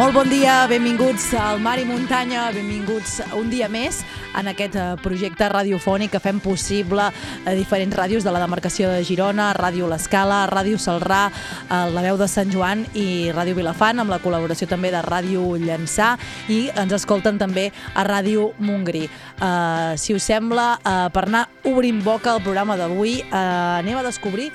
Molt 0.00 0.14
bon 0.16 0.30
dia, 0.32 0.62
benvinguts 0.64 1.26
al 1.36 1.58
Mar 1.60 1.74
i 1.76 1.82
Muntanya, 1.84 2.46
benvinguts 2.54 3.18
un 3.36 3.50
dia 3.52 3.66
més 3.68 3.98
en 4.32 4.48
aquest 4.48 4.78
eh, 4.80 4.84
projecte 5.04 5.44
radiofònic 5.52 6.14
que 6.14 6.22
fem 6.24 6.38
possible 6.40 7.10
a 7.10 7.52
diferents 7.52 7.98
ràdios 7.98 8.24
de 8.24 8.32
la 8.32 8.40
demarcació 8.40 8.88
de 8.88 9.02
Girona, 9.04 9.50
Ràdio 9.52 9.90
L'Escala, 9.92 10.38
Ràdio 10.48 10.80
Salrà, 10.80 11.26
eh, 11.28 11.82
La 11.92 12.06
Veu 12.06 12.16
de 12.16 12.30
Sant 12.32 12.48
Joan 12.48 12.86
i 12.96 13.28
Ràdio 13.36 13.60
Vilafant, 13.60 14.00
amb 14.00 14.14
la 14.14 14.22
col·laboració 14.24 14.70
també 14.72 14.88
de 14.88 15.04
Ràdio 15.04 15.44
Llançà 15.60 16.14
i 16.48 16.62
ens 16.72 16.96
escolten 16.96 17.36
també 17.36 17.68
a 17.92 18.08
Ràdio 18.08 18.54
Montgrí. 18.56 19.04
Uh, 19.36 20.00
si 20.00 20.16
us 20.16 20.24
sembla, 20.24 20.78
uh, 20.80 21.06
per 21.12 21.28
anar 21.28 21.44
obrint 21.68 22.00
boca 22.00 22.32
al 22.32 22.40
programa 22.40 22.80
d'avui, 22.80 23.18
uh, 23.28 23.84
anem 23.84 24.00
a 24.00 24.08
descobrir 24.08 24.48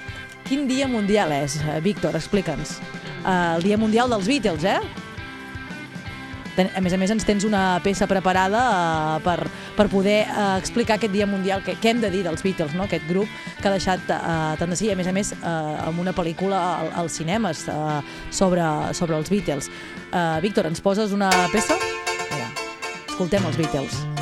quin 0.49 0.65
dia 0.65 0.89
mundial 0.89 1.37
és. 1.37 1.61
Víctor, 1.85 2.17
explica'ns. 2.17 2.79
Uh, 3.21 3.57
el 3.59 3.69
dia 3.69 3.77
mundial 3.77 4.09
dels 4.09 4.25
Beatles, 4.25 4.65
eh? 4.65 5.04
A 6.55 6.81
més 6.81 6.93
a 6.95 6.99
més, 6.99 7.11
ens 7.11 7.25
tens 7.27 7.43
una 7.47 7.81
peça 7.83 8.07
preparada 8.07 8.61
uh, 8.63 9.17
per, 9.25 9.49
per 9.75 9.87
poder 9.91 10.21
uh, 10.29 10.55
explicar 10.59 10.95
aquest 10.95 11.11
Dia 11.11 11.27
Mundial, 11.27 11.63
que, 11.65 11.75
què 11.81 11.91
hem 11.91 12.01
de 12.03 12.11
dir 12.13 12.23
dels 12.27 12.43
Beatles, 12.45 12.75
no? 12.77 12.87
aquest 12.87 13.07
grup 13.09 13.31
que 13.59 13.67
ha 13.67 13.75
deixat 13.75 14.07
uh, 14.07 14.55
tant 14.59 14.71
de 14.71 14.79
sí, 14.79 14.89
a 14.91 14.95
més 14.95 15.11
a 15.11 15.15
més, 15.15 15.33
uh, 15.41 15.89
amb 15.89 15.99
una 16.05 16.15
pel·lícula 16.15 16.61
al, 16.79 16.93
als 17.03 17.19
cinemes 17.19 17.67
uh, 17.67 17.99
sobre, 18.31 18.63
sobre 18.95 19.19
els 19.19 19.31
Beatles. 19.31 19.71
Uh, 20.11 20.39
Víctor, 20.45 20.71
ens 20.71 20.83
poses 20.83 21.15
una 21.15 21.31
peça? 21.51 21.75
Mira, 22.31 22.51
escoltem 23.09 23.51
els 23.51 23.59
Beatles. 23.59 24.14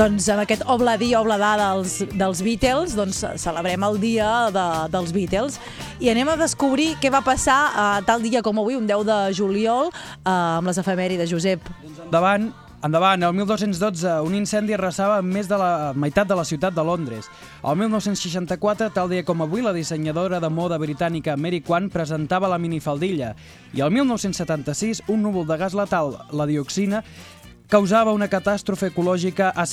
Doncs 0.00 0.30
amb 0.32 0.40
aquest 0.40 0.62
obladí, 0.72 1.10
obladà 1.12 1.50
dels, 1.60 1.98
dels 2.16 2.38
Beatles, 2.40 2.94
doncs 2.96 3.18
celebrem 3.42 3.82
el 3.84 3.98
dia 4.00 4.28
de, 4.48 4.62
dels 4.88 5.10
Beatles 5.12 5.58
i 6.00 6.08
anem 6.08 6.30
a 6.32 6.38
descobrir 6.40 6.94
què 7.02 7.10
va 7.12 7.20
passar 7.20 7.58
uh, 7.68 7.98
tal 8.08 8.24
dia 8.24 8.40
com 8.40 8.62
avui, 8.62 8.78
un 8.80 8.86
10 8.88 9.04
de 9.04 9.18
juliol, 9.36 9.90
uh, 9.92 10.30
amb 10.32 10.70
les 10.70 10.80
efemèrides, 10.80 11.28
Josep. 11.28 11.68
Endavant, 12.06 12.46
endavant, 12.80 13.26
el 13.28 13.34
1212 13.42 14.14
un 14.24 14.38
incendi 14.38 14.72
arrasava 14.72 15.18
més 15.20 15.50
de 15.50 15.58
la 15.60 15.92
meitat 15.92 16.30
de 16.30 16.38
la 16.38 16.46
ciutat 16.48 16.72
de 16.72 16.84
Londres. 16.86 17.28
El 17.60 17.76
1964, 17.82 18.88
tal 18.96 19.12
dia 19.12 19.26
com 19.28 19.44
avui, 19.44 19.60
la 19.60 19.74
dissenyadora 19.76 20.40
de 20.40 20.48
moda 20.48 20.78
britànica 20.80 21.36
Mary 21.36 21.60
Kwan 21.60 21.90
presentava 21.92 22.48
la 22.48 22.56
minifaldilla. 22.56 23.34
I 23.76 23.84
el 23.84 23.92
1976, 23.98 25.04
un 25.12 25.20
núvol 25.28 25.44
de 25.44 25.60
gas 25.60 25.76
letal, 25.76 26.16
la 26.32 26.48
dioxina, 26.48 27.04
causava 27.70 28.10
una 28.10 28.26
catàstrofe 28.26 28.88
ecològica 28.90 29.52
a, 29.54 29.64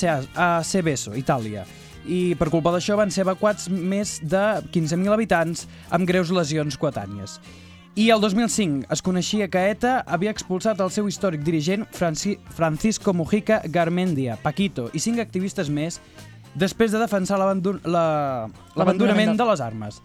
Seveso, 0.62 1.16
Itàlia. 1.18 1.64
I 2.06 2.36
per 2.38 2.46
culpa 2.48 2.70
d'això 2.70 2.94
van 2.96 3.10
ser 3.10 3.24
evacuats 3.24 3.66
més 3.68 4.20
de 4.22 4.62
15.000 4.70 5.10
habitants 5.12 5.66
amb 5.90 6.06
greus 6.06 6.30
lesions 6.30 6.78
coetànies. 6.78 7.40
I 7.98 8.12
el 8.14 8.22
2005 8.22 8.86
es 8.94 9.02
coneixia 9.02 9.48
que 9.50 9.64
ETA 9.72 10.04
havia 10.06 10.30
expulsat 10.30 10.78
el 10.80 10.92
seu 10.94 11.10
històric 11.10 11.42
dirigent 11.42 11.82
Franci 11.90 12.36
Francisco 12.54 13.10
Mujica 13.12 13.58
Garmendia, 13.66 14.38
Paquito 14.38 14.86
i 14.94 15.02
cinc 15.02 15.18
activistes 15.18 15.66
més 15.68 15.98
després 16.54 16.94
de 16.94 17.02
defensar 17.02 17.36
l'abandonament 17.42 19.34
de 19.34 19.50
les 19.50 19.60
armes. 19.60 19.98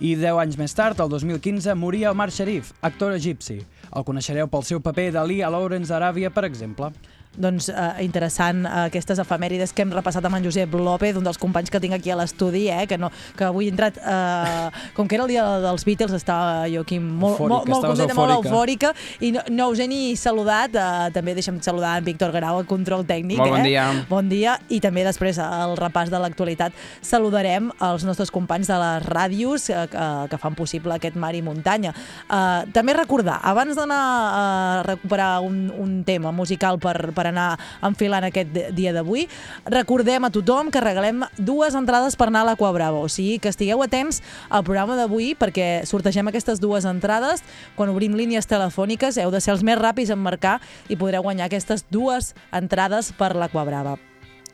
I 0.00 0.14
10 0.16 0.38
anys 0.40 0.56
més 0.56 0.72
tard, 0.72 1.00
el 1.02 1.10
2015, 1.12 1.74
moria 1.76 2.12
Omar 2.14 2.30
Sharif, 2.32 2.70
actor 2.80 3.12
egipci. 3.12 3.58
El 3.90 4.06
coneixereu 4.06 4.46
pel 4.48 4.62
seu 4.64 4.80
paper 4.80 5.10
d'Ali 5.12 5.42
a 5.42 5.50
Lawrence 5.52 5.90
d'Aràbia, 5.92 6.30
per 6.32 6.46
exemple 6.46 6.94
doncs, 7.36 7.68
eh, 7.70 8.04
interessant 8.04 8.64
eh, 8.66 8.86
aquestes 8.88 9.20
efemèrides 9.22 9.72
que 9.74 9.84
hem 9.84 9.92
repassat 9.94 10.24
amb 10.26 10.38
en 10.38 10.44
Josep 10.44 10.74
López, 10.74 11.16
un 11.16 11.26
dels 11.26 11.38
companys 11.38 11.70
que 11.70 11.80
tinc 11.82 11.94
aquí 11.94 12.10
a 12.10 12.18
l'estudi, 12.18 12.66
eh, 12.68 12.86
que, 12.90 12.98
no, 12.98 13.10
que 13.38 13.46
avui 13.46 13.68
he 13.68 13.72
entrat, 13.72 13.98
eh, 13.98 14.70
com 14.96 15.08
que 15.08 15.16
era 15.16 15.24
el 15.24 15.32
dia 15.32 15.44
dels 15.62 15.84
Beatles, 15.86 16.14
estava 16.16 16.66
jo 16.70 16.82
aquí 16.82 16.98
molt, 16.98 17.38
eufòrica, 17.38 17.54
molt, 17.54 17.70
molt 17.70 17.86
contenta, 17.86 18.16
molt 18.18 18.34
eufòrica, 18.38 18.92
i 19.20 19.32
no, 19.36 19.44
no 19.50 19.68
us 19.70 19.82
he 19.82 19.86
ni 19.90 20.16
saludat, 20.18 20.74
eh, 20.74 21.10
també 21.14 21.36
deixa'm 21.38 21.60
saludar 21.64 21.96
en 22.00 22.08
Víctor 22.08 22.34
Grau, 22.34 22.60
el 22.60 22.68
control 22.70 23.06
tècnic. 23.08 23.38
Molt 23.38 23.54
bon 23.54 23.62
eh? 23.62 23.68
dia. 23.68 23.86
Bon 24.10 24.30
dia, 24.30 24.56
i 24.68 24.80
també 24.82 25.06
després 25.06 25.38
al 25.42 25.76
repàs 25.78 26.10
de 26.10 26.20
l'actualitat 26.20 26.74
saludarem 27.00 27.70
els 27.78 28.04
nostres 28.08 28.32
companys 28.34 28.70
de 28.70 28.78
les 28.80 29.06
ràdios 29.06 29.70
eh, 29.70 29.86
que, 29.92 30.08
que 30.32 30.42
fan 30.42 30.58
possible 30.58 30.98
aquest 30.98 31.16
mar 31.20 31.32
i 31.38 31.44
muntanya. 31.46 31.94
Eh, 32.26 32.66
també 32.74 32.98
recordar, 32.98 33.38
abans 33.46 33.78
d'anar 33.78 34.00
a 34.00 34.44
recuperar 34.86 35.32
un, 35.46 35.68
un 35.70 36.00
tema 36.04 36.34
musical 36.34 36.80
per, 36.82 37.12
per 37.14 37.19
anar 37.28 37.58
enfilant 37.82 38.24
aquest 38.24 38.52
dia 38.72 38.92
d'avui. 38.96 39.26
Recordem 39.66 40.24
a 40.24 40.32
tothom 40.32 40.70
que 40.72 40.80
regalem 40.80 41.24
dues 41.36 41.76
entrades 41.76 42.16
per 42.16 42.30
anar 42.30 42.44
a 42.44 42.50
l'Aqua 42.50 42.72
Brava, 42.72 42.98
o 42.98 43.08
sigui 43.08 43.38
que 43.38 43.52
estigueu 43.52 43.82
atents 43.84 44.22
al 44.48 44.64
programa 44.64 44.96
d'avui 44.96 45.34
perquè 45.38 45.84
sortegem 45.84 46.28
aquestes 46.28 46.60
dues 46.60 46.88
entrades. 46.88 47.44
Quan 47.76 47.92
obrim 47.92 48.16
línies 48.16 48.48
telefòniques 48.50 49.18
heu 49.20 49.30
de 49.30 49.40
ser 49.40 49.54
els 49.56 49.64
més 49.66 49.78
ràpids 49.78 50.10
en 50.10 50.22
marcar 50.22 50.58
i 50.88 50.96
podreu 50.96 51.22
guanyar 51.22 51.50
aquestes 51.50 51.86
dues 51.90 52.34
entrades 52.52 53.12
per 53.18 53.34
l'Aqua 53.36 53.64
Brava. 53.68 54.09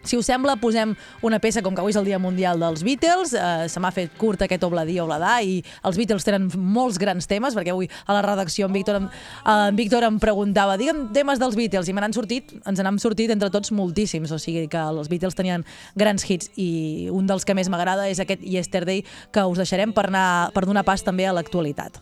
Si 0.06 0.16
us 0.16 0.28
sembla, 0.28 0.54
posem 0.60 0.94
una 1.26 1.40
peça, 1.42 1.62
com 1.66 1.74
que 1.74 1.82
avui 1.82 1.90
és 1.90 1.98
el 1.98 2.06
Dia 2.06 2.20
Mundial 2.22 2.60
dels 2.62 2.84
Beatles, 2.86 3.32
eh, 3.34 3.66
se 3.68 3.80
m'ha 3.82 3.90
fet 3.90 4.14
curt 4.18 4.44
aquest 4.46 4.62
obladí 4.62 5.00
obladà 5.02 5.40
i 5.42 5.58
els 5.82 5.98
Beatles 5.98 6.24
tenen 6.26 6.46
molts 6.54 7.00
grans 7.02 7.26
temes, 7.26 7.56
perquè 7.58 7.74
avui 7.74 7.88
a 8.06 8.14
la 8.14 8.22
redacció 8.22 8.68
en 8.68 8.76
Víctor, 8.76 9.00
en, 9.00 9.08
en 9.50 9.76
Víctor 9.78 10.06
em 10.06 10.20
preguntava, 10.22 10.76
digue'm 10.78 11.08
temes 11.16 11.42
dels 11.42 11.58
Beatles, 11.58 11.90
i 11.90 11.96
me 11.96 12.04
n'han 12.04 12.14
sortit, 12.14 12.54
ens 12.62 12.82
n'han 12.82 13.00
sortit 13.02 13.32
entre 13.34 13.50
tots 13.50 13.72
moltíssims, 13.74 14.30
o 14.30 14.38
sigui 14.38 14.68
que 14.70 14.78
els 14.78 15.10
Beatles 15.10 15.34
tenien 15.38 15.66
grans 15.98 16.26
hits, 16.28 16.52
i 16.54 17.08
un 17.10 17.26
dels 17.26 17.44
que 17.44 17.56
més 17.58 17.70
m'agrada 17.72 18.06
és 18.10 18.22
aquest 18.22 18.44
Yesterday, 18.46 19.02
que 19.34 19.42
us 19.42 19.58
deixarem 19.58 19.94
per, 19.96 20.06
anar, 20.12 20.52
per 20.54 20.66
donar 20.68 20.86
pas 20.86 21.02
també 21.02 21.26
a 21.26 21.34
l'actualitat. 21.34 21.98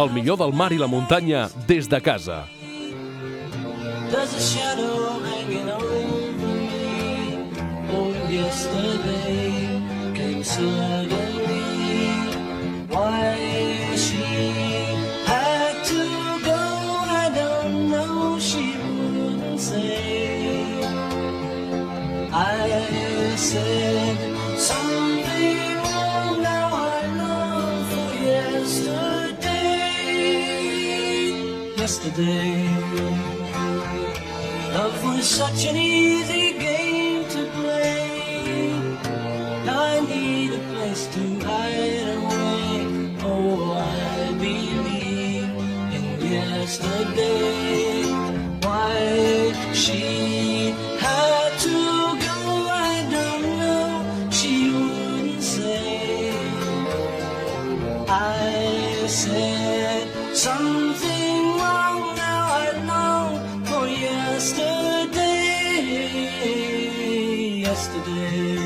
El 0.00 0.10
millor 0.14 0.38
del 0.40 0.52
mar 0.54 0.70
i 0.72 0.78
la 0.78 0.88
muntanya 0.88 1.48
des 1.68 1.88
de 1.90 2.00
casa. 2.00 2.44
There's 4.10 4.34
a 4.34 4.40
shadow 4.40 5.20
hanging 5.20 5.68
over 5.68 6.06
me. 6.42 7.48
Oh, 7.92 8.10
yesterday 8.28 9.82
came 10.16 10.42
suddenly. 10.42 11.62
Why 12.88 13.36
she 13.94 14.24
had 15.30 15.84
to 15.92 16.02
go, 16.44 16.60
I 17.22 17.30
don't 17.40 17.88
know. 17.88 18.38
She 18.40 18.76
wouldn't 18.78 19.60
say. 19.60 20.82
I 22.32 23.36
said 23.36 24.18
something 24.58 25.76
wrong. 25.84 26.42
Now 26.42 26.68
I 26.72 27.06
long 27.20 27.84
for 27.92 28.10
yesterday. 28.26 29.60
Yesterday. 31.76 33.19
Love 34.72 35.04
was 35.04 35.28
such 35.28 35.66
an 35.66 35.76
easy 35.76 36.52
game 36.56 37.28
to 37.28 37.44
play. 37.58 38.72
I 39.66 40.00
need 40.08 40.52
a 40.52 40.58
place 40.72 41.06
to 41.14 41.40
hide 41.40 42.08
away. 42.18 43.16
Oh, 43.20 43.72
I 43.72 44.32
believe 44.38 45.50
in 45.96 46.06
yesterday. 46.22 48.04
Why 48.62 49.52
she 49.74 50.70
had 51.00 51.50
to 51.66 51.76
go, 52.28 52.38
I 52.70 53.08
don't 53.10 53.42
know. 53.58 54.30
She 54.30 54.70
wouldn't 54.70 55.42
say. 55.42 56.32
I 58.08 59.06
said 59.08 60.36
something. 60.36 60.89
Yesterday. 67.80 68.56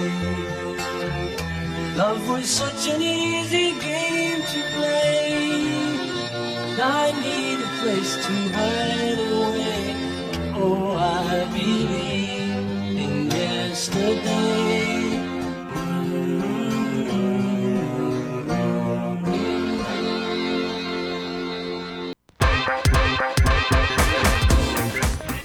Love 1.96 2.28
was 2.28 2.48
such 2.48 2.88
an 2.92 3.00
easy 3.00 3.78
game 3.80 4.42
to 4.42 4.60
play. 4.74 5.54
I 6.82 7.12
need 7.22 7.60
a 7.60 7.70
place 7.80 8.14
to 8.26 8.34
hide 8.56 9.20
away. 9.38 9.94
Oh, 10.56 10.96
I 10.96 11.44
believe 11.52 12.98
in 12.98 13.30
yesterday. 13.30 14.63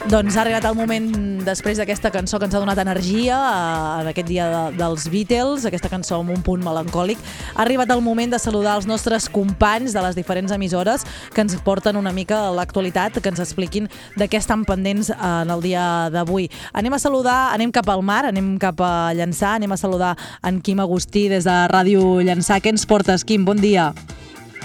Doncs 0.10 0.34
ha 0.34 0.40
arribat 0.42 0.66
el 0.66 0.74
moment, 0.74 1.04
després 1.46 1.78
d'aquesta 1.78 2.10
cançó 2.10 2.40
que 2.42 2.48
ens 2.48 2.56
ha 2.58 2.60
donat 2.64 2.80
energia, 2.82 3.36
eh, 3.38 4.00
en 4.02 4.08
aquest 4.10 4.26
dia 4.26 4.48
de, 4.50 4.62
dels 4.80 5.04
Beatles, 5.14 5.68
aquesta 5.70 5.92
cançó 5.92 6.18
amb 6.18 6.32
un 6.34 6.42
punt 6.42 6.64
melancòlic, 6.66 7.22
ha 7.54 7.62
arribat 7.62 7.94
el 7.94 8.02
moment 8.02 8.34
de 8.34 8.40
saludar 8.42 8.74
els 8.80 8.88
nostres 8.90 9.30
companys 9.30 9.94
de 9.94 10.02
les 10.02 10.18
diferents 10.18 10.50
emissores 10.50 11.06
que 11.36 11.46
ens 11.46 11.54
porten 11.62 11.94
una 11.94 12.10
mica 12.10 12.48
a 12.48 12.50
l'actualitat, 12.58 13.22
que 13.22 13.30
ens 13.30 13.44
expliquin 13.46 13.86
de 14.18 14.26
què 14.26 14.42
estan 14.42 14.66
pendents 14.66 15.14
en 15.14 15.54
el 15.54 15.62
dia 15.62 16.10
d'avui. 16.10 16.50
Anem 16.74 16.98
a 16.98 17.04
saludar, 17.06 17.54
anem 17.54 17.70
cap 17.70 17.94
al 17.94 18.02
mar, 18.02 18.24
anem 18.26 18.56
cap 18.58 18.82
a 18.82 19.14
Llançà, 19.14 19.60
anem 19.62 19.78
a 19.78 19.78
saludar 19.78 20.16
en 20.42 20.58
Quim 20.66 20.82
Agustí 20.82 21.30
des 21.30 21.46
de 21.46 21.62
Ràdio 21.70 22.18
Llançà. 22.26 22.58
Què 22.58 22.74
ens 22.74 22.90
portes, 22.90 23.22
Quim? 23.22 23.46
Bon 23.46 23.62
dia. 23.62 23.92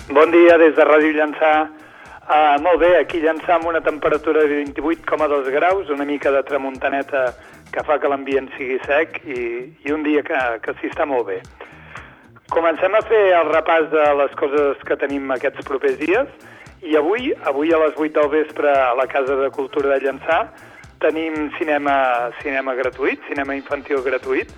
Bon 0.09 0.33
dia 0.33 0.57
des 0.57 0.73
de 0.73 0.89
Ràdio 0.89 1.13
Llançà. 1.21 1.84
Uh, 2.25 2.57
molt 2.65 2.81
bé, 2.81 2.95
aquí 2.97 3.19
Llançà 3.21 3.59
amb 3.59 3.67
una 3.69 3.83
temperatura 3.85 4.47
de 4.49 4.63
28,2 4.65 5.51
graus, 5.53 5.91
una 5.93 6.07
mica 6.09 6.31
de 6.33 6.41
tramuntaneta 6.49 7.27
que 7.69 7.83
fa 7.85 7.99
que 8.01 8.09
l'ambient 8.09 8.49
sigui 8.55 8.79
sec 8.87 9.19
i, 9.29 9.41
i 9.85 9.93
un 9.93 10.07
dia 10.07 10.23
que, 10.25 10.39
que 10.65 10.73
s'hi 10.79 10.89
està 10.89 11.05
molt 11.05 11.29
bé. 11.29 11.43
Comencem 12.49 12.97
a 12.97 13.03
fer 13.05 13.21
el 13.37 13.51
repàs 13.51 13.91
de 13.93 14.07
les 14.23 14.33
coses 14.41 14.81
que 14.89 14.97
tenim 14.97 15.29
aquests 15.37 15.69
propers 15.69 15.99
dies 16.01 16.33
i 16.81 16.97
avui, 16.97 17.29
avui 17.45 17.77
a 17.77 17.83
les 17.85 17.93
8 18.01 18.17
del 18.17 18.33
vespre 18.33 18.73
a 18.73 18.95
la 18.97 19.05
Casa 19.11 19.37
de 19.43 19.51
Cultura 19.53 19.93
de 19.93 20.07
Llançà 20.07 20.47
tenim 21.05 21.51
cinema, 21.59 22.31
cinema 22.41 22.73
gratuït, 22.79 23.21
cinema 23.29 23.57
infantil 23.59 24.01
gratuït, 24.01 24.49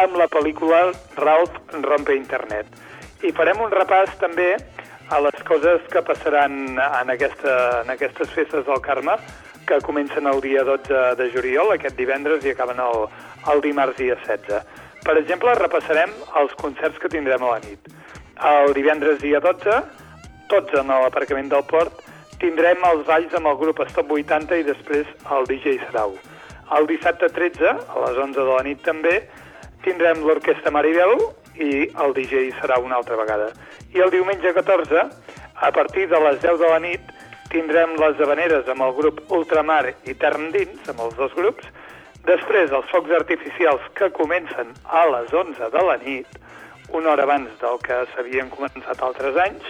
amb 0.00 0.16
la 0.16 0.30
pel·lícula 0.32 0.86
Ralph 1.20 1.60
rompe 1.84 2.16
internet. 2.16 2.72
I 3.20 3.36
farem 3.36 3.60
un 3.60 3.74
repàs 3.74 4.16
també 4.22 4.54
a 5.10 5.20
les 5.20 5.42
coses 5.48 5.82
que 5.92 6.02
passaran 6.02 6.76
en, 6.78 7.10
aquesta, 7.10 7.82
en 7.82 7.90
aquestes 7.90 8.30
festes 8.30 8.66
del 8.66 8.80
Carme, 8.80 9.16
que 9.66 9.80
comencen 9.80 10.26
el 10.26 10.40
dia 10.40 10.64
12 10.64 11.14
de 11.18 11.30
juliol, 11.32 11.72
aquest 11.72 11.96
divendres, 11.96 12.44
i 12.44 12.52
acaben 12.52 12.80
el, 12.82 13.06
el 13.52 13.62
dimarts 13.64 13.98
dia 13.98 14.16
16. 14.20 14.62
Per 15.02 15.16
exemple, 15.18 15.54
repassarem 15.58 16.12
els 16.40 16.54
concerts 16.60 16.98
que 17.02 17.10
tindrem 17.10 17.42
a 17.42 17.56
la 17.56 17.60
nit. 17.64 17.90
El 18.52 18.74
divendres 18.74 19.20
dia 19.22 19.40
12, 19.42 19.78
tots 20.50 20.78
en 20.78 20.90
l'aparcament 20.92 21.50
del 21.52 21.64
port, 21.68 22.02
tindrem 22.42 22.82
els 22.90 23.06
balls 23.06 23.34
amb 23.38 23.50
el 23.52 23.58
grup 23.60 23.82
Stop 23.90 24.10
80 24.10 24.58
i 24.58 24.66
després 24.66 25.06
el 25.36 25.46
DJ 25.50 25.78
Sarau. 25.86 26.16
El 26.76 26.88
dissabte 26.88 27.28
13, 27.28 27.70
a 27.70 28.02
les 28.06 28.18
11 28.18 28.38
de 28.38 28.48
la 28.48 28.64
nit 28.66 28.82
també, 28.86 29.20
tindrem 29.84 30.22
l'Orquestra 30.26 30.72
Maribel 30.74 31.16
i 31.56 31.88
el 32.04 32.14
DJ 32.16 32.52
serà 32.60 32.78
una 32.80 32.96
altra 33.00 33.16
vegada. 33.16 33.50
I 33.92 34.00
el 34.04 34.12
diumenge 34.14 34.54
14, 34.54 35.04
a 35.54 35.70
partir 35.72 36.08
de 36.08 36.20
les 36.20 36.40
10 36.40 36.58
de 36.60 36.70
la 36.70 36.78
nit, 36.80 37.12
tindrem 37.52 37.96
les 38.00 38.20
habaneres 38.20 38.68
amb 38.72 38.86
el 38.86 38.94
grup 38.96 39.20
Ultramar 39.32 39.84
i 40.08 40.14
Terra 40.14 40.40
Endins, 40.40 40.88
amb 40.88 41.04
els 41.04 41.16
dos 41.18 41.34
grups, 41.36 41.68
després 42.24 42.72
els 42.72 42.88
focs 42.90 43.12
artificials 43.18 43.84
que 43.98 44.08
comencen 44.16 44.72
a 44.88 45.04
les 45.10 45.32
11 45.32 45.68
de 45.74 45.84
la 45.84 45.98
nit, 46.00 46.40
una 46.92 47.12
hora 47.12 47.26
abans 47.28 47.52
del 47.60 47.78
que 47.84 48.02
s'havien 48.12 48.50
començat 48.52 49.02
altres 49.04 49.36
anys, 49.44 49.68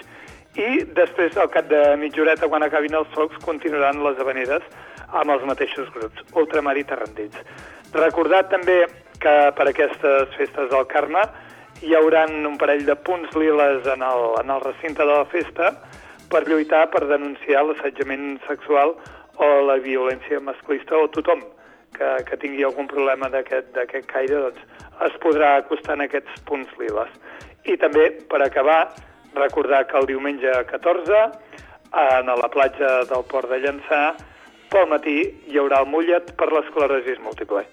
i 0.52 0.82
després, 0.92 1.36
al 1.40 1.48
cap 1.48 1.68
de 1.70 1.80
mitja 1.96 2.20
horeta, 2.20 2.48
quan 2.48 2.62
acabin 2.62 2.94
els 2.94 3.08
focs, 3.16 3.38
continuaran 3.44 4.02
les 4.04 4.18
habaneres 4.20 4.64
amb 5.08 5.32
els 5.32 5.46
mateixos 5.48 5.88
grups, 5.94 6.20
Ultramar 6.36 6.76
i 6.76 6.84
Terrandins. 6.84 7.38
Recordar 7.96 8.44
també 8.52 8.82
que 9.22 9.34
per 9.56 9.66
aquestes 9.70 10.36
festes 10.36 10.68
del 10.70 10.86
Carme 10.90 11.22
hi 11.82 11.96
haurà 11.98 12.26
un 12.30 12.58
parell 12.60 12.84
de 12.86 12.94
punts 12.94 13.32
liles 13.34 13.86
en 13.90 14.04
el, 14.06 14.20
en 14.40 14.50
el 14.54 14.60
recinte 14.62 15.02
de 15.02 15.08
la 15.10 15.24
festa 15.32 15.72
per 16.30 16.44
lluitar 16.46 16.84
per 16.92 17.02
denunciar 17.10 17.64
l'assetjament 17.66 18.36
sexual 18.46 18.94
o 19.42 19.48
la 19.66 19.76
violència 19.82 20.38
masclista 20.46 20.94
o 20.94 21.10
tothom 21.10 21.42
que, 21.96 22.12
que 22.28 22.38
tingui 22.44 22.62
algun 22.68 22.86
problema 22.86 23.28
d'aquest 23.34 23.98
caire 24.12 24.44
doncs, 24.46 24.62
es 25.08 25.18
podrà 25.24 25.56
acostar 25.58 25.98
en 25.98 26.06
aquests 26.06 26.44
punts 26.46 26.70
liles. 26.78 27.10
I 27.66 27.74
també, 27.82 28.08
per 28.30 28.44
acabar, 28.46 28.94
recordar 29.34 29.82
que 29.90 29.98
el 29.98 30.06
diumenge 30.06 30.54
14, 30.70 31.22
en 31.98 32.30
la 32.30 32.50
platja 32.54 33.00
del 33.10 33.26
Port 33.28 33.50
de 33.50 33.58
Llançà, 33.64 34.02
pel 34.70 34.86
matí 34.94 35.18
hi 35.50 35.58
haurà 35.58 35.82
el 35.82 35.90
mullet 35.90 36.30
per 36.38 36.52
l'esclerosis 36.54 37.18
múltiple 37.26 37.66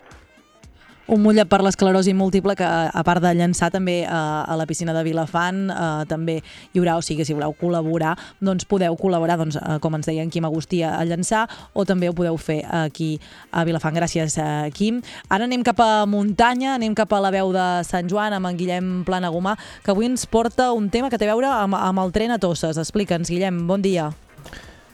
un 1.10 1.22
mullet 1.24 1.48
per 1.50 1.62
l'esclerosi 1.66 2.14
múltiple 2.14 2.54
que 2.58 2.66
a 2.66 3.04
part 3.06 3.24
de 3.24 3.32
llançar 3.34 3.72
també 3.74 4.04
eh, 4.04 4.10
a 4.10 4.56
la 4.58 4.68
piscina 4.70 4.94
de 4.94 5.02
Vilafant 5.08 5.64
eh, 5.74 5.88
també 6.10 6.38
hi 6.40 6.82
haurà, 6.82 7.00
o 7.00 7.06
sigui, 7.06 7.26
si 7.26 7.34
voleu 7.34 7.56
col·laborar 7.58 8.14
doncs 8.46 8.68
podeu 8.70 8.96
col·laborar, 9.00 9.40
doncs, 9.42 9.58
eh, 9.58 9.80
com 9.82 9.98
ens 9.98 10.10
deia 10.10 10.26
en 10.26 10.30
Quim 10.34 10.46
Agustí 10.46 10.84
a 10.86 11.02
llançar 11.10 11.48
o 11.74 11.86
també 11.90 12.10
ho 12.10 12.16
podeu 12.18 12.38
fer 12.38 12.62
aquí 12.70 13.16
a 13.52 13.66
Vilafant. 13.66 13.96
Gràcies, 13.98 14.38
eh, 14.38 14.70
Quim. 14.76 15.02
Ara 15.30 15.50
anem 15.50 15.66
cap 15.66 15.82
a 15.82 16.06
muntanya, 16.06 16.76
anem 16.78 16.96
cap 16.96 17.12
a 17.14 17.24
la 17.24 17.34
veu 17.34 17.54
de 17.56 17.68
Sant 17.88 18.10
Joan 18.10 18.38
amb 18.38 18.52
en 18.52 18.58
Guillem 18.60 18.90
Planagumà, 19.08 19.58
que 19.84 19.92
avui 19.92 20.10
ens 20.10 20.26
porta 20.30 20.72
un 20.74 20.90
tema 20.90 21.10
que 21.10 21.18
té 21.18 21.26
a 21.26 21.34
veure 21.34 21.50
amb, 21.50 21.76
amb 21.76 22.06
el 22.06 22.14
tren 22.14 22.32
a 22.32 22.40
Tosses. 22.40 22.78
Explica'ns, 22.78 23.34
Guillem, 23.34 23.66
bon 23.68 23.82
dia. 23.82 24.12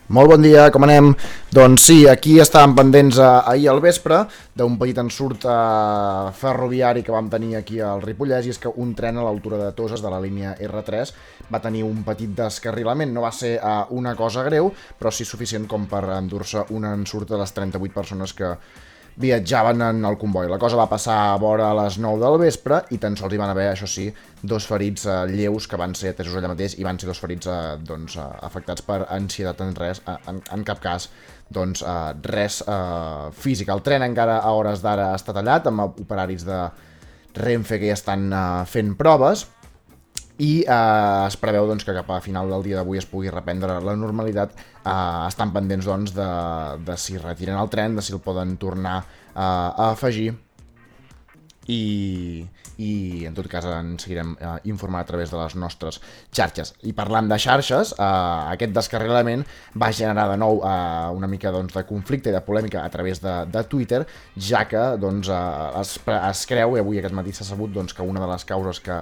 Molt 0.06 0.30
bon 0.30 0.44
dia, 0.44 0.68
com 0.70 0.84
anem? 0.86 1.08
Doncs 1.50 1.88
sí, 1.88 1.96
aquí 2.06 2.36
estàvem 2.38 2.76
pendents 2.78 3.18
eh, 3.18 3.30
ahir 3.50 3.72
al 3.72 3.80
vespre 3.82 4.20
d'un 4.54 4.76
petit 4.78 5.00
ensurt 5.02 5.48
eh, 5.50 6.28
ferroviari 6.38 7.02
que 7.02 7.16
vam 7.16 7.26
tenir 7.32 7.56
aquí 7.58 7.80
al 7.82 8.04
Ripollès 8.04 8.46
i 8.46 8.54
és 8.54 8.62
que 8.62 8.70
un 8.70 8.92
tren 8.94 9.18
a 9.18 9.24
l'altura 9.26 9.58
de 9.58 9.72
Toses 9.74 10.06
de 10.06 10.12
la 10.14 10.22
línia 10.22 10.54
R3 10.62 11.10
va 11.50 11.64
tenir 11.64 11.82
un 11.88 12.04
petit 12.06 12.38
descarrilament. 12.38 13.16
No 13.16 13.26
va 13.26 13.34
ser 13.34 13.56
eh, 13.58 13.76
una 13.98 14.14
cosa 14.14 14.46
greu, 14.46 14.70
però 15.00 15.10
sí 15.10 15.26
suficient 15.26 15.66
com 15.66 15.90
per 15.90 16.04
endur-se 16.20 16.68
un 16.78 16.86
ensurt 16.86 17.34
de 17.34 17.42
les 17.42 17.58
38 17.58 17.98
persones 17.98 18.38
que 18.38 18.54
viatjaven 19.22 19.82
en 19.82 20.06
el 20.06 20.18
comboi. 20.20 20.50
La 20.52 20.60
cosa 20.60 20.78
va 20.80 20.90
passar 20.92 21.16
a 21.30 21.38
vora 21.40 21.70
a 21.70 21.76
les 21.78 21.98
9 22.02 22.20
del 22.20 22.38
vespre 22.42 22.82
i 22.92 23.00
tan 23.02 23.16
sols 23.16 23.34
hi 23.34 23.40
van 23.40 23.52
haver, 23.54 23.70
això 23.72 23.88
sí, 23.88 24.10
dos 24.44 24.68
ferits 24.68 25.06
eh, 25.08 25.22
lleus 25.32 25.70
que 25.72 25.80
van 25.80 25.96
ser 25.96 26.12
atesos 26.14 26.36
allà 26.36 26.52
mateix 26.52 26.76
i 26.80 26.88
van 26.88 27.00
ser 27.00 27.08
dos 27.10 27.22
ferits 27.24 27.48
eh, 27.48 27.60
doncs, 27.80 28.18
eh, 28.20 28.26
afectats 28.48 28.84
per 28.86 29.04
ansietat 29.16 29.64
en 29.64 29.72
res, 29.78 30.04
eh, 30.04 30.18
en, 30.32 30.42
en 30.52 30.66
cap 30.68 30.84
cas 30.84 31.08
doncs, 31.48 31.86
eh, 31.86 32.12
res 32.28 32.62
eh, 32.68 33.30
físic. 33.40 33.72
El 33.72 33.86
tren 33.86 34.04
encara 34.04 34.42
a 34.42 34.52
hores 34.58 34.84
d'ara 34.84 35.14
està 35.16 35.36
tallat 35.36 35.72
amb 35.72 35.88
operaris 36.04 36.44
de 36.48 36.66
Renfe 37.36 37.80
que 37.82 37.90
ja 37.92 37.96
estan 37.98 38.30
eh, 38.32 38.44
fent 38.72 38.94
proves 39.00 39.48
i 40.38 40.52
eh, 40.68 41.26
es 41.28 41.38
preveu 41.40 41.68
doncs, 41.70 41.86
que 41.88 41.96
cap 41.96 42.10
a 42.12 42.22
final 42.24 42.50
del 42.52 42.66
dia 42.66 42.80
d'avui 42.82 43.00
es 43.00 43.08
pugui 43.08 43.32
reprendre 43.32 43.80
la 43.84 43.96
normalitat. 44.00 44.56
Eh, 44.84 44.96
estan 45.28 45.54
pendents 45.56 45.88
doncs, 45.88 46.16
de, 46.16 46.32
de 46.86 46.98
si 47.00 47.20
retiren 47.22 47.60
el 47.62 47.72
tren, 47.72 47.96
de 47.96 48.04
si 48.04 48.16
el 48.16 48.24
poden 48.24 48.58
tornar 48.62 49.00
eh, 49.02 49.40
a 49.40 49.92
afegir 49.94 50.34
i, 51.72 52.46
i 52.78 52.92
en 53.26 53.36
tot 53.38 53.48
cas 53.50 53.66
en 53.70 53.96
seguirem 54.02 54.36
eh, 54.38 54.56
informant 54.70 55.02
a 55.02 55.08
través 55.08 55.32
de 55.32 55.40
les 55.40 55.56
nostres 55.60 56.00
xarxes. 56.36 56.74
I 56.86 56.94
parlant 56.98 57.30
de 57.32 57.40
xarxes, 57.42 57.96
eh, 57.96 58.56
aquest 58.56 58.76
descarrilament 58.76 59.46
va 59.82 59.92
generar 59.96 60.28
de 60.32 60.38
nou 60.42 60.62
eh, 60.62 61.10
una 61.16 61.30
mica 61.32 61.54
doncs, 61.56 61.74
de 61.78 61.86
conflicte 61.88 62.32
i 62.32 62.36
de 62.36 62.44
polèmica 62.46 62.84
a 62.84 62.92
través 62.94 63.24
de, 63.24 63.38
de 63.52 63.64
Twitter, 63.72 64.04
ja 64.36 64.66
que 64.70 64.84
doncs, 65.02 65.32
eh, 65.32 65.70
es, 65.82 65.98
es 66.20 66.46
creu, 66.50 66.76
i 66.76 66.84
avui 66.84 67.00
aquest 67.02 67.16
matí 67.18 67.34
s'ha 67.34 67.48
sabut 67.48 67.74
doncs, 67.74 67.96
que 67.96 68.06
una 68.06 68.24
de 68.24 68.34
les 68.34 68.46
causes 68.46 68.84
que 68.84 69.00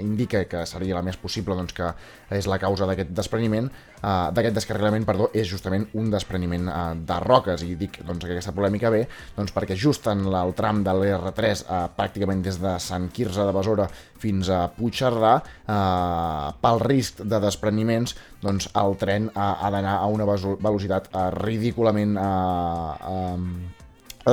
indica 0.00 0.44
que 0.48 0.64
seria 0.66 0.96
la 0.96 1.02
més 1.02 1.16
possible 1.20 1.56
doncs, 1.56 1.74
que 1.74 1.88
és 2.34 2.46
la 2.50 2.58
causa 2.60 2.86
d'aquest 2.88 3.10
despreniment, 3.16 3.68
uh, 3.98 4.28
d'aquest 4.34 4.58
descarrilament, 4.58 5.06
perdó, 5.08 5.30
és 5.34 5.48
justament 5.48 5.86
un 5.98 6.10
despreniment 6.12 6.68
uh, 6.68 6.92
de 7.08 7.18
roques. 7.24 7.64
I 7.64 7.74
dic 7.80 8.00
doncs, 8.04 8.24
que 8.24 8.34
aquesta 8.36 8.54
polèmica 8.56 8.92
ve 8.94 9.04
doncs, 9.36 9.54
perquè 9.56 9.76
just 9.78 10.06
en 10.10 10.26
el 10.28 10.54
tram 10.58 10.82
de 10.86 10.94
l'R3 10.94 11.64
uh, 11.64 11.80
pràcticament 11.96 12.44
des 12.44 12.60
de 12.62 12.76
Sant 12.82 13.08
Quirze 13.14 13.46
de 13.48 13.54
Besora 13.56 13.88
fins 14.18 14.50
a 14.52 14.66
Puigcerdà 14.74 15.34
uh, 15.40 16.52
pel 16.62 16.84
risc 16.84 17.22
de 17.24 17.40
despreniments 17.42 18.16
doncs, 18.42 18.70
el 18.78 18.96
tren 19.00 19.32
uh, 19.32 19.40
ha 19.64 19.72
d'anar 19.74 19.98
a 20.02 20.06
una 20.12 20.28
velocitat 20.28 21.10
uh, 21.12 21.28
ridículament 21.38 22.16
uh, 22.18 22.94
uh, 23.08 23.77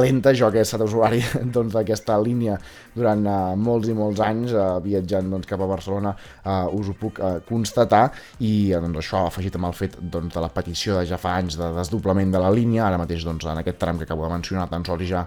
lenta, 0.02 0.34
jo 0.36 0.50
que 0.52 0.60
he 0.62 0.66
estat 0.66 0.82
usuari 0.86 1.22
doncs, 1.56 1.74
d'aquesta 1.76 2.18
línia 2.22 2.58
durant 2.96 3.26
uh, 3.28 3.56
molts 3.60 3.90
i 3.92 3.96
molts 3.98 4.22
anys, 4.24 4.54
uh, 4.56 4.78
viatjant 4.84 5.30
doncs, 5.32 5.48
cap 5.50 5.62
a 5.62 5.68
Barcelona, 5.70 6.14
uh, 6.44 6.68
us 6.76 6.92
ho 6.92 6.96
puc 7.00 7.20
uh, 7.20 7.40
constatar, 7.48 8.06
i 8.40 8.72
uh, 8.74 8.80
doncs, 8.84 9.02
això 9.04 9.26
afegit 9.28 9.56
amb 9.60 9.70
el 9.72 9.76
fet 9.78 9.98
doncs, 10.00 10.34
de 10.36 10.44
la 10.46 10.52
petició 10.54 11.00
de 11.00 11.06
ja 11.10 11.18
fa 11.22 11.36
anys 11.40 11.58
de 11.60 11.72
desdoblament 11.80 12.32
de 12.36 12.40
la 12.44 12.54
línia, 12.54 12.86
ara 12.88 13.02
mateix 13.02 13.26
doncs, 13.28 13.46
en 13.48 13.62
aquest 13.64 13.80
tram 13.82 13.98
que 14.00 14.08
acabo 14.10 14.26
de 14.28 14.34
mencionar, 14.38 14.70
tan 14.72 14.86
sols 14.88 15.06
ja 15.10 15.26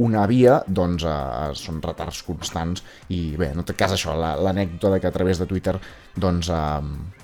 una 0.00 0.22
via, 0.30 0.62
doncs 0.66 1.02
eh, 1.04 1.50
són 1.60 1.82
retards 1.84 2.22
constants. 2.24 2.80
I 3.12 3.34
bé, 3.36 3.50
en 3.52 3.60
tot 3.66 3.76
cas 3.76 3.92
això, 3.92 4.14
la- 4.16 4.36
l'anècdota 4.40 4.94
de 4.94 5.00
que 5.02 5.10
a 5.10 5.12
través 5.12 5.36
de 5.42 5.44
Twitter 5.50 5.74
doncs 6.16 6.48
eh, 6.48 7.19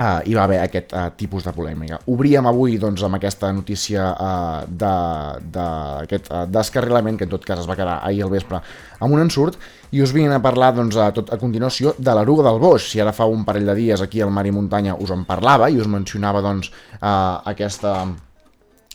Uh, 0.00 0.22
hi 0.24 0.32
va 0.32 0.46
haver 0.46 0.62
aquest 0.62 0.94
uh, 0.96 1.10
tipus 1.12 1.44
de 1.44 1.52
polèmica. 1.52 1.98
Obríem 2.08 2.46
avui 2.48 2.78
doncs, 2.80 3.02
amb 3.04 3.18
aquesta 3.18 3.50
notícia 3.52 4.06
uh, 4.14 4.62
d'aquest 4.80 6.30
uh, 6.32 6.46
descarrilament, 6.48 7.18
que 7.20 7.28
en 7.28 7.34
tot 7.34 7.44
cas 7.44 7.60
es 7.60 7.68
va 7.68 7.76
quedar 7.76 7.98
ahir 7.98 8.22
al 8.24 8.32
vespre 8.32 8.62
amb 8.96 9.12
un 9.12 9.20
ensurt, 9.20 9.58
i 9.92 10.00
us 10.00 10.14
vinc 10.16 10.32
a 10.32 10.40
parlar 10.40 10.72
doncs, 10.78 10.96
a, 10.96 11.10
tot, 11.12 11.28
a 11.28 11.36
continuació 11.36 11.92
de 11.98 12.16
l'eruga 12.16 12.48
del 12.48 12.62
boix. 12.64 12.88
Si 12.94 13.04
ara 13.04 13.12
fa 13.12 13.28
un 13.28 13.44
parell 13.44 13.68
de 13.68 13.76
dies 13.76 14.00
aquí 14.00 14.24
al 14.24 14.32
Mar 14.32 14.46
i 14.48 14.56
Muntanya 14.56 14.96
us 14.96 15.12
en 15.12 15.28
parlava 15.28 15.68
i 15.68 15.76
us 15.76 15.92
mencionava 15.92 16.40
doncs, 16.48 16.72
uh, 16.96 17.44
aquesta 17.52 17.92
uh, 18.06 18.29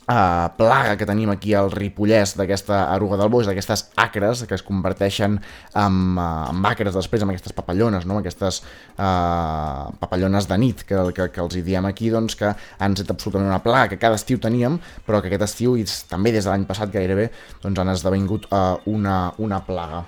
plaga 0.06 0.98
que 1.00 1.06
tenim 1.10 1.32
aquí 1.34 1.56
al 1.58 1.72
Ripollès 1.74 2.36
d'aquesta 2.38 2.84
eruga 2.96 3.18
del 3.18 3.32
boix, 3.34 3.48
d'aquestes 3.50 3.88
acres 3.98 4.44
que 4.46 4.54
es 4.58 4.64
converteixen 4.66 5.40
en, 5.40 5.96
uh, 6.18 6.52
en 6.52 6.68
acres 6.70 6.94
després, 6.94 7.24
amb 7.26 7.34
aquestes 7.34 7.56
papallones, 7.58 8.06
no? 8.06 8.20
aquestes 8.22 8.62
uh, 8.98 9.90
papallones 10.02 10.50
de 10.52 10.60
nit 10.62 10.86
que, 10.86 11.00
que, 11.16 11.30
que 11.34 11.42
els 11.42 11.58
hi 11.58 11.66
diem 11.66 11.90
aquí, 11.90 12.12
doncs 12.14 12.38
que 12.38 12.54
han 12.54 12.98
estat 12.98 13.16
absolutament 13.16 13.50
una 13.50 13.64
plaga 13.66 13.90
que 13.94 14.02
cada 14.02 14.20
estiu 14.20 14.42
teníem, 14.42 14.78
però 15.08 15.22
que 15.22 15.32
aquest 15.32 15.50
estiu 15.50 15.76
i 15.80 15.88
també 16.10 16.36
des 16.36 16.46
de 16.46 16.54
l'any 16.54 16.70
passat 16.70 16.94
gairebé 16.94 17.32
doncs 17.64 17.82
han 17.82 17.94
esdevingut 17.96 18.50
uh, 18.52 18.78
una, 18.86 19.34
una 19.42 19.64
plaga. 19.66 20.06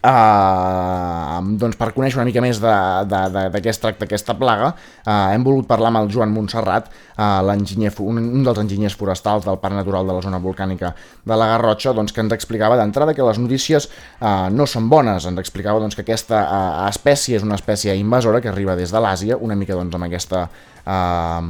Uh, 0.00 1.42
doncs 1.60 1.76
per 1.76 1.90
conèixer 1.92 2.16
una 2.16 2.24
mica 2.24 2.40
més 2.40 2.56
de, 2.56 2.72
de, 3.04 3.18
de, 3.34 3.40
de 3.52 3.60
què 3.60 3.68
es 3.68 3.80
tracta 3.82 4.06
aquesta 4.06 4.32
plaga, 4.38 4.70
uh, 4.72 5.26
hem 5.34 5.44
volgut 5.44 5.66
parlar 5.68 5.90
amb 5.90 6.00
el 6.00 6.08
Joan 6.14 6.32
Montserrat, 6.32 6.88
uh, 7.18 7.42
l'enginyer, 7.44 7.92
un, 8.00 8.22
un 8.38 8.46
dels 8.46 8.62
enginyers 8.62 8.96
forestals 8.96 9.44
del 9.44 9.58
Parc 9.60 9.76
Natural 9.76 10.08
de 10.08 10.16
la 10.16 10.22
Zona 10.24 10.40
Volcànica 10.40 10.94
de 10.96 11.36
la 11.36 11.50
Garrotxa, 11.52 11.92
doncs, 11.92 12.14
que 12.16 12.24
ens 12.24 12.32
explicava 12.32 12.78
d'entrada 12.80 13.12
que 13.12 13.26
les 13.28 13.42
notícies 13.42 13.90
uh, 13.90 14.48
no 14.48 14.64
són 14.64 14.88
bones. 14.88 15.28
Ens 15.28 15.42
explicava 15.44 15.84
doncs, 15.84 15.98
que 15.98 16.06
aquesta 16.06 16.46
uh, 16.46 16.88
espècie 16.88 17.36
és 17.36 17.44
una 17.44 17.60
espècie 17.60 17.92
invasora 18.00 18.40
que 18.40 18.48
arriba 18.48 18.78
des 18.80 18.96
de 18.96 19.04
l'Àsia, 19.04 19.36
una 19.36 19.58
mica 19.58 19.76
doncs, 19.76 20.00
amb 20.00 20.08
aquesta 20.08 20.46
uh, 20.48 21.44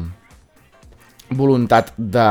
voluntat 1.38 1.94
de 1.94 2.26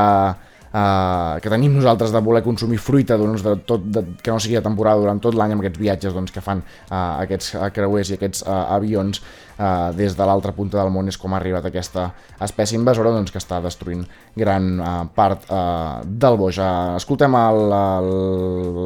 Uh, 0.70 1.40
que 1.42 1.50
tenim 1.50 1.72
nosaltres 1.74 2.12
de 2.14 2.20
voler 2.22 2.44
consumir 2.46 2.76
fruita 2.78 3.16
doncs, 3.18 3.42
de 3.42 3.56
tot, 3.66 3.82
de, 3.82 4.04
que 4.22 4.30
no 4.30 4.38
sigui 4.38 4.54
de 4.54 4.62
temporada 4.62 5.02
durant 5.02 5.18
tot 5.18 5.34
l'any 5.34 5.56
amb 5.56 5.64
aquests 5.64 5.80
viatges 5.82 6.14
doncs, 6.14 6.30
que 6.30 6.42
fan 6.44 6.60
uh, 6.62 7.16
aquests 7.24 7.56
uh, 7.56 7.64
creuers 7.74 8.12
i 8.12 8.14
aquests 8.14 8.44
uh, 8.44 8.68
avions 8.76 9.18
uh, 9.18 9.90
des 9.98 10.14
de 10.14 10.28
l'altra 10.30 10.54
punta 10.54 10.78
del 10.78 10.92
món 10.94 11.10
és 11.10 11.18
com 11.18 11.34
ha 11.34 11.40
arribat 11.40 11.66
aquesta 11.66 12.12
espècie 12.46 12.78
invasora 12.78 13.10
doncs, 13.16 13.34
que 13.34 13.42
està 13.42 13.58
destruint 13.64 14.06
gran 14.38 14.70
uh, 14.78 14.92
part 15.16 15.50
uh, 15.50 16.06
del. 16.06 16.38
Uh, 16.38 16.94
escoltem 17.00 17.34
el, 17.40 17.60
el, 17.80 18.12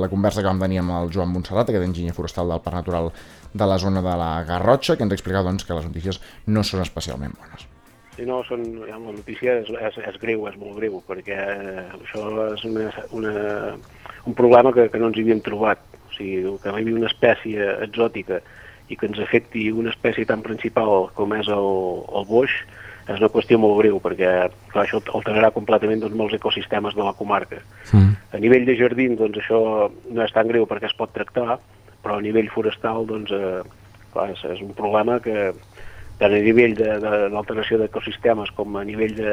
la 0.06 0.08
conversa 0.08 0.40
que 0.40 0.48
vam 0.48 0.64
tenir 0.64 0.80
amb 0.80 0.96
el 1.02 1.12
Joan 1.12 1.36
Montserrat, 1.36 1.68
aquest 1.68 1.84
enginyer 1.84 2.16
forestal 2.16 2.48
del 2.48 2.64
Parc 2.64 2.80
Natural 2.80 3.12
de 3.52 3.68
la 3.68 3.76
zona 3.78 4.00
de 4.00 4.18
la 4.24 4.32
Garrotxa, 4.48 4.96
que 4.96 5.04
ens 5.04 5.20
explicava 5.20 5.50
doncs, 5.52 5.68
que 5.68 5.76
les 5.76 5.92
notícies 5.92 6.24
no 6.48 6.64
són 6.64 6.80
especialment 6.88 7.36
bones. 7.36 7.73
Si 8.14 8.26
no, 8.28 8.42
són, 8.46 8.62
ja, 8.86 8.94
la 8.94 9.12
notícia 9.12 9.56
és, 9.62 9.70
és, 9.74 9.96
és 10.10 10.18
greu, 10.22 10.44
és 10.46 10.58
molt 10.60 10.76
greu, 10.78 11.00
perquè 11.08 11.34
eh, 11.34 11.86
això 11.96 12.28
és 12.52 12.62
una, 12.68 12.90
una, 13.16 13.32
un 14.24 14.36
problema 14.38 14.70
que, 14.74 14.86
que 14.92 15.00
no 15.02 15.10
ens 15.10 15.18
hi 15.18 15.24
havíem 15.26 15.42
trobat. 15.42 15.82
O 16.06 16.14
sigui, 16.14 16.44
que 16.62 16.70
hi 16.70 16.84
havia 16.84 17.00
una 17.00 17.10
espècie 17.10 17.72
exòtica 17.88 18.38
i 18.92 18.98
que 19.00 19.08
ens 19.08 19.18
afecti 19.18 19.66
una 19.72 19.90
espècie 19.90 20.28
tan 20.28 20.44
principal 20.46 21.08
com 21.16 21.34
és 21.34 21.50
el, 21.50 21.70
el 22.14 22.26
boix, 22.28 22.54
és 23.04 23.18
una 23.18 23.30
qüestió 23.32 23.58
molt 23.60 23.78
greu, 23.82 23.98
perquè 24.00 24.30
clar, 24.70 24.84
això 24.84 25.00
alterarà 25.16 25.50
completament 25.52 26.04
doncs, 26.04 26.16
molts 26.16 26.36
ecosistemes 26.38 26.96
de 26.96 27.04
la 27.04 27.16
comarca. 27.18 27.60
Mm. 27.92 28.14
A 28.36 28.40
nivell 28.40 28.68
de 28.68 28.76
jardins, 28.78 29.18
doncs, 29.18 29.40
això 29.42 29.60
no 29.90 30.24
és 30.24 30.32
tan 30.36 30.48
greu 30.48 30.68
perquè 30.70 30.88
es 30.88 30.96
pot 30.96 31.12
tractar, 31.16 31.58
però 32.04 32.18
a 32.20 32.24
nivell 32.24 32.48
forestal, 32.52 33.08
doncs, 33.10 33.32
eh, 33.34 33.60
clar, 34.14 34.30
és, 34.32 34.44
és 34.54 34.62
un 34.64 34.72
problema 34.76 35.18
que, 35.24 35.50
tant 36.18 36.34
a 36.34 36.40
nivell 36.42 36.74
de, 36.78 36.88
de 37.02 37.12
l'alteració 37.32 37.78
d'ecosistemes 37.80 38.52
com 38.56 38.76
a 38.76 38.84
nivell 38.86 39.14
de, 39.18 39.32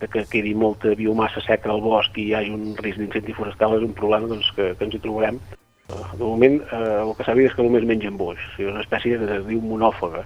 de 0.00 0.08
que 0.10 0.26
quedi 0.30 0.54
molta 0.54 0.94
biomassa 0.98 1.42
seca 1.44 1.72
al 1.72 1.82
bosc 1.84 2.16
i 2.18 2.28
hi 2.28 2.36
hagi 2.38 2.52
un 2.54 2.76
risc 2.78 3.00
d'incendi 3.00 3.34
forestal 3.36 3.78
és 3.78 3.86
un 3.86 3.96
problema 3.96 4.30
doncs, 4.30 4.52
que, 4.56 4.72
que 4.76 4.86
ens 4.86 4.94
hi 4.94 5.02
trobarem. 5.02 5.40
Eh, 5.90 6.04
De 6.16 6.22
moment, 6.24 6.60
eh, 6.62 7.00
el 7.02 7.14
que 7.18 7.26
s'ha 7.26 7.34
vist 7.38 7.52
és 7.52 7.56
que 7.58 7.66
només 7.66 7.88
mengen 7.88 8.16
boix, 8.20 8.38
o 8.38 8.54
sigui, 8.54 8.68
és 8.68 8.74
una 8.74 8.84
espècie 8.86 9.18
que 9.18 9.40
es 9.40 9.48
diu 9.48 9.64
monòfaga. 9.64 10.24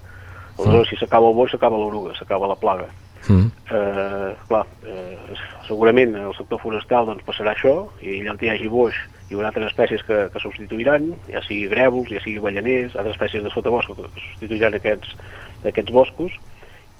Aleshores, 0.54 0.92
si 0.92 1.00
s'acaba 1.00 1.32
el 1.32 1.38
boix, 1.40 1.50
s'acaba 1.50 1.80
l'oruga, 1.80 2.14
s'acaba 2.18 2.50
la 2.52 2.58
plaga. 2.60 2.86
Mm. 3.24 3.50
Eh, 3.72 4.30
clar, 4.48 4.64
eh, 4.84 5.36
segurament 5.68 6.16
el 6.20 6.34
sector 6.36 6.60
forestal 6.60 7.08
doncs, 7.08 7.24
passarà 7.24 7.54
això, 7.54 7.74
i 8.04 8.20
allà 8.20 8.34
on 8.34 8.42
hi 8.42 8.50
hagi 8.52 8.68
boix 8.72 8.98
hi 9.30 9.36
haurà 9.36 9.48
altres 9.50 9.70
espècies 9.72 10.02
que, 10.04 10.18
que 10.32 10.42
substituiran, 10.42 11.12
ja 11.32 11.40
sigui 11.46 11.70
grèvols, 11.72 12.10
ja 12.12 12.20
sigui 12.20 12.42
ballaners, 12.44 12.92
altres 12.94 13.16
espècies 13.16 13.44
de 13.44 13.52
sotabosc 13.54 13.94
que 13.96 14.10
substituiran 14.10 14.76
aquests, 14.76 15.14
aquests 15.64 15.94
boscos, 15.94 16.36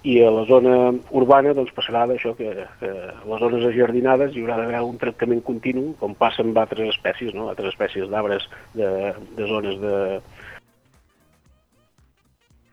i 0.04 0.18
a 0.20 0.28
la 0.32 0.44
zona 0.48 0.74
urbana 1.16 1.54
doncs, 1.56 1.72
passarà 1.76 2.04
d'això 2.08 2.34
que, 2.36 2.50
que 2.80 2.90
a 2.90 3.28
les 3.28 3.40
zones 3.40 3.64
ajardinades 3.70 4.34
hi 4.34 4.42
haurà 4.42 4.58
d'haver 4.60 4.82
un 4.84 4.98
tractament 5.00 5.40
continu, 5.44 5.92
com 6.00 6.16
passa 6.16 6.44
amb 6.44 6.58
altres 6.60 6.90
espècies, 6.92 7.32
no? 7.36 7.48
altres 7.52 7.72
espècies 7.72 8.10
d'arbres 8.12 8.44
de, 8.76 8.90
de 9.38 9.48
zones 9.48 9.80
de, 9.80 9.94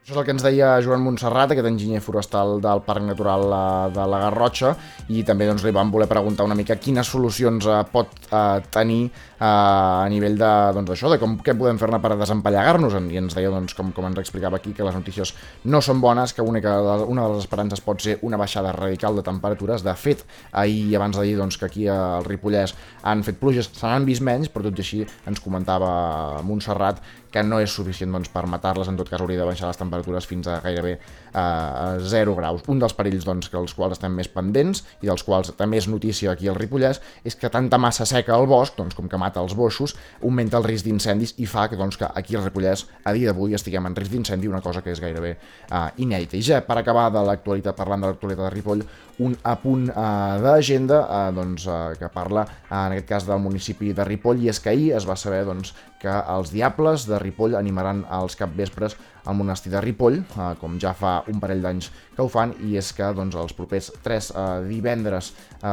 Això 0.02 0.16
és 0.16 0.18
el 0.18 0.24
que 0.26 0.34
ens 0.34 0.42
deia 0.42 0.68
Joan 0.82 1.04
Montserrat, 1.06 1.52
aquest 1.54 1.68
enginyer 1.70 2.00
forestal 2.02 2.56
del 2.58 2.80
Parc 2.88 3.04
Natural 3.06 3.44
eh, 3.54 3.90
de 3.94 4.06
la 4.10 4.22
Garrotxa, 4.24 4.72
i 5.14 5.22
també 5.22 5.46
doncs, 5.46 5.62
li 5.62 5.74
vam 5.76 5.92
voler 5.94 6.08
preguntar 6.10 6.48
una 6.48 6.58
mica 6.58 6.80
quines 6.82 7.06
solucions 7.06 7.68
eh, 7.70 7.76
pot 7.94 8.16
eh, 8.24 8.64
tenir 8.74 9.04
a 9.46 10.08
nivell 10.10 10.40
de, 10.42 10.50
doncs, 10.74 10.90
això, 10.96 11.12
de 11.14 11.20
com, 11.22 11.38
què 11.46 11.54
podem 11.58 11.78
fer-ne 11.78 12.02
per 12.02 12.16
desempallegar-nos, 12.18 12.98
i 13.14 13.22
ens 13.22 13.38
deia, 13.38 13.54
doncs, 13.54 13.78
com, 13.78 13.94
com 13.94 14.10
ens 14.10 14.18
explicava 14.24 14.58
aquí, 14.58 14.74
que 14.74 14.90
les 14.90 14.98
notícies 14.98 15.36
no 15.70 15.84
són 15.86 16.02
bones, 16.02 16.34
que 16.34 16.42
única, 16.42 16.74
una 17.06 17.28
de 17.28 17.36
les 17.36 17.46
esperances 17.46 17.86
pot 17.86 18.02
ser 18.02 18.18
una 18.26 18.42
baixada 18.42 18.74
radical 18.74 19.22
de 19.22 19.28
temperatures. 19.30 19.86
De 19.86 19.94
fet, 19.94 20.26
ahir 20.50 20.82
i 20.90 20.98
abans 20.98 21.18
d'ahir, 21.18 21.38
doncs, 21.38 21.62
que 21.62 21.70
aquí 21.70 21.86
al 21.94 22.26
Ripollès 22.26 22.74
han 23.06 23.22
fet 23.26 23.38
pluges, 23.38 23.70
se 23.70 23.86
n'han 23.86 24.10
vist 24.10 24.26
menys, 24.26 24.50
però 24.50 24.66
tot 24.66 24.82
i 24.82 24.86
així 24.86 25.06
ens 25.30 25.46
comentava 25.46 26.42
Montserrat 26.42 27.06
que 27.32 27.44
no 27.44 27.62
és 27.64 27.74
suficient 27.74 28.12
doncs, 28.12 28.30
per 28.32 28.46
matar-les, 28.50 28.90
en 28.92 29.00
tot 29.00 29.10
cas 29.10 29.22
hauria 29.24 29.40
de 29.40 29.48
baixar 29.48 29.70
les 29.72 29.80
temperatures 29.80 30.28
fins 30.28 30.50
a 30.52 30.60
gairebé 30.64 30.98
eh, 31.34 31.98
0 32.12 32.36
graus. 32.36 32.64
Un 32.72 32.80
dels 32.82 32.96
perills 32.98 33.26
doncs, 33.28 33.50
que 33.52 33.60
els 33.60 33.74
quals 33.78 33.98
estem 33.98 34.14
més 34.16 34.30
pendents 34.32 34.84
i 35.02 35.10
dels 35.10 35.24
quals 35.28 35.54
també 35.58 35.82
és 35.82 35.88
notícia 35.92 36.32
aquí 36.32 36.50
al 36.50 36.58
Ripollès 36.60 37.02
és 37.26 37.36
que 37.36 37.50
tanta 37.50 37.80
massa 37.82 38.06
seca 38.10 38.36
al 38.36 38.48
bosc, 38.50 38.78
doncs, 38.78 38.96
com 38.98 39.10
que 39.10 39.20
mata 39.22 39.42
els 39.44 39.56
boixos, 39.58 39.96
augmenta 40.22 40.60
el 40.60 40.68
risc 40.68 40.88
d'incendis 40.88 41.36
i 41.38 41.48
fa 41.50 41.68
que, 41.70 41.80
doncs, 41.80 41.98
que 41.98 42.10
aquí 42.10 42.36
al 42.36 42.46
Ripollès 42.46 42.88
a 43.04 43.14
dia 43.18 43.32
d'avui 43.32 43.56
estiguem 43.58 43.88
en 43.90 43.96
risc 43.98 44.12
d'incendi, 44.12 44.50
una 44.52 44.62
cosa 44.62 44.82
que 44.82 44.92
és 44.94 45.02
gairebé 45.02 45.36
eh, 45.36 45.88
inèdita. 46.04 46.38
I 46.38 46.46
ja 46.46 46.62
per 46.66 46.80
acabar 46.82 47.10
de 47.14 47.24
l'actualitat, 47.28 47.78
parlant 47.78 48.04
de 48.04 48.12
l'actualitat 48.12 48.48
de 48.48 48.54
Ripoll, 48.56 48.84
un 49.22 49.36
apunt 49.44 49.88
eh, 49.90 49.94
d'agenda 50.42 51.04
eh, 51.06 51.22
doncs, 51.36 51.68
eh, 51.68 51.80
que 52.00 52.10
parla, 52.14 52.46
eh, 52.48 52.74
en 52.74 52.96
aquest 52.96 53.08
cas, 53.10 53.30
del 53.30 53.42
municipi 53.44 53.94
de 53.94 54.06
Ripoll, 54.08 54.42
i 54.42 54.52
és 54.52 54.60
que 54.60 54.74
ahir 54.74 54.92
es 54.98 55.08
va 55.08 55.18
saber 55.20 55.44
doncs, 55.46 55.76
que 56.02 56.12
els 56.34 56.52
Diables 56.54 57.06
de 57.10 57.20
Ripoll 57.22 57.56
animaran 57.60 58.06
els 58.18 58.36
capvespres 58.40 58.98
al 59.26 59.38
monestir 59.38 59.72
de 59.74 59.82
Ripoll, 59.84 60.20
eh, 60.22 60.50
com 60.62 60.78
ja 60.82 60.94
fa 60.98 61.20
un 61.32 61.40
parell 61.44 61.62
d'anys 61.64 61.92
que 62.16 62.24
ho 62.24 62.30
fan, 62.32 62.54
i 62.68 62.76
és 62.80 62.92
que 62.98 63.12
doncs, 63.18 63.38
els 63.38 63.56
propers 63.58 63.92
tres 64.04 64.32
eh, 64.32 64.46
divendres 64.70 65.32
eh, 65.62 65.72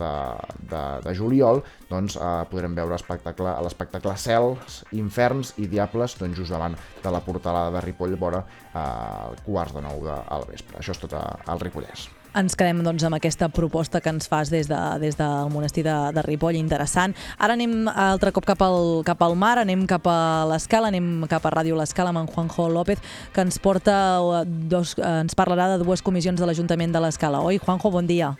de, 0.00 0.12
de, 0.72 0.82
de 1.04 1.14
juliol 1.16 1.62
doncs, 1.90 2.16
eh, 2.16 2.34
podrem 2.50 2.74
veure 2.76 2.98
espectacle, 2.98 3.54
l'espectacle 3.66 4.16
Cels, 4.20 4.82
Inferns 4.96 5.54
i 5.60 5.68
Diables 5.70 6.18
doncs, 6.20 6.40
just 6.40 6.54
davant 6.54 6.76
de 6.76 7.14
la 7.14 7.22
portalada 7.24 7.74
de 7.76 7.84
Ripoll, 7.84 8.18
vora 8.20 8.44
eh, 8.44 9.40
quarts 9.46 9.76
de 9.76 9.84
nou 9.84 10.04
de, 10.08 10.18
al 10.36 10.48
vespre. 10.50 10.80
Això 10.80 10.96
és 10.96 11.02
tot 11.06 11.16
a, 11.18 11.24
al 11.46 11.62
Ripollès. 11.62 12.08
Ens 12.34 12.56
quedem 12.58 12.80
doncs, 12.82 13.04
amb 13.06 13.14
aquesta 13.14 13.46
proposta 13.52 14.00
que 14.02 14.10
ens 14.10 14.26
fas 14.30 14.50
des, 14.50 14.66
de, 14.66 14.78
des 15.02 15.14
del 15.18 15.50
monestir 15.54 15.84
de, 15.86 15.94
de 16.16 16.24
Ripoll, 16.26 16.58
interessant. 16.58 17.14
Ara 17.38 17.54
anem 17.54 17.86
altre 17.88 18.32
cop 18.34 18.46
cap 18.48 18.64
al, 18.66 19.04
cap 19.06 19.22
al 19.22 19.36
mar, 19.38 19.56
anem 19.62 19.84
cap 19.90 20.08
a 20.10 20.18
l'Escala, 20.50 20.90
anem 20.90 21.28
cap 21.30 21.46
a 21.46 21.54
Ràdio 21.54 21.78
l'Escala 21.78 22.10
amb 22.10 22.24
en 22.24 22.32
Juanjo 22.32 22.66
López, 22.74 22.98
que 23.32 23.44
ens 23.46 23.60
porta 23.62 24.00
eh, 24.18 24.42
dos, 24.70 24.96
eh, 24.98 25.20
ens 25.22 25.38
parlarà 25.38 25.70
de 25.74 25.84
dues 25.84 26.02
comissions 26.02 26.42
de 26.42 26.50
l'Ajuntament 26.50 26.94
de 26.94 27.06
l'Escala. 27.06 27.44
Oi, 27.46 27.62
Juanjo, 27.62 27.94
bon 27.94 28.10
dia. 28.10 28.34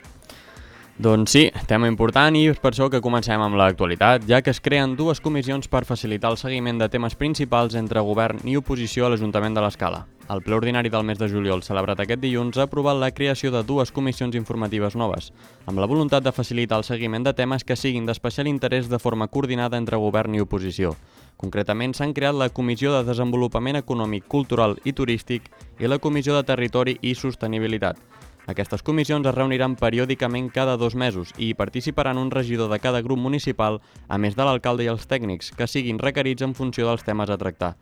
Doncs 0.94 1.32
sí, 1.34 1.48
tema 1.66 1.88
important 1.90 2.36
i 2.38 2.44
és 2.46 2.60
per 2.62 2.70
això 2.70 2.86
que 2.86 3.00
comencem 3.02 3.42
amb 3.42 3.56
l'actualitat, 3.58 4.28
ja 4.30 4.38
que 4.46 4.52
es 4.54 4.60
creen 4.62 4.92
dues 4.94 5.18
comissions 5.18 5.66
per 5.66 5.80
facilitar 5.88 6.30
el 6.30 6.38
seguiment 6.38 6.78
de 6.78 6.86
temes 6.88 7.16
principals 7.18 7.74
entre 7.74 8.04
govern 8.06 8.38
i 8.46 8.54
oposició 8.54 9.08
a 9.08 9.10
l'Ajuntament 9.10 9.58
de 9.58 9.64
l'Escala. 9.64 10.04
El 10.30 10.44
ple 10.46 10.54
ordinari 10.54 10.92
del 10.94 11.02
mes 11.02 11.18
de 11.18 11.26
juliol, 11.28 11.64
celebrat 11.66 11.98
aquest 11.98 12.22
dilluns, 12.22 12.60
ha 12.62 12.68
aprovat 12.68 13.00
la 13.02 13.10
creació 13.10 13.50
de 13.50 13.64
dues 13.66 13.90
comissions 13.90 14.38
informatives 14.38 14.94
noves, 14.94 15.32
amb 15.66 15.82
la 15.82 15.90
voluntat 15.90 16.22
de 16.22 16.32
facilitar 16.32 16.78
el 16.78 16.86
seguiment 16.86 17.26
de 17.26 17.34
temes 17.34 17.66
que 17.66 17.74
siguin 17.74 18.06
d'especial 18.06 18.46
interès 18.46 18.86
de 18.88 19.02
forma 19.02 19.26
coordinada 19.26 19.76
entre 19.76 19.98
govern 19.98 20.38
i 20.38 20.46
oposició. 20.46 20.94
Concretament, 21.36 21.98
s'han 21.98 22.14
creat 22.14 22.38
la 22.38 22.52
Comissió 22.54 22.94
de 22.94 23.02
Desenvolupament 23.02 23.82
Econòmic, 23.82 24.28
Cultural 24.30 24.78
i 24.84 24.94
Turístic 24.94 25.50
i 25.82 25.90
la 25.90 25.98
Comissió 25.98 26.38
de 26.38 26.46
Territori 26.46 27.00
i 27.02 27.16
Sostenibilitat. 27.18 27.98
Aquestes 28.46 28.82
comissions 28.84 29.24
es 29.24 29.34
reuniran 29.34 29.72
periòdicament 29.80 30.50
cada 30.52 30.76
dos 30.76 30.94
mesos 30.94 31.32
i 31.38 31.48
hi 31.48 31.56
participaran 31.56 32.18
un 32.20 32.30
regidor 32.30 32.68
de 32.68 32.78
cada 32.78 33.00
grup 33.00 33.18
municipal, 33.18 33.80
a 34.08 34.18
més 34.18 34.36
de 34.36 34.44
l'alcalde 34.44 34.84
i 34.84 34.90
els 34.92 35.08
tècnics, 35.08 35.48
que 35.56 35.66
siguin 35.66 35.98
requerits 35.98 36.44
en 36.44 36.52
funció 36.52 36.84
dels 36.90 37.06
temes 37.08 37.32
a 37.32 37.38
tractar. 37.40 37.72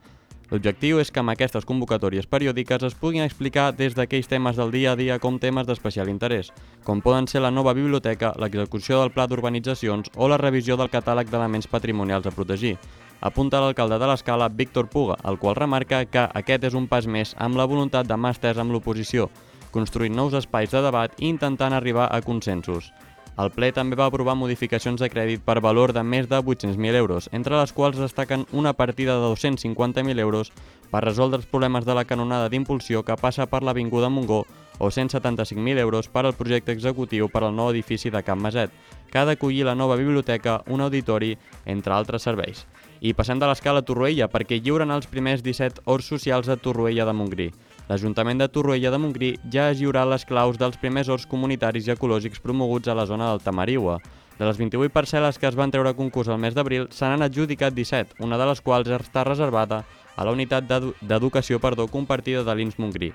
L'objectiu 0.52 0.98
és 1.00 1.08
que 1.10 1.18
amb 1.22 1.32
aquestes 1.32 1.64
convocatòries 1.64 2.26
periòdiques 2.28 2.82
es 2.84 2.94
puguin 2.94 3.24
explicar 3.24 3.70
des 3.74 3.94
d'aquells 3.96 4.28
temes 4.28 4.58
del 4.60 4.70
dia 4.70 4.92
a 4.92 4.98
dia 5.00 5.18
com 5.18 5.38
temes 5.40 5.66
d'especial 5.66 6.10
interès, 6.12 6.52
com 6.84 7.00
poden 7.00 7.26
ser 7.26 7.40
la 7.40 7.50
nova 7.50 7.72
biblioteca, 7.72 8.34
l'execució 8.36 9.00
del 9.00 9.14
pla 9.16 9.26
d'urbanitzacions 9.26 10.12
o 10.14 10.28
la 10.28 10.36
revisió 10.36 10.76
del 10.76 10.92
catàleg 10.92 11.32
d'elements 11.32 11.70
patrimonials 11.72 12.28
a 12.28 12.34
protegir. 12.36 12.76
Apunta 13.22 13.62
l'alcalde 13.64 13.98
de 13.98 14.10
l'Escala, 14.10 14.50
Víctor 14.50 14.90
Puga, 14.90 15.16
el 15.24 15.38
qual 15.38 15.56
remarca 15.56 16.04
que 16.04 16.28
aquest 16.42 16.68
és 16.68 16.76
un 16.76 16.86
pas 16.86 17.06
més 17.06 17.32
amb 17.38 17.56
la 17.56 17.66
voluntat 17.66 18.06
de 18.06 18.18
mà 18.20 18.34
estès 18.36 18.60
amb 18.60 18.76
l'oposició, 18.76 19.30
construint 19.72 20.14
nous 20.14 20.36
espais 20.38 20.70
de 20.70 20.84
debat 20.84 21.16
i 21.18 21.26
intentant 21.32 21.74
arribar 21.74 22.06
a 22.12 22.20
consensos. 22.22 22.92
El 23.40 23.48
ple 23.50 23.70
també 23.72 23.96
va 23.96 24.10
aprovar 24.10 24.34
modificacions 24.36 25.00
de 25.00 25.08
crèdit 25.08 25.40
per 25.44 25.62
valor 25.64 25.94
de 25.96 26.02
més 26.04 26.28
de 26.28 26.36
800.000 26.36 26.98
euros, 27.00 27.30
entre 27.32 27.56
les 27.56 27.72
quals 27.72 27.96
destaquen 27.96 28.44
una 28.52 28.74
partida 28.76 29.16
de 29.16 29.30
250.000 29.32 30.20
euros 30.20 30.52
per 30.92 31.00
resoldre 31.06 31.40
els 31.40 31.48
problemes 31.48 31.86
de 31.88 31.96
la 31.96 32.04
canonada 32.04 32.50
d'impulsió 32.52 33.00
que 33.02 33.16
passa 33.16 33.48
per 33.48 33.62
l'Avinguda 33.64 34.12
Montgó 34.12 34.44
o 34.78 34.90
175.000 34.90 35.78
euros 35.78 36.08
per 36.08 36.26
al 36.26 36.36
projecte 36.36 36.72
executiu 36.76 37.30
per 37.32 37.44
al 37.46 37.56
nou 37.56 37.70
edifici 37.72 38.10
de 38.10 38.22
Camp 38.22 38.42
Maset, 38.42 38.70
que 39.08 39.18
ha 39.18 39.24
d'acollir 39.24 39.64
la 39.64 39.74
nova 39.74 39.96
biblioteca, 39.96 40.60
un 40.68 40.84
auditori, 40.84 41.36
entre 41.64 41.94
altres 41.94 42.28
serveis. 42.28 42.66
I 43.00 43.14
passem 43.16 43.40
de 43.40 43.48
l'escala 43.48 43.80
a 43.80 43.86
Torroella 43.86 44.28
perquè 44.28 44.60
lliuren 44.60 44.92
els 44.92 45.08
primers 45.08 45.40
17 45.42 45.86
horts 45.86 46.12
socials 46.12 46.52
a 46.52 46.56
Torroella 46.60 47.08
de 47.08 47.16
Montgrí. 47.16 47.52
L'Ajuntament 47.88 48.38
de 48.38 48.48
Torroella 48.48 48.92
de 48.94 48.98
Montgrí 49.02 49.30
ja 49.52 49.68
ha 49.68 49.74
lliurat 49.76 50.08
les 50.08 50.24
claus 50.24 50.58
dels 50.58 50.78
primers 50.80 51.10
horts 51.10 51.26
comunitaris 51.28 51.88
i 51.88 51.94
ecològics 51.96 52.40
promoguts 52.40 52.88
a 52.88 52.94
la 52.94 53.06
zona 53.06 53.28
del 53.30 53.42
Tamariua. 53.42 53.98
De 54.38 54.46
les 54.46 54.56
28 54.56 54.92
parcel·les 54.94 55.38
que 55.38 55.46
es 55.50 55.58
van 55.58 55.70
treure 55.70 55.90
a 55.90 55.98
concurs 55.98 56.30
el 56.32 56.38
mes 56.40 56.54
d'abril, 56.54 56.88
se 56.90 57.04
n'han 57.04 57.22
adjudicat 57.26 57.74
17, 57.74 58.16
una 58.24 58.38
de 58.38 58.46
les 58.48 58.62
quals 58.62 58.88
està 58.88 59.26
reservada 59.28 59.82
a 60.16 60.24
la 60.24 60.32
unitat 60.32 60.64
d'edu- 60.64 60.94
d'educació 61.00 61.60
perdó, 61.60 61.86
compartida 61.88 62.42
de 62.44 62.54
l'Ins 62.54 62.78
Montgrí. 62.78 63.12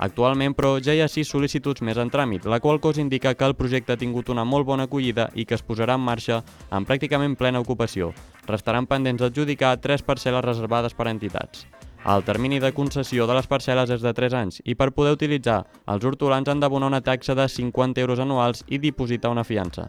Actualment, 0.00 0.54
però, 0.56 0.78
ja 0.80 0.94
hi 0.94 1.02
ha 1.04 1.08
sis 1.12 1.28
sol·licituds 1.28 1.82
més 1.84 1.98
en 2.00 2.08
tràmit, 2.08 2.46
la 2.48 2.60
qual 2.60 2.80
cosa 2.80 3.02
indica 3.02 3.34
que 3.34 3.44
el 3.44 3.54
projecte 3.54 3.92
ha 3.92 4.00
tingut 4.00 4.30
una 4.32 4.46
molt 4.48 4.64
bona 4.64 4.86
acollida 4.88 5.28
i 5.34 5.44
que 5.44 5.54
es 5.58 5.64
posarà 5.64 5.98
en 5.98 6.00
marxa 6.00 6.42
en 6.70 6.86
pràcticament 6.86 7.36
plena 7.36 7.60
ocupació. 7.60 8.14
Restaran 8.46 8.86
pendents 8.86 9.20
d'adjudicar 9.20 9.76
tres 9.80 10.00
parcel·les 10.02 10.44
reservades 10.44 10.94
per 10.94 11.06
a 11.08 11.10
entitats. 11.10 11.66
El 12.00 12.24
termini 12.24 12.56
de 12.60 12.72
concessió 12.72 13.26
de 13.28 13.34
les 13.36 13.46
parcel·les 13.48 13.90
és 13.92 14.00
de 14.00 14.10
3 14.16 14.34
anys 14.38 14.62
i 14.64 14.72
per 14.74 14.88
poder 14.96 15.12
utilitzar 15.12 15.58
els 15.92 16.04
hortolans 16.08 16.48
han 16.48 16.62
d'abonar 16.62 16.88
una 16.88 17.02
taxa 17.04 17.34
de 17.36 17.44
50 17.44 18.00
euros 18.00 18.22
anuals 18.24 18.64
i 18.68 18.78
dipositar 18.80 19.28
una 19.30 19.44
fiança. 19.44 19.84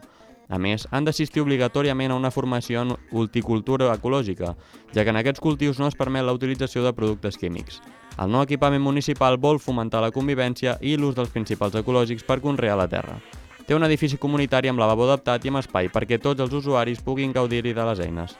A 0.52 0.58
més, 0.60 0.84
han 0.90 1.06
d'assistir 1.08 1.40
obligatòriament 1.40 2.12
a 2.12 2.18
una 2.20 2.30
formació 2.30 2.82
en 2.84 2.92
horticultura 3.16 3.88
ecològica, 3.94 4.52
ja 4.92 5.04
que 5.04 5.08
en 5.14 5.16
aquests 5.16 5.40
cultius 5.40 5.80
no 5.80 5.88
es 5.88 5.96
permet 5.96 6.26
la 6.26 6.34
utilització 6.36 6.84
de 6.84 6.92
productes 6.92 7.40
químics. 7.40 7.80
El 8.20 8.28
nou 8.28 8.44
equipament 8.44 8.84
municipal 8.84 9.38
vol 9.40 9.58
fomentar 9.58 10.02
la 10.04 10.12
convivència 10.12 10.76
i 10.82 10.98
l'ús 10.98 11.16
dels 11.16 11.32
principals 11.32 11.78
ecològics 11.80 12.28
per 12.28 12.42
conrear 12.44 12.76
la 12.76 12.90
terra. 12.92 13.16
Té 13.64 13.72
un 13.72 13.86
edifici 13.88 14.18
comunitari 14.20 14.68
amb 14.68 14.82
lavabo 14.82 15.06
adaptat 15.06 15.46
i 15.46 15.48
amb 15.48 15.62
espai 15.62 15.88
perquè 15.88 16.20
tots 16.20 16.44
els 16.44 16.52
usuaris 16.52 17.00
puguin 17.00 17.32
gaudir-hi 17.32 17.72
de 17.72 17.88
les 17.88 18.04
eines. 18.04 18.36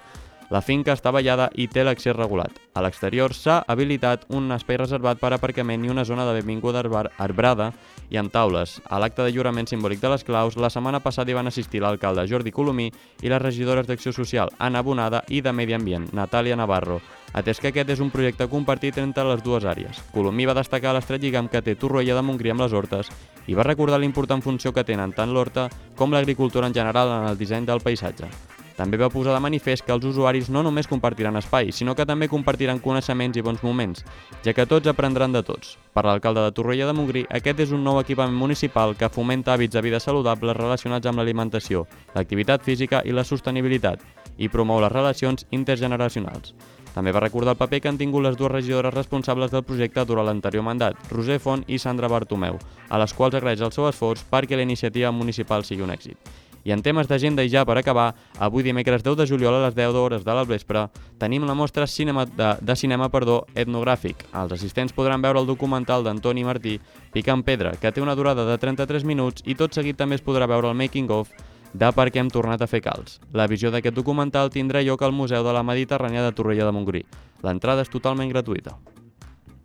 La 0.53 0.61
finca 0.61 0.93
està 0.93 1.09
vallada 1.09 1.47
i 1.57 1.65
té 1.65 1.81
l'accés 1.81 2.13
regulat. 2.13 2.59
A 2.77 2.83
l'exterior 2.85 3.33
s'ha 3.33 3.63
habilitat 3.73 4.27
un 4.37 4.53
espai 4.53 4.77
reservat 4.77 5.17
per 5.17 5.31
aparcament 5.33 5.87
i 5.87 5.89
una 5.89 6.05
zona 6.05 6.27
de 6.29 6.35
benvinguda 6.37 6.83
arbrada 7.17 7.71
i 8.13 8.19
amb 8.21 8.29
taules. 8.35 8.75
A 8.85 8.99
l'acte 9.01 9.25
de 9.25 9.33
lliurament 9.33 9.71
simbòlic 9.71 10.03
de 10.03 10.11
les 10.13 10.27
claus, 10.29 10.59
la 10.61 10.69
setmana 10.69 11.01
passada 11.01 11.33
hi 11.33 11.39
van 11.39 11.49
assistir 11.49 11.81
l'alcalde 11.81 12.27
Jordi 12.29 12.53
Colomí 12.53 12.91
i 13.23 13.33
les 13.33 13.41
regidores 13.41 13.89
d'Acció 13.89 14.13
Social, 14.13 14.53
Anna 14.59 14.85
Bonada, 14.85 15.25
i 15.33 15.41
de 15.41 15.57
Medi 15.57 15.73
Ambient, 15.73 16.11
Natàlia 16.13 16.57
Navarro, 16.61 17.01
atès 17.33 17.57
que 17.57 17.73
aquest 17.73 17.97
és 17.97 18.05
un 18.05 18.13
projecte 18.13 18.45
compartit 18.53 19.01
entre 19.01 19.25
les 19.25 19.41
dues 19.41 19.65
àrees. 19.65 20.05
Colomí 20.13 20.45
va 20.45 20.59
destacar 20.61 20.93
l'estret 20.93 21.25
lligam 21.25 21.49
que 21.49 21.65
té 21.65 21.79
Torroella 21.81 22.21
de 22.21 22.29
Montgrí 22.29 22.53
amb 22.53 22.67
les 22.67 22.77
hortes 22.77 23.09
i 23.49 23.57
va 23.57 23.65
recordar 23.65 24.05
l'important 24.05 24.45
funció 24.45 24.77
que 24.77 24.85
tenen 24.85 25.17
tant 25.17 25.33
l'horta 25.33 25.71
com 25.97 26.13
l'agricultura 26.13 26.69
en 26.69 26.77
general 26.77 27.09
en 27.23 27.31
el 27.33 27.41
disseny 27.41 27.65
del 27.65 27.81
paisatge. 27.81 28.29
També 28.77 28.97
va 28.97 29.11
posar 29.13 29.35
de 29.35 29.43
manifest 29.45 29.85
que 29.85 29.93
els 29.93 30.05
usuaris 30.09 30.49
no 30.51 30.63
només 30.65 30.89
compartiran 30.89 31.37
espai, 31.37 31.73
sinó 31.73 31.95
que 31.95 32.07
també 32.09 32.29
compartiran 32.29 32.81
coneixements 32.81 33.37
i 33.37 33.45
bons 33.45 33.63
moments, 33.63 34.05
ja 34.45 34.55
que 34.57 34.67
tots 34.67 34.89
aprendran 34.89 35.33
de 35.33 35.43
tots. 35.43 35.77
Per 35.93 36.05
l'alcalde 36.07 36.45
de 36.47 36.53
Torroella 36.57 36.89
de 36.89 36.97
Montgrí, 36.97 37.27
aquest 37.31 37.61
és 37.67 37.73
un 37.77 37.85
nou 37.85 38.01
equipament 38.01 38.37
municipal 38.37 38.97
que 38.97 39.13
fomenta 39.13 39.55
hàbits 39.55 39.77
de 39.77 39.85
vida 39.85 40.01
saludables 40.01 40.57
relacionats 40.57 41.07
amb 41.07 41.21
l'alimentació, 41.21 41.87
l'activitat 42.15 42.65
física 42.65 43.03
i 43.05 43.13
la 43.13 43.25
sostenibilitat, 43.29 44.01
i 44.39 44.49
promou 44.49 44.81
les 44.81 44.93
relacions 44.93 45.47
intergeneracionals. 45.51 46.55
També 46.93 47.13
va 47.13 47.23
recordar 47.25 47.55
el 47.55 47.61
paper 47.61 47.81
que 47.81 47.89
han 47.89 47.99
tingut 48.01 48.25
les 48.25 48.37
dues 48.37 48.53
regidores 48.53 48.93
responsables 48.93 49.51
del 49.51 49.65
projecte 49.65 50.05
durant 50.05 50.29
l'anterior 50.29 50.65
mandat, 50.65 50.99
Roser 51.11 51.39
Font 51.41 51.65
i 51.67 51.79
Sandra 51.81 52.09
Bartomeu, 52.13 52.59
a 52.89 53.01
les 53.01 53.15
quals 53.17 53.37
agraeix 53.39 53.65
el 53.65 53.73
seu 53.73 53.89
esforç 53.89 54.25
perquè 54.29 54.57
la 54.57 54.67
iniciativa 54.69 55.13
municipal 55.13 55.65
sigui 55.65 55.87
un 55.87 55.95
èxit. 55.95 56.19
I 56.65 56.73
en 56.73 56.83
temes 56.83 57.09
d'agenda 57.11 57.43
i 57.43 57.51
ja 57.51 57.65
per 57.67 57.77
acabar, 57.79 58.13
avui 58.39 58.63
dimecres 58.63 59.03
10 59.03 59.17
de 59.19 59.27
juliol 59.27 59.57
a 59.59 59.65
les 59.67 59.75
10 59.75 59.99
hores 59.99 60.25
de 60.25 60.35
la 60.35 60.45
vespre 60.45 60.87
tenim 61.19 61.47
la 61.47 61.55
mostra 61.55 61.87
cinema 61.87 62.25
de, 62.27 62.55
de 62.61 62.77
cinema 62.77 63.09
perdó, 63.11 63.43
etnogràfic. 63.55 64.27
Els 64.33 64.53
assistents 64.53 64.95
podran 64.95 65.23
veure 65.23 65.41
el 65.43 65.47
documental 65.47 66.05
d'Antoni 66.05 66.45
Martí, 66.45 66.79
Picant 67.13 67.43
Pedra, 67.43 67.75
que 67.77 67.93
té 67.93 68.03
una 68.03 68.15
durada 68.15 68.47
de 68.47 68.59
33 68.59 69.05
minuts 69.05 69.43
i 69.47 69.57
tot 69.59 69.75
seguit 69.75 69.99
també 69.99 70.21
es 70.21 70.25
podrà 70.25 70.47
veure 70.47 70.71
el 70.71 70.79
making 70.79 71.11
of 71.11 71.33
de 71.73 71.89
per 71.97 72.11
què 72.13 72.21
hem 72.21 72.31
tornat 72.31 72.63
a 72.63 72.69
fer 72.69 72.83
calç. 72.85 73.19
La 73.33 73.49
visió 73.49 73.73
d'aquest 73.73 73.97
documental 73.97 74.53
tindrà 74.53 74.85
lloc 74.85 75.03
al 75.03 75.17
Museu 75.17 75.45
de 75.45 75.57
la 75.57 75.65
Mediterrània 75.65 76.25
de 76.25 76.35
Torrella 76.37 76.69
de 76.69 76.77
Montgrí. 76.77 77.07
L'entrada 77.43 77.83
és 77.83 77.91
totalment 77.93 78.29
gratuïta. 78.29 78.77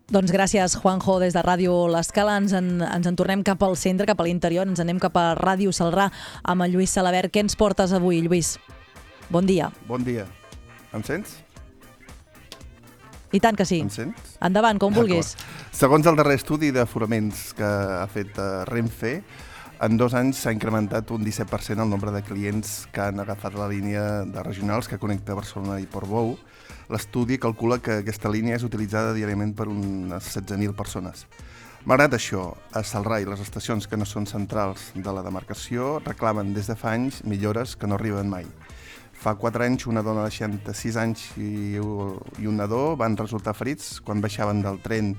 Doncs 0.08 0.32
gràcies, 0.32 0.78
Juanjo, 0.80 1.17
des 1.20 1.34
de 1.36 1.41
Ràdio 1.43 1.74
L'Escala. 1.91 2.38
Ens, 2.39 2.54
en, 2.56 2.78
ens 2.80 3.08
en 3.10 3.15
tornem 3.20 3.41
cap 3.43 3.60
al 3.65 3.74
centre, 3.76 4.06
cap 4.08 4.22
a 4.24 4.24
l'interior, 4.24 4.63
ens 4.63 4.80
anem 4.80 5.02
cap 5.04 5.17
a 5.20 5.34
Ràdio 5.36 5.74
Salrà 5.76 6.06
amb 6.48 6.63
el 6.63 6.72
Lluís 6.72 6.93
Salabert. 6.96 7.28
Què 7.34 7.43
ens 7.43 7.58
portes 7.60 7.91
avui, 7.91 8.22
Lluís? 8.24 8.54
Bon 9.28 9.43
dia. 9.43 9.67
Bon 9.89 10.06
dia. 10.08 10.24
Em 10.96 11.04
sents? 11.04 11.36
I 13.36 13.41
tant 13.43 13.60
que 13.60 13.67
sí. 13.67 13.82
Em 13.84 13.91
sents? 13.91 14.38
Endavant, 14.39 14.80
com 14.80 14.96
vulguis. 14.96 15.34
Segons 15.76 16.08
el 16.08 16.15
darrer 16.15 16.38
estudi 16.39 16.72
d'aforaments 16.72 17.52
que 17.58 17.67
ha 17.67 18.08
fet 18.08 18.39
eh, 18.39 18.48
Renfe, 18.72 19.17
en 19.80 19.98
dos 19.98 20.13
anys 20.18 20.40
s'ha 20.42 20.52
incrementat 20.56 21.12
un 21.13 21.22
17% 21.26 21.84
el 21.84 21.90
nombre 21.90 22.12
de 22.12 22.24
clients 22.26 22.88
que 22.92 23.02
han 23.02 23.20
agafat 23.20 23.54
la 23.54 23.68
línia 23.70 24.24
de 24.26 24.44
regionals 24.44 24.88
que 24.90 24.98
connecta 24.98 25.36
Barcelona 25.38 25.80
i 25.80 25.86
Portbou. 25.86 26.36
L'estudi 26.90 27.38
calcula 27.38 27.78
que 27.84 28.00
aquesta 28.02 28.32
línia 28.32 28.56
és 28.58 28.66
utilitzada 28.66 29.13
diàriament 29.13 29.54
per 29.54 29.68
unes 29.70 30.32
16.000 30.34 30.74
persones. 30.74 31.28
Malgrat 31.86 32.18
això, 32.18 32.50
a 32.74 32.82
Salrà 32.84 33.20
i 33.22 33.28
les 33.30 33.44
estacions 33.44 33.86
que 33.88 34.00
no 34.00 34.08
són 34.10 34.26
centrals 34.26 34.90
de 34.96 35.13
la 35.13 35.24
demarcació 35.24 36.00
reclamen 36.06 36.56
des 36.56 36.68
de 36.68 36.76
fa 36.76 36.96
anys 36.98 37.22
millores 37.24 37.76
que 37.78 37.88
no 37.88 37.96
arriben 38.00 38.32
mai. 38.34 38.50
Fa 39.13 39.36
4 39.38 39.63
anys, 39.66 39.86
una 39.88 40.02
dona 40.02 40.26
de 40.26 40.34
66 40.34 40.98
anys 40.98 41.28
i, 41.38 41.78
i 41.78 42.50
un 42.50 42.58
nadó 42.58 42.96
van 42.98 43.18
resultar 43.18 43.54
ferits 43.58 44.02
quan 44.02 44.26
baixaven 44.26 44.66
del 44.66 44.82
tren 44.82 45.13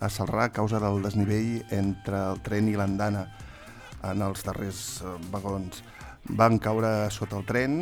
a 0.00 0.12
Salrà 0.12 0.48
a 0.48 0.52
causa 0.52 0.80
del 0.80 1.02
desnivell 1.02 1.64
entre 1.72 2.20
el 2.34 2.40
tren 2.44 2.68
i 2.68 2.76
l'andana 2.76 3.26
en 4.10 4.24
els 4.26 4.44
darrers 4.46 4.80
eh, 5.02 5.14
vagons. 5.32 5.82
Van 6.38 6.58
caure 6.58 7.10
sota 7.12 7.38
el 7.40 7.46
tren 7.48 7.80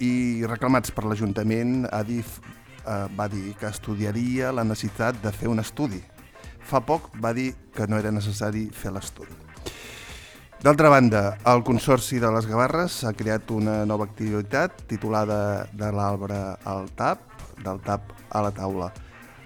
i 0.00 0.44
reclamats 0.48 0.92
per 0.96 1.04
l'Ajuntament 1.08 1.84
Adif 1.92 2.38
eh, 2.40 3.06
va 3.16 3.28
dir 3.28 3.54
que 3.60 3.68
estudiaria 3.68 4.52
la 4.52 4.64
necessitat 4.64 5.20
de 5.24 5.32
fer 5.32 5.48
un 5.52 5.60
estudi. 5.62 6.00
Fa 6.60 6.82
poc 6.84 7.10
va 7.20 7.32
dir 7.36 7.52
que 7.74 7.86
no 7.88 7.98
era 7.98 8.12
necessari 8.14 8.68
fer 8.72 8.92
l'estudi. 8.94 9.36
D'altra 10.60 10.90
banda, 10.92 11.38
el 11.48 11.62
Consorci 11.64 12.18
de 12.20 12.28
les 12.34 12.44
Gavarres 12.44 12.98
ha 13.08 13.14
creat 13.16 13.48
una 13.54 13.78
nova 13.88 14.04
activitat 14.04 14.82
titulada 14.90 15.64
de 15.72 15.88
l'arbre 15.88 16.36
al 16.68 16.90
tap, 16.98 17.22
del 17.64 17.80
tap 17.80 18.12
a 18.28 18.42
la 18.44 18.50
taula. 18.52 18.90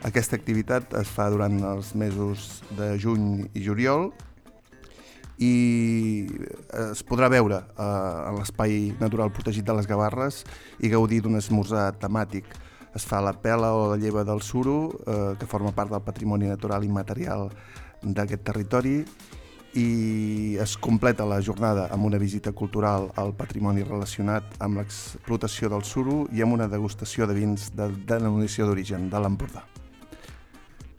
Aquesta 0.05 0.35
activitat 0.35 0.91
es 0.99 1.09
fa 1.15 1.29
durant 1.31 1.55
els 1.71 1.95
mesos 1.95 2.65
de 2.75 2.97
juny 2.99 3.47
i 3.55 3.63
juliol 3.63 4.11
i 5.39 6.27
es 6.93 7.03
podrà 7.07 7.29
veure 7.33 7.59
eh, 7.59 7.83
a 7.83 8.33
l'espai 8.37 8.95
natural 9.01 9.33
protegit 9.35 9.67
de 9.67 9.75
les 9.75 9.89
Gavarres 9.91 10.45
i 10.81 10.91
gaudir 10.93 11.23
d'un 11.25 11.39
esmorzar 11.41 11.91
temàtic. 11.99 12.47
Es 12.95 13.07
fa 13.07 13.19
la 13.25 13.35
pela 13.35 13.73
o 13.75 13.89
la 13.91 13.99
lleva 13.99 14.23
del 14.25 14.43
suro, 14.43 14.93
eh, 15.07 15.35
que 15.39 15.51
forma 15.51 15.75
part 15.75 15.91
del 15.91 16.05
patrimoni 16.07 16.47
natural 16.47 16.85
immaterial 16.87 17.49
d'aquest 18.03 18.45
territori, 18.47 19.01
i 19.75 20.57
es 20.63 20.77
completa 20.79 21.27
la 21.27 21.41
jornada 21.43 21.89
amb 21.91 22.07
una 22.07 22.19
visita 22.19 22.53
cultural 22.53 23.09
al 23.19 23.33
patrimoni 23.35 23.83
relacionat 23.83 24.55
amb 24.63 24.79
l'explotació 24.79 25.71
del 25.73 25.83
suro 25.83 26.29
i 26.31 26.45
amb 26.47 26.55
una 26.55 26.69
degustació 26.71 27.27
de 27.27 27.35
vins 27.35 27.73
de 27.75 27.91
denominació 28.07 28.69
d'origen 28.71 29.11
de 29.11 29.25
l'Empordà. 29.25 29.67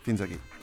Fins 0.03 0.21
aquí. 0.21 0.54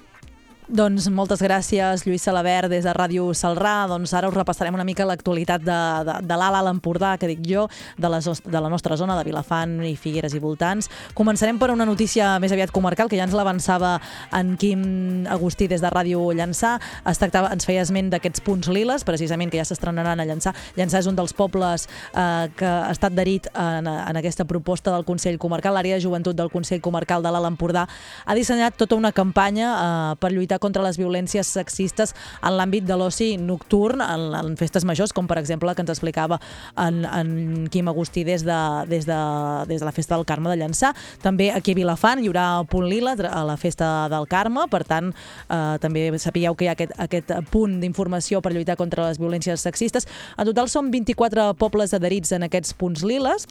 Doncs 0.73 1.05
moltes 1.13 1.43
gràcies, 1.45 2.01
Lluís 2.07 2.23
Salabert, 2.25 2.71
des 2.73 2.87
de 2.87 2.93
Ràdio 2.97 3.27
Salrà. 3.37 3.83
Doncs 3.91 4.15
ara 4.17 4.31
us 4.31 4.33
repassarem 4.33 4.73
una 4.73 4.87
mica 4.89 5.05
l'actualitat 5.05 5.61
de, 5.61 5.81
de, 6.09 6.13
de 6.25 6.37
l'Ala 6.41 6.63
a 6.63 6.65
l'Empordà, 6.65 7.11
que 7.21 7.29
dic 7.29 7.43
jo, 7.45 7.67
de, 8.01 8.09
les, 8.09 8.25
de 8.41 8.63
la 8.65 8.71
nostra 8.73 8.97
zona, 8.97 9.19
de 9.19 9.27
Vilafant 9.27 9.75
i 9.85 9.91
Figueres 10.01 10.33
i 10.33 10.41
voltants. 10.41 10.89
Començarem 11.13 11.59
per 11.61 11.69
una 11.75 11.85
notícia 11.85 12.39
més 12.41 12.55
aviat 12.57 12.73
comarcal, 12.73 13.11
que 13.13 13.19
ja 13.21 13.27
ens 13.27 13.35
l'avançava 13.37 13.99
en 14.33 14.55
Quim 14.57 15.27
Agustí 15.29 15.69
des 15.69 15.85
de 15.85 15.91
Ràdio 15.93 16.23
Llançà. 16.33 16.79
Es 17.05 17.21
tractava, 17.21 17.53
ens 17.53 17.69
feia 17.69 17.85
esment 17.85 18.09
d'aquests 18.17 18.41
punts 18.41 18.73
liles, 18.73 19.05
precisament, 19.05 19.53
que 19.53 19.61
ja 19.61 19.69
s'estrenaran 19.69 20.25
a 20.25 20.27
Llançà. 20.31 20.55
Llançà 20.81 21.05
és 21.05 21.11
un 21.13 21.21
dels 21.21 21.37
pobles 21.37 21.85
eh, 21.85 22.49
que 22.57 22.71
ha 22.71 22.89
estat 22.95 23.13
adherit 23.13 23.51
en, 23.53 23.93
en 23.93 24.23
aquesta 24.23 24.49
proposta 24.49 24.97
del 24.97 25.05
Consell 25.05 25.37
Comarcal. 25.37 25.77
L'àrea 25.77 26.01
de 26.01 26.07
joventut 26.09 26.41
del 26.41 26.49
Consell 26.49 26.81
Comarcal 26.81 27.21
de 27.21 27.37
l'Alt 27.37 27.53
Empordà 27.53 27.85
ha 28.25 28.41
dissenyat 28.41 28.81
tota 28.81 28.97
una 28.97 29.13
campanya 29.13 29.77
eh, 29.77 30.17
per 30.17 30.33
lluitar 30.33 30.62
contra 30.63 30.85
les 30.87 30.99
violències 31.01 31.47
sexistes 31.59 32.15
en 32.41 32.57
l'àmbit 32.57 32.87
de 32.87 32.97
l'oci 32.99 33.35
nocturn, 33.41 34.03
en, 34.05 34.29
en 34.39 34.57
festes 34.61 34.87
majors, 34.89 35.13
com 35.13 35.29
per 35.31 35.41
exemple 35.41 35.75
que 35.75 35.85
ens 35.85 35.93
explicava 35.93 36.39
en, 36.81 37.03
en 37.05 37.69
Quim 37.73 37.91
Agustí 37.91 38.25
des 38.29 38.47
de, 38.47 38.59
des, 38.91 39.07
de, 39.09 39.21
des 39.69 39.83
de 39.83 39.89
la 39.89 39.95
Festa 39.95 40.17
del 40.17 40.27
Carme 40.29 40.53
de 40.53 40.59
Llançà. 40.61 40.93
També 41.23 41.51
aquí 41.53 41.75
a 41.75 41.81
Vilafant 41.83 42.23
hi 42.23 42.31
haurà 42.31 42.47
Punt 42.71 42.89
Lila 42.89 43.17
a 43.29 43.43
la 43.47 43.59
Festa 43.61 44.09
del 44.13 44.29
Carme, 44.31 44.67
per 44.71 44.85
tant, 44.89 45.13
eh, 45.49 45.79
també 45.83 46.07
sapigueu 46.23 46.57
que 46.57 46.67
hi 46.67 46.73
ha 46.73 46.77
aquest, 46.77 46.95
aquest 47.03 47.35
punt 47.53 47.81
d'informació 47.83 48.43
per 48.43 48.55
lluitar 48.55 48.79
contra 48.81 49.09
les 49.09 49.21
violències 49.21 49.65
sexistes. 49.67 50.09
En 50.39 50.49
total 50.49 50.71
són 50.73 50.93
24 50.95 51.53
pobles 51.61 51.95
adherits 51.97 52.33
en 52.33 52.47
aquests 52.49 52.77
punts 52.79 53.05
liles, 53.07 53.49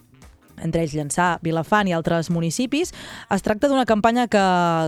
entre 0.64 0.84
ells 0.84 0.96
Llançà, 0.98 1.38
Vilafant 1.44 1.88
i 1.88 1.96
altres 1.96 2.30
municipis. 2.34 2.94
Es 3.32 3.46
tracta 3.46 3.70
d'una 3.72 3.86
campanya 3.90 4.28
que, 4.32 4.44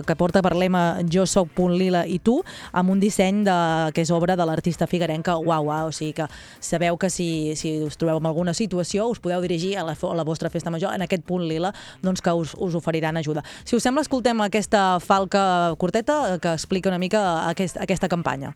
que 0.08 0.16
porta 0.20 0.44
per 0.44 0.56
lema 0.58 1.02
Jo 1.10 1.26
soc 1.30 1.54
punt 1.56 1.76
lila 1.80 2.04
i 2.06 2.20
tu, 2.20 2.40
amb 2.72 2.94
un 2.94 3.02
disseny 3.02 3.44
de, 3.48 3.58
que 3.96 4.04
és 4.04 4.12
obra 4.14 4.36
de 4.40 4.48
l'artista 4.48 4.88
figuerenca 4.90 5.38
Uau 5.38 5.70
Uau, 5.70 5.90
o 5.90 5.96
sigui 5.96 6.14
que 6.18 6.28
sabeu 6.60 6.98
que 6.98 7.10
si, 7.10 7.56
si 7.60 7.78
us 7.86 7.98
trobeu 7.98 8.20
en 8.20 8.28
alguna 8.30 8.54
situació 8.54 9.08
us 9.12 9.22
podeu 9.24 9.42
dirigir 9.42 9.78
a 9.78 9.86
la, 9.88 9.96
a 9.96 10.16
la 10.16 10.28
vostra 10.28 10.50
festa 10.50 10.72
major 10.74 10.94
en 10.94 11.06
aquest 11.06 11.24
punt 11.28 11.48
lila, 11.48 11.74
doncs 12.04 12.22
que 12.22 12.34
us, 12.34 12.56
us 12.58 12.76
oferiran 12.76 13.18
ajuda. 13.18 13.44
Si 13.64 13.76
us 13.76 13.84
sembla, 13.84 14.04
escoltem 14.04 14.42
aquesta 14.44 15.00
falca 15.00 15.74
curteta 15.80 16.38
que 16.42 16.54
explica 16.54 16.90
una 16.90 17.00
mica 17.00 17.48
aquest, 17.50 17.80
aquesta 17.82 18.10
campanya. 18.10 18.54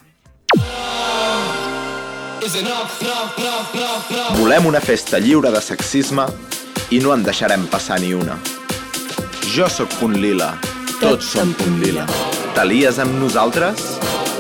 Volem 4.38 4.65
una 4.65 4.80
festa 4.80 5.20
lliure 5.20 5.52
de 5.52 5.62
sexisme 5.62 6.28
i 6.91 7.00
no 7.04 7.13
en 7.13 7.23
deixarem 7.23 7.65
passar 7.67 8.00
ni 8.00 8.13
una. 8.15 8.38
Jo 9.54 9.67
sóc 9.71 9.91
Punt 10.00 10.15
Lila, 10.21 10.54
tots 11.02 11.34
som 11.34 11.52
Punt 11.60 11.82
Lila. 11.84 12.06
T'alies 12.56 13.00
amb 13.04 13.19
nosaltres? 13.21 13.97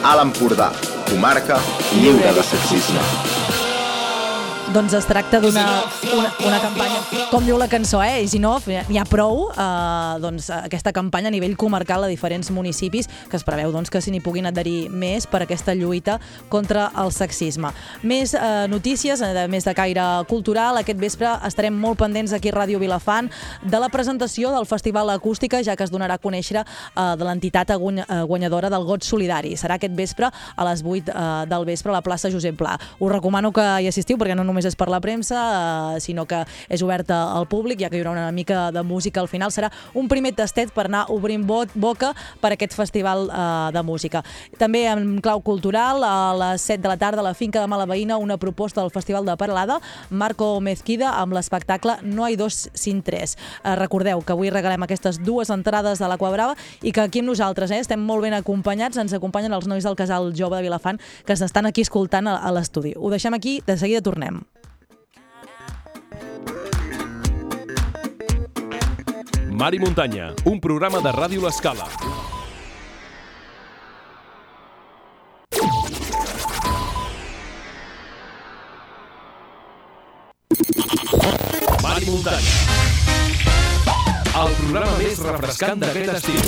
A 0.07 0.15
l'Empordà, 0.19 0.71
comarca 1.09 1.59
lliure 1.97 2.31
de 2.37 2.45
sexisme. 2.53 3.36
Doncs 4.77 4.93
es 4.93 5.07
tracta 5.09 5.39
d'una 5.41 5.63
una, 6.13 6.29
una 6.45 6.57
campanya, 6.61 6.99
com 7.31 7.41
diu 7.41 7.57
la 7.57 7.65
cançó, 7.65 7.97
eh? 8.05 8.21
Is 8.21 8.35
enough, 8.37 8.67
n'hi 8.69 8.99
ha 9.01 9.05
prou, 9.09 9.47
eh, 9.49 10.17
doncs, 10.21 10.51
aquesta 10.53 10.91
campanya 10.93 11.31
a 11.31 11.33
nivell 11.33 11.55
comarcal 11.57 12.05
a 12.05 12.09
diferents 12.11 12.51
municipis, 12.53 13.09
que 13.31 13.39
es 13.39 13.45
preveu 13.47 13.71
doncs, 13.73 13.89
que 13.89 13.97
s'hi 14.03 14.13
n'hi 14.13 14.21
puguin 14.21 14.45
adherir 14.45 14.91
més 14.93 15.25
per 15.25 15.41
aquesta 15.41 15.73
lluita 15.73 16.19
contra 16.53 16.91
el 17.01 17.09
sexisme. 17.15 17.71
Més 18.05 18.35
eh, 18.37 18.67
notícies, 18.69 19.23
a 19.25 19.47
més 19.49 19.65
de 19.65 19.73
caire 19.73 20.05
cultural, 20.29 20.77
aquest 20.77 21.01
vespre 21.01 21.33
estarem 21.49 21.73
molt 21.73 21.97
pendents 22.03 22.35
aquí 22.37 22.53
a 22.53 22.57
Ràdio 22.59 22.77
Vilafant 22.77 23.31
de 23.65 23.81
la 23.81 23.89
presentació 23.89 24.53
del 24.53 24.69
Festival 24.69 25.09
Acústica, 25.15 25.63
ja 25.65 25.73
que 25.73 25.87
es 25.89 25.93
donarà 25.95 26.19
a 26.19 26.21
conèixer 26.21 26.61
eh, 26.61 26.67
de 27.17 27.25
l'entitat 27.25 27.73
eh, 27.73 27.79
guanyadora 28.29 28.69
del 28.69 28.85
Got 28.85 29.09
Solidari. 29.09 29.55
Serà 29.57 29.81
aquest 29.81 29.97
vespre 29.97 30.29
a 30.29 30.69
les 30.69 30.85
8 30.85 31.09
eh, 31.09 31.27
del 31.49 31.65
vespre 31.65 31.95
a 31.95 31.97
la 31.97 32.05
plaça 32.05 32.29
Josep 32.29 32.61
Pla. 32.61 32.77
Us 32.99 33.11
recomano 33.17 33.49
que 33.49 33.65
hi 33.81 33.89
assistiu, 33.89 34.21
perquè 34.21 34.37
no 34.37 34.45
només 34.45 34.66
és 34.67 34.75
per 34.75 34.89
la 34.91 34.99
premsa, 35.03 35.95
eh, 35.95 36.01
sinó 36.03 36.25
que 36.27 36.43
és 36.69 36.83
oberta 36.83 37.31
al 37.33 37.47
públic, 37.47 37.79
ja 37.79 37.89
que 37.89 37.97
hi 37.97 38.03
haurà 38.03 38.11
una 38.11 38.31
mica 38.31 38.71
de 38.71 38.83
música 38.83 39.21
al 39.21 39.27
final. 39.27 39.51
Serà 39.51 39.71
un 39.93 40.07
primer 40.07 40.33
tastet 40.35 40.71
per 40.75 40.87
anar 40.87 41.05
obrint 41.13 41.45
bo 41.47 41.63
boca 41.73 42.13
per 42.41 42.53
aquest 42.53 42.75
festival 42.77 43.29
eh, 43.29 43.71
de 43.73 43.83
música. 43.83 44.23
També 44.57 44.85
en 44.91 45.19
clau 45.21 45.41
cultural, 45.41 46.03
a 46.03 46.33
les 46.37 46.61
7 46.61 46.81
de 46.83 46.91
la 46.91 46.97
tarda, 46.97 47.21
a 47.21 47.29
la 47.29 47.33
finca 47.33 47.61
de 47.61 47.67
Malaveïna, 47.67 48.17
una 48.17 48.37
proposta 48.37 48.81
del 48.81 48.91
Festival 48.91 49.25
de 49.25 49.37
Parlada, 49.37 49.79
Marco 50.09 50.59
Mezquida, 50.61 51.13
amb 51.17 51.33
l'espectacle 51.33 51.97
No 52.03 52.25
hay 52.25 52.35
dos 52.35 52.69
sin 52.73 53.01
tres. 53.03 53.37
Eh, 53.63 53.75
recordeu 53.75 54.21
que 54.21 54.35
avui 54.35 54.51
regalem 54.53 54.83
aquestes 54.83 55.21
dues 55.23 55.49
entrades 55.53 55.99
de 55.99 56.09
l'Aqua 56.09 56.31
Brava 56.33 56.57
i 56.81 56.91
que 56.91 57.01
aquí 57.05 57.23
amb 57.23 57.31
nosaltres 57.31 57.71
eh, 57.71 57.81
estem 57.83 58.03
molt 58.03 58.25
ben 58.25 58.37
acompanyats, 58.37 58.97
ens 58.97 59.15
acompanyen 59.17 59.55
els 59.57 59.67
nois 59.67 59.85
del 59.87 59.97
Casal 59.99 60.33
Jove 60.35 60.57
de 60.57 60.67
Vilafant 60.67 61.01
que 61.25 61.37
s'estan 61.37 61.69
aquí 61.69 61.85
escoltant 61.85 62.27
a 62.27 62.51
l'estudi. 62.51 62.95
Ho 62.97 63.11
deixem 63.13 63.33
aquí, 63.37 63.59
de 63.65 63.77
seguida 63.77 64.03
tornem. 64.03 64.43
Mar 69.57 69.73
i 69.73 69.79
Muntanya, 69.79 70.35
un 70.45 70.59
programa 70.61 70.99
de 71.01 71.09
Ràdio 71.15 71.41
L'Escala. 71.41 71.87
Mar 81.81 81.97
i 81.97 82.05
Muntanya. 82.05 82.76
El 84.37 84.51
programa 84.53 84.97
més 84.99 85.21
refrescant 85.25 85.79
d'aquest 85.81 86.11
estiu. 86.13 86.43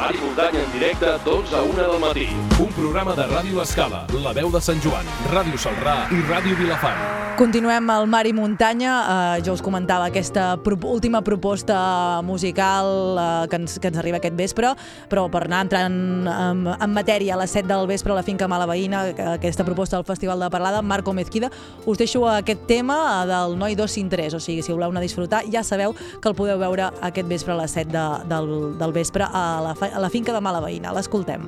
Mar 0.00 0.10
i 0.10 0.18
Muntanya 0.18 0.64
en 0.64 0.72
directe, 0.74 1.12
12 1.28 1.54
a 1.54 1.62
1 1.62 1.76
del 1.78 2.00
matí. 2.02 2.26
Un 2.58 2.72
programa 2.74 3.14
de 3.14 3.28
Ràdio 3.30 3.60
L'Escala, 3.60 4.02
La 4.24 4.34
Veu 4.34 4.50
de 4.50 4.62
Sant 4.66 4.82
Joan, 4.82 5.06
Ràdio 5.30 5.60
Salrà 5.68 6.00
i 6.10 6.24
Ràdio 6.26 6.58
Vilafant. 6.58 7.22
Continuem 7.34 7.88
al 7.90 8.04
Mar 8.06 8.28
i 8.30 8.32
Muntanya. 8.32 8.92
Uh, 8.94 9.40
jo 9.42 9.56
us 9.56 9.62
comentava 9.62 10.06
aquesta 10.06 10.52
pro 10.62 10.76
última 10.86 11.18
proposta 11.26 12.20
musical 12.22 13.18
uh, 13.18 13.48
que, 13.50 13.58
ens, 13.58 13.80
que 13.82 13.90
ens 13.90 13.98
arriba 13.98 14.20
aquest 14.20 14.36
vespre, 14.38 14.70
però 15.10 15.24
per 15.32 15.42
anar 15.48 15.64
entrant 15.66 15.96
en, 16.30 16.60
en 16.70 16.94
matèria 16.94 17.34
a 17.34 17.40
les 17.40 17.50
7 17.50 17.66
del 17.66 17.88
vespre 17.90 18.14
a 18.14 18.20
la 18.20 18.22
finca 18.22 18.46
Malaveïna, 18.46 19.02
aquesta 19.32 19.66
proposta 19.66 19.98
del 19.98 20.06
Festival 20.06 20.46
de 20.46 20.50
Parlada, 20.54 20.82
Marco 20.82 21.12
Mezquida, 21.12 21.50
us 21.86 21.98
deixo 21.98 22.22
aquest 22.30 22.68
tema 22.70 23.00
uh, 23.02 23.26
del 23.26 23.58
Noi 23.58 23.74
2 23.74 23.90
sin 23.90 24.12
3, 24.12 24.38
o 24.38 24.42
sigui, 24.42 24.62
si 24.62 24.70
voleu 24.70 24.94
anar 24.94 25.02
a 25.02 25.08
disfrutar, 25.08 25.42
ja 25.50 25.64
sabeu 25.66 25.96
que 26.24 26.32
el 26.32 26.38
podeu 26.38 26.58
veure 26.60 26.88
aquest 27.04 27.28
vespre 27.28 27.52
a 27.52 27.60
les 27.60 27.76
7 27.76 27.92
de, 27.92 28.06
del, 28.32 28.54
del 28.80 28.96
vespre 28.96 29.28
a 29.28 29.44
la, 29.68 29.76
a 29.76 30.00
la 30.00 30.10
finca 30.10 30.32
de 30.32 30.40
Malaveïna. 30.40 30.96
L'escoltem. 30.96 31.46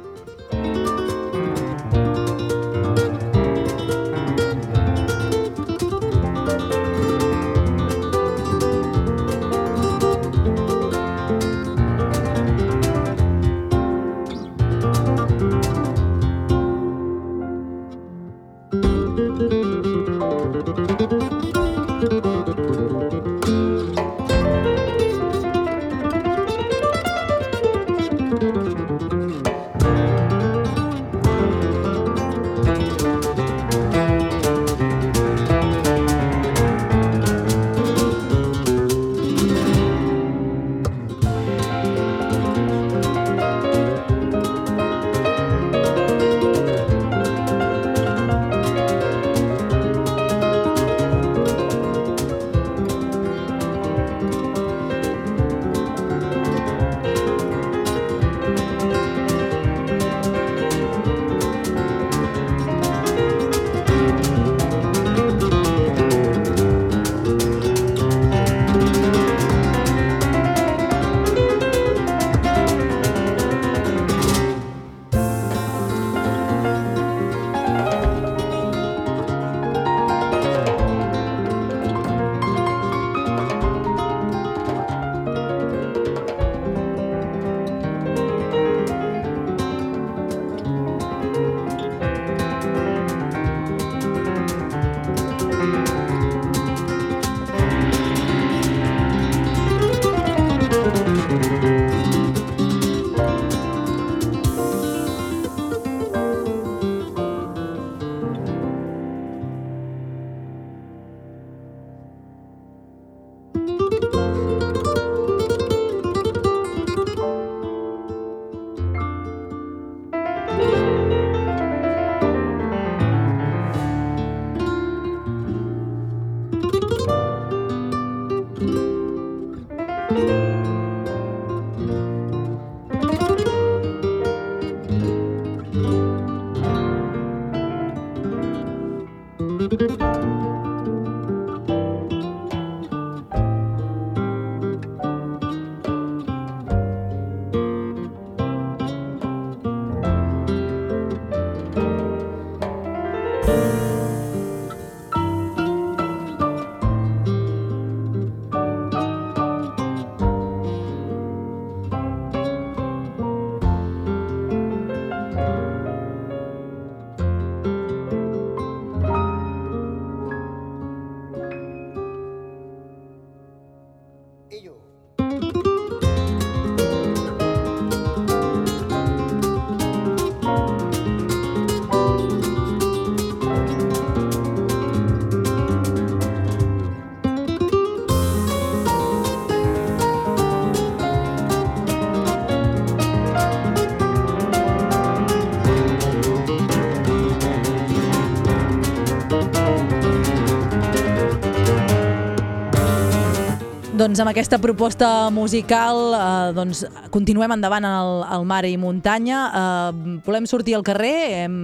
Doncs 204.07 204.21
amb 204.23 204.31
aquesta 204.31 204.61
proposta 204.63 205.07
musical 205.35 205.97
eh, 206.15 206.51
doncs, 206.55 206.85
continuem 207.11 207.57
endavant 207.57 207.83
al, 207.83 208.21
al 208.37 208.45
mar 208.47 208.61
i 208.63 208.77
muntanya. 208.79 209.39
Eh, 209.51 210.21
volem 210.23 210.45
sortir 210.47 210.77
al 210.77 210.85
carrer, 210.87 211.41
hem, 211.41 211.57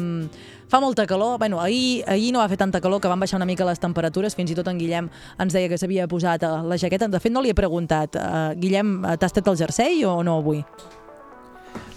fa 0.67 0.81
molta 0.83 1.05
calor. 1.07 1.37
Bueno, 1.39 1.61
ahir, 1.63 2.03
ahir 2.11 2.33
no 2.35 2.41
va 2.43 2.49
fer 2.51 2.59
tanta 2.59 2.81
calor 2.83 2.99
que 2.99 3.07
van 3.07 3.23
baixar 3.23 3.39
una 3.39 3.47
mica 3.47 3.63
les 3.69 3.79
temperatures, 3.79 4.35
fins 4.35 4.51
i 4.51 4.57
tot 4.59 4.67
en 4.73 4.81
Guillem 4.83 5.07
ens 5.39 5.55
deia 5.55 5.71
que 5.71 5.79
s'havia 5.79 6.09
posat 6.11 6.43
eh, 6.43 6.51
la 6.67 6.81
jaqueta. 6.83 7.07
De 7.07 7.23
fet, 7.23 7.31
no 7.31 7.45
li 7.47 7.55
he 7.55 7.55
preguntat. 7.55 8.19
Eh, 8.19 8.43
Guillem, 8.59 8.91
eh, 9.05 9.15
t'has 9.23 9.39
tret 9.39 9.47
el 9.47 9.63
jersei 9.63 10.03
o 10.03 10.19
no 10.27 10.41
avui? 10.43 10.65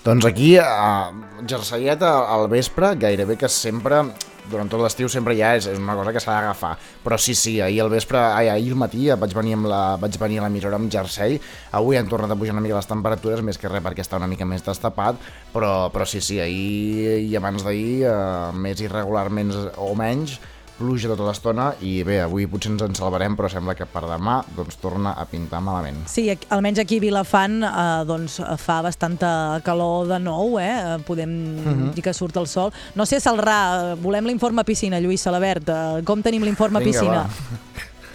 Doncs 0.05 0.29
aquí, 0.29 0.59
a 0.61 1.09
al 1.09 2.05
al 2.05 2.47
vespre, 2.53 2.93
gairebé 3.01 3.41
que 3.41 3.49
sempre, 3.49 4.03
durant 4.49 4.69
tot 4.71 4.81
l'estiu, 4.83 5.09
sempre 5.11 5.35
ja 5.37 5.53
és, 5.57 5.67
és 5.71 5.79
una 5.81 5.95
cosa 5.97 6.13
que 6.15 6.21
s'ha 6.23 6.35
d'agafar. 6.35 6.73
Però 7.03 7.17
sí, 7.21 7.35
sí, 7.37 7.57
ahir 7.61 7.81
al 7.83 7.91
vespre, 7.93 8.19
ai, 8.19 8.49
ahir 8.53 8.73
al 8.73 8.81
matí 8.85 9.07
vaig 9.11 9.35
venir, 9.37 9.55
amb 9.59 9.69
la, 9.71 9.81
vaig 10.01 10.17
venir 10.21 10.41
a 10.41 10.47
l'emissora 10.47 10.79
amb 10.79 10.91
jersei, 10.91 11.39
avui 11.75 11.99
han 11.99 12.09
tornat 12.11 12.31
a 12.31 12.39
pujar 12.39 12.55
una 12.55 12.63
mica 12.65 12.79
les 12.79 12.89
temperatures, 12.89 13.43
més 13.45 13.59
que 13.61 13.71
res 13.71 13.83
perquè 13.85 14.05
està 14.05 14.19
una 14.21 14.29
mica 14.31 14.47
més 14.47 14.65
destapat, 14.65 15.21
però, 15.53 15.89
però 15.93 16.07
sí, 16.09 16.21
sí, 16.23 16.39
ahir 16.43 17.21
i 17.25 17.35
abans 17.37 17.65
d'ahir, 17.65 18.03
eh, 18.09 18.51
més 18.65 18.81
irregularment 18.83 19.53
o 19.81 19.93
menys, 19.97 20.39
pluja 20.77 21.07
tota 21.07 21.23
l'estona 21.29 21.69
i 21.87 22.01
bé, 22.03 22.17
avui 22.21 22.45
potser 22.51 22.71
ens 22.73 22.81
en 22.83 22.95
salvarem, 22.97 23.35
però 23.37 23.47
sembla 23.49 23.75
que 23.79 23.85
per 23.87 24.01
demà 24.09 24.41
doncs, 24.57 24.75
torna 24.81 25.13
a 25.15 25.23
pintar 25.25 25.61
malament. 25.63 26.01
Sí, 26.11 26.25
aquí- 26.29 26.47
almenys 26.51 26.79
aquí 26.83 26.97
a 26.97 27.03
Vilafant 27.05 27.63
eh, 27.63 28.03
doncs, 28.05 28.41
fa 28.59 28.81
bastanta 28.83 29.61
calor 29.63 30.07
de 30.07 30.19
nou, 30.19 30.59
eh? 30.59 30.97
Podem 31.07 31.29
Mhm. 31.63 31.93
dir 31.95 32.03
que 32.03 32.13
surt 32.13 32.35
el 32.37 32.47
sol. 32.47 32.73
No 32.95 33.05
sé, 33.05 33.21
Salrà, 33.21 33.95
volem 33.95 34.25
l'informe 34.25 34.63
piscina, 34.65 34.99
Lluís 34.99 35.21
Salabert. 35.21 35.69
Eh, 35.69 36.01
com 36.03 36.21
tenim 36.21 36.43
l'informe 36.43 36.81
piscina? 36.81 37.25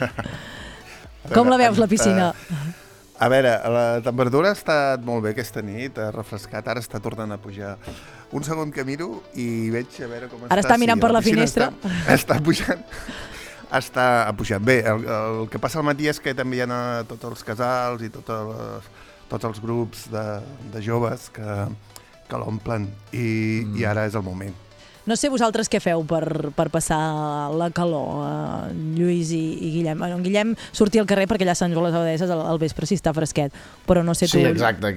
va. 0.01 0.11
Com 1.35 1.49
la 1.49 1.57
veus, 1.57 1.79
la 1.79 1.87
piscina? 1.87 2.35
A 3.21 3.29
veure, 3.29 3.51
la 3.69 4.01
temperatura 4.01 4.49
ha 4.49 4.57
estat 4.57 5.03
molt 5.05 5.27
bé 5.27 5.35
aquesta 5.35 5.61
nit, 5.61 5.99
ha 6.01 6.09
refrescat, 6.15 6.71
ara 6.73 6.81
està 6.81 7.03
tornant 7.05 7.35
a 7.35 7.37
pujar. 7.37 7.75
Un 8.33 8.47
segon 8.47 8.71
que 8.73 8.81
miro 8.89 9.11
i 9.37 9.69
veig 9.75 9.99
a 10.01 10.09
veure 10.09 10.31
com 10.31 10.47
Ara 10.49 10.65
està 10.65 10.79
mirant 10.81 11.03
per 11.03 11.11
la 11.13 11.21
piscina 11.21 11.43
finestra. 11.43 11.69
Està, 11.85 12.15
està 12.17 12.39
pujant. 12.47 12.87
Està 13.77 14.07
ha 14.25 14.33
pujat. 14.39 14.65
Bé, 14.65 14.79
el, 14.89 15.05
el 15.05 15.43
que 15.53 15.61
passa 15.61 15.83
al 15.83 15.87
matí 15.91 16.09
és 16.09 16.23
que 16.23 16.33
també 16.39 16.63
hi 16.63 16.65
ha 16.65 16.81
tots 17.11 17.29
els 17.29 17.45
casals 17.45 18.07
i 18.07 18.09
totes 18.15 18.49
les, 18.55 18.89
tots 19.29 19.51
els 19.51 19.61
grups 19.63 20.09
de, 20.15 20.25
de 20.73 20.83
joves 20.89 21.29
que, 21.37 21.61
que 22.25 22.41
l'omplen 22.41 22.89
i, 23.13 23.29
mm. 23.67 23.77
i 23.83 23.89
ara 23.91 24.09
és 24.09 24.17
el 24.17 24.25
moment. 24.25 24.57
No 25.11 25.17
sé 25.19 25.27
vosaltres 25.33 25.67
què 25.67 25.81
feu 25.83 26.05
per, 26.07 26.53
per 26.55 26.69
passar 26.71 26.97
la 27.59 27.67
calor, 27.75 28.21
eh, 28.23 28.75
Lluís 28.95 29.33
i, 29.35 29.41
i 29.67 29.71
Guillem. 29.75 29.99
Bueno, 29.99 30.21
en 30.21 30.23
Guillem 30.23 30.53
sortia 30.71 31.03
al 31.03 31.09
carrer 31.11 31.25
perquè 31.27 31.43
allà 31.43 31.57
Joan 31.59 31.83
les 31.83 31.97
Abadesses 31.99 32.31
al, 32.31 32.45
al 32.47 32.61
vespre 32.63 32.87
sí 32.87 32.95
està 32.95 33.11
fresquet, 33.17 33.51
però 33.89 34.05
no 34.07 34.15
sé 34.15 34.29
tu... 34.31 34.39
Sí, 34.39 34.45
exacte. 34.47 34.93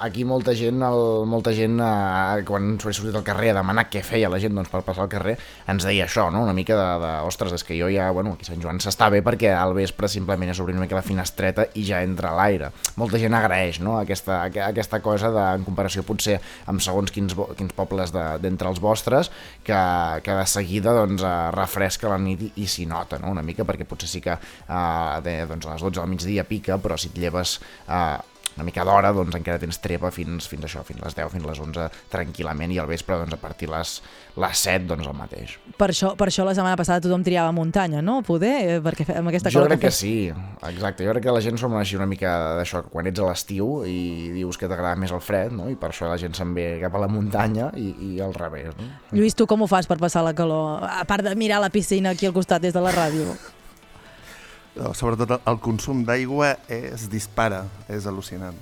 Aquí 0.00 0.24
molta 0.24 0.54
gent, 0.56 0.80
el, 0.86 1.02
molta 1.28 1.52
gent 1.52 1.76
eh, 1.84 2.40
quan 2.48 2.70
s'ha 2.80 2.94
sortit 2.96 3.18
al 3.20 3.26
carrer 3.26 3.50
a 3.52 3.58
demanar 3.58 3.84
què 3.92 4.00
feia 4.06 4.30
la 4.32 4.40
gent 4.40 4.56
doncs, 4.56 4.70
per 4.72 4.80
passar 4.86 5.04
al 5.04 5.10
carrer, 5.12 5.36
ens 5.68 5.84
deia 5.84 6.06
això, 6.08 6.30
no? 6.32 6.40
una 6.46 6.56
mica 6.56 6.78
de, 6.78 6.88
de 7.04 7.12
ostres, 7.28 7.52
és 7.58 7.66
que 7.68 7.76
jo 7.76 7.90
ja, 7.92 8.08
bueno, 8.16 8.32
aquí 8.38 8.48
Sant 8.48 8.64
Joan 8.64 8.80
s'està 8.80 9.10
bé 9.12 9.20
perquè 9.26 9.52
al 9.52 9.74
vespre 9.76 10.08
simplement 10.08 10.54
és 10.54 10.62
obrir 10.64 10.78
una 10.78 10.86
mica 10.86 10.96
la 10.96 11.04
finestreta 11.04 11.68
i 11.76 11.84
ja 11.90 12.00
entra 12.06 12.32
l'aire. 12.38 12.72
Molta 12.96 13.20
gent 13.20 13.36
agraeix 13.36 13.82
no? 13.84 13.98
aquesta, 14.00 14.40
aqu- 14.48 14.64
aquesta 14.70 15.02
cosa 15.04 15.28
de, 15.36 15.44
en 15.60 15.68
comparació 15.68 16.06
potser 16.08 16.38
amb 16.70 16.80
segons 16.80 17.12
quins, 17.12 17.36
quins 17.60 17.76
pobles 17.76 18.16
de- 18.16 18.26
d'entre 18.40 18.72
els 18.72 18.80
vostres, 18.80 19.28
que, 19.64 19.80
que 20.24 20.38
de 20.40 20.46
seguida 20.46 20.94
doncs, 20.96 21.22
eh, 21.22 21.36
refresca 21.56 22.10
la 22.12 22.18
nit 22.22 22.42
i, 22.46 22.52
i 22.64 22.68
s'hi 22.70 22.86
nota 22.90 23.20
no? 23.20 23.32
una 23.34 23.44
mica, 23.46 23.66
perquè 23.68 23.86
potser 23.88 24.10
sí 24.10 24.24
que 24.24 24.36
eh, 24.36 25.20
de, 25.24 25.36
doncs, 25.50 25.66
a 25.66 25.76
les 25.76 25.86
12 25.86 26.00
del 26.00 26.10
migdia 26.10 26.46
pica, 26.48 26.78
però 26.82 26.98
si 26.98 27.10
et 27.12 27.20
lleves 27.20 27.58
eh, 27.86 28.18
una 28.60 28.66
mica 28.68 28.84
d'hora, 28.84 29.10
doncs 29.16 29.34
encara 29.40 29.58
tens 29.62 29.80
trepa 29.80 30.10
fins, 30.12 30.46
fins 30.50 30.66
això, 30.68 30.84
fins 30.86 31.00
les 31.02 31.16
10, 31.16 31.32
fins 31.32 31.46
les 31.48 31.60
11 31.64 31.88
tranquil·lament 32.12 32.74
i 32.74 32.78
al 32.82 32.88
vespre 32.90 33.16
doncs, 33.16 33.32
a 33.34 33.40
partir 33.40 33.70
les, 33.72 33.94
les 34.36 34.62
7 34.66 34.84
doncs 34.90 35.08
el 35.08 35.16
mateix. 35.16 35.56
Per 35.80 35.88
això, 35.90 36.12
per 36.20 36.28
això 36.28 36.44
la 36.44 36.54
setmana 36.56 36.76
passada 36.78 37.00
tothom 37.04 37.24
triava 37.26 37.52
muntanya, 37.56 38.02
no? 38.04 38.20
Poder, 38.26 38.52
eh, 38.76 38.80
perquè 38.84 39.06
amb 39.16 39.32
aquesta 39.32 39.50
jo 39.50 39.60
calor 39.62 39.72
crec 39.72 39.86
que 39.86 39.92
fa- 39.92 39.96
sí, 39.96 40.12
exacte, 40.68 41.06
jo 41.06 41.14
crec 41.14 41.24
que 41.24 41.34
la 41.38 41.40
gent 41.44 41.58
som 41.60 41.74
així 41.80 41.96
una 41.96 42.08
mica 42.10 42.34
d'això, 42.60 42.84
quan 42.92 43.08
ets 43.08 43.20
a 43.22 43.28
l'estiu 43.30 43.80
i 43.88 44.30
dius 44.36 44.58
que 44.60 44.68
t'agrada 44.68 44.96
més 45.00 45.12
el 45.16 45.22
fred, 45.24 45.54
no? 45.56 45.70
i 45.72 45.76
per 45.80 45.90
això 45.94 46.10
la 46.10 46.18
gent 46.20 46.36
se'n 46.36 46.52
ve 46.54 46.68
cap 46.82 46.94
a 46.94 47.04
la 47.06 47.08
muntanya 47.08 47.70
i, 47.80 47.94
i 48.12 48.20
al 48.20 48.34
revés. 48.36 48.74
No? 48.76 48.90
Lluís, 49.16 49.34
tu 49.38 49.46
com 49.50 49.62
ho 49.64 49.70
fas 49.70 49.88
per 49.88 49.98
passar 50.02 50.22
la 50.26 50.34
calor? 50.36 50.84
A 50.84 51.04
part 51.08 51.24
de 51.24 51.34
mirar 51.34 51.60
la 51.64 51.70
piscina 51.72 52.10
aquí 52.12 52.26
al 52.28 52.36
costat 52.36 52.62
des 52.62 52.74
de 52.76 52.80
la 52.84 52.92
ràdio. 52.92 53.32
No, 54.76 54.92
sobretot 54.94 55.40
el, 55.40 55.58
consum 55.62 56.04
d'aigua 56.06 56.54
es 56.70 57.08
dispara, 57.10 57.64
és 57.90 58.06
al·lucinant. 58.06 58.56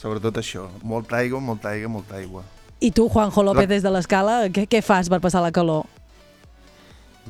Sobretot 0.00 0.40
això, 0.40 0.66
molta 0.84 1.20
aigua, 1.20 1.40
molta 1.40 1.72
aigua, 1.72 1.90
molta 1.98 2.16
aigua. 2.20 2.44
I 2.80 2.90
tu, 2.92 3.08
Juanjo 3.08 3.44
López, 3.44 3.68
des 3.68 3.84
de 3.84 3.92
l'escala, 3.92 4.42
què, 4.52 4.66
què 4.68 4.82
fas 4.84 5.08
per 5.12 5.20
passar 5.24 5.40
la 5.44 5.52
calor? 5.52 5.86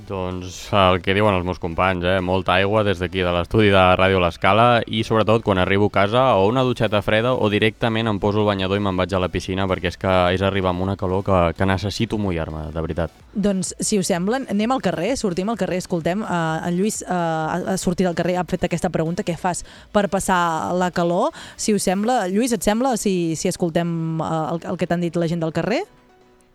Doncs 0.04 0.68
el 0.76 1.00
que 1.00 1.14
diuen 1.16 1.34
els 1.34 1.44
meus 1.46 1.58
companys, 1.62 2.04
eh? 2.04 2.18
molta 2.20 2.58
aigua 2.60 2.82
des 2.84 3.00
d'aquí 3.00 3.22
de 3.24 3.32
l'estudi 3.32 3.70
de 3.72 3.84
Ràdio 3.96 4.20
L'Escala 4.20 4.82
i 4.86 5.00
sobretot 5.06 5.44
quan 5.46 5.58
arribo 5.62 5.88
a 5.88 5.94
casa 5.94 6.24
o 6.36 6.44
una 6.50 6.64
dutxeta 6.66 7.00
freda 7.02 7.32
o 7.32 7.48
directament 7.48 8.10
em 8.10 8.20
poso 8.20 8.42
el 8.42 8.48
banyador 8.50 8.76
i 8.76 8.84
me'n 8.84 8.98
vaig 8.98 9.14
a 9.16 9.22
la 9.22 9.30
piscina 9.32 9.64
perquè 9.70 9.88
és 9.94 9.96
que 10.00 10.14
és 10.36 10.44
arribar 10.44 10.74
amb 10.74 10.84
una 10.84 10.98
calor 11.00 11.24
que, 11.24 11.40
que 11.56 11.68
necessito 11.68 12.20
mullar-me, 12.20 12.66
de 12.74 12.84
veritat. 12.84 13.16
Doncs, 13.32 13.72
si 13.80 13.98
us 13.98 14.12
sembla, 14.12 14.42
anem 14.52 14.76
al 14.76 14.84
carrer, 14.84 15.14
sortim 15.16 15.48
al 15.48 15.60
carrer, 15.60 15.80
escoltem, 15.80 16.22
uh, 16.22 16.60
en 16.68 16.76
Lluís 16.76 17.00
uh, 17.06 17.72
ha 17.72 17.76
sortit 17.80 18.08
al 18.08 18.16
carrer, 18.18 18.36
ha 18.36 18.46
fet 18.48 18.68
aquesta 18.68 18.92
pregunta, 18.92 19.24
què 19.24 19.38
fas 19.40 19.64
per 19.96 20.06
passar 20.12 20.74
la 20.76 20.92
calor? 20.92 21.32
Si 21.56 21.72
us 21.76 21.88
sembla, 21.88 22.26
Lluís, 22.28 22.52
et 22.52 22.64
sembla 22.64 22.96
si, 23.00 23.34
si 23.36 23.48
escoltem 23.48 24.20
uh, 24.20 24.50
el, 24.52 24.66
el 24.72 24.80
que 24.80 24.88
t'han 24.88 25.04
dit 25.04 25.16
la 25.16 25.30
gent 25.30 25.40
del 25.40 25.56
carrer? 25.56 25.86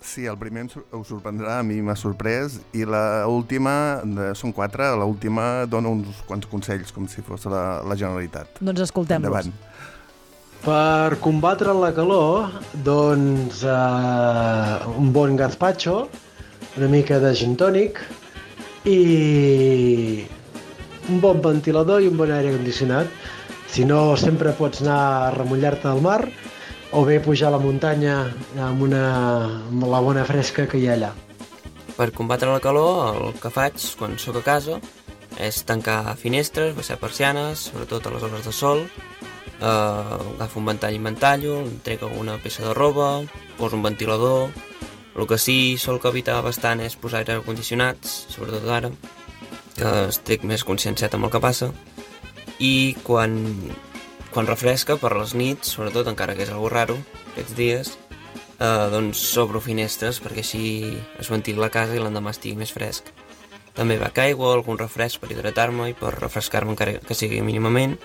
Sí, 0.02 0.26
el 0.26 0.38
primer 0.42 0.66
us 0.66 1.08
sorprendrà, 1.08 1.60
a 1.62 1.64
mi 1.64 1.78
m'ha 1.86 1.94
sorprès, 1.96 2.58
i 2.74 2.88
la 2.90 3.28
última, 3.30 4.02
de, 4.02 4.32
són 4.38 4.50
quatre, 4.58 4.88
la 4.98 5.06
última 5.06 5.68
dona 5.70 5.92
uns 5.94 6.24
quants 6.26 6.50
consells, 6.50 6.90
com 6.96 7.06
si 7.08 7.22
fos 7.22 7.46
la, 7.46 7.84
la 7.86 7.98
Generalitat. 8.00 8.58
Doncs 8.66 8.82
escoltem-los. 8.88 9.30
Endavant. 9.30 9.54
Per 10.62 11.20
combatre 11.22 11.74
la 11.78 11.92
calor, 11.94 12.50
doncs 12.86 13.62
eh, 13.62 14.90
un 14.98 15.14
bon 15.14 15.38
gazpacho, 15.38 15.96
una 16.78 16.90
mica 16.90 17.22
de 17.22 17.34
gin 17.38 17.54
tònic 17.58 18.02
i 18.90 20.26
un 21.10 21.22
bon 21.22 21.42
ventilador 21.46 22.02
i 22.02 22.10
un 22.10 22.18
bon 22.18 22.34
aire 22.34 22.54
condicionat. 22.58 23.10
Si 23.72 23.86
no, 23.86 24.16
sempre 24.18 24.54
pots 24.58 24.82
anar 24.82 25.02
a 25.02 25.34
remullar-te 25.38 25.90
al 25.90 26.02
mar 26.04 26.24
o 26.92 27.04
bé 27.08 27.20
pujar 27.24 27.50
a 27.50 27.56
la 27.56 27.62
muntanya 27.62 28.16
amb, 28.60 28.82
una, 28.84 29.04
amb 29.70 29.86
la 29.88 30.02
bona 30.04 30.26
fresca 30.28 30.68
que 30.68 30.80
hi 30.80 30.90
ha 30.90 30.96
allà. 30.98 31.12
Per 31.96 32.10
combatre 32.16 32.52
la 32.52 32.64
calor, 32.64 33.16
el 33.16 33.40
que 33.40 33.52
faig 33.54 33.80
quan 34.00 34.18
sóc 34.20 34.42
a 34.42 34.44
casa 34.46 34.80
és 35.40 35.62
tancar 35.68 36.16
finestres, 36.20 36.76
baixar 36.76 37.00
persianes, 37.00 37.70
sobretot 37.72 38.08
a 38.08 38.14
les 38.16 38.26
hores 38.28 38.48
de 38.48 38.54
sol, 38.56 38.84
eh, 39.62 39.68
agafo 39.68 40.60
un 40.60 40.68
ventall 40.72 40.98
i 40.98 41.00
ventallo, 41.00 41.62
trec 41.86 42.04
alguna 42.04 42.38
peça 42.44 42.66
de 42.68 42.76
roba, 42.78 43.22
poso 43.58 43.80
un 43.80 43.88
ventilador... 43.88 44.52
El 45.12 45.28
que 45.28 45.36
sí 45.36 45.76
sol 45.76 45.98
que 46.00 46.08
evitar 46.08 46.38
bastant 46.40 46.80
és 46.80 46.94
posar 46.96 47.20
aire 47.20 47.42
condicionats, 47.44 48.14
sobretot 48.32 48.64
ara, 48.72 48.90
que 49.76 49.90
estic 50.08 50.46
més 50.48 50.64
conscienciat 50.64 51.18
amb 51.18 51.28
el 51.28 51.34
que 51.34 51.42
passa. 51.44 51.68
I 52.64 52.96
quan, 53.04 53.36
quan 54.32 54.48
refresca 54.48 54.96
per 54.98 55.12
les 55.18 55.36
nits, 55.36 55.76
sobretot 55.76 56.08
encara 56.08 56.36
que 56.38 56.46
és 56.46 56.52
algo 56.54 56.70
raro 56.72 56.96
aquests 57.32 57.56
dies, 57.58 57.92
eh, 58.60 58.88
doncs 58.94 59.20
s'obro 59.34 59.62
finestres 59.64 60.22
perquè 60.24 60.46
així 60.46 60.64
es 61.20 61.30
ventila 61.32 61.66
la 61.66 61.74
casa 61.74 61.96
i 61.96 62.02
l'endemà 62.02 62.32
estigui 62.32 62.60
més 62.60 62.72
fresc. 62.72 63.12
També 63.76 63.98
bec 64.00 64.18
aigua, 64.20 64.54
algun 64.54 64.80
refresc 64.80 65.22
per 65.22 65.32
hidratar-me 65.32 65.90
i 65.92 65.96
per 65.96 66.14
refrescar-me 66.18 66.74
encara 66.74 66.98
que 67.00 67.16
sigui 67.16 67.42
mínimament. 67.44 67.98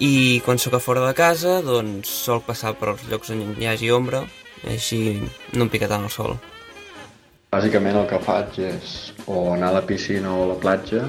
I 0.00 0.40
quan 0.44 0.58
sóc 0.58 0.74
a 0.76 0.82
fora 0.82 1.04
de 1.06 1.12
casa, 1.14 1.60
doncs 1.64 2.10
sol 2.26 2.42
passar 2.44 2.74
per 2.76 2.92
els 2.92 3.04
llocs 3.08 3.30
on 3.32 3.54
hi 3.60 3.68
hagi 3.68 3.92
ombra, 3.92 4.24
així 4.68 5.20
no 5.54 5.66
em 5.66 5.70
pica 5.72 5.88
tant 5.88 6.04
el 6.04 6.12
sol. 6.12 6.36
Bàsicament 7.52 7.98
el 8.00 8.08
que 8.08 8.20
faig 8.24 8.58
és 8.64 9.12
o 9.28 9.52
anar 9.52 9.68
a 9.70 9.78
la 9.78 9.86
piscina 9.88 10.32
o 10.32 10.44
a 10.44 10.50
la 10.54 10.58
platja 10.60 11.04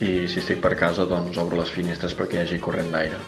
i 0.00 0.26
si 0.28 0.40
estic 0.40 0.60
per 0.64 0.74
casa 0.80 1.06
doncs 1.08 1.38
obro 1.40 1.60
les 1.60 1.70
finestres 1.72 2.16
perquè 2.16 2.38
hi 2.38 2.44
hagi 2.44 2.60
corrent 2.62 2.90
d'aire. 2.92 3.20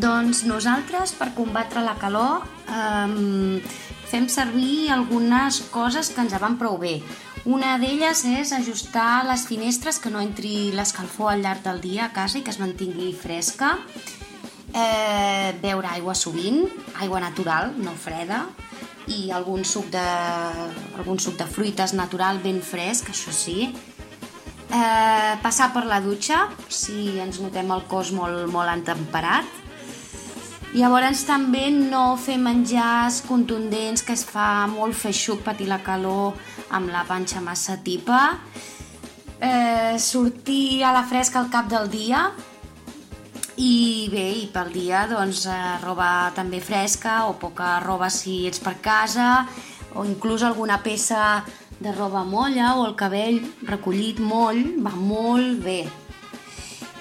Doncs 0.00 0.44
nosaltres, 0.46 1.16
per 1.18 1.32
combatre 1.34 1.82
la 1.82 1.96
calor, 1.98 2.44
eh, 2.70 3.62
fem 4.10 4.28
servir 4.30 4.90
algunes 4.94 5.60
coses 5.74 6.12
que 6.14 6.22
ens 6.22 6.36
van 6.38 6.56
prou 6.58 6.78
bé. 6.78 7.00
Una 7.44 7.78
d'elles 7.80 8.22
és 8.28 8.52
ajustar 8.52 9.24
les 9.26 9.46
finestres 9.48 9.98
que 9.98 10.10
no 10.12 10.20
entri 10.20 10.70
l'escalfor 10.76 11.32
al 11.32 11.42
llarg 11.42 11.64
del 11.64 11.80
dia 11.80 12.06
a 12.06 12.12
casa 12.12 12.38
i 12.38 12.42
que 12.42 12.52
es 12.52 12.60
mantingui 12.60 13.14
fresca. 13.16 13.78
Eh, 14.70 15.56
beure 15.62 15.88
aigua 15.88 16.14
sovint, 16.14 16.68
aigua 17.00 17.18
natural, 17.18 17.72
no 17.78 17.96
freda, 17.98 18.44
i 19.10 19.30
algun 19.34 19.64
suc 19.64 19.88
de, 19.90 20.04
algun 21.00 21.18
suc 21.18 21.38
de 21.40 21.46
fruites 21.48 21.96
natural 21.96 22.38
ben 22.44 22.60
fresc, 22.62 23.10
això 23.10 23.32
sí. 23.34 23.70
Eh, 24.70 25.32
passar 25.42 25.72
per 25.74 25.82
la 25.90 25.98
dutxa, 25.98 26.44
si 26.70 27.18
ens 27.18 27.40
notem 27.42 27.70
el 27.74 27.82
cos 27.90 28.12
molt, 28.14 28.46
molt 28.52 28.70
entemperat. 28.70 29.58
Llavors 30.70 31.24
també 31.26 31.64
no 31.74 32.14
fer 32.14 32.36
menjars 32.38 33.24
contundents 33.26 34.04
que 34.06 34.14
es 34.14 34.22
fa 34.22 34.68
molt 34.70 34.94
feixuc 34.94 35.42
patir 35.42 35.66
la 35.66 35.80
calor 35.82 36.38
amb 36.70 36.92
la 36.94 37.02
panxa 37.08 37.42
massa 37.42 37.80
tipa. 37.82 38.38
Eh, 39.40 39.98
sortir 39.98 40.84
a 40.84 40.92
la 40.94 41.02
fresca 41.02 41.40
al 41.40 41.50
cap 41.50 41.66
del 41.66 41.90
dia 41.90 42.28
i 43.56 44.08
bé, 44.12 44.26
i 44.44 44.46
pel 44.52 44.70
dia 44.70 45.06
doncs 45.10 45.46
eh, 45.50 45.58
roba 45.82 46.30
també 46.36 46.60
fresca 46.62 47.24
o 47.26 47.34
poca 47.40 47.78
roba 47.82 48.10
si 48.12 48.44
ets 48.46 48.60
per 48.62 48.76
casa 48.84 49.46
o 49.96 50.04
inclús 50.06 50.44
alguna 50.46 50.78
peça 50.84 51.42
de 51.80 51.92
roba 51.96 52.22
molla 52.28 52.74
o 52.76 52.84
el 52.86 52.94
cabell 52.94 53.40
recollit 53.66 54.20
moll, 54.20 54.60
va 54.84 54.92
molt 54.94 55.64
bé. 55.64 55.80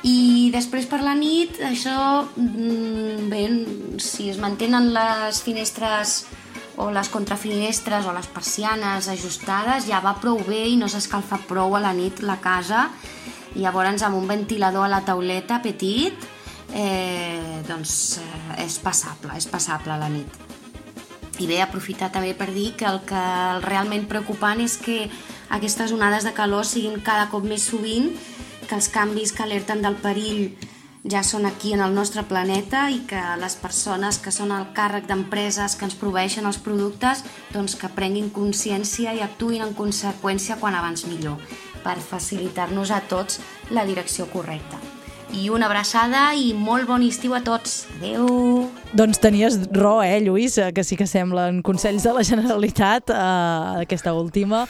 I 0.08 0.50
després 0.54 0.88
per 0.88 1.02
la 1.04 1.14
nit, 1.14 1.60
això, 1.60 2.24
mm, 2.24 3.30
bé, 3.30 3.44
si 4.00 4.30
es 4.32 4.40
mantenen 4.40 4.94
les 4.94 5.42
finestres 5.44 6.26
o 6.78 6.90
les 6.92 7.10
contrafinestres 7.10 8.06
o 8.08 8.14
les 8.16 8.28
persianes 8.28 9.10
ajustades, 9.12 9.86
ja 9.86 10.00
va 10.00 10.16
prou 10.22 10.40
bé 10.48 10.70
i 10.70 10.78
no 10.78 10.88
s'escalfa 10.88 11.42
prou 11.48 11.76
a 11.76 11.84
la 11.84 11.94
nit 11.94 12.22
la 12.24 12.40
casa. 12.40 12.90
I 13.56 13.60
llavors 13.60 14.02
amb 14.04 14.16
un 14.16 14.28
ventilador 14.28 14.86
a 14.86 14.88
la 14.88 15.04
tauleta 15.04 15.62
petit, 15.62 16.14
eh, 16.74 17.62
doncs 17.68 18.20
eh, 18.20 18.64
és 18.64 18.80
passable, 18.80 19.36
és 19.36 19.46
passable 19.46 19.92
a 19.92 19.98
la 19.98 20.10
nit. 20.10 20.49
I 21.40 21.48
bé, 21.48 21.62
aprofitar 21.64 22.10
també 22.12 22.34
per 22.36 22.50
dir 22.52 22.74
que 22.76 22.88
el 22.88 23.00
que 23.08 23.22
realment 23.64 24.10
preocupant 24.12 24.60
és 24.60 24.76
que 24.78 25.06
aquestes 25.56 25.94
onades 25.96 26.28
de 26.28 26.34
calor 26.36 26.68
siguin 26.68 27.00
cada 27.00 27.30
cop 27.32 27.48
més 27.48 27.64
sovint, 27.72 28.12
que 28.68 28.76
els 28.76 28.90
canvis 28.92 29.32
que 29.34 29.46
alerten 29.46 29.82
del 29.82 29.96
perill 30.04 30.50
ja 31.08 31.24
són 31.24 31.48
aquí 31.48 31.72
en 31.74 31.82
el 31.82 31.96
nostre 31.96 32.26
planeta 32.28 32.90
i 32.92 33.00
que 33.08 33.22
les 33.40 33.56
persones 33.56 34.20
que 34.20 34.36
són 34.36 34.52
al 34.52 34.68
càrrec 34.76 35.08
d'empreses 35.08 35.78
que 35.80 35.88
ens 35.88 35.96
proveeixen 35.96 36.46
els 36.46 36.60
productes 36.60 37.24
doncs 37.54 37.80
que 37.80 37.92
prenguin 37.96 38.30
consciència 38.36 39.16
i 39.16 39.24
actuïn 39.24 39.64
en 39.64 39.74
conseqüència 39.74 40.60
quan 40.60 40.76
abans 40.76 41.08
millor 41.08 41.40
per 41.86 41.98
facilitar-nos 42.04 42.92
a 42.92 43.02
tots 43.08 43.40
la 43.72 43.88
direcció 43.88 44.28
correcta 44.28 44.99
i 45.34 45.50
una 45.54 45.68
abraçada 45.70 46.34
i 46.36 46.54
molt 46.58 46.88
bon 46.90 47.04
estiu 47.06 47.36
a 47.38 47.42
tots. 47.46 47.86
Adeu! 48.00 48.70
Doncs 48.98 49.20
tenies 49.22 49.60
raó, 49.72 50.02
eh, 50.04 50.20
Lluís, 50.26 50.58
eh, 50.58 50.72
que 50.74 50.84
sí 50.84 50.98
que 50.98 51.06
semblen 51.08 51.62
consells 51.62 52.04
de 52.04 52.14
la 52.14 52.24
Generalitat, 52.24 53.10
eh, 53.10 53.84
aquesta 53.84 54.14
última. 54.14 54.66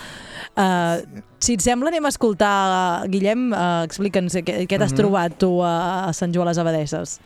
Eh, 0.55 1.21
si 1.39 1.53
et 1.55 1.61
sembla, 1.63 1.89
anem 1.89 2.05
a 2.05 2.09
escoltar, 2.09 3.07
Guillem, 3.07 3.53
eh, 3.53 3.83
explica'ns 3.85 4.35
què, 4.43 4.67
què 4.67 4.77
t'has 4.79 4.91
Mhm. 4.91 4.97
trobat 4.97 5.37
tu 5.37 5.61
a, 5.63 6.07
a 6.09 6.13
Sant 6.13 6.33
Joan 6.33 6.47
les 6.47 6.57
Abadesses. 6.57 7.19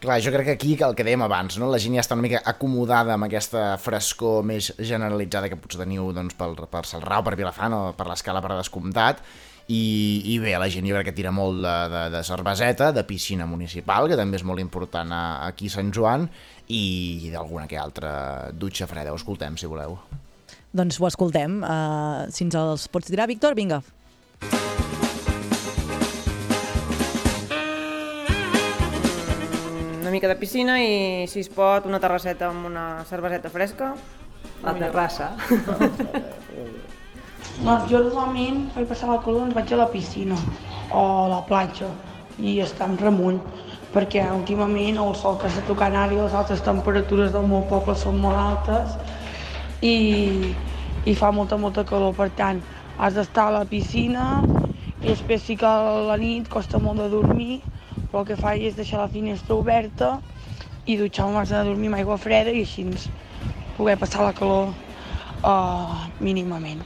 Clar, 0.00 0.20
jo 0.20 0.30
crec 0.32 0.44
que 0.44 0.52
aquí 0.52 0.76
el 0.82 0.94
que 0.94 1.04
dèiem 1.04 1.22
abans, 1.22 1.56
no? 1.56 1.70
la 1.70 1.78
gent 1.78 1.94
ja 1.94 2.02
està 2.02 2.12
una 2.12 2.20
mica 2.26 2.42
acomodada 2.44 3.14
amb 3.14 3.24
aquesta 3.24 3.78
frescor 3.78 4.42
més 4.44 4.74
generalitzada 4.78 5.48
que 5.48 5.56
potser 5.56 5.80
teniu 5.80 6.12
doncs, 6.12 6.34
per, 6.34 6.50
per 6.68 6.84
Salrau, 6.84 7.22
per 7.24 7.36
Vilafant 7.36 7.72
o 7.72 7.92
per 7.96 8.06
l'escala 8.10 8.42
per 8.42 8.50
descomptat, 8.58 9.22
i, 9.66 10.34
i 10.34 10.34
bé, 10.42 10.52
la 10.60 10.68
gent 10.68 10.84
jo 10.84 10.92
crec 10.92 11.06
que 11.08 11.16
tira 11.16 11.30
molt 11.32 11.62
de, 11.64 11.74
de, 11.88 12.02
de 12.12 12.20
cerveseta, 12.26 12.90
de 12.92 13.04
piscina 13.08 13.46
municipal, 13.48 14.10
que 14.10 14.18
també 14.18 14.36
és 14.36 14.44
molt 14.44 14.60
important 14.60 15.12
a, 15.16 15.24
aquí 15.46 15.70
a 15.72 15.74
Sant 15.78 15.92
Joan, 15.94 16.26
i 16.68 17.30
d'alguna 17.32 17.64
que 17.70 17.80
altra 17.80 18.50
dutxa 18.52 18.88
freda. 18.90 19.14
Ho 19.14 19.16
escoltem, 19.20 19.56
si 19.56 19.70
voleu. 19.70 19.96
Doncs 20.74 21.00
ho 21.00 21.08
escoltem. 21.08 21.62
Uh, 21.64 22.28
si 22.34 22.44
ens 22.44 22.56
els 22.60 22.88
pots 22.92 23.08
tirar, 23.08 23.28
Víctor, 23.30 23.56
vinga. 23.56 23.80
Una 30.02 30.12
mica 30.12 30.28
de 30.28 30.36
piscina 30.36 30.76
i, 30.82 31.24
si 31.30 31.40
es 31.40 31.48
pot, 31.48 31.88
una 31.88 32.02
terrasseta 32.04 32.52
amb 32.52 32.68
una 32.68 32.88
cerveseta 33.08 33.48
fresca. 33.54 33.94
La 34.64 34.76
terrassa. 34.76 35.32
No, 37.64 37.74
jo 37.88 38.00
normalment 38.02 38.64
per 38.74 38.82
passar 38.90 39.08
la 39.10 39.20
ens 39.22 39.54
vaig 39.54 39.72
a 39.72 39.76
la 39.78 39.90
piscina 39.90 40.36
o 40.90 41.02
a 41.24 41.28
la 41.30 41.42
platja 41.46 41.90
i 42.38 42.58
estar 42.60 42.88
en 42.90 42.96
remull 42.98 43.38
perquè 43.94 44.24
últimament 44.34 44.98
el 44.98 45.14
sol 45.14 45.36
que 45.38 45.46
està 45.46 45.62
tocant 45.68 45.94
ara 45.94 46.12
i 46.12 46.18
les 46.18 46.34
altes 46.34 46.62
temperatures 46.66 47.30
del 47.32 47.46
meu 47.46 47.62
poble 47.70 47.94
són 47.94 48.18
molt 48.18 48.40
altes 48.40 48.96
i, 49.80 49.94
i 51.04 51.14
fa 51.14 51.30
molta, 51.30 51.56
molta 51.56 51.84
calor. 51.86 52.16
Per 52.18 52.30
tant, 52.34 52.62
has 52.98 53.14
d'estar 53.14 53.46
a 53.48 53.54
la 53.60 53.64
piscina 53.70 54.26
i 55.00 55.12
després 55.12 55.46
sí 55.46 55.56
que 55.60 55.68
a 55.68 56.00
la 56.08 56.18
nit 56.18 56.50
costa 56.50 56.80
molt 56.82 56.98
de 57.04 57.08
dormir, 57.12 57.60
però 58.10 58.24
el 58.24 58.28
que 58.32 58.40
faig 58.40 58.66
és 58.66 58.74
deixar 58.80 59.04
la 59.04 59.12
finestra 59.12 59.54
oberta 59.54 60.16
i 60.90 60.98
dutxar-me 60.98 61.38
abans 61.38 61.54
de 61.54 61.62
dormir 61.70 61.92
amb 61.92 62.00
aigua 62.02 62.18
freda 62.18 62.50
i 62.50 62.66
així 62.66 62.88
poder 63.76 63.96
passar 64.00 64.26
la 64.26 64.34
calor 64.34 64.74
uh, 65.46 66.10
mínimament. 66.18 66.82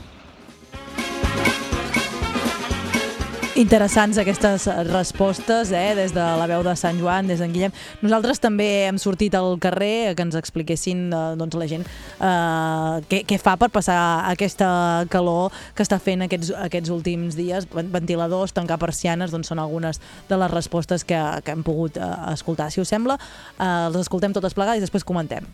Interessants 3.58 4.14
aquestes 4.22 4.68
respostes, 4.86 5.72
eh, 5.74 5.94
des 5.98 6.12
de 6.14 6.22
la 6.38 6.46
veu 6.46 6.62
de 6.62 6.76
Sant 6.78 6.94
Joan, 7.00 7.26
des 7.26 7.40
d'en 7.42 7.50
Guillem. 7.50 7.72
Nosaltres 8.04 8.38
també 8.38 8.86
hem 8.86 9.00
sortit 9.02 9.34
al 9.34 9.56
carrer 9.58 10.14
que 10.14 10.22
ens 10.22 10.36
expliquessin 10.38 11.08
eh, 11.10 11.22
doncs, 11.40 11.56
la 11.58 11.66
gent 11.66 11.82
eh, 11.82 13.02
què, 13.10 13.24
què 13.26 13.38
fa 13.42 13.56
per 13.58 13.70
passar 13.74 13.98
aquesta 14.30 14.68
calor 15.10 15.50
que 15.74 15.82
està 15.82 15.98
fent 15.98 16.22
aquests, 16.28 16.52
aquests 16.68 16.92
últims 16.94 17.34
dies. 17.34 17.66
Ven- 17.74 17.90
Ventiladors, 17.90 18.54
tancar 18.54 18.78
persianes, 18.78 19.34
doncs 19.34 19.50
són 19.50 19.58
algunes 19.58 19.98
de 20.28 20.38
les 20.38 20.54
respostes 20.54 21.02
que, 21.02 21.18
que 21.42 21.56
hem 21.56 21.66
pogut 21.66 21.98
eh, 21.98 22.12
escoltar. 22.36 22.70
Si 22.70 22.78
us 22.80 22.94
sembla, 22.94 23.18
eh, 23.58 23.88
les 23.90 24.04
escoltem 24.06 24.36
totes 24.38 24.54
plegades 24.54 24.78
i 24.78 24.86
després 24.86 25.02
comentem. 25.02 25.50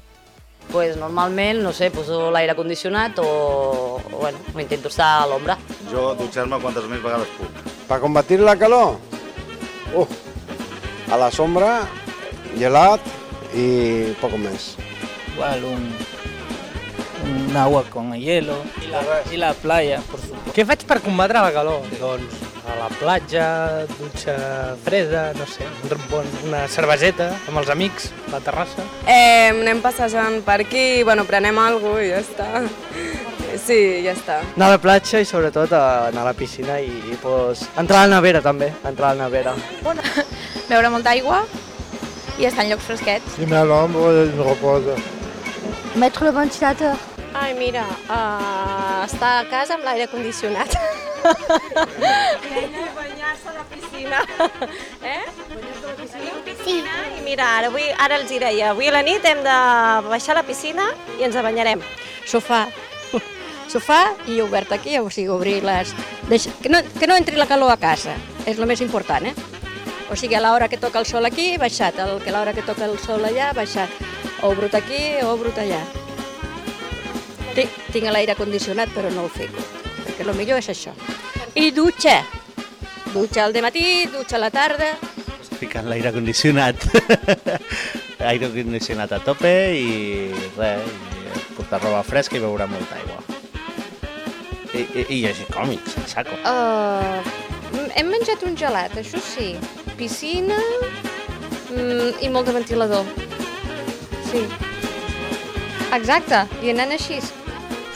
Pues 0.73 0.97
normalment, 0.97 1.61
no 1.63 1.73
sé, 1.73 1.91
poso 1.95 2.31
l'aire 2.35 2.57
condicionat 2.59 3.19
o, 3.23 4.01
o, 4.01 4.17
bueno, 4.19 4.39
intento 4.59 4.89
estar 4.89 5.23
a 5.23 5.27
l'ombra. 5.31 5.59
Jo 5.93 6.15
dutxar-me 6.19 6.59
quantes 6.63 6.89
més 6.91 7.03
vegades 7.03 7.31
puc. 7.39 7.61
Para 7.87 8.01
combatir 8.03 8.41
la 8.41 8.57
calor, 8.59 8.97
uf, 9.95 10.11
a 11.13 11.19
la 11.21 11.31
sombra 11.31 11.85
gelat 12.59 13.01
y 13.55 14.13
poco 14.21 14.39
más. 14.39 14.75
Igual 15.35 15.65
un, 15.65 15.95
un 17.51 17.57
agua 17.57 17.85
con 17.91 18.13
hielo 18.15 18.57
y 18.83 18.91
la, 18.91 19.03
y 19.33 19.37
la 19.37 19.55
playa, 19.55 20.01
por 20.11 20.19
supuesto. 20.21 20.51
Què 20.55 20.67
faig 20.67 20.83
per 20.87 21.01
combatre 21.03 21.39
la 21.43 21.53
calor? 21.55 21.87
Doncs 22.01 22.43
a 22.65 22.77
la 22.79 22.89
platja, 22.89 23.47
dutxa 23.99 24.37
freda, 24.85 25.33
no 25.37 25.47
sé, 25.47 25.67
un 25.85 26.05
bon, 26.11 26.29
una 26.49 26.65
cerveseta 26.69 27.31
amb 27.49 27.61
els 27.61 27.71
amics, 27.73 28.11
a 28.29 28.37
la 28.37 28.41
terrassa. 28.45 28.87
Eh, 29.07 29.51
anem 29.53 29.83
passejant 29.85 30.41
per 30.47 30.61
aquí, 30.65 31.03
bueno, 31.05 31.27
prenem 31.29 31.59
alguna 31.61 31.95
cosa 31.95 32.05
i 32.05 32.11
ja 32.13 32.23
està. 32.23 32.49
Sí, 33.65 33.79
ja 34.03 34.15
està. 34.17 34.41
Anar 34.57 34.73
a 34.73 34.75
la 34.75 34.81
platja 34.83 35.21
i 35.23 35.29
sobretot 35.29 35.73
a 35.77 35.85
anar 36.09 36.25
a 36.25 36.31
la 36.33 36.35
piscina 36.37 36.81
i, 36.83 36.91
i 37.13 37.19
pues, 37.23 37.63
entrar 37.79 38.03
a 38.03 38.09
la 38.09 38.17
nevera 38.17 38.43
també, 38.43 38.73
entrar 38.83 39.13
a 39.13 39.15
la 39.15 39.29
nevera. 39.29 39.55
Beure 40.71 40.91
molta 40.91 41.15
aigua 41.15 41.45
i 42.41 42.49
estar 42.49 42.65
en 42.65 42.73
llocs 42.73 42.89
fresquets. 42.89 43.37
Si 43.37 43.47
me 43.47 43.63
l'ombre, 43.69 44.27
je 44.33 44.49
reposa. 44.49 44.99
Mettre 45.95 46.27
le 46.27 46.39
ventilateur. 46.41 47.14
Ai, 47.35 47.53
mira, 47.59 47.85
uh, 48.07 49.05
estar 49.05 49.41
a 49.41 49.47
casa 49.51 49.75
amb 49.75 49.85
l'aire 49.85 50.07
condicionat. 50.09 50.71
Banyar-se 52.95 53.49
a 53.51 53.55
la 53.59 53.65
piscina. 53.73 54.23
Eh? 55.03 55.23
Banyar-se 55.51 55.85
a 55.85 55.89
la 55.91 55.97
piscina? 55.99 56.45
piscina. 56.65 56.93
I 57.19 57.23
mira, 57.23 57.45
ara, 57.59 57.69
avui, 57.69 57.85
ara 57.99 58.17
els 58.21 58.31
hi 58.33 58.39
deia, 58.41 58.71
avui 58.73 58.89
a 58.89 58.95
la 58.95 59.03
nit 59.05 59.25
hem 59.29 59.43
de 59.45 59.57
baixar 60.09 60.35
a 60.35 60.41
la 60.41 60.47
piscina 60.47 60.87
i 61.19 61.27
ens 61.27 61.37
banyarem. 61.37 61.83
Sofà, 62.29 62.65
sofà 63.69 64.01
i 64.31 64.41
obert 64.41 64.73
aquí, 64.73 64.97
o 64.99 65.11
sigui, 65.11 65.29
obrir 65.33 65.61
les... 65.65 65.93
Deixa... 66.31 66.53
Que, 66.63 66.73
no, 66.73 66.81
que 66.99 67.09
no 67.11 67.19
entri 67.21 67.37
la 67.37 67.49
calor 67.51 67.75
a 67.75 67.81
casa, 67.81 68.17
és 68.47 68.59
el 68.59 68.71
més 68.71 68.81
important, 68.85 69.27
eh? 69.29 69.35
O 70.11 70.17
sigui, 70.17 70.37
a 70.39 70.43
l'hora 70.45 70.69
que 70.69 70.81
toca 70.81 71.01
el 71.01 71.09
sol 71.09 71.27
aquí, 71.29 71.55
baixat, 71.61 71.99
el, 72.01 72.17
que 72.23 72.33
a 72.33 72.37
l'hora 72.37 72.55
que 72.57 72.65
toca 72.65 72.89
el 72.89 72.97
sol 73.03 73.25
allà, 73.25 73.53
baixat. 73.57 73.93
O 74.45 74.53
brut 74.57 74.75
aquí 74.77 75.05
o 75.25 75.37
brut 75.41 75.59
allà. 75.61 75.83
Tinc, 77.55 77.81
tinc 77.95 78.11
l'aire 78.11 78.35
condicionat, 78.39 78.91
però 78.95 79.11
no 79.15 79.29
el 79.29 79.33
fico, 79.33 79.63
perquè 80.03 80.27
el 80.27 80.35
millor 80.35 80.59
és 80.63 80.71
això. 80.73 80.95
I 81.55 81.71
dutxa. 81.71 82.21
Dutxa 83.15 83.45
al 83.45 83.55
matí, 83.63 84.07
dutxa 84.11 84.37
a 84.41 84.43
la 84.43 84.51
tarda. 84.51 84.95
Ficant 85.61 85.87
l'aire 85.87 86.11
condicionat. 86.13 86.83
aire 88.25 88.49
condicionat 88.51 89.13
a 89.13 89.21
tope 89.23 89.53
i 89.77 90.33
res, 90.57 90.83
i 90.89 91.55
portar 91.57 91.81
roba 91.83 92.03
fresca 92.07 92.39
i 92.39 92.43
beure 92.43 92.67
molta 92.71 92.99
aigua. 92.99 93.21
I, 94.75 94.83
i, 94.83 95.05
i 95.05 95.21
llegir 95.23 95.47
còmics, 95.55 95.99
a 96.01 96.07
saco. 96.11 96.39
Uh, 96.43 97.85
hem 97.95 98.11
menjat 98.11 98.43
un 98.49 98.57
gelat, 98.59 98.97
això 98.99 99.21
sí. 99.23 99.53
Piscina 99.99 100.59
mm, 101.71 102.25
i 102.25 102.31
molt 102.33 102.51
de 102.51 102.57
ventilador. 102.57 103.07
Sí. 104.31 104.43
Exacte, 105.95 106.43
i 106.65 106.73
anant 106.73 106.97
així, 106.97 107.21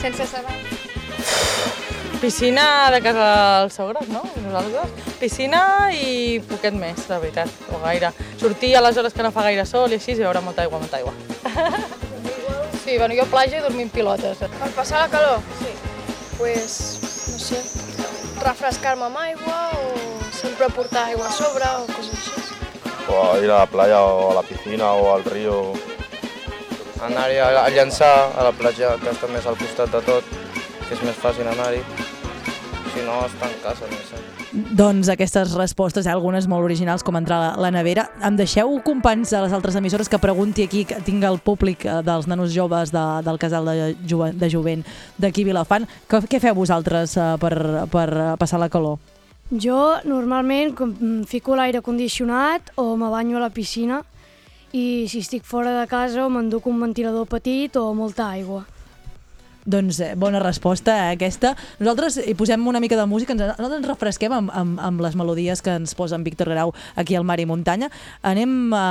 sense 0.01 0.27
saber. 0.27 0.55
Piscina 2.19 2.91
de 2.91 2.99
casa 3.01 3.27
dels 3.61 3.77
sogres, 3.79 4.09
no? 4.11 4.23
Nosaltres. 4.43 5.15
Piscina 5.19 5.61
i 5.95 6.39
poquet 6.49 6.75
més, 6.75 7.05
la 7.07 7.19
veritat, 7.19 7.51
o 7.71 7.79
gaire. 7.83 8.11
Sortir 8.41 8.73
a 8.75 8.81
les 8.83 8.97
hores 8.99 9.15
que 9.15 9.23
no 9.23 9.31
fa 9.31 9.45
gaire 9.47 9.65
sol 9.65 9.91
i 9.91 9.99
així 9.99 10.17
i 10.17 10.19
beure 10.19 10.41
molta 10.43 10.65
aigua, 10.65 10.81
molta 10.83 10.99
aigua. 10.99 11.15
Sí, 12.89 12.97
bueno, 12.97 13.13
jo 13.13 13.25
platja 13.29 13.59
i 13.59 13.61
dormir 13.61 13.83
en 13.85 13.89
pilotes. 13.93 14.39
Per 14.39 14.69
passar 14.73 15.03
la 15.03 15.09
calor? 15.11 15.43
Sí. 15.59 15.67
Pues, 16.39 16.77
no 17.29 17.37
sé, 17.43 17.59
refrescar-me 18.41 19.05
amb 19.05 19.19
aigua 19.21 19.57
o 19.77 19.91
sempre 20.33 20.71
portar 20.73 21.03
aigua 21.11 21.27
a 21.27 21.35
sobre 21.35 21.69
o 21.69 21.83
coses 21.91 22.15
així. 22.15 22.31
O 23.11 23.19
a 23.19 23.37
ir 23.43 23.51
a 23.51 23.59
la 23.59 23.67
playa 23.69 23.99
o 24.01 24.31
a 24.31 24.39
la 24.39 24.43
piscina 24.47 24.93
o 24.93 25.13
al 25.13 25.23
río. 25.25 25.59
Anar-hi 27.05 27.37
a, 27.39 27.47
a 27.63 27.69
llançar 27.71 28.11
a 28.35 28.43
la 28.43 28.51
platja, 28.51 28.95
que 28.99 29.11
està 29.13 29.29
més 29.31 29.45
al 29.47 29.55
costat 29.59 29.91
de 29.93 30.01
tot, 30.03 30.33
que 30.87 30.95
és 30.97 31.03
més 31.05 31.15
fàcil 31.21 31.47
anar-hi. 31.47 31.79
Si 32.89 33.03
no, 33.05 33.21
estar 33.23 33.47
en 33.47 33.57
casa, 33.63 33.87
no 33.87 33.99
sé. 34.09 34.19
Doncs 34.51 35.11
aquestes 35.13 35.53
respostes, 35.53 36.07
ha 36.07 36.13
algunes 36.15 36.47
molt 36.49 36.65
originals, 36.65 37.03
com 37.05 37.15
entrar 37.19 37.37
a 37.37 37.43
la, 37.43 37.51
la 37.67 37.71
nevera. 37.71 38.07
Em 38.25 38.35
deixeu, 38.35 38.73
companys 38.83 39.31
de 39.31 39.43
les 39.45 39.53
altres 39.53 39.77
emissores, 39.77 40.09
que 40.09 40.19
pregunti 40.19 40.65
aquí, 40.65 40.83
que 40.89 40.97
tinc 41.05 41.23
el 41.23 41.39
públic 41.45 41.85
eh, 41.85 41.99
dels 42.03 42.27
nanos 42.27 42.51
joves 42.55 42.91
de, 42.91 43.05
del 43.23 43.39
casal 43.39 43.69
de, 43.69 43.93
Ju 44.09 44.25
de 44.33 44.49
jovent 44.49 44.83
d'aquí 45.21 45.45
Vilafant. 45.47 45.87
Que, 46.09 46.23
què 46.25 46.41
feu 46.41 46.57
vosaltres 46.57 47.15
uh, 47.15 47.35
per, 47.39 47.53
per 47.93 48.09
passar 48.41 48.59
la 48.59 48.71
calor? 48.73 48.97
Jo 49.49 49.99
normalment 50.05 50.75
com, 50.77 50.91
mm, 50.91 51.29
fico 51.29 51.55
l'aire 51.57 51.81
condicionat 51.85 52.73
o 52.75 52.95
me 52.97 53.09
banyo 53.09 53.37
a 53.37 53.47
la 53.47 53.53
piscina 53.53 54.03
i 54.73 55.07
si 55.09 55.23
estic 55.23 55.45
fora 55.47 55.73
de 55.79 55.87
casa 55.89 56.27
m'enduc 56.29 56.67
un 56.69 56.81
ventilador 56.81 57.27
petit 57.29 57.75
o 57.79 57.93
molta 57.97 58.29
aigua. 58.29 58.65
Doncs 59.69 59.99
eh, 60.01 60.13
bona 60.17 60.39
resposta 60.41 60.95
eh, 60.95 61.15
aquesta. 61.15 61.53
Nosaltres 61.79 62.19
hi 62.25 62.33
posem 62.37 62.65
una 62.67 62.81
mica 62.81 62.97
de 62.97 63.05
música, 63.05 63.35
ens, 63.35 63.43
nosaltres 63.45 63.79
ens 63.81 63.89
refresquem 63.91 64.33
amb, 64.33 64.53
amb, 64.55 64.81
amb 64.81 65.05
les 65.05 65.17
melodies 65.19 65.61
que 65.61 65.77
ens 65.77 65.93
posa 65.95 66.17
en 66.17 66.25
Víctor 66.25 66.49
Grau 66.49 66.73
aquí 66.95 67.15
al 67.15 67.27
Mar 67.27 67.39
i 67.39 67.47
Muntanya. 67.49 67.91
Anem 68.21 68.73
a, 68.73 68.85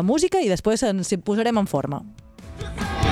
a 0.00 0.02
música 0.02 0.40
i 0.40 0.52
després 0.52 0.86
ens 0.88 1.12
hi 1.12 1.20
posarem 1.20 1.60
en 1.60 1.68
forma. 1.68 2.04
sol 2.62 3.03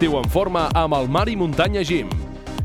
l'estiu 0.00 0.16
en 0.16 0.30
forma 0.32 0.62
amb 0.72 0.94
el 0.96 1.08
Mar 1.12 1.26
i 1.28 1.34
Muntanya 1.36 1.82
Gym. 1.84 2.08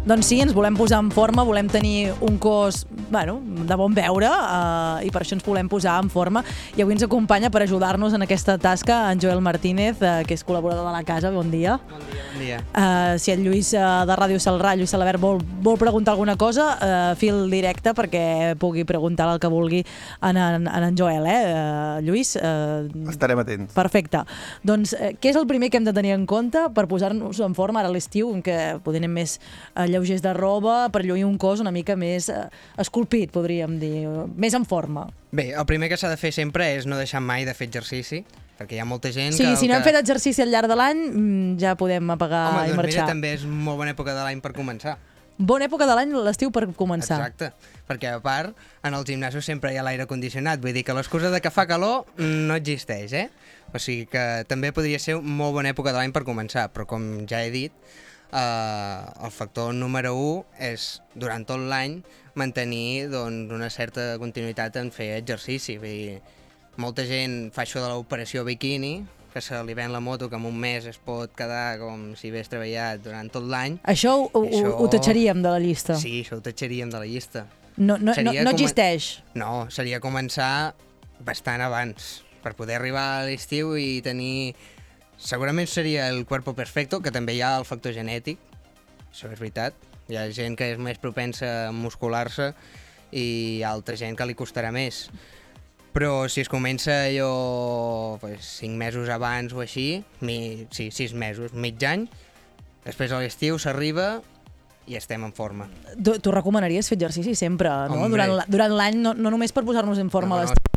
Doncs 0.08 0.30
sí, 0.30 0.38
ens 0.40 0.54
volem 0.56 0.76
posar 0.78 1.02
en 1.04 1.10
forma, 1.12 1.44
volem 1.44 1.68
tenir 1.68 2.14
un 2.24 2.38
cos 2.40 2.86
bueno, 3.16 3.40
de 3.40 3.76
bon 3.80 3.94
veure 3.96 4.28
eh, 4.28 5.08
i 5.08 5.12
per 5.14 5.22
això 5.24 5.38
ens 5.38 5.46
volem 5.46 5.70
posar 5.72 5.96
en 6.04 6.10
forma. 6.12 6.44
I 6.76 6.84
avui 6.84 6.98
ens 6.98 7.06
acompanya 7.06 7.48
per 7.54 7.62
ajudar-nos 7.64 8.16
en 8.18 8.26
aquesta 8.26 8.58
tasca 8.60 9.06
en 9.14 9.22
Joel 9.24 9.40
Martínez, 9.46 10.02
eh, 10.04 10.24
que 10.28 10.36
és 10.36 10.44
col·laborador 10.44 10.84
de 10.90 10.92
la 10.92 11.04
casa. 11.08 11.32
Bon 11.32 11.48
dia. 11.48 11.78
Bon 11.88 12.04
dia. 12.42 12.60
Uh, 12.76 13.16
si 13.22 13.32
el 13.32 13.46
Lluís 13.46 13.72
uh, 13.72 14.04
de 14.04 14.18
Ràdio 14.20 14.42
Salrà, 14.44 14.74
Lluís 14.76 14.92
Salabert, 14.92 15.22
vol, 15.24 15.40
vol 15.64 15.80
preguntar 15.80 16.12
alguna 16.12 16.36
cosa, 16.36 16.66
uh, 16.76 17.14
fil 17.16 17.46
directe 17.54 17.94
perquè 17.96 18.26
pugui 18.60 18.84
preguntar 18.84 19.30
el 19.32 19.40
que 19.40 19.52
vulgui 19.54 19.80
en 20.20 20.36
en, 20.36 20.68
en, 20.68 20.84
en 20.90 21.00
Joel, 21.00 21.30
eh? 21.32 21.40
Uh, 21.54 22.04
Lluís? 22.04 22.34
Uh, 22.36 23.08
Estarem 23.14 23.40
atents. 23.40 23.72
Perfecte. 23.78 24.26
Doncs 24.68 24.92
uh, 24.98 25.14
què 25.22 25.32
és 25.32 25.40
el 25.40 25.48
primer 25.48 25.72
que 25.72 25.80
hem 25.80 25.88
de 25.88 25.96
tenir 25.96 26.12
en 26.18 26.28
compte 26.28 26.66
per 26.76 26.90
posar-nos 26.92 27.40
en 27.40 27.56
forma 27.56 27.80
ara 27.80 27.94
a 27.94 27.96
l'estiu, 27.96 28.34
en 28.36 28.44
què 28.44 28.60
podem 28.84 29.08
més 29.08 29.40
uh, 29.40 29.86
lleugers 29.88 30.26
de 30.26 30.36
roba, 30.36 30.90
per 30.92 31.06
lluir 31.08 31.24
un 31.24 31.40
cos 31.40 31.64
una 31.64 31.72
mica 31.72 31.96
més 31.96 32.28
esculpit, 32.82 33.05
podríem 33.10 33.80
dir, 33.80 34.08
més 34.36 34.54
en 34.58 34.66
forma? 34.66 35.08
Bé, 35.32 35.52
el 35.58 35.66
primer 35.66 35.90
que 35.92 35.98
s'ha 35.98 36.10
de 36.12 36.18
fer 36.18 36.32
sempre 36.36 36.74
és 36.76 36.86
no 36.88 36.98
deixar 37.00 37.22
mai 37.22 37.46
de 37.46 37.54
fer 37.58 37.68
exercici, 37.68 38.22
perquè 38.60 38.78
hi 38.78 38.80
ha 38.80 38.86
molta 38.88 39.12
gent 39.12 39.34
Sí, 39.36 39.44
que... 39.44 39.50
el 39.52 39.58
si 39.58 39.68
no 39.68 39.76
hem 39.76 39.84
que... 39.84 39.90
fet 39.92 40.00
exercici 40.00 40.42
al 40.46 40.52
llarg 40.54 40.70
de 40.72 40.78
l'any, 40.80 41.02
mm, 41.12 41.58
ja 41.60 41.76
podem 41.80 42.10
apagar 42.16 42.46
Home, 42.54 42.64
i 42.64 42.72
doncs 42.72 42.78
marxar. 42.84 43.04
mira, 43.04 43.12
també 43.12 43.34
és 43.36 43.44
molt 43.46 43.78
bona 43.82 43.92
època 43.96 44.14
de 44.16 44.24
l'any 44.24 44.42
per 44.42 44.54
començar. 44.56 44.98
Bona 45.38 45.66
època 45.68 45.84
de 45.84 45.96
l'any, 45.98 46.14
l'estiu 46.24 46.48
per 46.56 46.62
començar. 46.80 47.18
Exacte, 47.20 47.50
perquè 47.90 48.14
a 48.16 48.22
part, 48.24 48.54
en 48.88 48.94
els 48.96 49.04
gimnasos 49.10 49.44
sempre 49.44 49.74
hi 49.74 49.78
ha 49.78 49.84
l'aire 49.84 50.06
condicionat, 50.08 50.62
vull 50.64 50.72
dir 50.72 50.86
que 50.88 50.94
l'excusa 50.96 51.28
de 51.34 51.42
que 51.44 51.52
fa 51.52 51.66
calor 51.68 52.06
no 52.16 52.56
existeix, 52.56 53.12
eh? 53.12 53.26
O 53.76 53.80
sigui 53.84 54.06
que 54.08 54.46
també 54.48 54.72
podria 54.72 54.96
ser 55.04 55.18
molt 55.20 55.52
bona 55.58 55.74
època 55.74 55.92
de 55.92 56.00
l'any 56.00 56.14
per 56.16 56.24
començar, 56.24 56.70
però 56.72 56.86
com 56.88 57.26
ja 57.28 57.42
he 57.44 57.52
dit, 57.52 57.74
eh, 58.36 59.26
el 59.26 59.32
factor 59.32 59.74
número 59.74 60.14
1 60.20 60.46
és, 60.72 61.02
durant 61.16 61.46
tot 61.48 61.60
l'any, 61.72 62.02
mantenir 62.36 63.08
doncs, 63.12 63.52
una 63.56 63.70
certa 63.72 64.16
continuïtat 64.22 64.76
en 64.82 64.92
fer 64.92 65.14
exercici. 65.22 65.78
Vull 65.80 65.96
dir, 65.96 66.18
molta 66.78 67.06
gent 67.08 67.54
fa 67.56 67.64
això 67.64 67.80
de 67.84 67.92
l'operació 67.94 68.44
biquini, 68.48 68.98
que 69.36 69.42
se 69.44 69.58
li 69.68 69.74
ven 69.76 69.92
la 69.92 70.00
moto 70.00 70.30
que 70.32 70.38
en 70.40 70.46
un 70.48 70.56
mes 70.60 70.86
es 70.88 70.98
pot 71.04 71.34
quedar 71.36 71.78
com 71.82 72.14
si 72.16 72.30
hagués 72.32 72.48
treballat 72.52 73.02
durant 73.04 73.28
tot 73.32 73.44
l'any. 73.52 73.80
Això 73.84 74.14
ho, 74.30 74.44
Això- 74.46 74.76
ho 74.80 74.88
tatxaríem 74.92 75.42
de 75.44 75.50
la 75.52 75.60
llista. 75.60 75.98
Sí, 76.00 76.22
això 76.24 76.38
ho 76.40 76.44
tatxaríem 76.46 76.92
de 76.92 77.00
la 77.02 77.06
llista. 77.06 77.48
No, 77.76 77.98
no, 77.98 78.06
no, 78.06 78.14
Seria 78.16 78.44
no 78.48 78.54
existeix. 78.56 79.10
No, 79.36 79.68
seria 79.70 80.00
començar 80.00 80.74
bastant 81.20 81.60
abans, 81.66 82.24
per 82.44 82.54
poder 82.56 82.78
arribar 82.80 83.06
a 83.20 83.26
l'estiu 83.28 83.76
i 83.76 84.02
tenir... 84.06 84.56
Segurament 85.18 85.68
seria 85.72 86.10
el 86.10 86.26
cuerpo 86.26 86.54
perfecto, 86.54 87.00
que 87.02 87.12
també 87.12 87.36
hi 87.38 87.42
ha 87.42 87.54
el 87.58 87.66
factor 87.66 87.94
genètic, 87.96 88.40
això 89.12 89.32
és 89.32 89.40
veritat. 89.40 89.74
Hi 90.12 90.18
ha 90.20 90.26
gent 90.36 90.54
que 90.60 90.68
és 90.74 90.78
més 90.78 91.00
propensa 91.02 91.70
a 91.70 91.72
muscular-se 91.74 92.52
i 93.16 93.64
altra 93.66 93.96
gent 93.98 94.18
que 94.20 94.28
li 94.30 94.36
costarà 94.38 94.70
més. 94.76 95.08
Però 95.96 96.28
si 96.28 96.42
es 96.44 96.50
comença 96.52 96.92
allò 97.08 98.18
pues, 98.20 98.44
5 98.60 98.76
mesos 98.78 99.10
abans 99.10 99.54
o 99.56 99.62
així, 99.64 100.04
mi, 100.20 100.68
sí, 100.76 100.90
6 100.92 101.14
mesos, 101.16 101.54
mig 101.56 101.80
any, 101.88 102.04
després 102.86 103.16
a 103.16 103.22
l'estiu 103.24 103.58
s'arriba 103.58 104.20
i 104.86 105.00
estem 105.00 105.24
en 105.26 105.32
forma. 105.34 105.70
Tu, 105.98 106.20
tu 106.22 106.30
recomanaries 106.36 106.92
fer 106.92 107.00
exercici 107.00 107.34
sempre, 107.40 107.72
no? 107.90 107.96
Hombre. 108.04 108.12
Durant, 108.28 108.36
la- 108.44 108.46
durant 108.52 108.76
l'any, 108.78 109.00
no, 109.02 109.16
no 109.18 109.32
només 109.34 109.56
per 109.56 109.64
posar-nos 109.66 109.98
en 110.04 110.12
forma 110.14 110.36
No, 110.36 110.44
a 110.44 110.52
no. 110.52 110.75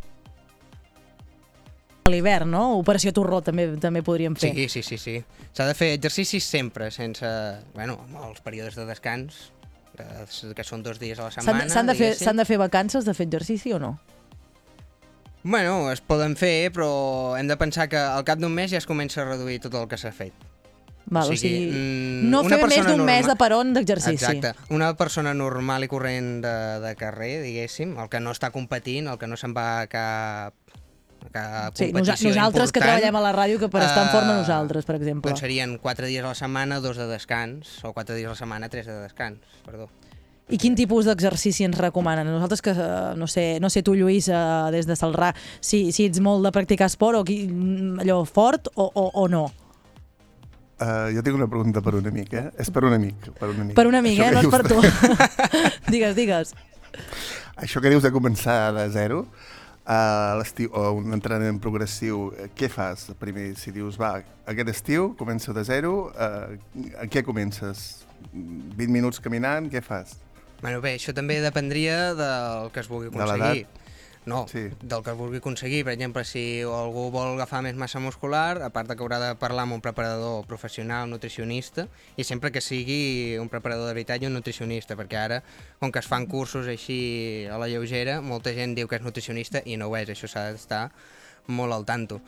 A 2.09 2.13
l'hivern, 2.13 2.51
no? 2.51 2.65
Operació 2.81 3.13
Torró 3.13 3.43
també 3.45 3.69
també 3.81 4.03
podríem 4.07 4.35
fer. 4.39 4.55
Sí, 4.57 4.69
sí, 4.73 4.83
sí, 4.83 4.99
sí. 4.99 5.17
S'ha 5.53 5.69
de 5.69 5.77
fer 5.77 5.93
exercicis 5.99 6.45
sempre, 6.49 6.91
sense... 6.95 7.29
Bueno, 7.75 7.99
amb 8.09 8.31
els 8.31 8.41
períodes 8.45 8.79
de 8.79 8.87
descans, 8.89 9.51
que, 9.99 10.65
són 10.65 10.83
dos 10.87 11.01
dies 11.03 11.19
a 11.19 11.29
la 11.29 11.35
setmana, 11.35 11.67
de- 11.67 11.75
s'han 11.75 11.91
de, 11.91 11.95
fer, 11.99 12.13
diguéssim. 12.13 12.25
s'han 12.31 12.41
de 12.41 12.47
fer 12.49 12.59
vacances 12.61 13.05
de 13.09 13.15
fer 13.15 13.29
exercici 13.29 13.73
o 13.77 13.81
no? 13.83 13.99
Bueno, 15.43 15.91
es 15.93 16.01
poden 16.03 16.35
fer, 16.37 16.71
però 16.75 17.37
hem 17.39 17.49
de 17.49 17.57
pensar 17.57 17.89
que 17.89 17.99
al 17.99 18.25
cap 18.27 18.41
d'un 18.43 18.53
mes 18.53 18.73
ja 18.73 18.81
es 18.81 18.87
comença 18.89 19.23
a 19.23 19.29
reduir 19.29 19.61
tot 19.63 19.75
el 19.79 19.87
que 19.89 19.99
s'ha 20.01 20.13
fet. 20.13 20.35
Val, 21.09 21.31
o 21.33 21.37
sigui, 21.37 21.71
mm, 21.73 22.29
no 22.29 22.43
una 22.45 22.59
fer 22.59 22.67
més 22.69 22.85
d'un 22.85 23.01
mes 23.07 23.25
de 23.25 23.37
peron 23.41 23.73
d'exercici. 23.73 24.19
Exacte. 24.19 24.53
Una 24.75 24.91
persona 24.99 25.33
normal 25.33 25.87
i 25.87 25.89
corrent 25.89 26.43
de, 26.45 26.57
de 26.83 26.93
carrer, 27.01 27.39
diguéssim, 27.47 27.95
el 28.03 28.11
que 28.13 28.21
no 28.21 28.35
està 28.35 28.51
competint, 28.53 29.09
el 29.09 29.17
que 29.17 29.31
no 29.31 29.39
se'n 29.41 29.55
va 29.57 29.69
a 29.81 29.87
cap, 29.89 30.68
cap 31.33 31.77
Sí, 31.77 31.91
nosaltres 31.93 32.73
que 32.73 32.81
important, 32.81 32.99
treballem 33.01 33.17
a 33.19 33.23
la 33.25 33.33
ràdio, 33.37 33.61
que 33.61 33.69
per 33.73 33.83
estar 33.85 34.07
en 34.07 34.13
forma 34.15 34.35
eh, 34.35 34.41
nosaltres, 34.43 34.89
per 34.89 34.97
exemple. 34.97 35.31
Doncs 35.31 35.45
serien 35.45 35.79
4 35.83 36.11
dies 36.11 36.25
a 36.25 36.29
la 36.29 36.35
setmana, 36.39 36.81
dos 36.81 36.97
de 36.97 37.07
descans, 37.11 37.79
o 37.85 37.93
4 37.93 38.17
dies 38.17 38.27
a 38.27 38.35
la 38.35 38.39
setmana, 38.39 38.69
3 38.73 38.87
de 38.87 39.01
descans, 39.05 39.59
perdó. 39.67 39.89
I 40.49 40.57
quin 40.57 40.73
tipus 40.73 41.05
d'exercici 41.05 41.67
ens 41.67 41.77
recomanen? 41.77 42.25
Nosaltres 42.33 42.63
que, 42.65 42.73
no 42.73 43.27
sé, 43.29 43.59
no 43.61 43.69
sé 43.69 43.83
tu, 43.85 43.93
Lluís, 43.95 44.31
eh, 44.33 44.39
des 44.73 44.89
de 44.89 44.97
Salrà, 44.97 45.35
si, 45.61 45.91
si 45.93 46.07
ets 46.09 46.23
molt 46.25 46.47
de 46.47 46.53
practicar 46.57 46.89
esport 46.89 47.21
o 47.21 47.25
qui, 47.29 47.43
mm, 47.47 48.01
allò 48.07 48.23
fort 48.25 48.71
o, 48.75 48.89
o, 48.89 49.11
o 49.13 49.29
no? 49.29 49.49
Uh, 50.79 51.11
jo 51.11 51.25
tinc 51.27 51.35
una 51.35 51.49
pregunta 51.51 51.83
per 51.83 51.97
un 51.99 52.07
amic, 52.07 52.33
eh? 52.39 52.47
És 52.63 52.71
per 52.71 52.85
un 52.87 52.95
amic. 52.95 53.33
Per 53.35 53.49
un 53.51 53.61
amic, 53.65 53.75
Per 53.75 53.85
un 53.91 53.97
amic, 53.99 54.21
Això 54.21 54.25
eh? 54.25 54.31
que 54.31 54.37
No 54.37 54.43
és 54.47 54.53
per 54.55 54.63
tu. 54.71 54.79
digues, 55.93 56.15
digues. 56.15 56.55
Això 57.59 57.83
que 57.83 57.91
dius 57.91 58.07
de 58.07 58.13
començar 58.15 58.71
de 58.77 58.85
zero, 58.95 59.25
a 59.89 60.37
l'estiu, 60.37 60.69
o 60.77 60.93
un 60.99 61.17
entrenament 61.17 61.57
progressiu, 61.65 62.29
eh, 62.37 62.51
què 62.53 62.69
fas 62.69 63.07
primer? 63.17 63.55
Si 63.57 63.73
dius, 63.73 63.97
va, 63.97 64.19
aquest 64.45 64.73
estiu 64.75 65.15
comença 65.17 65.55
de 65.57 65.65
zero, 65.65 66.11
eh, 66.13 66.59
a 67.01 67.07
què 67.09 67.25
comences? 67.25 68.05
20 68.35 68.93
minuts 68.93 69.23
caminant, 69.25 69.71
què 69.73 69.81
fas? 69.81 70.19
Bueno, 70.61 70.83
bé, 70.85 70.97
això 70.99 71.15
també 71.17 71.39
dependria 71.41 72.13
del 72.19 72.69
que 72.75 72.83
es 72.85 72.91
vulgui 72.91 73.09
De 73.09 73.17
aconseguir. 73.17 73.67
No, 74.29 74.47
Sí. 74.47 74.69
del 74.83 75.03
que 75.03 75.13
vulgui 75.13 75.39
aconseguir. 75.39 75.85
Per 75.85 75.95
exemple, 75.95 76.25
si 76.25 76.61
algú 76.61 77.11
vol 77.11 77.35
agafar 77.35 77.63
més 77.63 77.75
massa 77.75 77.99
muscular, 77.99 78.61
a 78.63 78.69
part 78.71 78.89
de 78.89 78.95
que 78.97 79.03
haurà 79.03 79.19
de 79.19 79.35
parlar 79.41 79.63
amb 79.65 79.73
un 79.73 79.81
preparador 79.81 80.47
professional, 80.47 81.09
nutricionista, 81.09 81.89
i 82.17 82.25
sempre 82.25 82.53
que 82.53 82.61
sigui 82.61 83.39
un 83.39 83.49
preparador 83.49 83.89
de 83.89 83.95
veritat 83.95 84.23
i 84.23 84.27
un 84.27 84.35
nutricionista, 84.35 84.97
perquè 84.97 85.17
ara, 85.17 85.43
com 85.81 85.91
que 85.91 85.99
es 85.99 86.07
fan 86.07 86.27
cursos 86.27 86.69
així 86.69 87.47
a 87.51 87.57
la 87.59 87.69
lleugera, 87.69 88.21
molta 88.21 88.53
gent 88.53 88.75
diu 88.77 88.87
que 88.87 88.97
és 88.97 89.03
nutricionista 89.03 89.63
i 89.65 89.77
no 89.77 89.89
ho 89.89 89.97
és, 89.97 90.09
això 90.11 90.29
s'ha 90.29 90.53
d'estar 90.53 90.91
molt 91.47 91.73
al 91.73 91.87
tanto. 91.89 92.21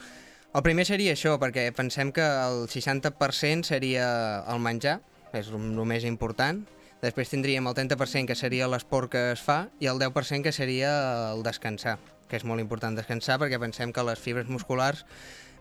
El 0.55 0.62
primer 0.62 0.86
seria 0.86 1.12
això, 1.12 1.36
perquè 1.38 1.70
pensem 1.72 2.11
que 2.11 2.24
el 2.24 2.66
60% 2.66 3.62
seria 3.68 4.42
el 4.48 4.59
menjar, 4.59 5.01
és 5.32 5.53
el 5.53 5.84
més 5.86 6.03
important, 6.05 6.64
Després 7.01 7.32
tindríem 7.32 7.64
el 7.64 7.76
30% 7.76 8.28
que 8.28 8.36
seria 8.36 8.68
l'esport 8.68 9.11
que 9.12 9.22
es 9.32 9.40
fa 9.40 9.70
i 9.80 9.88
el 9.88 10.01
10% 10.03 10.44
que 10.44 10.53
seria 10.53 10.90
el 11.32 11.42
descansar, 11.42 11.96
que 12.28 12.36
és 12.36 12.44
molt 12.44 12.61
important 12.61 12.96
descansar 12.96 13.38
perquè 13.40 13.61
pensem 13.62 13.94
que 13.96 14.05
les 14.05 14.20
fibres 14.20 14.51
musculars, 14.53 15.07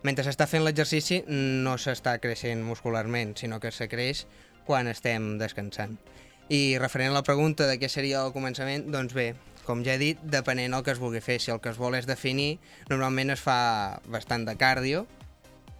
mentre 0.04 0.24
s'està 0.24 0.46
fent 0.48 0.64
l'exercici, 0.66 1.22
no 1.28 1.76
s'està 1.80 2.18
creixent 2.20 2.64
muscularment, 2.64 3.36
sinó 3.40 3.60
que 3.60 3.72
se 3.72 3.88
creix 3.88 4.26
quan 4.68 4.88
estem 4.88 5.38
descansant. 5.40 5.96
I 6.50 6.76
referent 6.82 7.14
a 7.14 7.20
la 7.20 7.24
pregunta 7.24 7.68
de 7.70 7.78
què 7.80 7.88
seria 7.88 8.24
el 8.26 8.34
començament, 8.34 8.88
doncs 8.92 9.14
bé, 9.16 9.30
com 9.64 9.84
ja 9.86 9.94
he 9.94 10.00
dit, 10.00 10.20
depenent 10.32 10.74
el 10.74 10.84
que 10.84 10.92
es 10.92 11.00
vulgui 11.00 11.20
fer. 11.22 11.38
Si 11.40 11.52
el 11.54 11.60
que 11.62 11.70
es 11.70 11.78
vol 11.78 11.94
és 11.94 12.08
definir, 12.08 12.58
normalment 12.90 13.30
es 13.36 13.40
fa 13.40 14.00
bastant 14.10 14.44
de 14.48 14.56
cardio, 14.58 15.06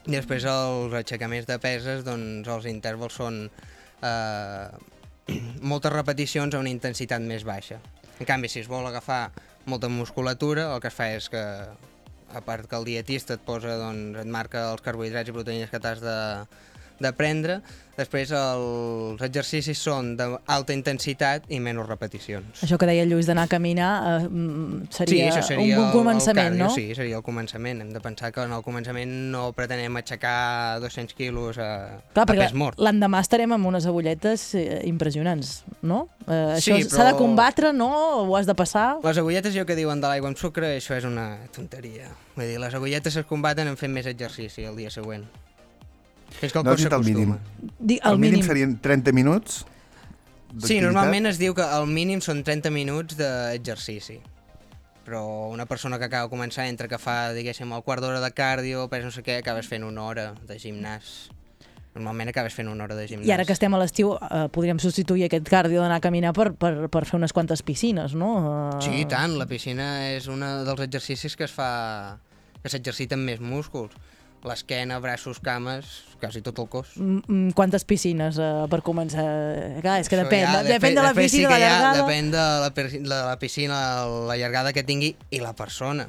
i 0.06 0.14
després 0.14 0.46
els 0.48 0.94
aixecaments 0.96 1.48
de 1.48 1.58
peses, 1.60 2.04
doncs 2.06 2.48
els 2.48 2.68
intervals 2.70 3.18
són 3.18 3.42
eh, 3.50 4.68
moltes 5.72 5.92
repeticions 5.92 6.54
a 6.54 6.62
una 6.62 6.72
intensitat 6.72 7.22
més 7.22 7.46
baixa. 7.46 7.80
En 8.20 8.28
canvi, 8.28 8.50
si 8.52 8.60
es 8.60 8.68
vol 8.68 8.86
agafar 8.88 9.30
molta 9.70 9.88
musculatura, 9.88 10.70
el 10.74 10.82
que 10.82 10.90
es 10.90 10.96
fa 10.96 11.08
és 11.14 11.28
que, 11.32 11.42
a 12.30 12.42
part 12.46 12.68
que 12.68 12.78
el 12.78 12.86
dietista 12.88 13.36
et 13.36 13.44
posa, 13.46 13.76
doncs, 13.80 14.18
et 14.22 14.28
marca 14.28 14.68
els 14.72 14.84
carbohidrats 14.84 15.30
i 15.30 15.36
proteïnes 15.36 15.72
que 15.72 15.80
t'has 15.82 16.02
de, 16.04 16.18
de 17.00 17.12
prendre, 17.16 17.60
després 18.00 18.30
els 18.34 19.20
exercicis 19.22 19.78
són 19.78 20.14
d'alta 20.18 20.72
intensitat 20.74 21.44
i 21.52 21.60
menys 21.62 21.86
repeticions. 21.88 22.62
Això 22.64 22.78
que 22.80 22.88
deia 22.88 23.04
Lluís 23.08 23.28
d'anar 23.28 23.44
a 23.46 23.50
caminar 23.52 23.90
eh, 24.22 24.28
mm, 24.28 24.88
seria, 24.96 25.28
sí, 25.30 25.38
això 25.38 25.42
seria 25.52 25.78
un 25.78 25.84
bon 25.84 25.92
començament, 26.00 26.54
el 26.54 26.58
cardio, 26.58 26.64
no? 26.64 26.74
Sí, 26.74 26.86
seria 26.96 27.18
el 27.20 27.24
començament. 27.26 27.82
Hem 27.84 27.92
de 27.94 28.00
pensar 28.04 28.32
que 28.34 28.42
en 28.46 28.52
el 28.56 28.64
començament 28.66 29.12
no 29.34 29.50
pretenem 29.56 30.00
aixecar 30.00 30.80
200 30.82 31.14
quilos 31.18 31.58
a, 31.60 31.70
Clar, 32.14 32.24
a 32.24 32.28
perquè 32.32 32.46
pes 32.48 32.56
mort. 32.56 32.80
l'endemà 32.80 33.20
estarem 33.24 33.52
amb 33.56 33.70
unes 33.70 33.86
agulletes 33.90 34.48
eh, 34.58 34.80
impressionants, 34.88 35.60
no? 35.82 36.06
Eh, 36.26 36.56
Sí, 36.60 36.72
això 36.72 36.96
s'ha 36.96 37.04
de 37.04 37.12
però- 37.12 37.18
combatre, 37.18 37.72
no? 37.72 37.90
Ho 38.24 38.36
has 38.36 38.46
de 38.46 38.54
passar? 38.54 38.98
Les 39.04 39.18
agulletes, 39.18 39.54
jo 39.54 39.66
que 39.66 39.76
diuen 39.76 40.00
de 40.00 40.08
l'aigua 40.08 40.28
amb 40.32 40.38
sucre, 40.38 40.76
això 40.78 40.96
és 40.96 41.04
una 41.04 41.38
tonteria. 41.54 42.08
Vull 42.36 42.46
dir, 42.46 42.58
les 42.62 42.74
agulletes 42.74 43.16
es 43.16 43.26
combaten 43.26 43.68
en 43.68 43.76
fent 43.76 43.92
més 43.92 44.06
exercici 44.06 44.64
el 44.64 44.76
dia 44.76 44.90
següent. 44.90 45.26
Fins 46.38 46.52
que 46.52 46.58
el 46.60 46.64
No 46.64 46.70
has 46.72 46.78
dit 46.84 46.92
el 46.92 47.04
mínim. 47.04 47.36
Di- 47.78 48.00
el, 48.04 48.12
el 48.12 48.18
mínim, 48.18 48.38
mínim. 48.38 48.46
serien 48.46 48.78
30 48.80 49.12
minuts 49.12 49.64
Sí, 50.66 50.80
normalment 50.80 51.26
es 51.30 51.38
diu 51.38 51.54
que 51.54 51.62
el 51.62 51.86
mínim 51.86 52.18
són 52.20 52.40
30 52.42 52.70
minuts 52.74 53.14
d'exercici. 53.18 54.16
Però 55.06 55.48
una 55.50 55.64
persona 55.66 55.96
que 55.98 56.04
acaba 56.08 56.26
de 56.26 56.30
començar, 56.32 56.66
entre 56.68 56.88
que 56.90 56.98
fa, 56.98 57.32
diguéssim, 57.32 57.70
el 57.72 57.82
quart 57.86 58.02
d'hora 58.02 58.18
de 58.20 58.30
cardio, 58.34 58.88
per 58.90 58.98
no 59.04 59.12
sé 59.14 59.22
què, 59.22 59.38
acabes 59.40 59.68
fent 59.70 59.84
una 59.86 60.02
hora 60.04 60.32
de 60.46 60.56
gimnàs. 60.58 61.30
normalment 61.94 62.28
acabes 62.30 62.54
fent 62.54 62.68
una 62.70 62.84
hora 62.84 62.94
de 62.94 63.06
gimnàs. 63.08 63.26
I 63.26 63.32
ara 63.34 63.44
que 63.44 63.52
estem 63.52 63.74
a 63.74 63.78
l'estiu, 63.80 64.12
eh, 64.14 64.44
podríem 64.54 64.78
substituir 64.78 65.24
aquest 65.26 65.48
cardio 65.50 65.80
d'anar 65.82 65.96
a 65.98 66.00
caminar 66.04 66.30
per, 66.32 66.52
per, 66.54 66.86
per 66.88 67.04
fer 67.04 67.16
unes 67.18 67.32
quantes 67.34 67.62
piscines, 67.66 68.14
no? 68.14 68.28
Eh, 68.78 68.82
Sí, 68.84 69.04
tant, 69.10 69.34
la 69.38 69.46
piscina 69.50 70.10
és 70.14 70.28
un 70.30 70.38
dels 70.40 70.80
exercicis 70.86 71.34
que 71.36 71.44
es 71.44 71.50
fa 71.54 72.18
que 72.62 72.68
s'exerciten 72.70 73.18
més 73.24 73.40
músculs. 73.40 73.90
L'esquena, 74.42 74.96
braços, 75.04 75.36
cames, 75.44 75.84
quasi 76.18 76.40
tot 76.40 76.56
el 76.62 76.68
cos. 76.72 76.94
Mm, 76.96 77.18
mm, 77.28 77.50
Quantes 77.52 77.84
piscines 77.84 78.38
eh, 78.40 78.46
per 78.72 78.80
començar? 78.80 79.24
Clar, 79.82 79.98
és 80.00 80.08
que 80.08 80.16
Això 80.16 80.24
depèn, 80.24 80.46
ja, 80.46 80.62
de, 80.64 80.72
depèn 80.78 80.94
de 80.96 81.02
la 81.04 81.10
sí 81.12 81.20
piscina, 81.20 81.48
que 81.50 81.58
la 81.58 81.60
ja 81.60 81.68
llargada... 81.74 82.00
Depèn 82.06 82.30
de 82.32 82.46
la, 82.64 82.70
de 82.72 83.20
la 83.28 83.36
piscina, 83.38 83.80
la 84.30 84.36
llargada 84.40 84.72
que 84.72 84.82
tingui 84.82 85.12
i 85.30 85.40
la 85.44 85.52
persona. 85.52 86.08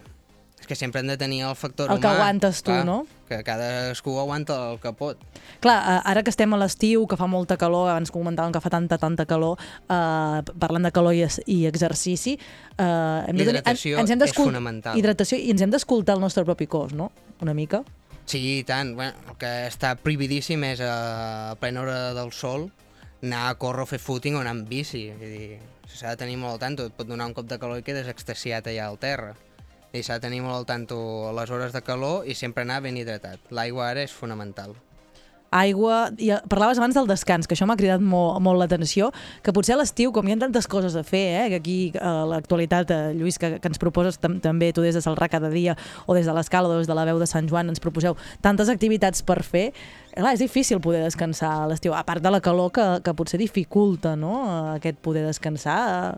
És 0.62 0.68
que 0.70 0.76
sempre 0.78 1.02
hem 1.02 1.08
de 1.10 1.18
tenir 1.18 1.42
el 1.44 1.56
factor 1.58 1.90
El 1.92 2.00
que 2.00 2.06
humà. 2.08 2.14
aguantes 2.22 2.62
tu, 2.64 2.72
no? 2.86 3.02
Que 3.28 3.40
cadascú 3.44 4.14
aguanta 4.22 4.56
el 4.72 4.80
que 4.80 4.92
pot. 4.94 5.18
Clar, 5.60 5.78
eh, 5.98 6.02
ara 6.14 6.22
que 6.24 6.30
estem 6.32 6.54
a 6.54 6.60
l'estiu, 6.62 7.08
que 7.10 7.18
fa 7.18 7.26
molta 7.28 7.58
calor, 7.58 7.90
abans 7.90 8.12
comentàvem 8.14 8.54
que 8.54 8.62
fa 8.62 8.70
tanta, 8.70 9.00
tanta 9.02 9.26
calor, 9.26 9.58
eh, 9.90 10.42
parlant 10.62 10.86
de 10.88 10.92
calor 10.96 11.18
i, 11.18 11.26
i 11.52 11.66
exercici, 11.66 12.38
eh, 12.78 12.84
hem 13.28 13.36
de 13.36 13.44
tenir- 13.44 13.50
Hidratació 13.58 14.00
ens 14.00 14.12
hem 14.14 14.22
és 14.24 14.34
fonamental. 14.38 14.96
Hidratació 15.02 15.36
i 15.42 15.50
ens 15.52 15.62
hem 15.66 15.72
d'escoltar 15.74 16.16
el 16.16 16.22
nostre 16.22 16.46
propi 16.46 16.68
cos, 16.68 16.94
no? 16.94 17.12
Una 17.42 17.54
mica. 17.58 17.82
Sí, 18.26 18.60
i 18.60 18.64
tant. 18.64 18.96
Bueno, 18.96 19.18
el 19.30 19.38
que 19.42 19.50
està 19.68 19.96
prohibidíssim 20.00 20.64
és 20.64 20.82
a 20.86 21.56
plena 21.60 21.82
hora 21.82 22.00
del 22.16 22.32
sol 22.32 22.70
anar 23.22 23.50
a 23.50 23.56
córrer 23.56 23.86
o 23.86 23.90
fer 23.90 24.00
footing 24.02 24.36
o 24.36 24.42
anar 24.42 24.56
amb 24.56 24.68
bici. 24.70 25.06
S'ha 25.92 26.16
de 26.16 26.20
tenir 26.24 26.38
molt 26.42 26.56
al 26.56 26.62
tanto. 26.64 26.88
Et 26.88 26.96
pot 26.96 27.08
donar 27.08 27.30
un 27.30 27.36
cop 27.38 27.48
de 27.48 27.60
calor 27.62 27.82
i 27.82 27.86
quedes 27.86 28.10
extasiat 28.10 28.68
allà 28.68 28.88
al 28.88 29.00
terra. 29.02 29.36
I 29.94 30.04
s'ha 30.04 30.18
de 30.18 30.26
tenir 30.28 30.42
molt 30.42 30.56
al 30.56 30.70
tanto 30.70 30.98
a 31.30 31.34
les 31.36 31.52
hores 31.52 31.76
de 31.76 31.84
calor 31.84 32.28
i 32.28 32.36
sempre 32.36 32.64
anar 32.64 32.82
ben 32.82 32.98
hidratat. 32.98 33.52
L'aigua 33.52 33.90
ara 33.92 34.06
és 34.08 34.16
fonamental. 34.16 34.76
Aigua... 35.52 36.10
I 36.18 36.32
eh, 36.32 36.40
parlaves 36.50 36.80
abans 36.80 36.96
del 36.96 37.08
descans, 37.08 37.48
que 37.48 37.56
això 37.56 37.68
m'ha 37.68 37.78
cridat 37.80 38.02
molt, 38.02 38.40
molt 38.44 38.60
l'atenció, 38.62 39.12
que 39.44 39.54
potser 39.54 39.76
a 39.76 39.82
l'estiu, 39.82 40.14
com 40.16 40.28
hi 40.28 40.34
ha 40.34 40.40
tantes 40.42 40.68
coses 40.72 40.96
a 40.96 41.04
fer, 41.08 41.24
eh, 41.36 41.48
que 41.52 41.60
aquí 41.60 41.78
a 42.00 42.14
l'actualitat, 42.32 42.92
eh, 42.96 43.12
Lluís, 43.20 43.38
que, 43.42 43.58
que 43.62 43.72
ens 43.72 43.82
proposes 43.82 44.18
tam 44.24 44.40
també 44.44 44.72
tu 44.74 44.84
des 44.86 44.96
de 44.96 45.04
Salrà 45.04 45.30
cada 45.32 45.52
dia, 45.54 45.76
o 46.08 46.16
des 46.18 46.26
de 46.26 46.36
l'Escala, 46.36 46.72
o 46.72 46.80
des 46.80 46.90
de 46.90 46.98
la 46.98 47.06
veu 47.06 47.20
de 47.20 47.28
Sant 47.30 47.52
Joan, 47.52 47.70
ens 47.70 47.84
proposeu 47.84 48.18
tantes 48.42 48.72
activitats 48.72 49.22
per 49.28 49.42
fer, 49.44 49.68
clar, 50.16 50.34
és 50.34 50.44
difícil 50.44 50.82
poder 50.82 51.04
descansar 51.04 51.52
a 51.66 51.70
l'estiu, 51.72 51.94
a 51.94 52.06
part 52.08 52.24
de 52.24 52.32
la 52.32 52.42
calor 52.42 52.72
que, 52.72 52.88
que 53.04 53.16
potser 53.18 53.42
dificulta 53.42 54.16
no? 54.16 54.40
aquest 54.78 55.04
poder 55.04 55.28
descansar, 55.28 56.16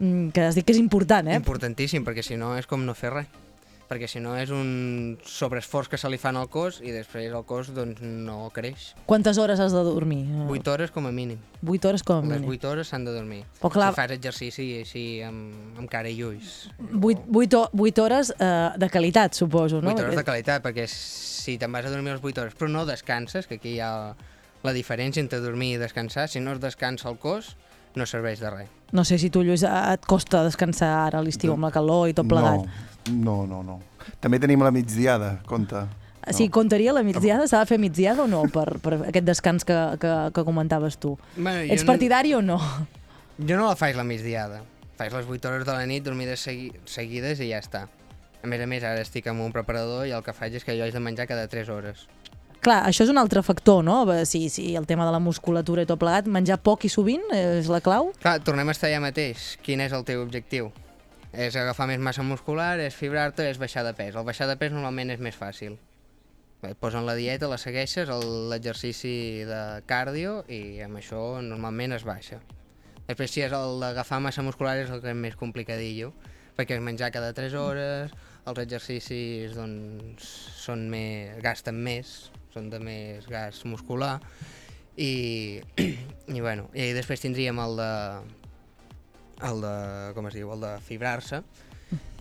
eh, 0.00 0.30
que 0.32 0.48
has 0.48 0.56
dit 0.56 0.64
que 0.64 0.72
és 0.72 0.80
important, 0.80 1.28
eh? 1.28 1.40
Importantíssim, 1.40 2.04
perquè 2.04 2.24
si 2.24 2.40
no 2.40 2.56
és 2.56 2.68
com 2.68 2.84
no 2.84 2.96
fer 2.96 3.12
res. 3.20 3.44
Perquè 3.86 4.08
si 4.10 4.18
no 4.18 4.32
és 4.34 4.50
un 4.50 5.16
sobreesforç 5.22 5.86
que 5.92 5.98
se 6.00 6.08
li 6.10 6.18
fan 6.18 6.34
al 6.36 6.48
cos 6.50 6.80
i 6.82 6.90
després 6.90 7.28
el 7.30 7.44
cos 7.46 7.68
doncs, 7.74 8.00
no 8.02 8.48
creix. 8.54 8.88
Quantes 9.06 9.38
hores 9.38 9.60
has 9.62 9.70
de 9.76 9.82
dormir? 9.86 10.24
8 10.50 10.72
hores 10.72 10.90
com 10.90 11.06
a 11.06 11.12
mínim. 11.14 11.38
8 11.62 11.88
hores 11.92 12.02
com 12.02 12.18
a 12.18 12.20
Les 12.26 12.40
mínim. 12.40 12.48
8 12.50 12.68
hores 12.72 12.88
s'han 12.90 13.04
de 13.06 13.12
dormir. 13.14 13.44
Però 13.60 13.70
clar- 13.70 13.92
Si 13.94 14.00
fas 14.00 14.10
exercici 14.10 14.66
així 14.80 15.04
amb, 15.22 15.78
amb 15.78 15.88
cara 15.88 16.10
i 16.10 16.18
ulls. 16.24 16.68
8, 17.00 17.22
8, 17.32 17.62
8 17.78 18.02
hores 18.02 18.34
eh, 18.38 18.70
de 18.76 18.90
qualitat, 18.90 19.34
suposo, 19.38 19.80
no? 19.80 19.90
8 19.94 20.02
hores 20.02 20.16
de 20.16 20.24
qualitat, 20.24 20.64
perquè 20.66 20.88
si 20.90 21.56
te'n 21.56 21.70
vas 21.70 21.86
a 21.86 21.90
dormir 21.90 22.12
les 22.16 22.24
8 22.24 22.40
hores 22.42 22.54
però 22.58 22.68
no 22.68 22.84
descanses, 22.86 23.46
que 23.46 23.60
aquí 23.62 23.76
hi 23.76 23.80
ha 23.80 24.16
la 24.66 24.72
diferència 24.74 25.20
entre 25.22 25.38
dormir 25.38 25.76
i 25.76 25.78
descansar, 25.78 26.26
si 26.28 26.40
no 26.40 26.50
es 26.52 26.60
descansa 26.60 27.08
el 27.08 27.18
cos, 27.22 27.54
no 27.94 28.04
serveix 28.04 28.40
de 28.40 28.50
res. 28.50 28.68
No 28.92 29.04
sé 29.04 29.16
si 29.18 29.30
tu, 29.30 29.42
Lluís, 29.42 29.62
et 29.62 30.04
costa 30.06 30.42
descansar 30.44 30.90
ara 31.06 31.18
a 31.20 31.22
l'estiu 31.22 31.52
amb 31.54 31.64
la 31.64 31.70
calor 31.70 32.08
i 32.10 32.14
tot 32.14 32.26
plegat. 32.28 32.66
No, 32.66 32.95
no, 33.10 33.46
no, 33.46 33.62
no. 33.62 33.80
També 34.20 34.38
tenim 34.42 34.62
la 34.62 34.70
migdiada, 34.74 35.40
compte. 35.46 35.84
No. 36.26 36.32
Sí, 36.34 36.48
comptaria 36.50 36.92
la 36.92 37.04
migdiada? 37.06 37.46
S'ha 37.46 37.60
de 37.62 37.68
fer 37.70 37.78
migdiada 37.78 38.24
o 38.24 38.26
no 38.26 38.42
per, 38.50 38.80
per 38.82 38.96
aquest 39.12 39.26
descans 39.28 39.64
que, 39.64 39.76
que, 40.02 40.12
que 40.34 40.42
comentaves 40.44 40.96
tu? 40.98 41.12
Bueno, 41.36 41.60
Ets 41.72 41.84
no- 41.84 41.92
partidari 41.92 42.34
o 42.34 42.40
no? 42.42 42.56
Jo 43.38 43.56
no 43.60 43.68
la 43.68 43.76
faig 43.78 43.94
la 43.94 44.02
migdiada. 44.02 44.62
Faig 44.98 45.12
les 45.12 45.26
8 45.28 45.48
hores 45.52 45.66
de 45.68 45.72
la 45.76 45.84
nit 45.86 46.02
dormides 46.02 46.40
segui 46.42 46.72
seguides 46.88 47.38
i 47.44 47.50
ja 47.52 47.60
està. 47.62 47.84
A 48.42 48.46
més 48.50 48.62
a 48.62 48.66
més, 48.66 48.82
ara 48.82 49.02
estic 49.04 49.26
amb 49.30 49.42
un 49.44 49.52
preparador 49.54 50.06
i 50.08 50.14
el 50.16 50.22
que 50.26 50.32
faig 50.34 50.54
és 50.58 50.64
que 50.64 50.74
jo 50.78 50.82
haig 50.86 50.94
de 50.94 51.02
menjar 51.04 51.26
cada 51.30 51.46
3 51.52 51.68
hores. 51.70 52.06
Clar, 52.64 52.80
això 52.88 53.04
és 53.04 53.10
un 53.12 53.18
altre 53.20 53.42
factor, 53.46 53.84
no? 53.86 54.00
Sí, 54.26 54.48
sí, 54.50 54.74
el 54.74 54.86
tema 54.86 55.06
de 55.06 55.12
la 55.14 55.20
musculatura 55.22 55.84
i 55.84 55.86
tot 55.86 56.00
plegat, 56.00 56.26
menjar 56.26 56.56
poc 56.58 56.88
i 56.88 56.90
sovint 56.90 57.22
és 57.36 57.68
la 57.70 57.78
clau? 57.84 58.10
Clar, 58.18 58.40
tornem 58.42 58.66
a 58.66 58.74
estar 58.74 58.88
allà 58.90 58.98
mateix. 59.04 59.52
Quin 59.62 59.84
és 59.84 59.94
el 59.94 60.02
teu 60.08 60.24
objectiu? 60.24 60.72
És 61.36 61.56
agafar 61.60 61.84
més 61.90 62.00
massa 62.00 62.24
muscular, 62.24 62.78
és 62.80 62.94
fibrar-te, 62.96 63.44
és 63.50 63.58
baixar 63.60 63.82
de 63.84 63.92
pes. 63.96 64.14
El 64.16 64.24
baixar 64.24 64.46
de 64.48 64.56
pes 64.56 64.72
normalment 64.72 65.12
és 65.12 65.20
més 65.20 65.36
fàcil. 65.36 65.74
Et 66.64 66.78
posen 66.80 67.04
la 67.04 67.14
dieta, 67.18 67.50
la 67.52 67.58
segueixes, 67.60 68.08
l'exercici 68.50 69.44
de 69.44 69.60
cardio 69.86 70.38
i 70.48 70.80
amb 70.86 70.96
això 70.96 71.20
normalment 71.44 71.92
es 71.92 72.06
baixa. 72.08 72.40
Després 73.06 73.34
si 73.34 73.44
és 73.44 73.52
el 73.52 73.84
d'agafar 73.84 74.22
massa 74.24 74.42
muscular 74.42 74.78
és 74.80 74.88
el 74.90 75.02
que 75.04 75.12
és 75.12 75.18
més 75.18 75.36
complicadillo, 75.36 76.14
perquè 76.56 76.78
és 76.78 76.82
menjar 76.82 77.12
cada 77.12 77.34
3 77.36 77.54
hores, 77.60 78.16
els 78.48 78.62
exercicis 78.62 79.52
doncs, 79.58 80.24
són 80.56 80.88
més, 80.90 81.36
gasten 81.44 81.76
més, 81.84 82.16
són 82.54 82.72
de 82.72 82.80
més 82.80 83.28
gas 83.28 83.60
muscular, 83.68 84.16
i, 84.96 85.60
i, 86.32 86.40
bueno, 86.40 86.70
i 86.72 86.90
després 86.96 87.20
tindríem 87.20 87.60
el 87.60 87.76
de, 87.82 87.92
el 89.44 89.62
de, 89.64 89.76
com 90.16 90.28
es 90.30 90.36
diu, 90.36 90.52
el 90.54 90.64
de 90.64 90.72
fibrar-se, 90.86 91.42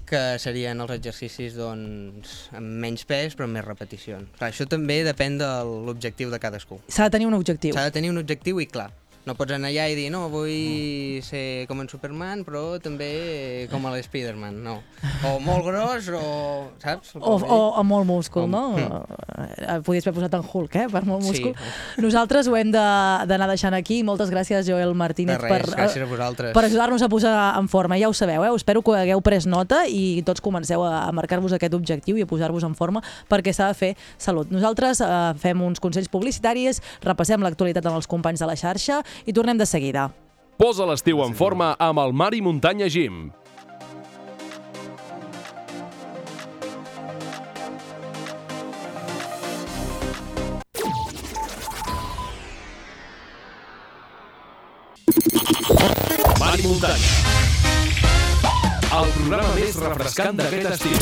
que 0.05 0.21
serien 0.41 0.81
els 0.83 0.93
exercicis 0.93 1.55
doncs, 1.57 2.35
amb 2.55 2.77
menys 2.83 3.05
pes 3.09 3.33
però 3.37 3.47
amb 3.47 3.57
més 3.57 3.65
repeticions. 3.65 4.29
Clar, 4.37 4.51
això 4.51 4.67
també 4.69 4.99
depèn 5.07 5.39
de 5.41 5.49
l'objectiu 5.87 6.29
de 6.33 6.39
cadascú. 6.41 6.77
S'ha 6.87 7.09
de 7.09 7.15
tenir 7.17 7.29
un 7.29 7.37
objectiu. 7.37 7.73
S'ha 7.73 7.87
de 7.89 7.95
tenir 7.95 8.13
un 8.13 8.21
objectiu 8.21 8.61
i 8.61 8.69
clar. 8.69 8.91
No 9.25 9.33
pots 9.33 9.55
anar 9.55 9.71
allà 9.71 9.87
i 9.89 9.95
dir, 9.97 10.11
no, 10.13 10.27
vull 10.29 11.21
ser 11.25 11.65
com 11.65 11.79
en 11.81 11.87
Superman, 11.89 12.43
però 12.45 12.75
també 12.77 13.65
com 13.71 13.81
a 13.89 13.93
l'Spiderman, 13.95 14.59
no. 14.61 14.75
O 15.25 15.39
molt 15.41 15.63
gros, 15.65 16.09
o... 16.13 16.67
saps? 16.77 17.15
O, 17.17 17.33
o 17.41 17.57
amb 17.79 17.89
molt 17.89 18.05
múscul, 18.05 18.43
O- 18.45 18.47
no? 18.51 18.61
Mm. 18.77 18.99
Eh, 19.65 19.79
Podies 19.85 20.05
haver 20.05 20.19
posat 20.19 20.35
en 20.37 20.45
Hulk, 20.45 20.75
eh? 20.77 20.85
Per 20.93 21.01
molt 21.09 21.23
Sí. 21.25 21.31
múscul. 21.31 21.55
Nosaltres 22.05 22.47
ho 22.47 22.55
hem 22.55 22.69
de- 22.71 23.25
d'anar 23.25 23.47
deixant 23.49 23.73
aquí. 23.73 24.03
Moltes 24.05 24.29
gràcies, 24.29 24.67
Joel 24.69 24.93
Martínez, 24.93 25.39
De 25.41 25.47
res, 25.47 25.51
per, 25.51 25.73
gràcies 25.75 26.03
a 26.05 26.09
vosaltres. 26.11 26.53
per 26.53 26.65
ajudar-nos 26.69 27.01
a 27.01 27.09
posar 27.09 27.33
en 27.57 27.67
forma. 27.67 27.97
Ja 27.97 28.09
ho 28.09 28.13
sabeu, 28.13 28.45
eh? 28.45 28.53
Espero 28.55 28.83
que 28.85 28.93
hagueu 28.95 29.21
pres 29.25 29.47
nota 29.49 29.87
i 29.87 30.21
tots 30.21 30.39
comenceu 30.41 30.83
a, 30.85 31.07
a 31.07 31.11
marcar-vos 31.11 31.53
aquest 31.57 31.73
objectiu 31.73 32.17
i 32.17 32.21
a 32.21 32.29
posar-vos 32.29 32.63
en 32.63 32.75
forma 32.75 33.01
perquè 33.29 33.53
s'ha 33.53 33.67
de 33.67 33.73
fer 33.73 33.91
salut. 34.17 34.51
Nosaltres 34.53 35.01
eh, 35.01 35.33
fem 35.41 35.61
uns 35.65 35.79
consells 35.81 36.09
publicitaris, 36.13 36.81
repassem 37.01 37.41
l'actualitat 37.41 37.85
amb 37.89 37.97
els 37.97 38.07
companys 38.07 38.39
de 38.39 38.45
la 38.45 38.55
xarxa 38.55 39.01
i 39.25 39.33
tornem 39.33 39.57
de 39.57 39.65
seguida. 39.65 40.09
Posa 40.57 40.85
l'estiu 40.87 41.23
en 41.23 41.33
forma 41.35 41.73
amb 41.79 41.99
el 41.99 42.13
Mari 42.15 42.41
Muntanya 42.41 42.87
Gym. 42.87 43.31
Mari 56.39 56.63
Muntanya. 56.67 57.34
El 58.95 59.09
programa 59.11 59.47
més 59.57 59.75
refrescant 59.81 60.37
d'aquest 60.39 60.69
estiu. 60.69 60.99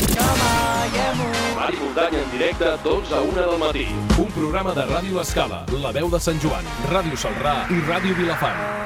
Mari 1.54 1.78
Muntanya 1.78 2.22
en 2.24 2.32
directe, 2.32 2.72
12 2.82 3.14
a 3.14 3.20
1 3.22 3.36
del 3.38 3.58
matí. 3.62 3.86
Un 4.18 4.32
programa 4.34 4.74
de 4.74 4.88
Ràdio 4.90 5.22
Escala, 5.22 5.62
La 5.84 5.94
Veu 5.94 6.10
de 6.10 6.22
Sant 6.26 6.42
Joan, 6.42 6.66
Ràdio 6.90 7.20
Salrà 7.26 7.60
i 7.70 7.84
Ràdio 7.86 8.18
Vilafant. 8.18 8.83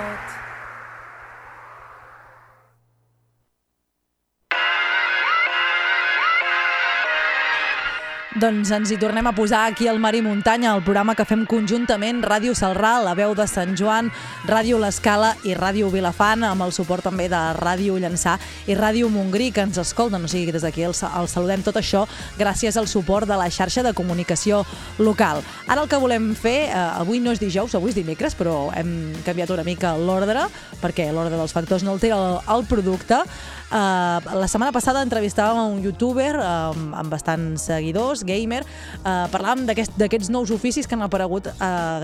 Doncs 8.39 8.71
ens 8.71 8.91
hi 8.93 8.97
tornem 9.01 9.27
a 9.27 9.33
posar 9.35 9.65
aquí 9.67 9.89
al 9.91 9.97
Mar 9.99 10.13
i 10.15 10.21
Muntanya, 10.23 10.71
el 10.77 10.85
programa 10.87 11.17
que 11.19 11.25
fem 11.27 11.41
conjuntament 11.49 12.21
Ràdio 12.23 12.53
Salrà, 12.55 12.93
la 13.03 13.17
veu 13.19 13.33
de 13.35 13.49
Sant 13.51 13.73
Joan, 13.75 14.13
Ràdio 14.47 14.79
L'Escala 14.79 15.33
i 15.43 15.57
Ràdio 15.59 15.89
Vilafant, 15.91 16.45
amb 16.47 16.63
el 16.63 16.71
suport 16.77 17.03
també 17.09 17.27
de 17.33 17.41
Ràdio 17.59 17.97
Llançà 17.99 18.37
i 18.71 18.77
Ràdio 18.79 19.09
Montgrí, 19.11 19.49
que 19.51 19.65
ens 19.67 19.81
escolten. 19.83 20.23
O 20.23 20.31
sigui, 20.31 20.53
des 20.55 20.63
d'aquí 20.63 20.87
els, 20.87 21.03
els 21.03 21.35
saludem 21.35 21.67
tot 21.67 21.81
això 21.83 22.05
gràcies 22.39 22.79
al 22.79 22.87
suport 22.87 23.27
de 23.27 23.41
la 23.41 23.51
xarxa 23.51 23.83
de 23.83 23.95
comunicació 23.97 24.63
local. 25.03 25.43
Ara 25.67 25.83
el 25.83 25.91
que 25.91 25.99
volem 25.99 26.31
fer, 26.39 26.69
eh, 26.69 26.79
avui 26.79 27.19
no 27.19 27.35
és 27.35 27.43
dijous, 27.43 27.75
avui 27.75 27.91
és 27.91 27.99
dimecres, 27.99 28.39
però 28.39 28.69
hem 28.79 29.17
canviat 29.27 29.51
una 29.51 29.67
mica 29.67 29.97
l'ordre, 29.99 30.47
perquè 30.79 31.11
l'ordre 31.11 31.35
dels 31.35 31.57
factors 31.57 31.83
no 31.83 31.99
altera 31.99 32.23
el, 32.23 32.43
el 32.55 32.69
producte. 32.71 33.25
Uh, 33.69 34.17
la 34.41 34.47
setmana 34.49 34.73
passada 34.73 35.03
entrevistàvem 35.05 35.75
un 35.75 35.83
youtuber 35.85 36.31
um, 36.41 36.87
amb 36.97 37.13
bastants 37.13 37.67
seguidors, 37.69 38.23
gamer, 38.29 38.61
eh, 38.63 39.27
parlàvem 39.33 39.65
d'aquest- 39.67 39.97
d'aquests 39.99 40.29
nous 40.31 40.51
oficis 40.55 40.87
que 40.87 40.95
han 40.95 41.03
aparegut 41.09 41.49
eh, 41.49 41.53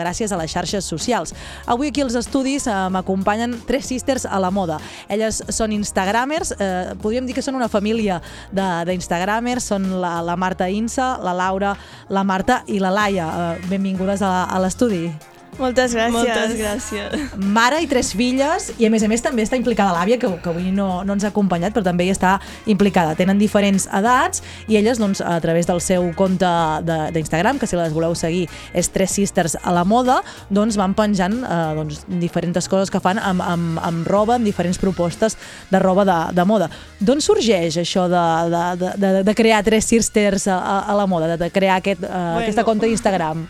gràcies 0.01 0.33
a 0.33 0.41
les 0.41 0.51
xarxes 0.51 0.85
socials. 0.85 1.35
Avui 1.67 1.89
aquí 1.93 2.01
als 2.03 2.17
estudis 2.19 2.67
eh, 2.67 2.73
m'acompanyen 2.91 3.61
tres 3.69 3.87
sisters 3.87 4.25
a 4.27 4.41
la 4.41 4.51
moda. 4.51 4.81
Elles 5.09 5.43
són 5.53 5.73
instagramers, 5.77 6.55
eh, 6.59 6.95
podríem 7.03 7.27
dir 7.29 7.35
que 7.37 7.43
són 7.45 7.55
una 7.61 7.69
família 7.69 8.21
d'instagramers, 8.53 9.65
són 9.75 9.89
la, 10.01 10.17
la 10.23 10.37
Marta 10.37 10.69
Insa, 10.71 11.19
la 11.23 11.35
Laura, 11.37 11.75
la 12.09 12.25
Marta 12.25 12.63
i 12.67 12.79
la 12.81 12.91
Laia. 12.91 13.29
Eh, 13.61 13.67
benvingudes 13.69 14.23
a, 14.23 14.45
a 14.45 14.59
l'estudi. 14.65 15.11
Moltes 15.59 15.95
gràcies. 15.95 16.13
Moltes 16.13 16.55
gràcies. 16.59 17.35
Mare 17.55 17.79
i 17.83 17.87
tres 17.91 18.13
filles, 18.17 18.73
i 18.79 18.87
a 18.87 18.91
més 18.91 19.03
a 19.05 19.09
més 19.09 19.23
també 19.23 19.43
està 19.47 19.57
implicada 19.57 19.93
l'àvia, 19.97 20.19
que, 20.19 20.29
que 20.43 20.51
avui 20.51 20.71
no, 20.75 21.05
no 21.07 21.15
ens 21.17 21.25
ha 21.25 21.31
acompanyat, 21.31 21.73
però 21.77 21.85
també 21.87 22.07
hi 22.09 22.13
està 22.15 22.37
implicada. 22.71 23.15
Tenen 23.19 23.39
diferents 23.39 23.87
edats 23.95 24.43
i 24.69 24.77
elles, 24.81 24.99
doncs, 24.99 25.21
a 25.25 25.39
través 25.45 25.67
del 25.71 25.81
seu 25.81 26.11
compte 26.19 26.49
de- 26.85 27.11
d'Instagram, 27.15 27.59
que 27.59 27.67
si 27.71 27.77
les 27.79 27.93
voleu 27.95 28.15
seguir 28.19 28.49
és 28.75 28.89
Tres 28.95 29.11
Sisters 29.15 29.57
a 29.63 29.73
la 29.73 29.85
moda, 29.85 30.21
doncs 30.51 30.77
van 30.81 30.95
penjant 30.95 31.41
eh, 31.45 31.61
doncs, 31.79 32.05
diferents 32.09 32.69
coses 32.69 32.91
que 32.91 33.01
fan 33.01 33.19
amb, 33.19 33.43
amb, 33.43 33.79
amb 33.83 34.07
roba, 34.07 34.37
amb 34.39 34.45
diferents 34.47 34.79
propostes 34.79 35.37
de 35.71 35.79
roba 35.83 36.05
de, 36.05 36.19
de 36.35 36.45
moda. 36.45 36.69
D'on 37.01 37.21
sorgeix 37.25 37.77
això 37.81 38.09
de, 38.11 38.25
de, 38.51 38.65
de, 38.85 38.93
de, 38.99 39.13
de 39.27 39.35
crear 39.35 39.63
Tres 39.67 39.85
Sisters 39.91 40.49
a, 40.49 40.59
a, 40.59 40.79
a 40.91 40.95
la 40.99 41.07
moda, 41.07 41.29
de, 41.35 41.37
de 41.45 41.51
crear 41.51 41.79
aquest, 41.83 42.03
eh, 42.03 42.09
Bueno. 42.15 42.39
aquesta 42.45 42.65
compte 42.65 42.87
d'Instagram? 42.87 43.47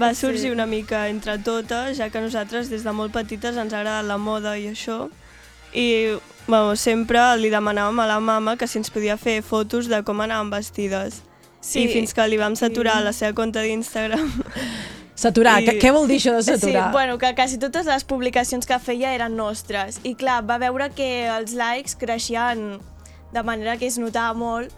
Va 0.00 0.14
sorgir 0.14 0.50
una 0.50 0.66
mica 0.66 1.08
entre 1.08 1.36
totes, 1.38 1.96
ja 1.98 2.10
que 2.10 2.22
nosaltres 2.22 2.70
des 2.70 2.82
de 2.82 2.92
molt 2.92 3.12
petites 3.14 3.56
ens 3.56 3.72
agrada 3.72 4.02
la 4.02 4.18
moda 4.18 4.56
i 4.58 4.66
això. 4.72 5.08
I 5.74 6.16
bueno, 6.46 6.74
sempre 6.76 7.20
li 7.38 7.50
demanàvem 7.50 8.00
a 8.02 8.08
la 8.10 8.18
mama 8.20 8.56
que 8.58 8.66
si 8.66 8.78
ens 8.78 8.90
podia 8.90 9.16
fer 9.16 9.40
fotos 9.42 9.88
de 9.90 10.02
com 10.06 10.20
anàvem 10.20 10.50
vestides. 10.54 11.22
Sí. 11.60 11.84
I 11.84 11.92
fins 11.92 12.12
que 12.12 12.26
li 12.28 12.36
vam 12.36 12.56
saturar 12.58 13.00
la 13.04 13.14
seva 13.16 13.32
compte 13.32 13.62
d'Instagram. 13.62 14.28
Saturar, 15.14 15.60
què, 15.62 15.76
què 15.78 15.92
vol 15.94 16.08
dir 16.10 16.18
això 16.18 16.32
de 16.34 16.42
saturar? 16.42 16.88
Sí, 16.88 16.92
bueno, 16.92 17.18
que 17.22 17.30
quasi 17.38 17.56
totes 17.62 17.86
les 17.86 18.02
publicacions 18.02 18.66
que 18.66 18.78
feia 18.82 19.12
eren 19.14 19.36
nostres. 19.38 20.00
I 20.02 20.16
clar, 20.18 20.40
va 20.42 20.58
veure 20.58 20.88
que 20.90 21.28
els 21.30 21.54
likes 21.54 21.94
creixien 22.00 22.80
de 23.32 23.42
manera 23.46 23.76
que 23.78 23.86
es 23.86 23.98
notava 23.98 24.34
molt 24.34 24.74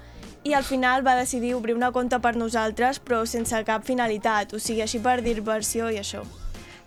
i 0.47 0.55
al 0.55 0.65
final 0.65 1.03
va 1.07 1.17
decidir 1.19 1.55
obrir 1.57 1.75
una 1.75 1.91
compte 1.93 2.19
per 2.23 2.37
nosaltres 2.39 3.01
però 3.03 3.25
sense 3.27 3.63
cap 3.67 3.85
finalitat, 3.87 4.55
o 4.55 4.63
sigui, 4.63 4.83
així 4.85 5.03
per 5.03 5.19
diversió 5.25 5.91
i 5.91 5.99
això. 6.03 6.23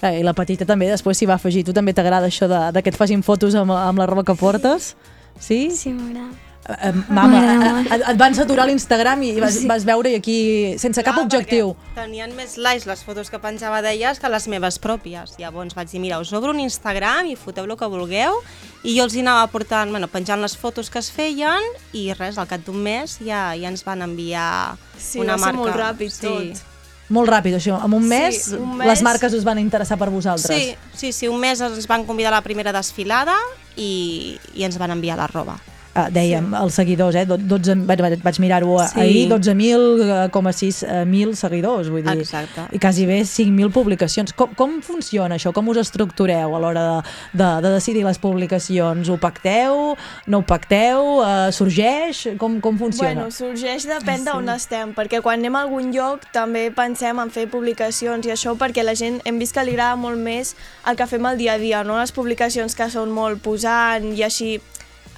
Eh, 0.02 0.20
I 0.22 0.24
la 0.24 0.34
petita 0.34 0.66
també 0.66 0.88
després 0.88 1.20
s'hi 1.20 1.28
va 1.28 1.36
afegir. 1.36 1.66
Tu 1.68 1.76
també 1.76 1.94
t'agrada 1.94 2.30
això 2.32 2.48
de, 2.48 2.60
de 2.72 2.84
que 2.84 2.94
et 2.94 3.00
facin 3.00 3.24
fotos 3.26 3.58
amb, 3.60 3.76
amb 3.76 4.00
la 4.00 4.08
roba 4.08 4.24
que 4.24 4.36
portes? 4.40 4.94
Sí? 5.40 5.68
Sí, 5.76 5.92
m'agrada. 5.92 6.49
Eh, 6.70 6.92
mama, 7.10 7.28
M'agrada 7.40 7.82
eh, 7.82 7.96
et, 7.96 8.04
et 8.12 8.18
van 8.20 8.36
saturar 8.38 8.68
l'Instagram 8.70 9.24
i 9.26 9.32
vas, 9.42 9.56
Sí. 9.56 9.66
vas 9.66 9.84
veure 9.88 10.12
i 10.12 10.16
aquí 10.20 10.78
sense 10.78 11.02
cap 11.02 11.16
Clar, 11.16 11.26
objectiu. 11.26 11.72
perquè 11.74 12.04
Tenien 12.04 12.36
més 12.38 12.58
likes 12.62 12.86
les 12.86 13.02
fotos 13.04 13.32
que 13.34 13.40
penjava 13.42 13.82
d'elles 13.82 14.20
que 14.22 14.30
les 14.30 14.48
meves 14.48 14.78
pròpies. 14.80 15.34
Llavors 15.40 15.74
vaig 15.74 15.90
dir, 15.90 16.00
mira, 16.00 16.20
us 16.22 16.32
obro 16.32 16.52
un 16.52 16.60
Instagram 16.60 17.26
i 17.26 17.36
foteu 17.36 17.66
el 17.66 17.76
que 17.76 17.86
vulgueu. 17.90 18.38
I 18.84 18.94
jo 19.00 19.04
els 19.08 19.16
hi 19.18 19.22
anava 19.26 19.48
portant, 19.50 19.90
bueno, 19.90 20.08
penjant 20.08 20.40
les 20.42 20.56
fotos 20.56 20.92
que 20.94 21.00
es 21.00 21.10
feien 21.12 21.60
i 21.92 22.14
res, 22.14 22.38
al 22.38 22.46
cap 22.48 22.62
d'un 22.64 22.78
mes 22.78 23.18
ja, 23.20 23.56
ja 23.58 23.68
ens 23.68 23.84
van 23.84 24.02
enviar 24.06 24.78
Sí, 24.98 25.20
una 25.20 25.34
va 25.34 25.38
ser 25.40 25.46
marca. 25.56 25.58
molt 25.58 25.76
ràpid 25.76 26.10
sí. 26.12 26.28
tot. 26.28 26.62
Molt 27.10 27.28
ràpid, 27.34 27.56
això. 27.58 27.80
En 27.84 27.92
un 27.98 28.04
Sí, 28.04 28.08
mes, 28.10 28.48
un 28.54 28.78
les 28.78 28.88
mes- 28.88 29.02
marques 29.02 29.34
us 29.34 29.44
van 29.44 29.58
interessar 29.58 29.98
per 29.98 30.12
vosaltres. 30.12 30.56
Sí, 30.56 30.76
sí, 30.94 31.12
sí, 31.12 31.28
un 31.28 31.40
mes 31.40 31.60
ens 31.60 31.88
van 31.88 32.06
convidar 32.06 32.32
a 32.32 32.36
la 32.38 32.42
primera 32.46 32.72
desfilada 32.72 33.34
i, 33.76 34.38
i 34.54 34.64
ens 34.64 34.78
van 34.78 34.92
enviar 34.92 35.18
la 35.18 35.26
roba. 35.26 35.58
Uh, 36.00 36.08
dèiem, 36.14 36.54
els 36.56 36.74
seguidors, 36.80 37.16
eh? 37.16 37.26
do- 37.26 37.38
12, 37.38 37.76
vaig, 37.90 38.00
vaig, 38.24 38.40
mirar-ho 38.40 38.78
Sí. 38.80 38.88
sí. 38.94 39.00
ahir, 39.02 39.30
12.000,6 39.30 40.84
eh, 40.84 41.06
mil 41.06 41.36
seguidors, 41.36 41.90
vull 41.90 42.04
dir, 42.04 42.20
Exacte. 42.22 42.68
i 42.72 42.80
quasi 42.80 43.06
bé 43.06 43.22
5.000 43.26 43.72
publicacions. 43.72 44.34
Com, 44.34 44.54
com 44.56 44.82
funciona 44.82 45.36
això? 45.36 45.52
Com 45.54 45.68
us 45.70 45.78
estructureu 45.78 46.56
a 46.56 46.60
l'hora 46.60 46.84
de, 47.02 47.10
de, 47.42 47.50
de 47.66 47.74
decidir 47.76 48.04
les 48.06 48.18
publicacions? 48.18 49.10
Ho 49.10 49.18
pacteu? 49.18 49.96
No 50.28 50.40
ho 50.40 50.46
pacteu? 50.46 51.20
Uh, 51.20 51.52
sorgeix? 51.52 52.28
Com, 52.38 52.60
com 52.62 52.78
funciona? 52.78 53.14
Bueno, 53.26 53.32
sorgeix 53.32 53.86
depèn 53.90 54.24
d'on 54.28 54.50
estem, 54.56 54.94
perquè 54.96 55.22
quan 55.26 55.40
anem 55.40 55.56
a 55.56 55.64
algun 55.66 55.92
lloc 55.94 56.26
també 56.36 56.70
pensem 56.76 57.20
en 57.20 57.30
fer 57.34 57.48
publicacions 57.52 58.26
i 58.28 58.32
això 58.36 58.56
perquè 58.60 58.84
la 58.86 58.96
gent 58.96 59.20
hem 59.26 59.40
vist 59.40 59.56
que 59.56 59.64
li 59.66 59.76
agrada 59.76 59.96
molt 60.00 60.20
més 60.20 60.56
el 60.88 60.96
que 60.96 61.08
fem 61.10 61.26
al 61.26 61.38
dia 61.38 61.54
a 61.54 61.58
dia, 61.62 61.84
no 61.84 61.98
les 62.00 62.12
publicacions 62.16 62.76
que 62.76 62.90
són 62.90 63.12
molt 63.12 63.42
posant 63.44 64.14
i 64.16 64.24
així 64.24 64.60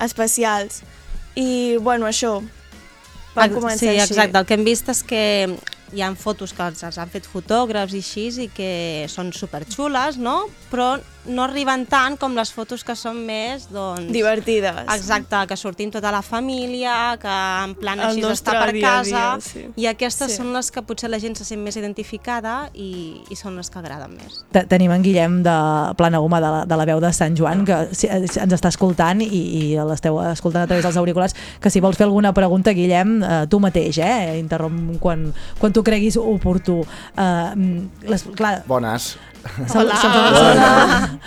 especials. 0.03 0.81
I, 1.35 1.77
bueno, 1.79 2.07
això, 2.09 2.39
va 3.35 3.47
començar 3.51 3.79
sí, 3.79 3.93
així. 3.93 4.11
exacte. 4.11 4.37
El 4.37 4.47
que 4.47 4.57
hem 4.57 4.65
vist 4.67 4.89
és 4.91 5.03
que 5.07 5.23
hi 5.91 6.03
ha 6.03 6.11
fotos 6.15 6.53
que 6.55 6.65
els, 6.67 6.83
els 6.87 6.97
han 6.99 7.11
fet 7.11 7.27
fotògrafs 7.27 7.95
i 7.95 8.01
així 8.03 8.27
i 8.45 8.49
que 8.51 8.71
són 9.11 9.31
superxules, 9.35 10.19
no? 10.19 10.45
Però 10.71 10.93
no 11.25 11.43
arriben 11.43 11.85
tant 11.85 12.15
com 12.17 12.33
les 12.33 12.49
fotos 12.53 12.83
que 12.83 12.95
són 12.97 13.19
més, 13.27 13.67
doncs... 13.69 14.07
Divertides. 14.11 14.79
Exacte, 14.95 15.37
que 15.47 15.57
sortim 15.57 15.91
tota 15.93 16.09
la 16.11 16.21
família, 16.25 17.17
que 17.21 17.29
en 17.65 17.75
plan 17.77 17.99
El 17.99 18.07
així 18.09 18.23
està 18.31 18.55
per 18.57 18.71
dia 18.73 18.87
casa, 18.87 19.05
dia, 19.05 19.41
sí. 19.45 19.65
i 19.77 19.85
aquestes 19.91 20.31
Sí. 20.31 20.37
són 20.39 20.53
les 20.53 20.71
que 20.71 20.81
potser 20.81 21.09
la 21.11 21.19
gent 21.21 21.35
se 21.37 21.45
sent 21.45 21.61
més 21.61 21.75
identificada 21.77 22.69
i, 22.73 23.21
i 23.29 23.35
són 23.37 23.55
les 23.59 23.69
que 23.69 23.79
agraden 23.79 24.15
més. 24.17 24.41
Te- 24.51 24.65
Tenim 24.71 24.91
en 24.95 25.03
Guillem 25.05 25.41
de 25.45 25.55
Plana 25.99 26.17
Goma, 26.23 26.39
de 26.41 26.49
la, 26.55 26.63
de 26.65 26.77
la 26.81 26.85
veu 26.89 26.99
de 27.03 27.11
Sant 27.13 27.37
Joan, 27.37 27.65
que 27.65 27.77
eh, 27.83 27.93
si 27.93 28.07
ens 28.09 28.53
està 28.57 28.69
escoltant 28.73 29.21
i, 29.21 29.27
i 29.29 29.63
l'esteu 29.77 30.17
escoltant 30.31 30.63
a 30.63 30.67
través 30.69 30.85
dels 30.87 30.97
auriculars, 30.97 31.35
que 31.61 31.69
si 31.69 31.79
vols 31.83 31.97
fer 31.99 32.07
alguna 32.09 32.33
pregunta, 32.33 32.73
Guillem, 32.73 33.19
eh, 33.23 33.43
tu 33.51 33.59
mateix, 33.59 33.99
eh? 34.01 34.39
interromp 34.39 34.97
quan, 34.99 35.27
quan 35.59 35.73
tu 35.73 35.83
creguis 35.83 36.17
oportú. 36.17 36.81
Eh, 37.17 37.81
les, 38.09 38.23
clar, 38.35 38.63
Bones. 38.67 39.17
Sal- 39.67 39.89
sal- 39.97 41.19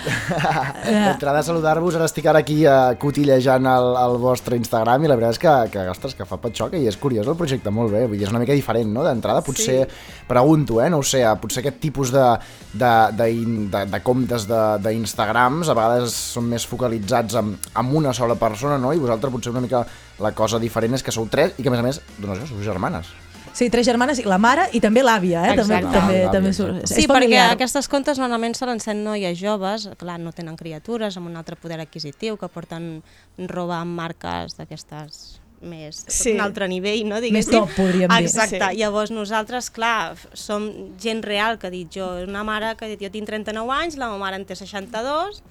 D'entrada 0.85 1.41
a 1.41 1.43
saludar-vos, 1.47 1.97
ara 1.99 2.07
estic 2.09 2.27
ara 2.31 2.41
aquí 2.45 2.61
uh, 2.67 2.95
cotillejant 3.01 3.67
el, 3.71 3.89
el 4.01 4.17
vostre 4.23 4.57
Instagram 4.61 5.05
i 5.07 5.11
la 5.11 5.17
veritat 5.19 5.35
és 5.37 5.41
que, 5.43 5.55
que, 5.75 5.85
ostres, 5.93 6.15
que 6.19 6.27
fa 6.29 6.39
patxoca 6.43 6.79
i 6.79 6.87
és 6.91 6.99
curiós 7.01 7.27
el 7.31 7.37
projecte, 7.39 7.73
molt 7.75 7.93
bé, 7.95 8.05
vull 8.07 8.19
dir, 8.21 8.27
és 8.29 8.33
una 8.35 8.43
mica 8.43 8.57
diferent, 8.57 8.93
no? 8.95 9.05
D'entrada, 9.07 9.43
potser, 9.47 9.81
pregunto, 10.29 10.79
eh, 10.85 10.91
no 10.93 11.01
ho 11.03 11.07
sé, 11.07 11.25
potser 11.43 11.65
aquest 11.65 11.81
tipus 11.83 12.13
de, 12.15 12.25
de, 12.73 12.93
de, 13.19 13.29
de, 13.75 13.85
de 13.97 14.03
comptes 14.07 14.47
de- 14.51 14.63
d'Instagrams 14.85 15.73
a 15.73 15.77
vegades 15.79 16.15
són 16.37 16.49
més 16.53 16.67
focalitzats 16.71 17.35
en, 17.41 17.55
en 17.75 17.95
una 18.03 18.13
sola 18.17 18.37
persona, 18.41 18.79
no? 18.79 18.93
I 18.95 19.03
vosaltres 19.03 19.33
potser 19.35 19.55
una 19.55 19.65
mica 19.65 19.85
la 20.23 20.31
cosa 20.37 20.61
diferent 20.63 20.95
és 20.95 21.03
que 21.03 21.13
sou 21.15 21.27
tres 21.33 21.57
i 21.59 21.63
que 21.65 21.71
a 21.73 21.75
més 21.75 21.83
a 21.83 21.87
més, 21.91 22.03
doncs 22.23 22.49
sou 22.53 22.63
germanes. 22.63 23.11
Sí, 23.55 23.71
tres 23.71 23.87
germanes, 23.87 24.19
i 24.21 24.25
la 24.29 24.37
mare 24.39 24.67
i 24.77 24.81
també 24.83 25.01
l'àvia, 25.07 25.45
eh? 25.47 25.57
També, 25.57 25.79
Exacte. 25.79 25.95
també, 25.99 26.19
també 26.35 26.53
surt. 26.53 26.83
Sí, 26.91 27.01
és 27.05 27.07
perquè 27.09 27.29
familiar. 27.31 27.53
aquestes 27.55 27.89
comptes 27.89 28.19
normalment 28.21 28.55
solen 28.59 28.81
ser 28.83 28.95
noies 28.99 29.39
joves, 29.41 29.89
clar, 29.97 30.19
no 30.21 30.33
tenen 30.37 30.57
criatures, 30.61 31.17
amb 31.17 31.31
un 31.31 31.37
altre 31.41 31.57
poder 31.57 31.81
adquisitiu, 31.81 32.37
que 32.37 32.49
porten 32.53 33.03
roba 33.39 33.81
amb 33.81 33.97
marques 33.97 34.59
d'aquestes 34.59 35.41
més 35.65 36.05
Sí. 36.13 36.33
un 36.35 36.43
altre 36.45 36.67
nivell, 36.69 37.07
no? 37.09 37.15
Més 37.17 37.23
Diguéssim. 37.25 37.53
top, 37.57 37.71
podríem 37.75 38.11
dir. 38.11 38.19
Exacte. 38.27 38.59
Sí. 38.61 38.77
Llavors 38.77 39.11
nosaltres, 39.11 39.71
clar, 39.71 40.15
som 40.35 40.67
gent 41.01 41.23
real 41.25 41.57
que 41.59 41.69
ha 41.69 41.71
dit 41.71 41.89
jo, 41.89 42.05
una 42.27 42.43
mare 42.45 42.75
que 42.77 42.85
ha 42.85 42.89
dit 42.89 43.01
jo 43.01 43.09
tinc 43.11 43.27
39 43.27 43.71
anys, 43.73 43.97
la 43.97 44.11
meva 44.11 44.19
mare 44.19 44.37
en 44.37 44.45
té 44.45 44.55
62, 44.55 45.43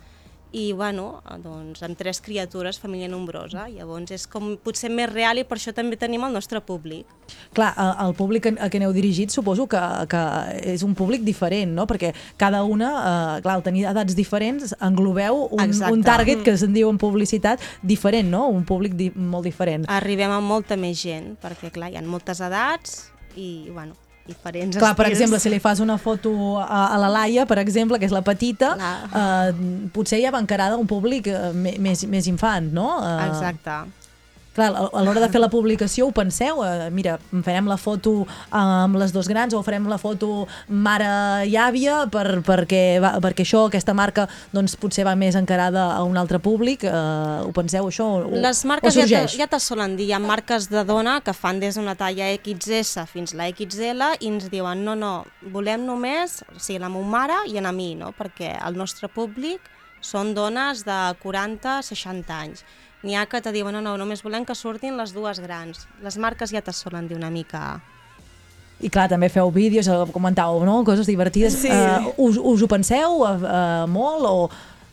i 0.53 0.71
bueno, 0.77 1.23
doncs 1.41 1.81
amb 1.81 1.97
tres 1.97 2.19
criatures, 2.21 2.77
família 2.79 3.07
nombrosa, 3.09 3.65
llavors 3.73 4.11
és 4.13 4.27
com 4.29 4.51
potser 4.61 4.91
més 4.93 5.09
real 5.09 5.39
i 5.41 5.43
per 5.49 5.57
això 5.57 5.73
també 5.73 5.97
tenim 5.97 6.21
el 6.27 6.33
nostre 6.35 6.61
públic. 6.61 7.09
Clar, 7.57 7.71
el, 7.81 7.93
el 8.05 8.13
públic 8.13 8.45
a, 8.51 8.69
què 8.69 8.77
aneu 8.77 8.93
dirigit 8.93 9.33
suposo 9.33 9.65
que, 9.67 9.81
que 10.11 10.21
és 10.75 10.83
un 10.85 10.93
públic 10.93 11.25
diferent, 11.25 11.73
no? 11.73 11.87
Perquè 11.89 12.13
cada 12.37 12.61
una, 12.69 12.91
eh, 12.93 13.41
clar, 13.41 13.55
al 13.57 13.65
tenir 13.65 13.87
edats 13.89 14.13
diferents, 14.17 14.75
englobeu 14.79 15.47
un, 15.49 15.65
Exacte. 15.65 15.93
un 15.93 16.05
target 16.05 16.39
Mm. 16.43 16.43
que 16.45 16.57
se'n 16.57 16.73
diu 16.73 16.89
en 16.89 16.97
publicitat 17.01 17.61
diferent, 17.81 18.29
no? 18.29 18.47
Un 18.49 18.63
públic 18.65 18.93
di 18.93 19.09
molt 19.15 19.45
diferent. 19.49 19.85
Arribem 19.89 20.31
a 20.31 20.39
molta 20.41 20.77
més 20.77 21.01
gent, 21.01 21.33
perquè 21.41 21.71
clar, 21.73 21.89
hi 21.91 21.97
ha 21.97 22.05
moltes 22.05 22.41
edats 22.45 23.09
i, 23.35 23.69
bueno, 23.73 23.97
diferents 24.27 24.77
Clar, 24.77 24.93
per 24.95 25.05
estils. 25.07 25.17
exemple, 25.19 25.39
si 25.43 25.49
li 25.51 25.59
fas 25.59 25.79
una 25.83 25.97
foto 25.97 26.59
a, 26.61 26.93
a 26.93 26.97
la 27.01 27.09
Laia, 27.11 27.45
per 27.45 27.57
exemple, 27.59 27.99
que 27.99 28.07
és 28.07 28.13
la 28.15 28.21
petita, 28.23 28.73
eh, 28.77 29.51
potser 29.93 30.21
ja 30.23 30.31
va 30.31 30.39
encarada 30.43 30.77
un 30.79 30.87
públic 30.87 31.27
eh, 31.27 31.51
més, 31.53 32.05
més 32.07 32.27
infant, 32.31 32.71
no? 32.73 32.87
Eh, 33.03 33.27
Exacte. 33.27 33.81
Clar, 34.53 34.69
a 34.75 35.01
l'hora 35.01 35.21
de 35.23 35.29
fer 35.33 35.41
la 35.41 35.49
publicació 35.49 36.07
ho 36.07 36.13
penseu, 36.13 36.61
eh, 36.65 36.89
mira, 36.93 37.15
farem 37.45 37.65
la 37.69 37.77
foto 37.81 38.27
amb 38.53 38.99
les 39.01 39.13
dos 39.13 39.27
grans 39.31 39.55
o 39.57 39.63
farem 39.65 39.87
la 39.89 39.97
foto 39.97 40.45
mare 40.67 41.47
i 41.49 41.57
àvia 41.57 42.03
per, 42.13 42.43
perquè, 42.45 42.99
va, 43.01 43.15
perquè 43.23 43.41
això, 43.47 43.65
aquesta 43.67 43.95
marca, 43.97 44.27
doncs 44.53 44.75
potser 44.77 45.07
va 45.07 45.15
més 45.17 45.33
encarada 45.39 45.87
a 45.95 46.03
un 46.05 46.19
altre 46.21 46.37
públic, 46.43 46.85
eh, 46.85 46.93
ho 46.93 47.49
penseu 47.55 47.89
això? 47.89 48.09
O, 48.21 48.37
Les 48.45 48.63
o 48.63 48.69
marques 48.69 48.93
ja 48.99 49.07
te, 49.09 49.23
ja 49.33 49.49
te 49.49 49.59
solen 49.59 49.97
dir, 49.97 50.11
hi 50.11 50.13
ha 50.13 50.21
marques 50.21 50.69
de 50.69 50.85
dona 50.85 51.19
que 51.25 51.33
fan 51.33 51.61
des 51.63 51.79
d'una 51.79 51.97
talla 51.97 52.29
XS 52.37 53.07
fins 53.09 53.33
la 53.33 53.49
XL 53.49 54.13
i 54.19 54.29
ens 54.29 54.51
diuen 54.53 54.85
no, 54.85 54.93
no, 54.93 55.15
volem 55.53 55.87
només, 55.87 56.43
o 56.53 56.59
sigui, 56.59 56.77
la 56.83 56.93
meva 56.93 57.09
mare 57.09 57.41
i 57.49 57.57
a 57.57 57.71
mi, 57.73 57.93
no? 57.97 58.13
perquè 58.13 58.53
el 58.61 58.77
nostre 58.77 59.09
públic 59.09 59.65
són 60.03 60.33
dones 60.35 60.83
de 60.85 60.99
40-60 61.23 62.33
anys. 62.35 62.65
N'hi 63.03 63.17
ha 63.19 63.25
que 63.27 63.41
te 63.43 63.51
diuen, 63.51 63.75
no, 63.75 63.81
no, 63.83 63.97
només 63.99 64.23
volem 64.23 64.45
que 64.47 64.55
surtin 64.55 64.95
les 64.97 65.11
dues 65.15 65.41
grans. 65.43 65.87
Les 66.03 66.17
marques 66.17 66.53
ja 66.55 66.61
te 66.63 66.71
solen 66.71 67.09
dir 67.09 67.17
una 67.19 67.31
mica 67.33 67.81
I 68.83 68.89
clar, 68.91 69.07
també 69.11 69.29
feu 69.31 69.51
vídeos, 69.53 69.87
eh, 69.87 70.11
comentàveu, 70.11 70.63
no?, 70.67 70.81
coses 70.83 71.07
divertides. 71.07 71.55
Sí. 71.61 71.71
Eh, 71.71 72.13
us, 72.17 72.39
us 72.39 72.63
ho 72.63 72.67
penseu 72.67 73.21
uh, 73.21 73.35
uh, 73.39 73.83
molt 73.87 74.27
o 74.27 74.37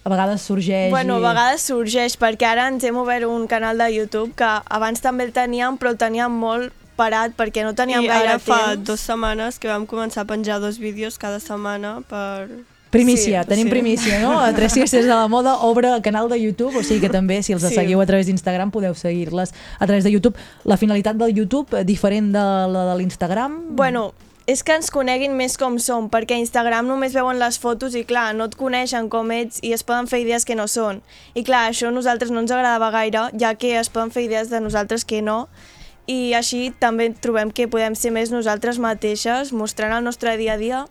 a 0.05 0.11
vegades 0.13 0.45
sorgeix... 0.47 0.91
Bueno, 0.93 1.19
i... 1.19 1.25
a 1.25 1.33
vegades 1.33 1.65
sorgeix, 1.69 2.17
perquè 2.21 2.49
ara 2.49 2.69
ens 2.71 2.85
hem 2.87 2.97
obert 3.01 3.27
un 3.29 3.47
canal 3.51 3.81
de 3.83 3.91
YouTube 3.93 4.33
que 4.39 4.49
abans 4.49 5.03
també 5.05 5.27
el 5.29 5.35
teníem, 5.37 5.77
però 5.81 5.93
el 5.93 5.99
teníem 6.01 6.33
molt 6.33 6.77
parat 7.01 7.35
perquè 7.37 7.65
no 7.65 7.75
teníem 7.77 8.05
I 8.05 8.11
gaire 8.11 8.35
ara 8.35 8.41
fa 8.43 8.61
temps. 8.73 8.87
dues 8.89 9.05
setmanes 9.09 9.59
que 9.61 9.71
vam 9.71 9.87
començar 9.89 10.25
a 10.25 10.29
penjar 10.29 10.61
dos 10.61 10.79
vídeos 10.81 11.19
cada 11.19 11.41
setmana 11.41 12.01
per... 12.09 12.49
Primícia, 12.91 13.43
Sí, 13.45 13.49
tenim 13.49 13.67
sí. 13.67 13.71
primícia, 13.71 14.21
no? 14.21 14.41
A 14.41 14.53
3 14.53 14.73
Ciències 14.73 15.05
de 15.05 15.15
la 15.15 15.29
Moda 15.29 15.57
obre 15.63 15.89
el 15.95 16.03
canal 16.03 16.29
de 16.29 16.41
YouTube, 16.41 16.75
o 16.77 16.83
sigui 16.83 17.01
que 17.01 17.09
també, 17.09 17.43
si 17.43 17.53
els 17.53 17.63
Sí. 17.63 17.75
seguiu 17.75 18.01
a 18.01 18.07
través 18.07 18.27
d'Instagram, 18.27 18.71
podeu 18.73 18.95
seguir-les 18.95 19.53
a 19.79 19.87
través 19.87 20.03
de 20.05 20.11
YouTube. 20.11 20.37
La 20.65 20.77
finalitat 20.77 21.17
del 21.17 21.33
YouTube, 21.35 21.73
eh, 21.79 21.85
diferent 21.85 22.33
de 22.33 22.39
la 22.73 22.85
de 22.93 22.99
l'Instagram? 22.99 23.77
Bueno, 23.77 24.13
és 24.47 24.65
que 24.65 24.73
ens 24.75 24.91
coneguin 24.91 25.37
més 25.37 25.57
com 25.57 25.79
som, 25.79 26.11
perquè 26.11 26.33
a 26.35 26.39
Instagram 26.39 26.89
només 26.89 27.13
veuen 27.15 27.39
les 27.39 27.59
fotos 27.61 27.95
i 27.95 28.03
clar, 28.05 28.35
no 28.35 28.45
et 28.45 28.57
coneixen 28.57 29.09
com 29.09 29.31
ets 29.31 29.61
i 29.63 29.73
es 29.73 29.85
poden 29.85 30.09
fer 30.09 30.21
idees 30.21 30.45
que 30.45 30.57
no 30.57 30.67
són. 30.67 31.03
I 31.35 31.45
clar, 31.45 31.71
això 31.71 31.89
a 31.89 31.91
nosaltres 31.93 32.33
no 32.33 32.41
ens 32.41 32.51
agradava 32.51 32.91
gaire, 32.91 33.31
ja 33.39 33.55
que 33.55 33.79
es 33.79 33.89
poden 33.89 34.11
fer 34.11 34.25
idees 34.25 34.51
de 34.51 34.59
nosaltres 34.61 35.05
que 35.05 35.23
no, 35.23 35.49
i 36.09 36.33
així 36.35 36.73
també 36.81 37.11
trobem 37.11 37.53
que 37.53 37.69
podem 37.69 37.95
ser 37.95 38.11
més 38.11 38.33
nosaltres 38.33 38.79
mateixes, 38.81 39.53
mostrant 39.53 39.93
el 39.93 40.03
nostre 40.03 40.37
dia 40.37 40.55
a 40.55 40.57
dia 40.57 40.87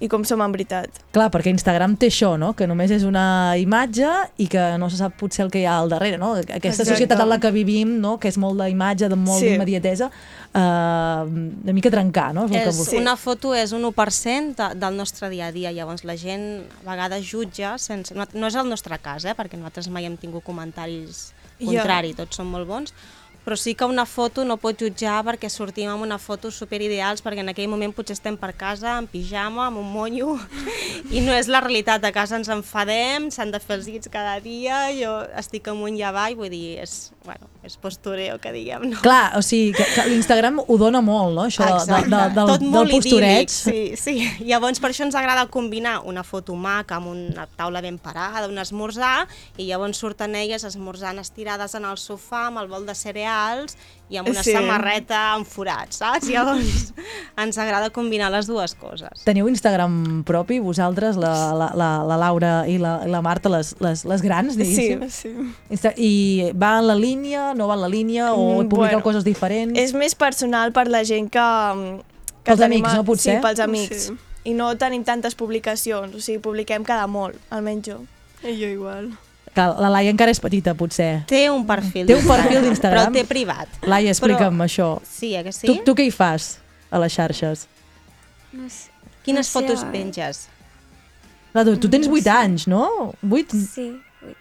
i 0.00 0.08
com 0.08 0.24
som 0.24 0.40
en 0.40 0.52
veritat. 0.52 0.88
Clar, 1.12 1.28
perquè 1.30 1.50
Instagram 1.52 1.94
té 2.00 2.08
això, 2.08 2.38
no? 2.40 2.54
Que 2.56 2.66
només 2.66 2.90
és 2.90 3.02
una 3.04 3.54
imatge 3.60 4.08
i 4.38 4.46
que 4.48 4.78
no 4.80 4.88
se 4.90 4.96
sap 4.96 5.12
potser 5.20 5.44
el 5.44 5.50
que 5.52 5.60
hi 5.60 5.66
ha 5.68 5.78
al 5.78 5.90
darrere, 5.92 6.16
no? 6.18 6.32
Aquesta 6.34 6.56
Exacte. 6.70 6.90
societat 6.94 7.20
en 7.20 7.28
la 7.28 7.38
que 7.38 7.50
vivim, 7.52 7.98
no? 8.00 8.18
Que 8.18 8.28
és 8.28 8.38
molt 8.40 8.60
d'imatge, 8.62 9.08
de 9.12 9.16
molt 9.16 9.40
Sí. 9.40 9.50
d'immediatesa, 9.50 10.10
eh, 10.54 10.60
una 10.64 11.72
mica 11.76 11.90
trencar, 11.90 12.32
no? 12.34 12.46
És 12.46 12.50
el 12.52 12.56
que 12.62 12.68
És, 12.70 12.78
vos- 12.78 12.92
Una 13.00 13.16
foto 13.16 13.54
és 13.54 13.72
un 13.72 13.84
1% 13.84 14.56
de, 14.56 14.74
del 14.78 14.96
nostre 14.96 15.28
dia 15.30 15.46
a 15.48 15.52
dia, 15.52 15.72
llavors 15.72 16.04
la 16.04 16.16
gent 16.16 16.64
a 16.86 16.90
vegades 16.90 17.24
jutja, 17.30 17.76
sense, 17.78 18.14
no, 18.14 18.26
no 18.32 18.46
és 18.46 18.54
el 18.54 18.68
nostre 18.68 18.98
cas, 18.98 19.24
eh, 19.24 19.34
perquè 19.36 19.56
nosaltres 19.56 19.88
mai 19.90 20.04
hem 20.06 20.16
tingut 20.16 20.42
comentaris 20.44 21.32
Ja. 21.60 21.66
contrari, 21.66 22.14
tots 22.14 22.36
són 22.36 22.46
molt 22.48 22.66
bons, 22.66 22.94
però 23.50 23.58
sí 23.58 23.74
que 23.74 23.84
una 23.84 24.04
foto 24.06 24.44
no 24.46 24.54
pot 24.62 24.78
jutjar 24.78 25.24
perquè 25.26 25.48
sortim 25.50 25.88
amb 25.90 26.04
una 26.06 26.20
foto 26.22 26.52
superideals 26.54 27.18
perquè 27.18 27.42
en 27.42 27.50
aquell 27.50 27.66
moment 27.72 27.90
potser 27.90 28.14
estem 28.14 28.36
per 28.38 28.52
casa 28.54 28.92
en 28.94 29.08
pijama, 29.10 29.64
amb 29.66 29.80
un 29.80 29.88
monyo 29.90 30.36
i 31.10 31.18
no 31.24 31.34
és 31.34 31.50
la 31.50 31.58
realitat, 31.64 32.06
a 32.06 32.12
casa 32.14 32.38
ens 32.38 32.52
enfadem 32.54 33.26
s'han 33.34 33.50
de 33.50 33.58
fer 33.58 33.80
els 33.80 33.88
dits 33.90 34.12
cada 34.14 34.36
dia 34.44 34.84
jo 34.94 35.16
estic 35.42 35.66
amunt 35.74 35.98
i 35.98 36.06
avall, 36.06 36.38
vull 36.38 36.54
dir 36.54 36.78
és, 36.84 36.94
bueno, 37.30 37.46
és 37.62 37.76
postureo 37.78 38.38
que 38.42 38.50
diguem 38.50 38.88
no? 38.90 38.98
Clar, 39.04 39.36
o 39.38 39.42
sigui, 39.44 39.70
que, 39.76 39.86
que 39.94 40.06
l'Instagram 40.10 40.58
ho 40.64 40.78
dona 40.80 41.02
molt, 41.04 41.36
no? 41.36 41.46
Això 41.46 41.62
de, 41.62 41.76
de, 41.76 41.84
Exacte. 41.84 42.10
de, 42.10 42.22
del, 42.34 42.50
Tot 42.50 42.64
molt 42.64 42.90
del 42.90 42.96
postureig. 42.96 43.52
sí, 43.54 43.82
sí. 44.00 44.16
Llavors 44.48 44.82
per 44.82 44.90
això 44.90 45.06
ens 45.06 45.18
agrada 45.18 45.46
combinar 45.52 46.00
una 46.10 46.24
foto 46.26 46.56
maca 46.58 46.98
amb 46.98 47.12
una 47.12 47.46
taula 47.60 47.82
ben 47.84 48.00
parada, 48.02 48.48
un 48.50 48.58
esmorzar, 48.58 49.28
i 49.56 49.68
llavors 49.70 50.02
surten 50.02 50.34
elles 50.34 50.66
esmorzant 50.66 51.22
estirades 51.22 51.76
en 51.78 51.86
el 51.86 52.00
sofà 52.00 52.48
amb 52.48 52.64
el 52.64 52.70
bol 52.72 52.88
de 52.88 52.96
cereals 52.98 53.78
i 54.10 54.16
amb 54.18 54.28
una 54.28 54.42
Sí. 54.42 54.50
sí. 54.50 54.56
samarreta 54.56 55.18
amb 55.36 55.46
forats, 55.46 56.00
saps? 56.02 56.26
Llavors 56.28 56.88
ens 57.44 57.58
agrada 57.62 57.90
combinar 57.94 58.30
les 58.34 58.48
dues 58.50 58.74
coses. 58.74 59.22
Teniu 59.24 59.46
Instagram 59.48 60.24
propi, 60.26 60.58
vosaltres, 60.58 61.16
la, 61.16 61.30
la, 61.54 61.68
la, 61.78 61.90
la 62.04 62.16
Laura 62.18 62.52
i 62.66 62.76
la, 62.82 62.96
la 63.06 63.20
Marta, 63.22 63.48
les, 63.48 63.76
les, 63.80 64.04
les 64.04 64.22
grans, 64.26 64.56
diguéssim? 64.58 65.06
sí. 65.08 65.30
Insta 65.70 65.92
I 65.96 66.50
va 66.58 66.78
en 66.80 66.88
la 66.90 66.96
línia, 66.98 67.54
no 67.54 67.68
va 67.70 67.74
en 67.78 67.84
la 67.86 67.88
línia, 67.88 68.32
o 68.34 68.62
Mm, 68.64 68.68
publiqueu 68.68 68.98
bueno, 68.98 69.02
coses 69.06 69.22
diferents? 69.24 69.78
És 69.78 69.94
més 69.94 70.14
personal 70.18 70.72
per 70.74 70.88
la 70.90 71.04
gent 71.06 71.30
que... 71.30 71.46
que 72.42 72.50
Pels 72.50 72.60
tenim 72.60 72.80
amics, 72.82 72.92
a- 72.92 72.96
no, 72.98 73.04
potser? 73.04 73.36
Sí, 73.36 73.42
pels 73.46 73.60
amics. 73.60 74.04
Sí. 74.10 74.18
I 74.50 74.54
no 74.56 74.72
tenim 74.80 75.02
tantes 75.04 75.34
publicacions, 75.36 76.14
o 76.16 76.20
sigui, 76.24 76.40
publiquem 76.42 76.82
cada 76.82 77.06
molt, 77.06 77.36
almenys 77.52 77.86
jo. 77.86 77.98
I 78.42 78.54
jo 78.56 78.70
igual. 78.72 79.10
Que 79.54 79.62
la 79.82 79.88
Laia 79.90 80.10
encara 80.14 80.30
és 80.30 80.38
petita, 80.40 80.74
potser. 80.78 81.24
Té 81.26 81.48
un 81.50 81.64
perfil 81.66 82.06
Té 82.06 82.14
un 82.14 82.20
d'Instagram, 82.20 82.44
perfil 82.46 82.62
d'Instagram? 82.68 83.00
però 83.02 83.08
el 83.08 83.14
té 83.16 83.24
privat. 83.28 83.68
Laia, 83.82 84.10
explica'm 84.14 84.54
Però- 84.54 84.64
això. 84.68 84.88
Sí, 85.04 85.34
eh 85.34 85.42
que 85.42 85.52
sí? 85.52 85.66
Tu, 85.66 85.74
tu 85.84 85.94
què 85.98 86.06
hi 86.06 86.12
fas 86.14 86.58
a 86.90 86.98
les 87.02 87.12
xarxes? 87.12 87.66
No 88.52 88.68
sé. 88.68 88.90
Quines 89.24 89.46
no 89.46 89.50
sé, 89.50 89.52
fotos 89.58 89.82
eh, 89.82 89.90
penges? 89.92 90.48
Clar, 91.52 91.64
tu, 91.66 91.76
tu 91.82 91.88
tens 91.90 92.06
8 92.08 92.30
anys, 92.30 92.66
no? 92.70 93.12
8? 93.28 93.56
Sí, 93.74 93.90
8. 94.22 94.36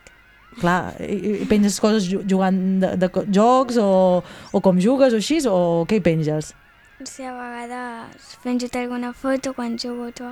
Clar, 0.62 0.94
i, 1.02 1.42
i 1.42 1.46
penges 1.50 1.80
coses 1.82 2.06
ju- 2.10 2.22
jugant 2.30 2.80
de, 2.80 2.94
de 2.98 3.10
jocs 3.34 3.78
o, 3.82 4.24
o 4.54 4.62
com 4.62 4.78
jugues 4.80 5.14
o 5.14 5.18
així, 5.18 5.40
o 5.50 5.86
què 5.90 5.98
hi 5.98 6.06
penges? 6.06 6.54
Sí, 7.04 7.24
a 7.24 7.34
vegades 7.34 8.38
penjo 8.44 8.68
alguna 8.76 9.14
foto 9.14 9.54
quan 9.54 9.78
jugo 9.80 10.12
o. 10.12 10.32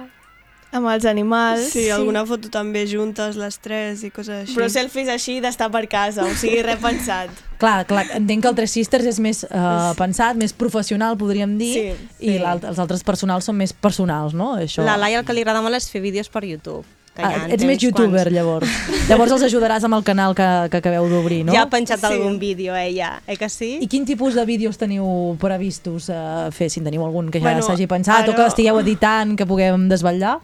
Amb 0.76 0.89
els 0.91 1.05
animals. 1.07 1.70
Sí, 1.72 1.86
alguna 1.89 2.26
foto 2.28 2.49
també 2.51 2.82
juntes, 2.91 3.38
les 3.39 3.55
tres 3.63 4.01
i 4.03 4.09
coses 4.11 4.43
així. 4.43 4.55
Però 4.57 4.68
selfies 4.70 5.07
així 5.09 5.38
d'estar 5.41 5.70
per 5.72 5.86
casa, 5.88 6.26
o 6.28 6.34
sigui, 6.36 6.59
repensat. 6.61 7.32
Clar, 7.57 7.86
clar, 7.89 8.03
entenc 8.13 8.43
que 8.43 8.49
el 8.51 8.53
Tres 8.59 8.70
Sisters 8.76 9.07
és 9.09 9.18
més 9.24 9.39
uh, 9.47 9.95
pensat, 9.97 10.36
més 10.38 10.51
professional, 10.53 11.15
podríem 11.18 11.55
dir, 11.57 11.72
Sí, 11.74 11.86
i 12.20 12.34
sí. 12.36 12.38
l'alt- 12.43 12.68
els 12.70 12.78
altres 12.78 13.01
personals 13.07 13.47
són 13.49 13.55
més 13.57 13.72
personals, 13.74 14.36
no? 14.38 14.51
Això... 14.61 14.84
La 14.86 14.93
Laia 14.99 15.24
el 15.24 15.26
que 15.26 15.34
li 15.34 15.41
agrada 15.41 15.63
molt 15.65 15.74
és 15.80 15.88
fer 15.89 16.03
vídeos 16.03 16.30
per 16.30 16.43
YouTube. 16.45 16.84
Que 17.18 17.24
ja 17.26 17.32
Ah, 17.34 17.47
ets 17.49 17.65
més 17.65 17.82
youtuber, 17.82 18.28
quants. 18.28 18.36
llavors. 18.36 18.76
Llavors 19.09 19.32
els 19.34 19.47
ajudaràs 19.47 19.88
amb 19.88 19.97
el 19.97 20.03
canal 20.05 20.36
que, 20.38 20.45
que 20.70 20.78
acabeu 20.84 21.07
d'obrir, 21.09 21.39
no? 21.47 21.55
Ja 21.55 21.63
ha 21.65 21.70
penjat 21.72 21.97
Sí. 22.03 22.11
algun 22.11 22.38
vídeo, 22.38 22.76
ella, 22.78 23.24
eh 23.26 23.38
que 23.41 23.49
sí? 23.49 23.80
I 23.82 23.88
quin 23.89 24.05
tipus 24.05 24.36
de 24.38 24.45
vídeos 24.45 24.78
teniu 24.78 25.34
previstos 25.41 26.11
uh, 26.13 26.51
fer, 26.53 26.70
si 26.70 26.78
en 26.84 26.86
teniu 26.91 27.07
algun 27.07 27.32
que 27.34 27.39
ja 27.41 27.47
Bueno, 27.49 27.63
s'hagi 27.65 27.88
pensat 27.89 28.30
o 28.30 28.36
que 28.36 28.43
ara- 28.43 28.51
estigueu 28.53 28.78
editant, 28.84 29.34
que 29.36 29.47
puguem 29.49 29.88
desvetllar? 29.89 30.38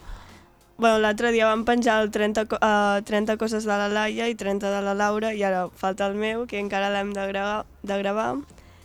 Bueno, 0.77 0.97
l'altre 0.99 1.31
dia 1.31 1.45
vam 1.47 1.63
penjar 1.65 2.01
el 2.03 2.09
30, 2.11 2.45
co- 2.49 2.57
uh, 2.57 3.01
30 3.05 3.37
coses 3.37 3.63
de 3.63 3.69
la 3.77 3.87
Laia 3.89 4.27
i 4.27 4.35
30 4.35 4.71
de 4.73 4.81
la 4.81 4.93
Laura 4.97 5.33
i 5.33 5.43
ara 5.45 5.67
falta 5.69 6.07
el 6.09 6.15
meu, 6.17 6.47
que 6.49 6.59
encara 6.59 6.89
l'hem 6.89 7.13
de, 7.13 7.27
gravar, 7.29 7.65
de 7.83 7.97
gravar. 8.01 8.33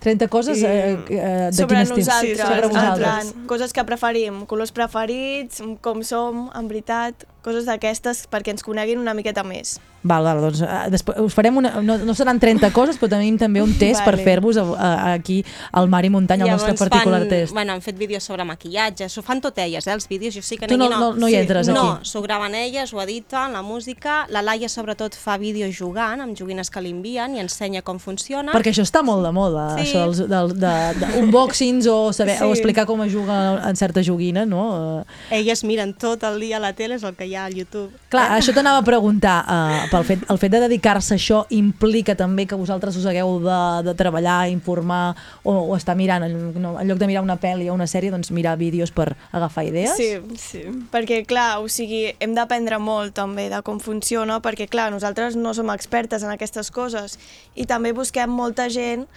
30 0.05 0.29
coses 0.31 0.61
I- 0.63 0.67
eh, 0.67 0.99
eh, 1.09 1.49
de 1.51 1.53
sobre 1.57 1.75
quin 1.75 1.83
estil? 1.83 1.97
nosaltres, 2.05 2.37
Sí, 2.39 2.43
sobre 2.45 2.67
vosaltres. 2.69 2.99
plan, 3.33 3.47
coses 3.49 3.73
que 3.73 3.83
preferim, 3.85 4.45
colors 4.47 4.71
preferits, 4.71 5.63
com 5.81 6.05
som, 6.05 6.51
en 6.55 6.69
veritat, 6.69 7.25
coses 7.43 7.65
d'aquestes 7.67 8.29
perquè 8.31 8.53
ens 8.55 8.63
coneguin 8.63 9.01
una 9.03 9.15
miqueta 9.15 9.43
més. 9.43 9.81
Val, 10.03 10.23
val, 10.23 10.41
doncs 10.41 10.61
uh, 10.63 10.87
després 10.93 11.19
us 11.19 11.35
farem 11.35 11.57
una, 11.59 11.81
no, 11.83 11.97
no 11.99 12.15
seran 12.15 12.39
30 12.39 12.71
coses, 12.73 12.97
però 13.01 13.09
tenim 13.11 13.37
també 13.37 13.61
un 13.61 13.73
test 13.77 13.99
Vale. 14.05 14.17
per 14.17 14.25
fer-vos 14.25 14.57
aquí 14.79 15.45
al 15.73 15.89
Mar 15.91 16.05
i 16.07 16.11
Muntanya, 16.11 16.45
el 16.45 16.51
nostre 16.53 16.75
particular 16.75 17.21
fan, 17.23 17.29
test. 17.29 17.53
Bueno, 17.53 17.73
han 17.73 17.83
fet 17.83 17.99
vídeos 17.99 18.23
sobre 18.23 18.45
maquillatge, 18.45 19.09
s'ho 19.11 19.23
fan 19.27 19.41
tot 19.43 19.59
elles, 19.59 19.87
eh, 19.87 19.93
els 19.93 20.07
vídeos, 20.09 20.35
jo 20.37 20.43
sí 20.43 20.57
que 20.57 20.67
Tu 20.69 20.75
aquí 20.75 20.79
no- 20.79 20.89
no- 20.89 21.15
no 21.15 21.29
hi 21.29 21.35
entres, 21.35 21.69
No, 21.69 21.95
aquí. 21.95 22.07
s'ho 22.09 22.23
graven 22.23 22.55
elles, 22.55 22.93
ho 22.95 23.03
editen, 23.03 23.53
la 23.53 23.63
música, 23.63 24.27
la 24.31 24.41
Laia 24.43 24.69
sobretot 24.69 25.15
fa 25.17 25.37
vídeos 25.37 25.75
jugant, 25.77 26.21
amb 26.23 26.37
joguines 26.39 26.71
que 26.71 26.81
li 26.81 26.91
envien 26.91 27.35
i 27.35 27.41
ensenya 27.41 27.83
com 27.83 27.99
funciona. 27.99 28.53
Perquè 28.53 28.71
això 28.71 28.83
està 28.87 29.03
molt 29.03 29.25
de 29.27 29.33
moda, 29.33 29.77
Sí. 29.77 29.83
això 29.93 30.05
dels, 30.07 30.29
del, 30.29 30.55
de, 30.61 30.95
de 31.01 31.19
unboxings 31.25 31.87
o, 31.89 32.13
saber, 32.13 32.39
Sí. 32.39 32.45
o 32.45 32.53
explicar 32.53 32.87
com 32.87 33.03
es 33.03 33.13
juga 33.13 33.69
en 33.69 33.77
certa 33.77 34.01
joguina, 34.03 34.47
no? 34.47 35.05
Eh, 35.31 35.39
Elles 35.41 35.65
miren 35.65 35.93
tot 35.95 36.23
el 36.23 36.39
dia 36.41 36.57
a 36.59 36.61
la 36.61 36.73
tele, 36.73 36.95
és 36.95 37.03
el 37.03 37.15
que 37.17 37.27
hi 37.27 37.35
ha 37.35 37.45
al 37.47 37.55
YouTube. 37.55 37.91
Clar, 38.09 38.39
això 38.39 38.55
t'anava 38.55 38.79
a 38.79 38.83
preguntar, 38.85 39.45
uh, 39.45 39.91
pel 39.99 40.07
fet, 40.07 40.25
el 40.31 40.39
fet 40.39 40.53
de 40.53 40.61
dedicar-se 40.63 41.15
a 41.15 41.19
això 41.19 41.41
implica 41.55 42.15
també 42.19 42.47
que 42.47 42.57
vosaltres 42.59 42.97
us 43.01 43.07
hagueu 43.11 43.39
de, 43.43 43.59
de 43.89 43.95
treballar, 43.99 44.49
informar 44.53 45.17
o, 45.43 45.53
o 45.53 45.77
estar 45.77 45.97
mirant, 45.99 46.25
en, 46.29 46.37
no, 46.63 46.75
en 46.79 46.89
lloc 46.89 47.01
de 47.01 47.09
mirar 47.11 47.25
una 47.25 47.39
pel·li 47.41 47.69
o 47.69 47.75
una 47.75 47.89
sèrie, 47.91 48.13
doncs 48.15 48.31
mirar 48.35 48.57
vídeos 48.61 48.93
per 48.95 49.11
agafar 49.33 49.67
idees? 49.67 49.97
Sí, 49.99 50.11
sí. 50.39 50.63
Perquè, 50.93 51.25
clar, 51.29 51.59
o 51.65 51.71
sigui, 51.73 52.05
hem 52.23 52.37
d'aprendre 52.37 52.79
molt 52.83 53.17
també 53.19 53.49
de 53.51 53.63
com 53.67 53.81
funciona, 53.83 54.39
perquè, 54.45 54.69
clar, 54.71 54.91
nosaltres 54.95 55.39
no 55.39 55.55
som 55.57 55.73
expertes 55.75 56.23
en 56.23 56.35
aquestes 56.35 56.71
coses 56.71 57.19
i 57.59 57.67
també 57.67 57.95
busquem 57.97 58.31
molta 58.31 58.69
gent 58.71 59.09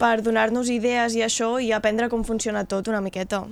per 0.00 0.22
donar-nos 0.24 0.70
idees 0.72 1.14
i 1.18 1.26
això 1.26 1.58
i 1.60 1.70
aprendre 1.76 2.08
com 2.10 2.24
funciona 2.24 2.64
tot 2.64 2.88
una 2.88 3.04
miqueta. 3.04 3.44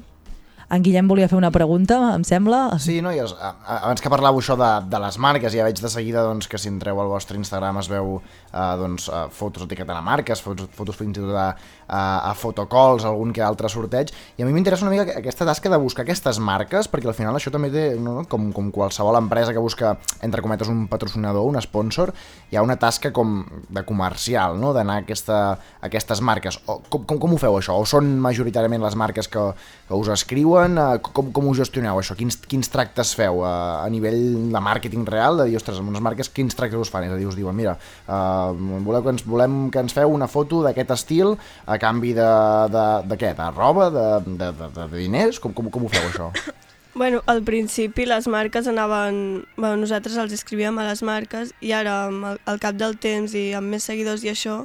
En 0.70 0.84
Guillem 0.86 1.08
volia 1.10 1.26
fer 1.26 1.38
una 1.38 1.50
pregunta, 1.50 1.96
em 2.14 2.22
sembla. 2.26 2.60
Sí, 2.78 3.00
no, 3.02 3.10
i 3.10 3.18
abans 3.18 4.02
que 4.02 4.12
parlàveu 4.12 4.38
això 4.38 4.54
de, 4.58 4.70
de 4.86 5.00
les 5.02 5.18
marques, 5.18 5.54
ja 5.56 5.66
veig 5.66 5.80
de 5.82 5.90
seguida 5.90 6.22
doncs, 6.22 6.46
que 6.46 6.60
si 6.62 6.70
entreu 6.70 7.00
al 7.02 7.10
vostre 7.10 7.38
Instagram 7.40 7.80
es 7.82 7.90
veu 7.90 8.20
eh, 8.52 8.76
doncs, 8.80 9.08
eh, 9.08 9.26
fotos 9.32 9.64
etiquetant 9.66 9.98
a 9.98 10.02
marques, 10.04 10.42
fotos, 10.42 10.68
fotos 10.76 10.96
fins 10.98 11.18
i 11.18 11.20
tot 11.22 11.34
a, 11.36 11.48
a, 11.86 12.02
a 12.30 12.34
fotocalls, 12.34 13.04
algun 13.08 13.32
que 13.34 13.42
altre 13.42 13.68
sorteig, 13.72 14.12
i 14.38 14.42
a 14.42 14.46
mi 14.48 14.52
m'interessa 14.56 14.84
una 14.86 14.92
mica 14.94 15.06
que- 15.08 15.18
aquesta 15.20 15.46
tasca 15.48 15.70
de 15.70 15.78
buscar 15.82 16.04
aquestes 16.04 16.38
marques, 16.38 16.88
perquè 16.90 17.08
al 17.10 17.14
final 17.18 17.36
això 17.36 17.50
també 17.54 17.70
té, 17.70 17.84
no, 18.00 18.24
com, 18.30 18.50
com 18.56 18.70
qualsevol 18.74 19.18
empresa 19.18 19.52
que 19.52 19.62
busca, 19.62 19.96
entre 20.22 20.42
cometes, 20.42 20.68
un 20.68 20.86
patrocinador, 20.90 21.46
un 21.46 21.60
sponsor, 21.62 22.12
hi 22.50 22.56
ha 22.58 22.62
una 22.66 22.76
tasca 22.80 23.12
com 23.12 23.44
de 23.68 23.84
comercial, 23.84 24.58
no?, 24.60 24.72
d'anar 24.74 25.00
a, 25.00 25.04
aquesta, 25.04 25.40
a 25.80 25.86
aquestes 25.90 26.20
marques. 26.20 26.60
O, 26.66 26.80
com, 26.88 27.04
com, 27.04 27.18
com 27.22 27.34
ho 27.34 27.38
feu 27.40 27.58
això? 27.58 27.74
O 27.78 27.86
són 27.88 28.12
majoritàriament 28.22 28.82
les 28.82 28.96
marques 28.98 29.28
que, 29.30 29.42
que 29.88 29.94
us 29.98 30.08
escriuen 30.14 30.78
uh, 30.78 30.98
com, 31.10 31.30
com 31.34 31.48
ho 31.50 31.54
gestioneu 31.58 31.98
això? 32.00 32.14
Quins, 32.18 32.38
quins 32.50 32.70
tractes 32.72 33.14
feu 33.18 33.42
uh, 33.42 33.80
a 33.82 33.88
nivell 33.92 34.20
de 34.52 34.62
màrqueting 34.62 35.06
real? 35.08 35.40
De 35.42 35.48
dir, 35.50 35.58
ostres, 35.58 35.78
amb 35.82 35.90
unes 35.92 36.02
marques, 36.04 36.30
quins 36.32 36.56
tractes 36.56 36.80
us 36.80 36.90
fan? 36.92 37.08
És 37.08 37.14
a 37.14 37.18
dir, 37.20 37.26
us 37.28 37.36
diuen, 37.38 37.56
mira, 37.56 37.76
uh, 38.06 38.39
voleu 38.86 39.02
que 39.04 39.14
ens, 39.14 39.26
volem 39.26 39.60
que 39.72 39.82
ens 39.82 39.94
feu 39.96 40.12
una 40.12 40.28
foto 40.30 40.62
d'aquest 40.64 40.94
estil 40.96 41.36
a 41.66 41.78
canvi 41.82 42.14
de, 42.16 42.30
de, 42.74 42.86
de 43.10 43.20
què? 43.20 43.34
De 43.38 43.50
roba? 43.56 43.90
De, 43.94 44.08
de, 44.26 44.50
de, 44.60 44.72
de 44.78 44.90
diners? 44.96 45.38
Com, 45.42 45.54
com, 45.56 45.70
com 45.72 45.86
ho 45.86 45.92
feu, 45.92 46.10
això? 46.10 46.32
Bueno, 46.92 47.20
al 47.26 47.44
principi 47.46 48.04
les 48.04 48.26
marques 48.26 48.66
anaven... 48.66 49.46
Bueno, 49.56 49.76
nosaltres 49.78 50.16
els 50.18 50.32
escrivíem 50.34 50.78
a 50.82 50.88
les 50.88 51.04
marques 51.06 51.52
i 51.62 51.70
ara, 51.72 52.10
al 52.10 52.58
cap 52.58 52.74
del 52.80 52.96
temps 52.98 53.34
i 53.38 53.52
amb 53.54 53.70
més 53.70 53.86
seguidors 53.86 54.24
i 54.26 54.32
això, 54.32 54.64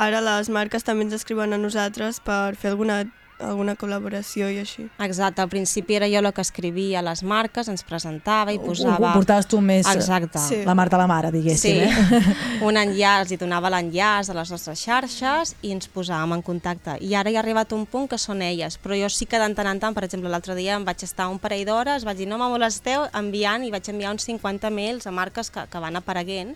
ara 0.00 0.22
les 0.24 0.48
marques 0.48 0.86
també 0.86 1.04
ens 1.04 1.18
escriuen 1.18 1.52
a 1.52 1.60
nosaltres 1.60 2.22
per 2.24 2.56
fer 2.56 2.72
alguna, 2.72 3.02
alguna 3.38 3.74
col·laboració 3.78 4.48
i 4.52 4.58
així. 4.62 4.86
Exacte, 5.04 5.42
al 5.42 5.48
principi 5.48 5.94
era 5.98 6.08
jo 6.10 6.22
la 6.24 6.32
que 6.32 6.42
escrivia 6.42 6.98
a 7.00 7.04
les 7.06 7.22
marques, 7.22 7.68
ens 7.70 7.84
presentava 7.86 8.52
i 8.52 8.58
Ho, 8.58 8.64
posava... 8.66 9.12
ho 9.12 9.14
portaves 9.18 9.46
tu 9.46 9.60
més 9.60 9.86
Exacte. 9.88 10.38
sí. 10.42 10.62
la 10.66 10.74
Marta 10.74 10.98
la 10.98 11.06
mare, 11.10 11.30
diguéssim. 11.34 11.82
Sí, 11.82 11.88
Eh? 11.88 12.22
un 12.68 12.76
enllaç, 12.76 13.32
i 13.32 13.38
donava 13.40 13.70
l'enllaç 13.70 14.30
a 14.30 14.36
les 14.36 14.50
nostres 14.50 14.82
xarxes 14.82 15.54
i 15.62 15.72
ens 15.74 15.88
posàvem 15.92 16.34
en 16.38 16.42
contacte. 16.42 16.96
I 17.00 17.14
ara 17.14 17.30
hi 17.30 17.36
ha 17.36 17.42
arribat 17.42 17.72
un 17.76 17.86
punt 17.86 18.08
que 18.10 18.18
són 18.18 18.42
elles, 18.42 18.78
però 18.82 18.96
jo 18.98 19.08
sí 19.12 19.26
que 19.26 19.38
de 19.38 19.48
tant 19.54 19.70
en 19.70 19.80
tant, 19.80 19.94
per 19.94 20.04
exemple, 20.04 20.28
l'altre 20.30 20.56
dia 20.58 20.76
em 20.76 20.84
vaig 20.84 21.02
estar 21.04 21.28
un 21.28 21.38
parell 21.38 21.64
d'hores, 21.68 22.04
vaig 22.04 22.18
dir 22.18 22.28
no 22.28 22.38
me 22.38 22.48
molesteu, 22.50 23.06
enviant, 23.14 23.64
i 23.64 23.70
vaig 23.70 23.88
enviar 23.88 24.12
uns 24.12 24.26
50 24.28 24.70
mails 24.70 25.06
a 25.06 25.12
marques 25.14 25.50
que, 25.50 25.66
que 25.70 25.78
van 25.82 25.96
apareguent, 25.96 26.54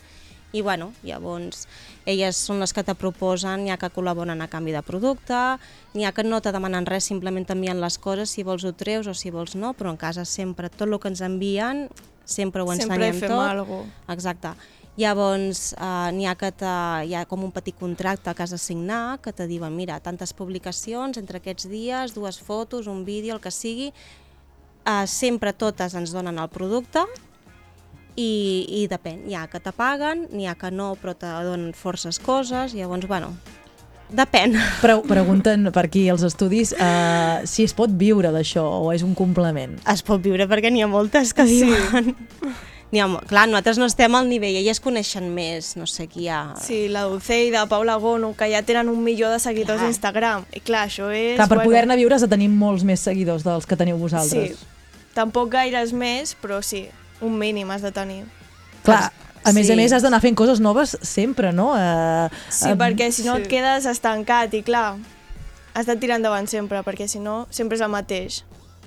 i 0.52 0.60
bueno, 0.62 0.92
llavors 1.02 1.66
elles 2.04 2.36
són 2.36 2.60
les 2.60 2.72
que 2.74 2.82
te 2.84 2.94
proposen, 2.98 3.62
n'hi 3.64 3.72
ha 3.72 3.78
que 3.80 3.90
col·laboren 3.94 4.42
a 4.42 4.48
canvi 4.52 4.74
de 4.74 4.82
producte, 4.84 5.38
n'hi 5.94 6.04
ha 6.04 6.12
que 6.12 6.24
no 6.26 6.40
te 6.44 6.52
demanen 6.52 6.86
res, 6.86 7.06
simplement 7.08 7.46
t'envien 7.48 7.80
les 7.80 7.96
coses, 7.98 8.30
si 8.30 8.44
vols 8.44 8.64
ho 8.64 8.72
treus 8.76 9.08
o 9.08 9.14
si 9.14 9.30
vols 9.30 9.54
no, 9.56 9.72
però 9.72 9.92
en 9.94 10.00
casa 10.00 10.24
sempre 10.28 10.68
tot 10.68 10.88
el 10.88 10.98
que 11.00 11.08
ens 11.12 11.22
envien 11.24 11.86
sempre 12.24 12.62
ho 12.62 12.68
Sempre 12.70 12.96
ensenyem 12.96 13.20
fem 13.20 13.32
tot. 13.32 13.40
algo. 13.48 13.82
Exacte. 14.12 14.52
Llavors, 14.96 15.72
eh, 15.72 16.10
n'hi 16.12 16.26
ha 16.28 16.34
que 16.36 16.50
te, 16.52 16.72
hi 17.08 17.14
ha 17.16 17.24
com 17.24 17.44
un 17.46 17.52
petit 17.52 17.74
contracte 17.78 18.34
que 18.34 18.42
has 18.44 18.52
de 18.52 18.58
signar 18.60 19.20
que 19.24 19.32
te 19.32 19.46
diuen, 19.48 19.72
mira, 19.74 19.98
tantes 20.04 20.34
publicacions 20.36 21.16
entre 21.16 21.40
aquests 21.40 21.68
dies, 21.70 22.12
dues 22.12 22.38
fotos, 22.38 22.86
un 22.86 23.04
vídeo, 23.06 23.34
el 23.34 23.40
que 23.40 23.50
sigui, 23.50 23.92
eh, 24.84 25.06
sempre 25.06 25.54
totes 25.54 25.94
ens 25.94 26.12
donen 26.12 26.38
el 26.38 26.48
producte 26.52 27.06
i, 28.16 28.66
i 28.82 28.86
depèn, 28.90 29.22
n'hi 29.26 29.34
ha 29.38 29.46
que 29.48 29.60
te 29.62 29.72
paguen, 29.72 30.26
n'hi 30.32 30.46
ha 30.50 30.54
que 30.58 30.70
no, 30.70 30.92
però 31.00 31.14
te 31.16 31.26
donen 31.26 31.72
forces 31.74 32.18
coses, 32.20 32.74
llavors, 32.76 33.06
bueno, 33.08 33.32
depèn. 34.12 34.56
Pre 34.82 34.98
pregunten 35.08 35.70
per 35.72 35.86
aquí 35.88 36.04
els 36.12 36.24
estudis 36.26 36.74
uh, 36.76 37.40
si 37.48 37.64
es 37.64 37.72
pot 37.76 37.90
viure 37.96 38.32
d'això 38.34 38.64
o 38.82 38.90
és 38.92 39.04
un 39.06 39.14
complement. 39.16 39.78
Es 39.88 40.04
pot 40.04 40.20
viure 40.22 40.44
perquè 40.50 40.70
n'hi 40.72 40.84
ha 40.84 40.90
moltes 40.90 41.32
que 41.32 41.46
Sí. 41.48 41.62
viuen. 41.64 42.12
Ha, 42.92 43.06
clar, 43.24 43.46
nosaltres 43.48 43.78
no 43.80 43.86
estem 43.88 44.12
al 44.14 44.26
nivell, 44.28 44.52
elles 44.60 44.76
coneixen 44.84 45.30
més, 45.32 45.70
no 45.80 45.86
sé 45.88 46.10
qui 46.12 46.26
hi 46.26 46.28
ha... 46.28 46.42
Sí, 46.60 46.90
la 46.92 47.06
Dulceida, 47.08 47.62
Paula 47.64 47.94
Gono, 47.96 48.34
que 48.36 48.50
ja 48.52 48.60
tenen 48.68 48.90
un 48.92 49.00
milió 49.00 49.30
de 49.32 49.38
seguidors 49.40 49.80
a 49.80 49.88
Instagram. 49.88 50.44
I 50.52 50.60
clar, 50.60 50.82
això 50.90 51.08
és... 51.08 51.38
Clar, 51.38 51.48
per 51.48 51.62
bueno, 51.62 51.70
poder-ne 51.70 51.96
viure 51.96 52.18
has 52.18 52.26
de 52.26 52.28
tenir 52.28 52.50
molts 52.52 52.84
més 52.84 53.00
seguidors 53.00 53.46
dels 53.48 53.64
que 53.64 53.78
teniu 53.80 53.96
vosaltres. 53.96 54.60
Sí, 54.60 55.06
tampoc 55.16 55.48
gaires 55.56 55.94
més, 55.96 56.36
però 56.36 56.60
sí, 56.60 56.84
un 57.22 57.38
mínim 57.38 57.70
has 57.70 57.82
de 57.82 57.92
tenir. 57.94 58.24
Clar, 58.82 59.12
a 59.44 59.52
més 59.52 59.66
Sí. 59.66 59.72
a 59.72 59.76
més 59.76 59.92
has 59.92 60.02
d'anar 60.02 60.20
fent 60.20 60.36
coses 60.36 60.60
noves 60.60 60.96
sempre, 61.02 61.52
no? 61.52 61.72
Uh, 61.74 62.28
Sí, 62.50 62.68
perquè 62.78 63.10
si 63.12 63.24
no 63.24 63.36
et 63.38 63.48
quedes 63.48 63.86
estancat 63.86 64.52
i 64.54 64.62
clar, 64.62 64.96
has 65.74 65.86
de 65.86 65.96
tirar 65.96 66.16
endavant 66.20 66.46
sempre, 66.48 66.82
perquè 66.82 67.08
si 67.08 67.18
no, 67.22 67.46
sempre 67.50 67.76
és 67.76 67.80
el 67.82 67.88
mateix. 67.90 68.42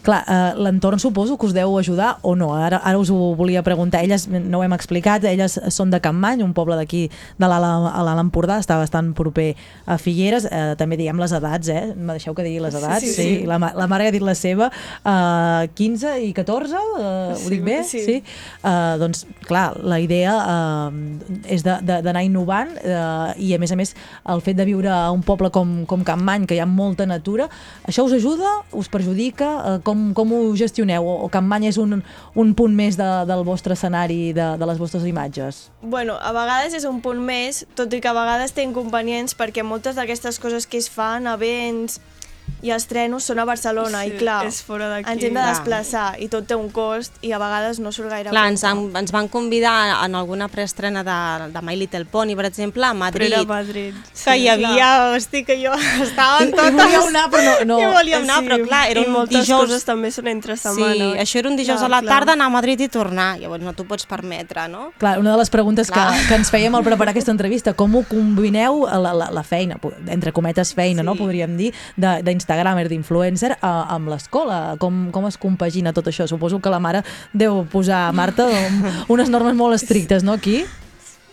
Clar, 0.05 0.21
uh, 0.29 0.53
l'entorn 0.61 0.99
suposo 1.01 1.33
que 1.41 1.47
us 1.47 1.53
deu 1.55 1.71
ajudar 1.79 2.19
o 2.21 2.35
no? 2.37 2.51
Ara, 2.53 2.77
ara 2.85 2.99
us 3.01 3.09
ho 3.09 3.33
volia 3.33 3.63
preguntar. 3.65 4.03
Elles, 4.05 4.27
no 4.29 4.59
ho 4.59 4.63
hem 4.63 4.73
explicat, 4.77 5.23
elles 5.25 5.55
són 5.73 5.89
de 5.89 5.97
Campmany, 6.03 6.43
un 6.45 6.51
poble 6.53 6.75
d'aquí 6.77 7.07
de 7.41 7.47
l'Alt 7.49 8.21
Empordà, 8.21 8.59
està 8.61 8.77
bastant 8.77 9.13
proper 9.17 9.55
a 9.89 9.97
Figueres. 9.97 10.45
Uh, 10.45 10.75
també 10.77 10.99
diguem 10.99 11.17
les 11.23 11.33
edats, 11.33 11.71
eh? 11.73 11.87
Me 11.97 12.13
deixeu 12.19 12.35
que 12.37 12.45
digui 12.45 12.61
les 12.61 12.77
edats? 12.77 13.01
Sí, 13.01 13.15
sí. 13.15 13.29
La, 13.49 13.57
ma- 13.57 13.71
la 13.73 13.87
mare 13.89 14.05
ha 14.07 14.13
dit 14.13 14.21
la 14.21 14.35
seva. 14.37 14.69
Uh, 15.01 15.65
15 15.73 16.13
i 16.27 16.29
14, 16.37 16.75
uh, 16.75 17.33
ho 17.33 17.39
Sí, 17.41 17.49
dic 17.55 17.65
bé? 17.65 17.79
sí. 17.89 18.19
Uh, 18.61 18.99
doncs, 19.01 19.25
clar, 19.49 19.71
la 19.81 19.97
idea 20.03 20.35
uh, 20.37 20.93
és 21.49 21.65
d'anar 21.65 22.21
innovant 22.27 22.75
uh, 22.77 23.33
i, 23.41 23.55
a 23.55 23.59
més 23.61 23.73
a 23.73 23.79
més, 23.79 23.95
el 24.29 24.45
fet 24.45 24.57
de 24.61 24.69
viure 24.69 24.93
a 24.93 25.09
un 25.15 25.25
poble 25.25 25.49
com, 25.49 25.81
com 25.89 26.05
Campmany, 26.05 26.45
que 26.45 26.53
hi 26.57 26.61
ha 26.61 26.69
molta 26.69 27.09
natura, 27.09 27.49
això 27.89 28.05
us 28.05 28.13
ajuda? 28.21 28.53
Us 28.77 28.89
perjudica? 28.93 29.49
Uh, 29.65 29.77
com, 29.85 29.94
com 30.17 30.33
ho 30.33 30.41
gestioneu? 30.57 31.05
O, 31.05 31.15
o 31.25 31.29
Campmany 31.31 31.69
és 31.69 31.79
un, 31.81 31.99
un 32.35 32.53
punt 32.57 32.75
més 32.75 32.97
de, 32.99 33.09
del 33.29 33.45
vostre 33.47 33.77
escenari, 33.77 34.33
de, 34.35 34.49
de 34.59 34.69
les 34.69 34.81
vostres 34.81 35.05
imatges? 35.07 35.65
Bueno, 35.81 36.17
a 36.21 36.33
vegades 36.35 36.75
és 36.77 36.87
un 36.89 37.01
punt 37.05 37.21
més, 37.23 37.63
tot 37.77 37.93
i 37.93 38.01
que 38.03 38.11
a 38.11 38.17
vegades 38.17 38.55
té 38.55 38.65
inconvenients 38.67 39.37
perquè 39.37 39.65
moltes 39.65 39.99
d'aquestes 39.99 40.41
coses 40.43 40.67
que 40.67 40.81
es 40.81 40.91
fan, 40.91 41.29
events 41.31 41.99
i 42.63 42.71
estrenos 42.71 43.23
són 43.27 43.39
a 43.39 43.45
Barcelona 43.45 44.01
Sí, 44.05 44.13
i 44.13 44.17
clar, 44.17 44.45
és 44.47 44.61
fora 44.63 44.87
ens 44.99 45.07
hem 45.09 45.33
de 45.35 45.39
Clar. 45.39 45.49
desplaçar 45.53 46.05
i 46.23 46.27
tot 46.31 46.47
té 46.47 46.55
un 46.55 46.69
cost 46.73 47.13
i 47.21 47.31
a 47.35 47.37
vegades 47.37 47.79
no 47.79 47.91
surt 47.91 48.09
gaire 48.09 48.29
Clar, 48.31 48.47
ens, 48.49 48.63
han, 48.63 48.89
ens 48.97 49.11
van 49.13 49.27
convidar 49.27 50.03
en 50.05 50.15
alguna 50.15 50.47
preestrena 50.47 51.03
de, 51.05 51.51
de 51.53 51.61
My 51.61 51.75
Little 51.75 52.05
Pony, 52.05 52.33
per 52.35 52.45
exemple, 52.47 52.83
a 52.85 52.93
Madrid. 52.93 53.29
Però 53.29 53.41
era 53.43 53.43
a 53.43 53.61
Madrid, 53.63 53.93
Que 54.13 54.17
sí, 54.17 54.37
hi 54.41 54.47
havia, 54.49 55.11
hosti, 55.13 55.43
que 55.45 55.59
jo 55.61 55.73
estava 56.03 56.39
en 56.43 56.49
I- 56.49 56.55
i 56.55 56.71
volíeu 56.79 57.07
anar, 57.07 57.25
però 57.29 57.43
no- 57.65 57.65
no. 57.75 57.79
I 57.81 57.91
volíem 57.93 58.23
anar, 58.23 58.39
Sí, 58.39 58.47
però 58.49 58.59
clar, 58.67 58.81
era 58.91 59.01
un 59.01 59.11
moltes 59.11 59.45
dijous... 59.45 59.61
coses 59.67 59.85
també 59.85 60.11
són 60.11 60.27
entre 60.31 60.57
setmana. 60.57 60.93
Sí, 60.95 61.19
això 61.21 61.39
era 61.43 61.49
un 61.49 61.55
dijous 61.59 61.79
Clar, 61.79 61.91
a 61.91 61.93
la 61.97 62.01
clar. 62.01 62.13
tarda, 62.19 62.33
anar 62.33 62.47
a 62.47 62.55
Madrid 62.55 62.81
i 62.81 62.87
tornar. 62.89 63.37
Llavors 63.39 63.63
no 63.63 63.73
t'ho 63.77 63.85
pots 63.85 64.05
permetre, 64.09 64.67
no? 64.69 64.91
Clar, 64.97 65.19
una 65.19 65.31
de 65.35 65.37
les 65.43 65.49
preguntes 65.53 65.87
que, 65.91 65.99
Clar. 65.99 66.15
que 66.27 66.35
ens 66.39 66.49
fèiem 66.53 66.73
al 66.75 66.83
preparar 66.87 67.11
aquesta 67.13 67.31
entrevista, 67.35 67.73
com 67.73 67.93
ho 67.95 68.03
combineu 68.09 68.85
la, 68.87 69.13
la, 69.13 69.29
la 69.31 69.43
feina, 69.43 69.77
entre 70.07 70.31
cometes 70.33 70.73
feina, 70.73 71.01
sí. 71.01 71.05
no 71.05 71.15
podríem 71.15 71.57
dir, 71.57 71.73
de- 71.95 72.21
d'Instagrammer, 72.55 72.87
d'influencer, 72.89 73.57
a- 73.61 73.85
amb 73.95 74.07
l'escola? 74.09 74.75
Com, 74.79 75.11
com 75.11 75.25
es 75.27 75.37
compagina 75.37 75.91
tot 75.93 76.07
això? 76.07 76.27
Suposo 76.27 76.59
que 76.61 76.69
la 76.69 76.79
mare 76.79 77.03
deu 77.33 77.65
posar, 77.65 78.13
Marta, 78.13 78.47
um, 78.47 78.83
unes 79.09 79.29
normes 79.29 79.55
molt 79.55 79.75
estrictes, 79.75 80.23
no, 80.23 80.33
aquí? 80.33 80.63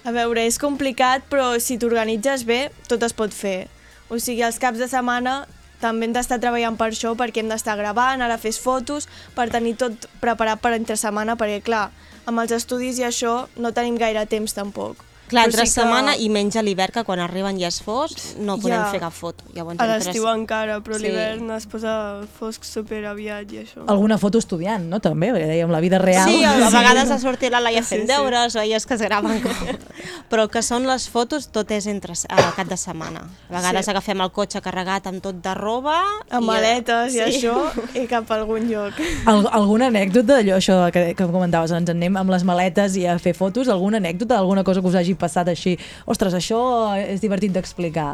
A 0.04 0.10
veure, 0.10 0.44
és 0.46 0.58
complicat, 0.58 1.22
però 1.30 1.58
si 1.60 1.78
t'organitzes 1.78 2.44
bé, 2.44 2.70
tot 2.88 3.02
es 3.06 3.12
pot 3.14 3.32
fer. 3.32 3.68
O 4.10 4.18
sigui, 4.18 4.42
els 4.42 4.58
caps 4.58 4.78
de 4.78 4.88
setmana 4.88 5.46
també 5.80 6.06
hem 6.06 6.12
d'estar 6.12 6.40
treballant 6.42 6.76
per 6.76 6.90
això, 6.90 7.14
perquè 7.16 7.38
hem 7.42 7.48
d'estar 7.48 7.76
gravant, 7.78 8.20
ara 8.22 8.36
fes 8.38 8.58
fotos, 8.58 9.08
per 9.34 9.48
tenir 9.50 9.76
tot 9.76 10.08
preparat 10.20 10.60
per 10.60 10.74
entre 10.74 10.96
setmana, 10.96 11.36
perquè 11.36 11.62
clar, 11.62 11.90
amb 12.26 12.38
els 12.42 12.52
estudis 12.52 12.98
i 12.98 13.06
això 13.06 13.46
no 13.56 13.72
tenim 13.72 13.96
gaire 13.98 14.26
temps 14.26 14.54
tampoc. 14.54 14.96
Clar, 15.32 15.46
entre 15.50 15.66
sí 15.66 15.72
que- 15.74 15.80
setmana 15.80 16.14
i 16.16 16.28
menys 16.28 16.56
a 16.56 16.62
l'hivern, 16.62 16.92
que 16.92 17.02
quan 17.04 17.18
arriben 17.20 17.58
ja 17.58 17.66
és 17.68 17.80
fosc, 17.82 18.36
no 18.38 18.58
podem 18.58 18.78
Ja. 18.78 18.90
fer 18.92 19.00
cap 19.00 19.12
foto. 19.12 19.44
Llavors, 19.54 19.80
A 19.80 19.84
entre- 19.84 19.98
l'estiu 19.98 20.28
encara, 20.30 20.78
però 20.84 20.96
Sí. 20.96 21.02
l'hivern 21.08 21.50
es 21.56 21.66
posa 21.66 22.20
fosc 22.38 22.62
super 22.64 23.04
aviat 23.06 23.50
i 23.52 23.56
això. 23.64 23.82
Alguna 23.88 24.18
foto 24.18 24.38
estudiant, 24.38 24.84
no? 24.88 25.00
També, 25.00 25.32
perquè 25.32 25.48
dèiem 25.48 25.70
la 25.70 25.80
vida 25.80 25.98
real. 25.98 26.28
Sí, 26.28 26.44
a, 26.44 26.52
a 26.68 26.70
vegades 26.70 27.10
ha 27.10 27.18
sortit 27.18 27.50
la 27.50 27.60
Laia 27.60 27.82
Sí, 27.82 27.96
fent 27.96 28.02
sí. 28.02 28.06
deures, 28.14 28.54
o 28.56 28.60
elles 28.60 28.86
que 28.86 28.94
es 28.94 29.02
graven. 29.02 29.40
Com... 29.42 29.52
Però 30.30 30.48
que 30.48 30.62
són 30.62 30.86
les 30.86 31.08
fotos, 31.08 31.48
tot 31.48 31.70
és 31.70 31.86
entre 31.86 32.12
a 32.28 32.52
cap 32.54 32.68
de 32.68 32.76
setmana. 32.76 33.26
A 33.50 33.56
vegades 33.56 33.84
Sí. 33.86 33.90
agafem 33.90 34.20
el 34.20 34.30
cotxe 34.30 34.60
carregat 34.60 35.06
amb 35.06 35.22
tot 35.22 35.34
de 35.42 35.54
roba... 35.54 36.02
Amb 36.30 36.44
i, 36.44 36.46
maletes 36.46 37.14
i 37.14 37.18
sí. 37.18 37.24
això, 37.46 37.56
i 38.02 38.06
cap 38.06 38.30
a 38.30 38.34
algun 38.34 38.68
lloc. 38.70 38.92
Al, 39.26 39.46
alguna 39.50 39.86
anècdota 39.88 40.36
d'allò, 40.36 40.56
això 40.56 40.90
que, 40.92 41.14
que 41.14 41.26
comentaves, 41.26 41.70
ens 41.72 41.88
en 41.88 41.96
anem 42.02 42.16
amb 42.16 42.30
les 42.30 42.42
maletes 42.44 42.96
i 42.96 43.06
a 43.06 43.16
fer 43.18 43.32
fotos, 43.34 43.68
alguna 43.68 43.98
anècdota, 43.98 44.36
alguna 44.38 44.64
cosa 44.64 44.80
que 44.80 44.88
us 44.88 44.94
hagi 44.98 45.14
passat 45.22 45.52
així? 45.52 45.76
Ostres, 46.10 46.34
això 46.38 46.60
és 46.98 47.22
divertit 47.22 47.54
d'explicar. 47.54 48.12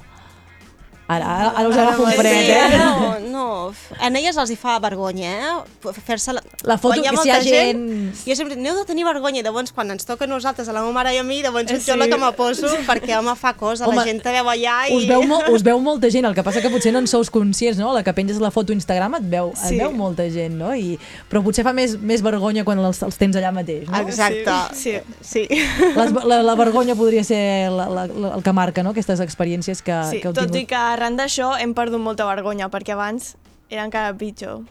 Ara, 1.09 1.25
ara, 1.25 1.49
ara 1.57 1.69
us 1.71 1.77
agafo 1.81 2.03
un 2.05 2.13
fred, 2.13 2.45
Sí, 2.45 2.51
eh? 2.53 2.79
no, 2.79 3.19
no. 3.33 3.45
A 3.99 4.09
elles 4.13 4.37
els 4.37 4.51
hi 4.53 4.57
fa 4.61 4.75
vergonya, 4.79 5.31
eh? 5.33 5.93
Fer-se 6.05 6.35
la... 6.37 6.43
La 6.69 6.77
foto, 6.77 7.01
que 7.01 7.01
si 7.01 7.05
hi 7.07 7.09
ha 7.09 7.13
molta 7.17 7.39
gent- 7.41 8.13
Jo 8.27 8.35
sempre 8.37 8.55
dic, 8.57 8.61
n'heu 8.65 8.77
de 8.77 8.85
tenir 8.85 9.07
vergonya, 9.09 9.41
i 9.41 9.45
llavors 9.47 9.73
quan 9.73 9.89
ens 9.95 10.05
toca 10.05 10.27
a 10.27 10.29
nosaltres, 10.29 10.69
a 10.69 10.75
la 10.77 10.83
meva 10.85 10.93
mare 10.93 11.15
i 11.15 11.19
a 11.19 11.25
mi, 11.25 11.39
llavors 11.41 11.71
Eh, 11.73 11.79
sí. 11.81 11.91
jo 11.91 11.97
la 11.97 12.05
sí. 12.05 12.11
que 12.13 12.19
me 12.21 12.29
poso, 12.37 12.69
perquè 12.87 13.17
home 13.19 13.33
fa 13.41 13.55
cosa, 13.57 13.87
Home, 13.89 13.97
la 13.97 14.05
gent 14.05 14.21
te 14.23 14.35
veu 14.37 14.51
allà 14.53 14.77
i... 14.91 14.99
Us 14.99 15.07
veu, 15.09 15.23
mo 15.31 15.39
us 15.49 15.65
veu 15.65 15.81
molta 15.81 16.11
gent, 16.13 16.29
el 16.29 16.35
que 16.37 16.45
passa 16.45 16.61
que 16.61 16.69
potser 16.69 16.93
no 16.93 17.01
en 17.01 17.09
sous 17.09 17.31
conscients, 17.33 17.79
no? 17.81 17.95
La 17.97 18.03
que 18.05 18.13
penges 18.13 18.37
la 18.45 18.51
foto 18.53 18.75
a 18.75 18.77
Instagram 18.77 19.17
et 19.23 19.31
veu, 19.33 19.55
et 19.57 19.65
Sí. 19.65 19.79
veu 19.81 19.91
molta 19.97 20.29
gent, 20.29 20.59
no? 20.61 20.75
I, 20.77 20.99
però 21.31 21.41
potser 21.43 21.65
fa 21.65 21.73
més, 21.73 21.97
més 21.97 22.21
vergonya 22.21 22.65
quan 22.69 22.85
els, 22.85 23.01
els 23.03 23.17
tens 23.17 23.37
allà 23.41 23.51
mateix, 23.57 23.89
no? 23.89 23.97
Exacte, 24.05 24.59
sí. 24.77 24.99
sí. 25.25 25.47
Les, 25.97 26.13
la, 26.13 26.43
la 26.45 26.55
vergonya 26.55 26.95
podria 27.01 27.25
ser 27.25 27.71
la, 27.73 27.89
la, 27.89 28.07
la, 28.07 28.35
el 28.37 28.43
que 28.45 28.53
marca, 28.53 28.83
no? 28.85 28.93
Aquestes 28.93 29.21
experiències 29.25 29.81
que, 29.81 29.97
Sí, 30.11 30.21
que 30.21 30.29
heu 30.29 30.35
tot 30.37 30.45
tingut. 30.53 30.61
i 30.63 30.67
que 30.69 30.85
arran 30.99 31.17
d'això 31.19 31.55
hem 31.63 31.73
perdut 31.79 32.03
molta 32.03 32.27
vergonya, 32.29 32.69
perquè 32.73 32.93
abans 32.97 33.33
era 33.71 33.87
encara 33.87 34.13
pitjor. 34.19 34.67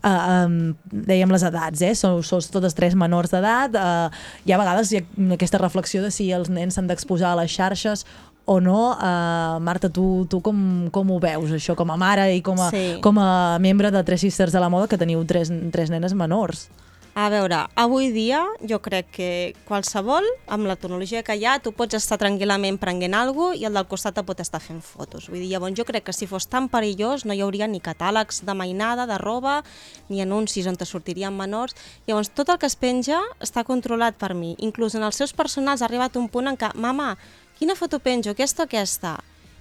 Uh, 0.00 0.46
um, 0.46 0.52
dèiem 0.88 1.28
les 1.28 1.42
edats, 1.44 1.82
eh? 1.84 1.92
Sou, 1.98 2.22
sou 2.24 2.40
totes 2.48 2.72
tres 2.76 2.94
menors 2.96 3.32
d'edat. 3.34 3.74
Uh, 3.76 4.08
hi 4.48 4.54
ha 4.54 4.58
vegades 4.60 4.92
hi 4.94 5.02
ha 5.02 5.34
aquesta 5.36 5.60
reflexió 5.60 6.00
de 6.00 6.08
si 6.14 6.30
els 6.32 6.48
nens 6.48 6.78
s'han 6.78 6.88
d'exposar 6.88 7.34
a 7.34 7.40
les 7.42 7.52
xarxes 7.52 8.06
o 8.48 8.56
no. 8.64 8.94
Uh, 8.96 9.58
Marta, 9.60 9.90
tu, 9.92 10.24
tu 10.32 10.40
com, 10.40 10.88
com 10.94 11.12
ho 11.12 11.18
veus, 11.20 11.52
això, 11.52 11.76
com 11.76 11.92
a 11.92 11.98
mare 12.00 12.30
i 12.32 12.40
com 12.40 12.56
a, 12.64 12.70
Sí. 12.72 12.96
com 13.04 13.20
a 13.20 13.58
membre 13.60 13.92
de 13.92 14.00
Tres 14.08 14.24
Sisters 14.24 14.56
de 14.56 14.62
la 14.64 14.70
Moda, 14.72 14.88
que 14.88 14.96
teniu 14.98 15.20
tres, 15.28 15.52
tres 15.70 15.92
nenes 15.92 16.16
menors? 16.16 16.70
A 17.12 17.26
veure, 17.28 17.64
avui 17.74 18.12
dia 18.14 18.44
jo 18.62 18.78
crec 18.78 19.08
que 19.10 19.28
qualsevol, 19.66 20.22
amb 20.46 20.68
la 20.70 20.76
tecnologia 20.78 21.24
que 21.26 21.34
hi 21.34 21.42
ha, 21.42 21.56
tu 21.58 21.72
pots 21.74 21.96
estar 21.98 22.20
tranquil·lament 22.22 22.78
prenent 22.78 23.16
alguna 23.18 23.58
i 23.58 23.64
el 23.66 23.74
del 23.74 23.88
costat 23.90 24.14
te 24.14 24.22
pot 24.22 24.38
estar 24.38 24.60
fent 24.62 24.78
fotos. 24.78 25.26
Vull 25.26 25.42
dir, 25.42 25.48
llavors 25.50 25.74
jo 25.74 25.84
crec 25.88 26.06
que 26.06 26.14
si 26.14 26.28
fos 26.30 26.46
tan 26.46 26.68
perillós 26.70 27.26
no 27.26 27.34
hi 27.34 27.42
hauria 27.42 27.66
ni 27.66 27.82
catàlegs 27.82 28.44
de 28.46 28.54
mainada, 28.54 29.08
de 29.10 29.18
roba, 29.18 29.64
ni 30.08 30.22
anuncis 30.22 30.68
on 30.70 30.78
te 30.78 30.86
sortirien 30.86 31.34
menors. 31.34 31.74
Llavors 32.06 32.30
tot 32.30 32.54
el 32.54 32.62
que 32.62 32.70
es 32.70 32.78
penja 32.78 33.18
està 33.42 33.66
controlat 33.66 34.14
per 34.14 34.30
mi. 34.38 34.54
Inclús 34.62 34.94
en 34.94 35.02
els 35.02 35.18
seus 35.18 35.34
personals 35.34 35.82
ha 35.82 35.90
arribat 35.90 36.14
un 36.14 36.30
punt 36.30 36.46
en 36.46 36.60
què, 36.60 36.70
mama, 36.78 37.16
quina 37.58 37.74
foto 37.74 37.98
penjo, 37.98 38.38
aquesta 38.38 38.62
o 38.62 38.70
aquesta? 38.70 39.18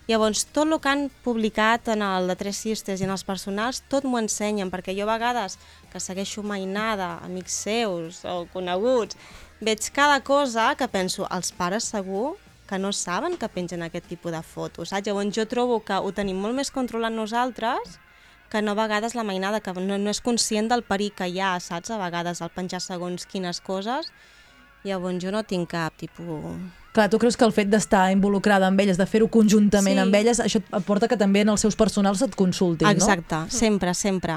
Llavors, 0.09 0.47
tot 0.49 0.65
el 0.65 0.79
que 0.81 0.89
han 0.89 1.03
publicat 1.21 1.91
en 1.93 2.01
el 2.01 2.31
de 2.31 2.35
Tres 2.35 2.57
Sisters 2.63 2.97
i 2.97 3.05
en 3.05 3.11
els 3.13 3.21
personals, 3.27 3.83
tot 3.93 4.07
m'ho 4.09 4.17
ensenyen, 4.17 4.71
perquè 4.73 4.95
jo 4.97 5.03
a 5.05 5.11
vegades, 5.11 5.59
que 5.91 6.01
segueixo 6.01 6.41
mainada, 6.41 7.19
amics 7.27 7.59
seus 7.67 8.23
o 8.25 8.47
coneguts, 8.49 9.19
veig 9.61 9.91
cada 9.93 10.23
cosa 10.25 10.71
que 10.79 10.87
penso, 10.89 11.27
els 11.29 11.53
pares 11.53 11.91
segur 11.93 12.39
que 12.65 12.79
no 12.81 12.89
saben 12.89 13.37
que 13.37 13.51
pengen 13.53 13.85
aquest 13.85 14.09
tipus 14.09 14.33
de 14.33 14.41
fotos, 14.41 14.89
saps? 14.89 15.05
Llavors 15.05 15.29
jo 15.37 15.45
trobo 15.45 15.77
que 15.85 16.01
ho 16.01 16.09
tenim 16.17 16.41
molt 16.41 16.57
més 16.57 16.73
controlat 16.73 17.13
nosaltres 17.13 17.99
que 18.49 18.63
no 18.65 18.73
a 18.73 18.81
vegades 18.81 19.13
la 19.13 19.23
mainada, 19.23 19.61
que 19.61 19.77
no, 19.77 20.01
no 20.01 20.09
és 20.09 20.25
conscient 20.25 20.73
del 20.73 20.81
perill 20.89 21.13
que 21.13 21.29
hi 21.29 21.37
ha, 21.37 21.53
saps? 21.61 21.93
A 21.93 22.01
vegades 22.01 22.41
al 22.41 22.49
penjar 22.49 22.81
segons 22.81 23.29
quines 23.29 23.61
coses, 23.61 24.09
llavors 24.81 25.21
jo 25.21 25.37
no 25.37 25.45
tinc 25.45 25.69
cap 25.77 26.01
tipus... 26.01 26.57
Clar, 26.99 27.07
tu 27.09 27.17
creus 27.17 27.37
que 27.39 27.45
el 27.47 27.53
fet 27.55 27.69
d'estar 27.71 28.09
involucrada 28.11 28.67
amb 28.67 28.81
elles, 28.83 28.97
de 28.99 29.05
fer-ho 29.07 29.29
conjuntament 29.31 29.95
Sí. 29.95 30.01
amb 30.03 30.15
elles, 30.19 30.39
això 30.43 30.59
et 30.59 30.83
porta 30.83 31.07
que 31.07 31.15
també 31.15 31.45
en 31.45 31.49
els 31.53 31.61
seus 31.61 31.77
personals 31.79 32.21
et 32.21 32.35
consultin, 32.35 32.85
no? 32.87 32.91
Exacte, 32.91 33.37
sempre, 33.55 33.93
sempre. 33.93 34.33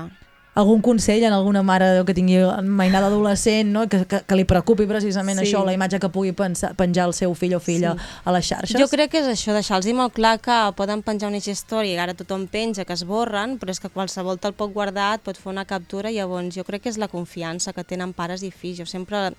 Algun 0.54 0.80
consell 0.80 1.24
en 1.24 1.32
alguna 1.32 1.62
mare 1.64 2.04
que 2.06 2.14
tingui 2.14 2.38
mainada 2.62 3.06
adolescent, 3.08 3.72
no? 3.72 3.88
que, 3.88 4.04
que, 4.06 4.20
que 4.28 4.36
li 4.36 4.44
preocupi 4.44 4.86
precisament 4.86 5.40
Sí. 5.40 5.46
això, 5.46 5.64
la 5.64 5.72
imatge 5.72 5.98
que 5.98 6.08
pugui 6.08 6.30
pensar, 6.32 6.74
penjar 6.76 7.06
el 7.08 7.14
seu 7.14 7.34
fill 7.34 7.54
o 7.54 7.58
filla 7.58 7.94
Sí. 7.98 8.04
a 8.24 8.32
les 8.32 8.46
xarxes? 8.46 8.78
Jo 8.80 8.86
crec 8.86 9.10
que 9.10 9.18
és 9.18 9.26
això, 9.26 9.52
deixar-los 9.54 9.92
molt 9.94 10.12
clar 10.12 10.38
que 10.38 10.72
poden 10.76 11.02
penjar 11.02 11.30
una 11.30 11.38
història 11.38 11.94
i 11.94 11.98
ara 11.98 12.14
tothom 12.14 12.46
penja 12.46 12.84
que 12.84 12.92
es 12.92 13.02
borren, 13.02 13.58
però 13.58 13.70
és 13.70 13.80
que 13.80 13.88
qualsevol 13.88 14.38
te'l 14.38 14.52
pot 14.52 14.72
guardar, 14.72 15.14
et 15.16 15.22
pot 15.22 15.36
fer 15.36 15.50
una 15.50 15.64
captura, 15.64 16.10
i 16.12 16.14
llavors 16.20 16.54
jo 16.54 16.62
crec 16.62 16.82
que 16.82 16.90
és 16.90 16.98
la 16.98 17.08
confiança 17.08 17.72
que 17.72 17.82
tenen 17.82 18.12
pares 18.12 18.42
i 18.44 18.52
fills. 18.52 18.78
Jo 18.78 18.86
sempre 18.86 19.32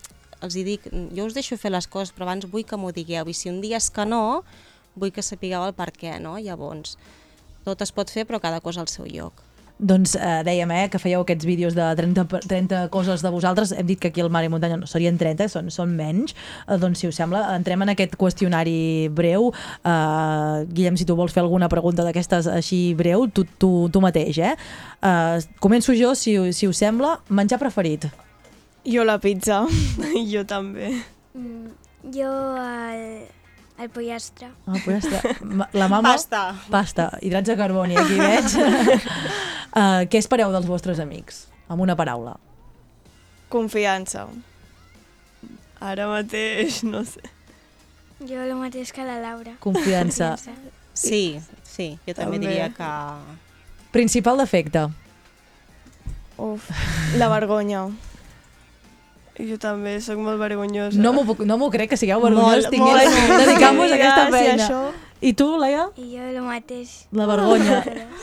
els 0.43 0.57
hi 0.59 0.65
dic, 0.67 0.89
jo 1.15 1.25
us 1.29 1.33
deixo 1.37 1.57
fer 1.57 1.71
les 1.71 1.87
coses, 1.87 2.11
però 2.13 2.27
abans 2.27 2.45
vull 2.51 2.65
que 2.67 2.77
m'ho 2.79 2.91
digueu, 2.95 3.29
i 3.31 3.33
si 3.37 3.49
un 3.51 3.61
dia 3.63 3.79
és 3.79 3.89
que 3.93 4.05
no, 4.05 4.43
vull 4.99 5.13
que 5.15 5.23
sapigueu 5.23 5.63
el 5.65 5.73
per 5.77 5.89
què, 5.95 6.19
no? 6.21 6.35
Llavors, 6.37 6.97
tot 7.63 7.81
es 7.81 7.95
pot 7.95 8.11
fer, 8.11 8.27
però 8.27 8.41
cada 8.43 8.59
cosa 8.61 8.83
al 8.83 8.91
seu 8.91 9.07
lloc. 9.07 9.41
Doncs 9.83 10.13
eh, 10.15 10.43
dèiem 10.45 10.69
eh, 10.71 10.83
que 10.87 10.99
fèieu 11.01 11.23
aquests 11.23 11.47
vídeos 11.49 11.73
de 11.75 11.83
30, 11.97 12.23
per- 12.29 12.43
30 12.45 12.83
coses 12.93 13.23
de 13.25 13.29
vosaltres. 13.33 13.71
Hem 13.73 13.87
dit 13.89 13.99
que 13.99 14.11
aquí 14.11 14.21
al 14.21 14.29
Mar 14.31 14.43
i 14.45 14.49
Muntanya 14.53 14.77
no 14.77 14.87
serien 14.87 15.17
30, 15.17 15.47
són, 15.49 15.71
són 15.73 15.95
menys. 15.97 16.35
Eh, 16.67 16.77
doncs, 16.79 17.01
si 17.01 17.09
us 17.09 17.17
sembla, 17.17 17.41
entrem 17.57 17.81
en 17.83 17.91
aquest 17.91 18.13
qüestionari 18.15 19.09
breu. 19.11 19.49
Eh, 19.83 20.65
Guillem, 20.69 20.95
si 20.95 21.07
tu 21.09 21.17
vols 21.19 21.33
fer 21.33 21.41
alguna 21.41 21.67
pregunta 21.73 22.05
d'aquestes 22.05 22.47
així 22.53 22.93
breu, 22.95 23.25
tu, 23.33 23.47
tu, 23.59 23.71
tu 23.91 24.03
mateix, 24.05 24.37
eh? 24.45 24.53
eh? 25.01 25.41
Començo 25.59 25.97
jo, 25.97 26.13
si, 26.15 26.37
si 26.53 26.69
us 26.69 26.79
sembla. 26.79 27.17
Menjar 27.33 27.59
preferit? 27.59 28.07
Jo 28.85 29.03
la 29.07 29.17
pizza. 29.19 29.63
jo 30.33 30.43
també. 30.49 30.89
Mm, 31.33 31.69
jo 32.13 32.29
el, 32.59 33.03
el 33.79 33.89
pollastre. 33.95 34.49
Ah, 34.67 34.75
està. 34.97 35.21
Ma- 35.43 35.69
La 35.73 35.87
mama... 35.87 36.11
Pasta. 36.13 36.41
Pasta. 36.71 37.09
Hidrats 37.21 37.47
de 37.53 37.55
carboni, 37.59 37.95
aquí 37.97 38.17
veig. 38.19 38.57
uh, 39.73 40.03
què 40.11 40.19
espereu 40.19 40.51
dels 40.53 40.67
vostres 40.67 40.99
amics? 40.99 41.45
Amb 41.71 41.81
una 41.85 41.95
paraula. 41.95 42.35
Confiança. 43.53 44.27
Ara 45.83 46.07
mateix, 46.11 46.81
no 46.87 47.03
sé. 47.07 47.21
Jo 48.23 48.39
el 48.43 48.53
mateix 48.55 48.91
que 48.95 49.03
la 49.03 49.17
Laura. 49.19 49.55
Confiança. 49.63 50.35
Sí, 50.93 51.39
sí, 51.65 51.89
jo 52.07 52.13
també, 52.15 52.37
També. 52.37 52.47
diria 52.47 52.69
que... 52.75 52.89
Principal 53.93 54.39
defecte? 54.39 54.85
Uf, 56.41 56.69
la 57.19 57.27
vergonya. 57.29 57.83
Jo 59.39 59.57
també 59.57 59.95
sóc 60.01 60.19
molt 60.21 60.37
vergonyosa. 60.37 60.99
No 61.01 61.13
m'ho 61.15 61.35
no 61.49 61.57
crec 61.73 61.89
que 61.89 61.97
sigueu 61.97 62.21
vergonyosos. 62.21 62.67
Molt, 62.67 62.73
tingueu 62.73 62.93
molt. 62.93 63.41
dedicant-vos 63.41 63.89
a 63.91 63.95
aquesta 63.97 64.25
Sí, 64.25 64.31
feina. 64.35 64.67
això. 64.67 64.81
I 65.23 65.33
tu, 65.33 65.47
Laia? 65.57 65.87
I 65.97 66.05
jo 66.11 66.27
el 66.29 66.41
mateix. 66.45 67.07
La 67.11 67.25
vergonya. 67.25 67.79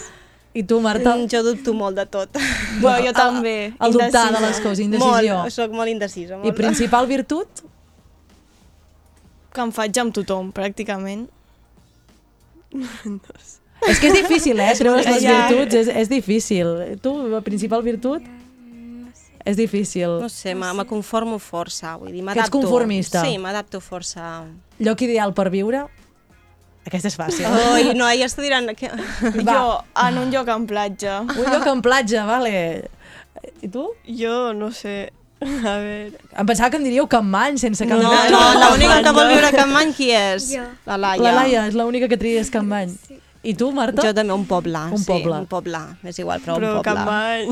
I 0.61 0.63
tu, 0.67 0.81
Marta? 0.81 1.17
Mm, 1.17 1.27
jo 1.31 1.43
dubto 1.47 1.75
molt 1.75 1.97
de 1.97 2.07
tot. 2.07 2.39
Bueno, 2.81 3.07
jo 3.07 3.13
també, 3.13 3.73
El 3.81 3.93
dubtar 3.93 4.31
de 4.33 4.41
les 4.41 4.61
coses, 4.61 4.81
indecisió. 4.87 5.37
Molt, 5.43 5.53
soc 5.55 5.75
molt 5.75 5.91
indecisa. 5.91 6.39
Molt. 6.39 6.47
I 6.47 6.55
principal 6.57 7.07
virtut? 7.11 7.63
Que 9.51 9.63
em 9.67 9.73
faig 9.75 9.99
amb 9.99 10.15
tothom, 10.15 10.53
pràcticament. 10.55 11.27
no 13.05 13.39
sé. 13.43 13.59
És 13.89 13.99
que 13.99 14.11
és 14.11 14.15
difícil, 14.15 14.61
eh? 14.61 14.75
Treure's 14.77 15.07
les 15.09 15.25
virtuts, 15.25 15.75
és, 15.75 15.89
és 16.03 16.11
difícil. 16.11 16.71
Tu, 17.03 17.15
la 17.33 17.41
principal 17.43 17.83
virtut? 17.83 18.23
És 19.45 19.57
difícil. 19.57 20.19
No 20.21 20.29
sé, 20.29 20.55
me, 20.55 20.69
me 20.77 20.85
conformo 20.85 21.39
força, 21.41 21.95
vull 21.97 22.11
dir, 22.13 22.21
Que 22.21 22.27
ets 22.31 22.37
m'adapto. 22.37 22.59
conformista. 22.59 23.23
Sí, 23.25 23.39
m'adapto 23.39 23.81
força. 23.81 24.45
Lloc 24.79 25.01
ideal 25.07 25.33
per 25.35 25.49
viure? 25.51 25.87
Aquesta 26.87 27.09
és 27.09 27.17
fàcil. 27.17 27.47
Oi, 27.75 27.95
no, 27.97 28.09
ja 28.17 28.27
està 28.29 28.43
dirant... 28.45 28.69
Que... 28.77 28.89
Jo, 29.45 29.63
en 30.07 30.19
un 30.19 30.31
lloc 30.33 30.49
en 30.49 30.67
platja. 30.69 31.21
Un 31.25 31.49
lloc 31.53 31.67
en 31.73 31.83
platja, 31.85 32.25
vale. 32.29 32.53
I 33.63 33.69
tu? 33.73 33.87
Jo, 34.09 34.53
no 34.57 34.71
sé, 34.77 35.13
a 35.41 35.75
veure... 35.81 36.21
Em 36.37 36.47
pensava 36.49 36.71
que 36.73 36.81
em 36.81 36.85
diríeu 36.89 37.07
Campmany, 37.09 37.57
sense 37.61 37.85
cap 37.89 38.01
No, 38.01 38.11
dubte. 38.11 38.33
no, 38.33 38.41
l'única 38.73 39.01
que 39.05 39.13
vol 39.17 39.29
viure 39.33 39.49
a 39.49 39.53
Campmany 39.57 39.93
qui 39.97 40.11
és? 40.17 40.51
Jo. 40.57 40.65
La 40.89 40.97
Laia. 41.01 41.23
La 41.25 41.33
Laia 41.41 41.67
és 41.71 41.77
l'única 41.79 42.09
que 42.13 42.19
tries 42.21 42.51
Campmany. 42.53 42.97
I 43.43 43.55
tu, 43.57 43.71
Marta? 43.73 44.03
Jo 44.05 44.13
també, 44.13 44.35
un 44.37 44.45
poble. 44.45 44.77
Un 44.93 45.01
sí, 45.01 45.07
poble. 45.09 45.33
un 45.39 45.47
poble. 45.49 45.79
És 46.05 46.19
igual, 46.21 46.43
però, 46.45 46.59
Però 46.61 46.75
un 46.77 46.83
poble. 46.83 46.93
Campany... 46.93 47.49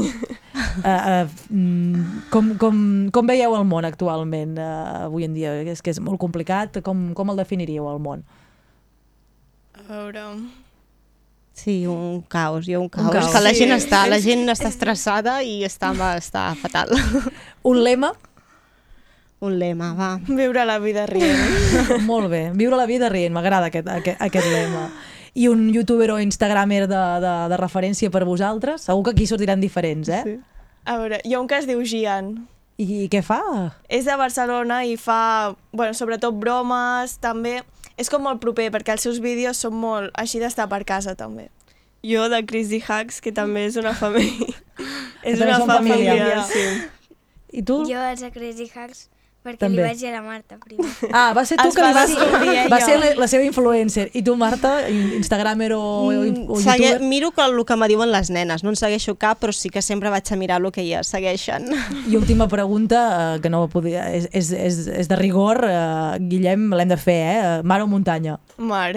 Uh, 0.79 0.85
uh, 0.85 2.25
com, 2.29 2.51
com, 2.61 2.77
com 3.15 3.31
veieu 3.31 3.57
el 3.57 3.65
món 3.65 3.89
actualment, 3.89 4.59
uh, 4.61 5.07
avui 5.07 5.25
en 5.25 5.33
dia? 5.33 5.55
És 5.65 5.81
que 5.81 5.95
és 5.95 6.01
molt 6.05 6.21
complicat. 6.21 6.83
Com, 6.85 7.09
com 7.17 7.33
el 7.33 7.41
definiríeu, 7.41 7.89
el 7.89 8.03
món? 8.05 8.27
A 9.79 9.87
veure... 9.89 10.29
Sí, 11.59 11.89
un 11.91 12.21
caos, 12.31 12.69
jo 12.69 12.85
un 12.85 12.89
caos. 12.93 13.11
caos. 13.11 13.33
Que 13.33 13.41
la 13.43 13.51
Sí, 13.51 13.65
gent 13.65 13.73
està, 13.75 14.05
la 14.07 14.21
gent 14.23 14.45
està 14.53 14.69
estressada 14.71 15.41
i 15.43 15.65
està, 15.67 15.91
està 16.15 16.53
fatal. 16.61 16.93
Un 17.67 17.81
lema? 17.83 18.13
Un 19.41 19.57
lema, 19.59 19.93
va. 19.95 20.13
Viure 20.29 20.65
la 20.69 20.79
vida 20.79 21.07
rient. 21.07 21.41
Molt 22.11 22.31
bé. 22.31 22.51
Viure 22.55 22.79
la 22.79 22.87
vida 22.87 23.09
rient, 23.11 23.33
m'agrada 23.35 23.73
aquest, 23.73 23.89
aquest, 23.91 24.21
aquest 24.23 24.47
lema. 24.53 24.85
I 25.39 25.47
un 25.47 25.69
youtuber 25.71 26.11
o 26.11 26.19
instagramer 26.19 26.89
de, 26.91 27.01
de, 27.23 27.35
de 27.53 27.57
referència 27.61 28.11
per 28.11 28.25
vosaltres? 28.27 28.89
Segur 28.89 29.05
que 29.07 29.15
aquí 29.15 29.27
sortiran 29.31 29.63
diferents, 29.63 30.11
eh? 30.11 30.23
Sí. 30.27 30.37
A 30.89 30.97
veure, 30.99 31.21
hi 31.23 31.37
ha 31.37 31.41
un 31.43 31.47
que 31.47 31.59
es 31.61 31.69
diu 31.69 31.83
Gian. 31.87 32.33
I, 32.79 33.05
I 33.05 33.09
què 33.13 33.21
fa? 33.23 33.41
És 33.91 34.09
de 34.09 34.17
Barcelona 34.19 34.81
i 34.87 34.97
fa, 34.99 35.55
bueno, 35.73 35.95
sobretot 35.95 36.35
bromes, 36.39 37.19
també... 37.23 37.61
És 37.99 38.11
com 38.11 38.23
molt 38.23 38.39
proper, 38.39 38.69
perquè 38.71 38.95
els 38.95 39.03
seus 39.03 39.19
vídeos 39.19 39.59
són 39.59 39.75
molt 39.75 40.15
així 40.19 40.39
d'estar 40.39 40.69
per 40.71 40.85
casa, 40.87 41.17
també. 41.19 41.49
Jo, 42.07 42.29
de 42.31 42.39
Crazy 42.47 42.79
Hacks, 42.87 43.19
que 43.23 43.33
també 43.35 43.65
és 43.67 43.79
una 43.79 43.91
família. 43.99 44.55
és 45.27 45.39
també 45.39 45.51
una 45.51 45.59
família. 45.67 46.15
família, 46.15 46.43
sí. 46.47 47.15
I 47.59 47.65
tu? 47.67 47.81
Jo 47.91 48.03
els 48.11 48.23
de 48.23 48.31
Crazy 48.31 48.69
Hacks 48.71 49.09
perquè 49.45 49.59
També. 49.63 49.77
li 49.79 49.83
vaig 49.87 49.99
dir 50.01 50.09
a 50.11 50.13
la 50.19 50.23
Marta 50.23 50.57
primer. 50.61 50.87
Ah, 51.13 51.33
va 51.33 51.45
ser 51.47 51.57
tu 51.57 51.69
Es 51.69 51.75
que 51.75 51.83
li 51.83 51.93
va 51.95 52.03
vas... 52.03 52.11
ella. 52.43 52.65
Va 52.69 52.81
ser 52.81 52.99
la, 53.01 53.15
la 53.17 53.29
seva 53.31 53.45
influencer. 53.47 54.11
I 54.13 54.23
tu, 54.23 54.35
Marta, 54.37 54.89
in- 54.91 55.15
instagramer 55.17 55.73
o, 55.73 55.81
o, 55.81 56.09
o 56.11 56.11
Mm, 56.11 56.61
Segue, 56.61 56.89
youtuber? 56.91 57.01
miro 57.09 57.31
que 57.31 57.43
el 57.47 57.65
que 57.65 57.77
me 57.77 57.89
diuen 57.89 58.11
les 58.13 58.29
nenes, 58.31 58.63
no 58.65 58.71
en 58.71 58.77
segueixo 58.77 59.15
cap, 59.17 59.39
però 59.41 59.53
sí 59.53 59.71
que 59.71 59.81
sempre 59.83 60.11
vaig 60.11 60.27
a 60.33 60.37
mirar 60.37 60.61
el 60.61 60.71
que 60.73 60.83
elles 60.83 61.07
segueixen. 61.07 61.71
I 62.09 62.17
última 62.17 62.49
pregunta, 62.49 63.37
eh, 63.37 63.41
que 63.41 63.49
no 63.49 63.69
podia, 63.69 64.11
és, 64.13 64.29
és, 64.33 64.51
és, 64.53 64.79
és 64.89 65.09
de 65.09 65.17
rigor, 65.17 65.63
eh, 65.65 66.19
Guillem, 66.21 66.69
l'hem 66.75 66.89
de 66.89 66.97
fer, 67.01 67.19
eh? 67.37 67.63
Mar 67.63 67.81
o 67.83 67.87
muntanya? 67.87 68.39
Mar. 68.59 68.93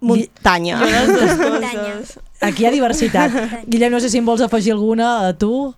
Muntanya. 0.00 0.78
Jo 0.78 0.86
les 0.90 1.08
dues 1.08 1.36
coses. 1.38 2.18
Aquí 2.42 2.64
hi 2.64 2.66
ha 2.66 2.72
diversitat. 2.74 3.30
Guillem, 3.70 3.92
no 3.92 4.00
sé 4.02 4.10
si 4.10 4.18
em 4.18 4.26
vols 4.26 4.42
afegir 4.42 4.72
alguna, 4.74 5.28
a 5.28 5.32
tu? 5.38 5.72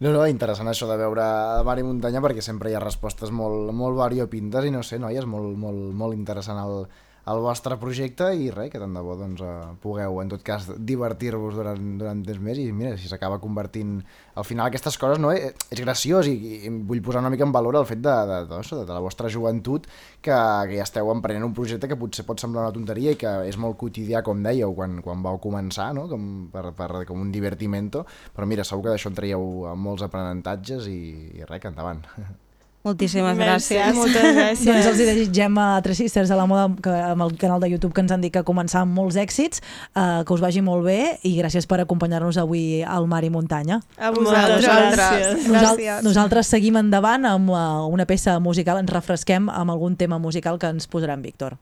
No, 0.00 0.10
no, 0.14 0.20
interessant 0.32 0.68
això 0.70 0.86
de 0.88 0.96
veure 0.96 1.24
mar 1.68 1.74
i 1.76 1.82
muntanya 1.84 2.22
perquè 2.24 2.40
sempre 2.44 2.70
hi 2.70 2.76
ha 2.76 2.80
respostes 2.80 3.32
molt, 3.36 3.68
molt 3.76 3.98
variopintes 3.98 4.64
i 4.64 4.72
no 4.72 4.80
sé, 4.86 4.96
noies, 5.02 5.26
molt, 5.28 5.52
molt, 5.60 5.90
molt 6.02 6.16
interessant 6.16 6.60
el, 6.62 6.86
el 7.30 7.40
vostre 7.44 7.76
projecte 7.80 8.30
i 8.34 8.48
res, 8.54 8.70
que 8.72 8.80
tant 8.80 8.94
de 8.96 9.02
bo 9.04 9.14
doncs, 9.18 9.42
eh, 9.44 9.72
pugueu 9.82 10.20
en 10.22 10.30
tot 10.32 10.42
cas 10.46 10.66
divertir-vos 10.76 11.54
durant, 11.58 11.78
durant 12.00 12.22
temps 12.26 12.42
més 12.42 12.58
i 12.58 12.66
mira, 12.74 12.96
si 12.98 13.10
s'acaba 13.10 13.40
convertint 13.42 13.98
al 14.40 14.46
final 14.48 14.66
aquestes 14.66 14.98
coses 15.00 15.20
no, 15.22 15.32
eh, 15.34 15.52
és 15.70 15.82
graciós 15.84 16.28
i, 16.30 16.34
i 16.66 16.72
vull 16.88 17.02
posar 17.04 17.22
una 17.24 17.32
mica 17.32 17.46
en 17.46 17.54
valor 17.54 17.80
el 17.80 17.88
fet 17.88 18.02
de, 18.02 18.16
de, 18.30 18.40
de, 18.50 18.60
de, 18.70 18.82
de 18.88 18.96
la 18.96 19.04
vostra 19.04 19.30
joventut 19.32 19.88
que, 20.20 20.34
que 20.34 20.76
ja 20.78 20.86
esteu 20.86 21.12
emprenent 21.14 21.46
un 21.46 21.56
projecte 21.56 21.90
que 21.90 21.98
potser 22.00 22.26
pot 22.28 22.42
semblar 22.42 22.66
una 22.68 22.76
tonteria 22.76 23.14
i 23.14 23.20
que 23.20 23.34
és 23.48 23.60
molt 23.60 23.78
quotidià 23.80 24.24
com 24.26 24.42
dèieu 24.44 24.74
quan, 24.76 25.00
quan 25.04 25.24
vau 25.24 25.40
començar 25.42 25.90
no? 25.96 26.08
com, 26.10 26.28
per, 26.52 26.70
per, 26.76 26.90
com 27.08 27.20
un 27.20 27.32
divertimento 27.34 28.04
però 28.36 28.48
mira, 28.48 28.66
segur 28.66 28.88
que 28.88 28.94
d'això 28.96 29.12
en 29.12 29.18
traieu 29.18 29.50
molts 29.78 30.06
aprenentatges 30.06 30.90
i, 30.90 31.00
i 31.38 31.44
res, 31.46 31.60
que 31.62 31.74
endavant 31.74 32.06
Moltíssimes 32.82 33.36
Merci, 33.36 33.74
gràcies. 33.76 33.94
moltes 33.94 34.22
gràcies. 34.22 34.64
doncs 34.64 34.86
els 34.88 35.00
hi 35.02 35.04
desitgem 35.04 35.58
a 35.60 35.66
Tres 35.84 35.98
Sisters 36.00 36.30
a 36.32 36.36
la 36.38 36.46
moda 36.48 36.70
que, 36.80 36.88
amb 36.88 37.26
el 37.26 37.34
canal 37.36 37.60
de 37.60 37.68
YouTube 37.68 37.92
que 37.92 38.00
ens 38.00 38.10
han 38.10 38.22
dit 38.24 38.32
que 38.32 38.40
començar 38.42 38.80
amb 38.86 38.96
molts 38.96 39.16
èxits, 39.20 39.60
eh, 39.94 40.22
que 40.24 40.32
us 40.32 40.40
vagi 40.40 40.62
molt 40.64 40.86
bé 40.86 41.18
i 41.22 41.34
gràcies 41.36 41.66
per 41.68 41.80
acompanyar-nos 41.80 42.38
avui 42.40 42.80
al 42.82 43.06
Mar 43.06 43.22
i 43.22 43.28
Muntanya. 43.28 43.82
A 43.98 44.10
vosaltres. 44.10 44.64
Gràcies. 44.64 45.46
Nosal 45.46 45.76
Gràcies. 45.76 46.02
nosaltres 46.02 46.46
seguim 46.46 46.76
endavant 46.80 47.26
amb 47.26 47.50
uh, 47.50 47.84
una 47.92 48.06
peça 48.06 48.38
musical, 48.40 48.78
ens 48.78 48.90
refresquem 48.90 49.50
amb 49.50 49.70
algun 49.70 49.96
tema 49.96 50.18
musical 50.18 50.58
que 50.58 50.66
ens 50.72 50.88
posarà 50.88 51.12
en 51.12 51.22
Víctor. 51.22 51.58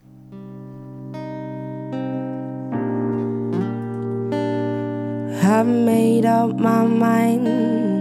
I've 5.42 5.66
made 5.66 6.26
up 6.26 6.60
my 6.60 6.84
mind. 6.86 7.97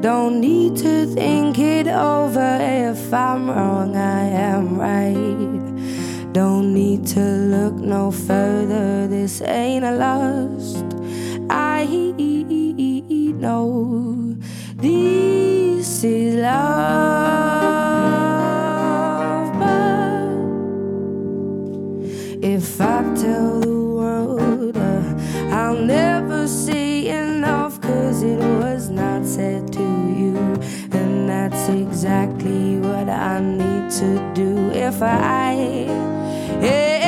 Don't 0.00 0.40
need 0.40 0.76
to 0.76 1.06
think 1.06 1.58
it 1.58 1.86
over. 1.86 2.58
If 2.60 3.12
I'm 3.12 3.50
wrong, 3.50 3.96
I 3.96 4.22
am 4.24 4.78
right. 4.78 6.32
Don't 6.32 6.72
need 6.72 7.06
to 7.08 7.20
look 7.20 7.74
no 7.74 8.10
further. 8.10 9.06
This 9.08 9.42
ain't 9.42 9.84
a 9.84 9.92
lust. 9.92 10.86
I 11.50 11.84
know 13.40 14.36
this 14.76 16.04
is 16.04 16.36
love. 16.36 17.50
But 19.58 20.34
if 22.44 22.80
I 22.80 23.02
tell 23.14 23.60
the 23.60 23.84
world, 23.98 24.76
uh, 24.76 25.02
I'll 25.50 25.76
never 25.76 26.46
say 26.46 26.89
enough, 27.40 27.80
cause 27.80 28.22
it 28.22 28.38
was 28.62 28.90
not 28.90 29.24
said 29.24 29.72
to 29.72 29.80
you. 29.80 30.36
And 30.92 31.26
that's 31.26 31.70
exactly 31.70 32.76
what 32.76 33.08
I 33.08 33.40
need 33.40 33.90
to 34.00 34.32
do 34.34 34.70
if 34.72 35.00
I 35.00 35.54
end 36.60 36.99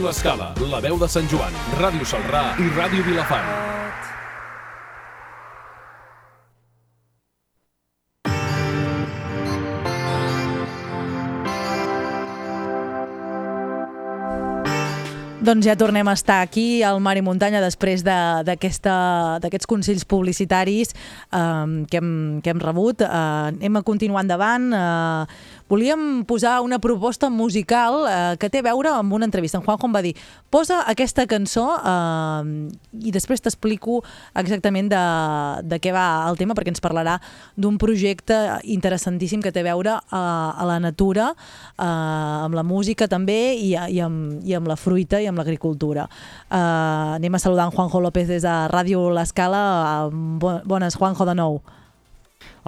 Ràdio 0.00 0.16
Escala, 0.16 0.46
La 0.72 0.78
Veu 0.80 0.96
de 0.96 1.04
Sant 1.12 1.26
Joan, 1.28 1.52
Ràdio 1.76 2.06
Salrà 2.08 2.54
i 2.56 2.70
Ràdio 2.72 3.04
Vilafant. 3.04 3.44
Doncs 15.40 15.64
ja 15.68 15.76
tornem 15.76 16.08
a 16.08 16.12
estar 16.16 16.42
aquí 16.44 16.82
al 16.84 16.98
Mar 17.04 17.18
i 17.20 17.22
Muntanya 17.24 17.60
després 17.60 18.00
d'aquests 18.04 19.68
consells 19.68 20.08
publicitaris 20.08 20.92
eh, 20.92 21.84
que, 21.88 22.00
hem, 22.00 22.40
que 22.40 22.52
hem 22.52 22.60
rebut. 22.60 23.04
Eh, 23.04 23.12
anem 23.52 23.76
a 23.76 23.84
continuar 23.84 24.24
endavant. 24.24 24.72
Eh, 24.72 25.59
volíem 25.70 26.24
posar 26.26 26.58
una 26.66 26.80
proposta 26.82 27.30
musical 27.30 28.02
eh, 28.10 28.36
que 28.42 28.50
té 28.50 28.58
a 28.60 28.66
veure 28.66 28.90
amb 28.90 29.14
una 29.14 29.24
entrevista. 29.28 29.56
En 29.60 29.64
Juanjo 29.64 29.86
em 29.86 29.94
va 29.94 30.02
dir, 30.02 30.12
posa 30.50 30.80
aquesta 30.90 31.24
cançó 31.30 31.64
eh, 31.78 32.68
i 33.06 33.14
després 33.14 33.40
t'explico 33.40 34.00
exactament 34.34 34.90
de, 34.90 35.02
de 35.70 35.78
què 35.80 35.94
va 35.94 36.26
el 36.28 36.36
tema 36.40 36.56
perquè 36.58 36.74
ens 36.74 36.82
parlarà 36.82 37.16
d'un 37.56 37.78
projecte 37.78 38.36
interessantíssim 38.66 39.40
que 39.40 39.54
té 39.54 39.62
a 39.62 39.68
veure 39.70 39.94
eh, 39.94 40.18
a 40.20 40.66
la 40.66 40.80
natura, 40.82 41.30
eh, 41.78 41.86
amb 41.86 42.58
la 42.58 42.66
música 42.66 43.06
també 43.08 43.54
i, 43.54 43.72
i, 43.78 44.00
amb, 44.02 44.42
i 44.44 44.58
amb 44.58 44.66
la 44.68 44.76
fruita 44.76 45.22
i 45.22 45.30
amb 45.30 45.38
l'agricultura. 45.38 46.08
Uh, 46.50 47.14
anem 47.20 47.34
a 47.36 47.38
saludar 47.38 47.68
en 47.68 47.74
Juanjo 47.76 48.00
López 48.02 48.26
des 48.28 48.42
de 48.42 48.54
Ràdio 48.72 49.04
L'Escala. 49.14 50.08
Bo- 50.10 50.60
bones, 50.66 50.96
Juanjo, 50.98 51.24
de 51.28 51.34
nou. 51.38 51.60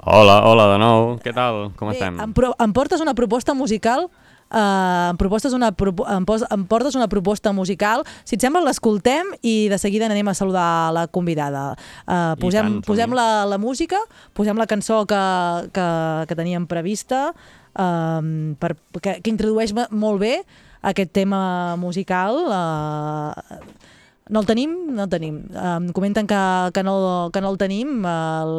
Hola, 0.03 0.41
hola 0.43 0.65
de 0.73 0.77
nou, 0.81 1.15
què 1.23 1.31
tal? 1.35 1.71
Com 1.79 1.91
estem? 1.93 2.17
Em, 2.19 2.33
pro 2.35 2.51
em 2.59 2.71
portes 2.75 3.01
una 3.03 3.13
proposta 3.15 3.53
musical? 3.55 4.09
Uh, 4.53 5.09
em, 5.13 5.17
propostes 5.17 5.53
una, 5.55 5.71
propo 5.73 6.03
em, 6.05 6.25
pos 6.27 6.43
em 6.51 6.65
portes 6.69 6.93
una 6.99 7.07
proposta 7.09 7.53
musical? 7.55 8.03
Si 8.27 8.35
et 8.35 8.43
sembla 8.43 8.61
l'escoltem 8.65 9.31
i 9.41 9.69
de 9.71 9.79
seguida 9.81 10.05
anem 10.09 10.27
a 10.29 10.35
saludar 10.37 10.91
la 10.93 11.07
convidada. 11.07 11.71
Uh, 12.05 12.33
posem, 12.41 12.67
tant, 12.67 12.81
posem 12.85 13.15
la, 13.17 13.45
la 13.49 13.57
música 13.57 14.01
posem 14.37 14.59
la 14.59 14.67
cançó 14.69 15.05
que, 15.09 15.21
que, 15.73 15.87
que 16.29 16.37
teníem 16.37 16.67
prevista 16.69 17.31
um, 17.73 18.53
per, 18.59 18.75
que, 18.99 19.17
que 19.23 19.33
introdueix 19.33 19.73
mo- 19.73 19.89
molt 19.89 20.21
bé 20.21 20.35
aquest 20.83 21.13
tema 21.15 21.77
musical 21.79 22.43
uh, 22.45 23.57
no 24.29 24.39
el 24.39 24.45
tenim? 24.47 24.73
No 24.95 25.03
el 25.03 25.09
tenim. 25.11 25.39
Um, 25.51 25.89
comenten 25.95 26.27
que, 26.27 26.39
que, 26.73 26.83
no, 26.83 27.29
que 27.33 27.41
no 27.41 27.49
el 27.51 27.57
tenim, 27.57 28.05
el, 28.07 28.53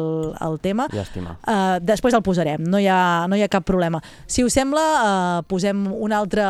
el 0.45 0.59
tema. 0.61 0.85
Llàstima. 0.93 1.37
Uh, 1.41 1.79
després 1.81 2.13
el 2.13 2.23
posarem, 2.25 2.61
no 2.69 2.81
hi, 2.81 2.87
ha, 2.91 3.25
no 3.31 3.39
hi 3.39 3.45
ha 3.45 3.49
cap 3.51 3.65
problema. 3.65 4.01
Si 4.27 4.45
us 4.45 4.53
sembla, 4.53 4.83
uh, 4.83 5.41
posem 5.49 5.87
una 5.89 6.19
altra 6.21 6.49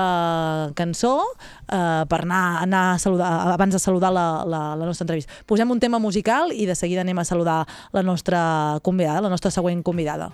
cançó 0.75 1.15
uh, 1.21 2.03
per 2.09 2.21
anar, 2.25 2.43
anar 2.65 2.83
a 2.95 2.99
saludar, 2.99 3.31
abans 3.53 3.77
de 3.77 3.81
saludar 3.81 4.11
la, 4.15 4.27
la, 4.43 4.65
la 4.75 4.89
nostra 4.89 5.05
entrevista. 5.07 5.41
Posem 5.47 5.71
un 5.71 5.79
tema 5.79 6.01
musical 6.01 6.51
i 6.51 6.67
de 6.67 6.75
seguida 6.75 7.05
anem 7.05 7.23
a 7.23 7.27
saludar 7.27 7.63
la 7.95 8.03
nostra 8.03 8.79
convidada, 8.83 9.23
la 9.23 9.33
nostra 9.33 9.53
següent 9.53 9.83
convidada. 9.85 10.31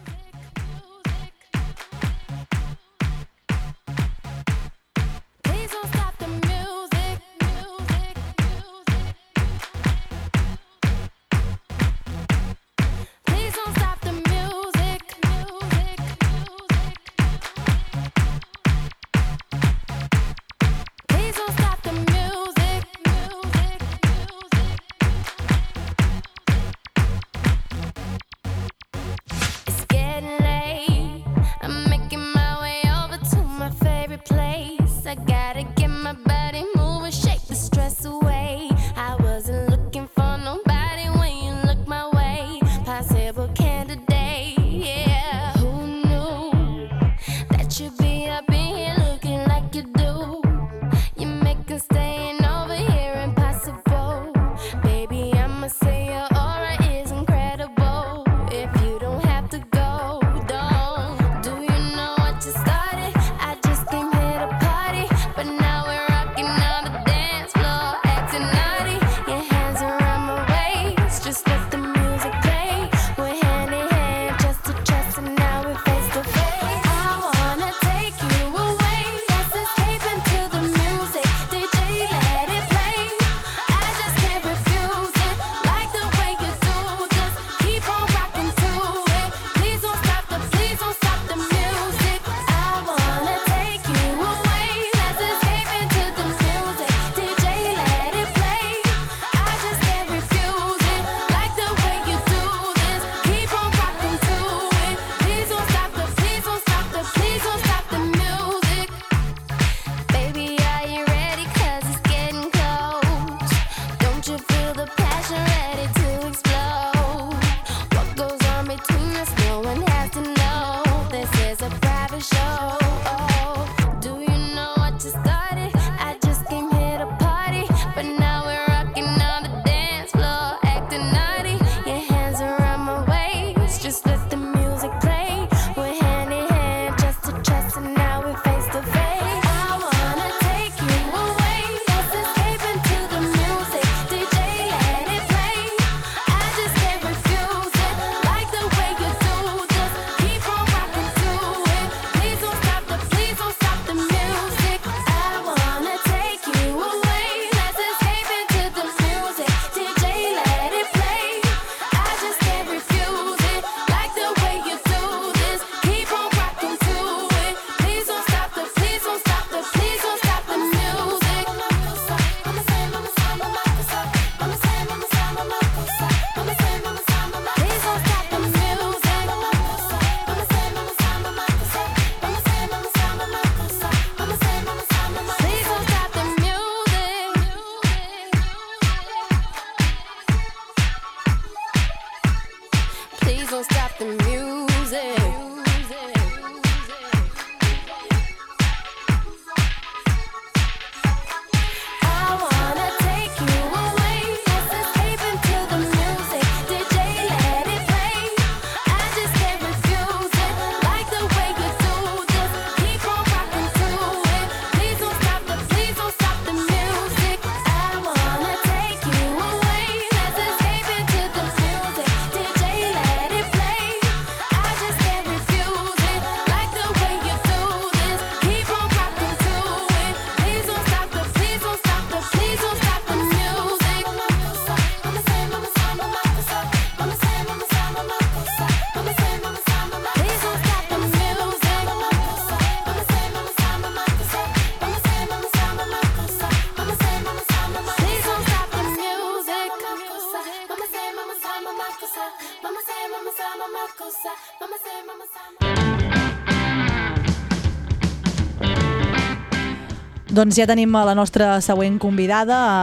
Doncs 260.41 260.57
ja 260.57 260.65
tenim 260.65 260.89
la 260.89 261.13
nostra 261.13 261.59
següent 261.61 261.99
convidada, 262.01 262.55
a, 262.57 262.77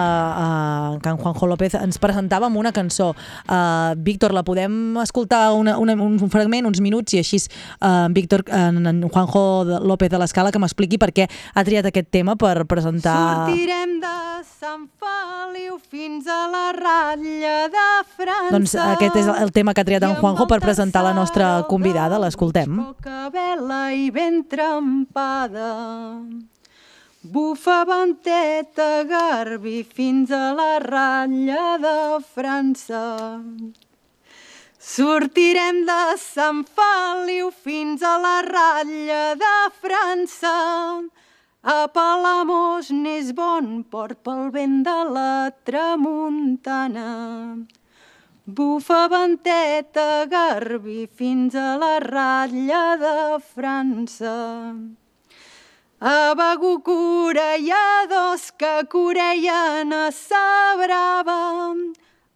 a, 0.94 0.98
que 1.02 1.10
en 1.10 1.16
Juanjo 1.18 1.46
López 1.50 1.74
ens 1.74 1.96
presentava 1.98 2.46
amb 2.46 2.56
una 2.60 2.70
cançó. 2.70 3.08
Uh, 3.50 3.96
Víctor, 3.98 4.30
la 4.30 4.44
podem 4.46 4.94
escoltar 5.02 5.56
una, 5.58 5.74
una, 5.82 5.96
un 5.98 6.30
fragment, 6.30 6.68
uns 6.70 6.78
minuts, 6.78 7.16
i 7.16 7.18
així 7.18 7.40
uh, 7.42 8.06
Víctor, 8.14 8.44
en, 8.46 8.78
en 8.86 9.00
Juanjo 9.08 9.42
López 9.82 10.12
de 10.12 10.20
l'Escala 10.22 10.52
que 10.54 10.60
m'expliqui 10.62 11.00
per 11.02 11.08
què 11.16 11.26
ha 11.26 11.64
triat 11.66 11.88
aquest 11.90 12.12
tema 12.14 12.36
per 12.38 12.62
presentar... 12.70 13.16
Sortirem 13.48 13.96
de 14.04 14.14
Sant 14.46 14.84
Feliu 15.02 15.80
fins 15.82 16.28
a 16.30 16.44
la 16.52 16.68
ratlla 16.76 17.56
de 17.72 17.88
França. 18.12 18.52
Doncs 18.54 18.76
aquest 18.84 19.18
és 19.24 19.32
el 19.32 19.50
tema 19.56 19.74
que 19.74 19.82
ha 19.82 19.88
triat 19.88 20.06
en 20.06 20.14
Juanjo 20.20 20.46
per 20.46 20.60
presentar 20.62 21.02
la 21.02 21.16
nostra 21.16 21.56
convidada, 21.66 22.22
l'escoltem. 22.22 22.78
Poca 22.92 23.26
vela 23.34 23.88
i 23.98 24.12
ben 24.14 24.44
trempada. 24.46 25.72
Bufa 27.20 27.84
venteta 27.84 29.02
garbi 29.02 29.82
fins 29.82 30.30
a 30.30 30.52
la 30.54 30.78
ratlla 30.78 31.76
de 31.82 32.22
França. 32.22 33.42
Sortirem 34.78 35.80
de 35.84 36.14
Sant 36.16 36.62
Feliu 36.62 37.50
fins 37.50 38.04
a 38.06 38.12
la 38.22 38.42
ratlla 38.46 39.34
de 39.34 39.56
França. 39.80 40.54
A 41.64 41.88
Palamós 41.88 42.92
n'és 42.92 43.34
bon 43.34 43.82
port 43.82 44.22
pel 44.22 44.52
vent 44.54 44.86
de 44.86 44.96
la 45.10 45.50
tramuntana. 45.64 47.10
Bufa 48.46 49.08
venteta 49.10 50.24
garbi 50.30 51.08
fins 51.10 51.56
a 51.56 51.76
la 51.82 51.98
ratlla 51.98 52.96
de 53.02 53.18
França. 53.42 54.38
A 56.00 56.32
Begur 56.38 56.80
corelladors 56.86 58.52
que 58.52 58.86
coreien 58.86 59.90
a 59.92 60.12
sa 60.14 60.76
brava, 60.78 61.74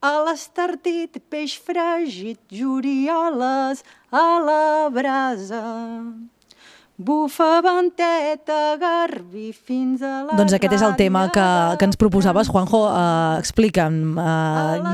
a 0.02 0.12
l'estartit 0.26 1.20
peix 1.30 1.54
fregit, 1.62 2.40
jurioles 2.50 3.84
a 4.10 4.26
la 4.42 4.90
brasa. 4.90 5.62
Bufa 7.02 7.58
venteta 7.64 8.76
garbi 8.78 9.50
fins 9.52 10.02
a 10.06 10.12
la 10.28 10.36
Doncs 10.38 10.54
aquest 10.54 10.76
és 10.76 10.82
el 10.86 10.94
tema 10.98 11.24
que, 11.34 11.46
que 11.80 11.88
ens 11.88 11.98
proposaves, 11.98 12.50
Juanjo. 12.52 12.82
Uh, 12.92 13.40
explica'm 13.40 14.18
uh, 14.20 14.92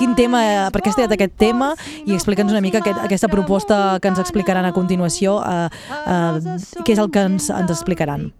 quin 0.00 0.16
tema, 0.18 0.40
uh, 0.42 0.72
per 0.74 0.82
què 0.82 0.90
has 0.90 0.98
triat 0.98 1.14
aquest 1.14 1.36
tema 1.38 1.70
i 2.02 2.14
explica'ns 2.16 2.50
una 2.50 2.62
mica 2.64 2.80
aquest, 2.82 2.98
aquesta 3.04 3.30
proposta 3.30 4.00
que 4.02 4.10
ens 4.10 4.18
explicaran 4.22 4.66
a 4.66 4.72
continuació. 4.74 5.36
Uh, 5.38 5.70
uh, 6.10 6.58
què 6.82 6.96
és 6.96 7.02
el 7.02 7.12
que 7.14 7.22
ens, 7.28 7.46
ens 7.54 7.70
explicaran? 7.70 8.32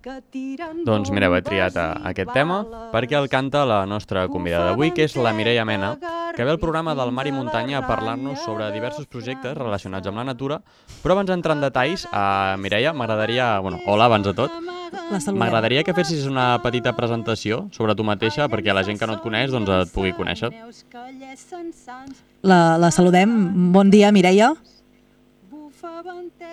Doncs 0.85 1.13
mireu, 1.15 1.37
he 1.37 1.43
triat 1.45 1.79
eh, 1.79 1.87
aquest 2.11 2.33
tema 2.35 2.63
perquè 2.93 3.17
el 3.19 3.31
canta 3.33 3.65
la 3.69 3.85
nostra 3.87 4.27
convidada 4.33 4.73
d'avui, 4.73 4.91
que 4.97 5.07
és 5.07 5.15
la 5.21 5.33
Mireia 5.37 5.65
Mena, 5.69 5.95
que 6.35 6.45
ve 6.45 6.51
al 6.51 6.61
programa 6.63 6.97
del 6.99 7.13
Mar 7.15 7.27
i 7.31 7.33
Muntanya 7.35 7.79
a 7.79 7.87
parlar-nos 7.87 8.43
sobre 8.43 8.71
diversos 8.75 9.07
projectes 9.07 9.57
relacionats 9.59 10.11
amb 10.11 10.21
la 10.21 10.27
natura, 10.33 10.61
però 11.03 11.15
abans 11.15 11.31
d'entrar 11.31 11.57
en 11.57 11.65
detalls, 11.65 12.09
uh, 12.11 12.59
Mireia, 12.59 12.91
m'agradaria... 12.91 13.04
Bueno, 13.07 13.81
hola, 13.87 14.07
abans 14.07 14.25
de 14.25 14.33
tot. 14.33 14.51
M'agradaria 15.35 15.83
que 15.85 15.93
fessis 15.93 16.25
una 16.25 16.59
petita 16.63 16.95
presentació 16.97 17.67
sobre 17.75 17.95
tu 17.95 18.05
mateixa 18.05 18.47
perquè 18.49 18.73
la 18.73 18.85
gent 18.87 18.99
que 18.99 19.07
no 19.07 19.19
et 19.19 19.21
coneix 19.21 19.53
doncs, 19.53 19.69
et 19.69 19.93
pugui 19.93 20.15
conèixer. 20.17 20.49
La, 22.43 22.79
la 22.81 22.91
saludem. 22.91 23.35
Bon 23.75 23.91
dia, 23.93 24.13
Mireia. 24.13 24.55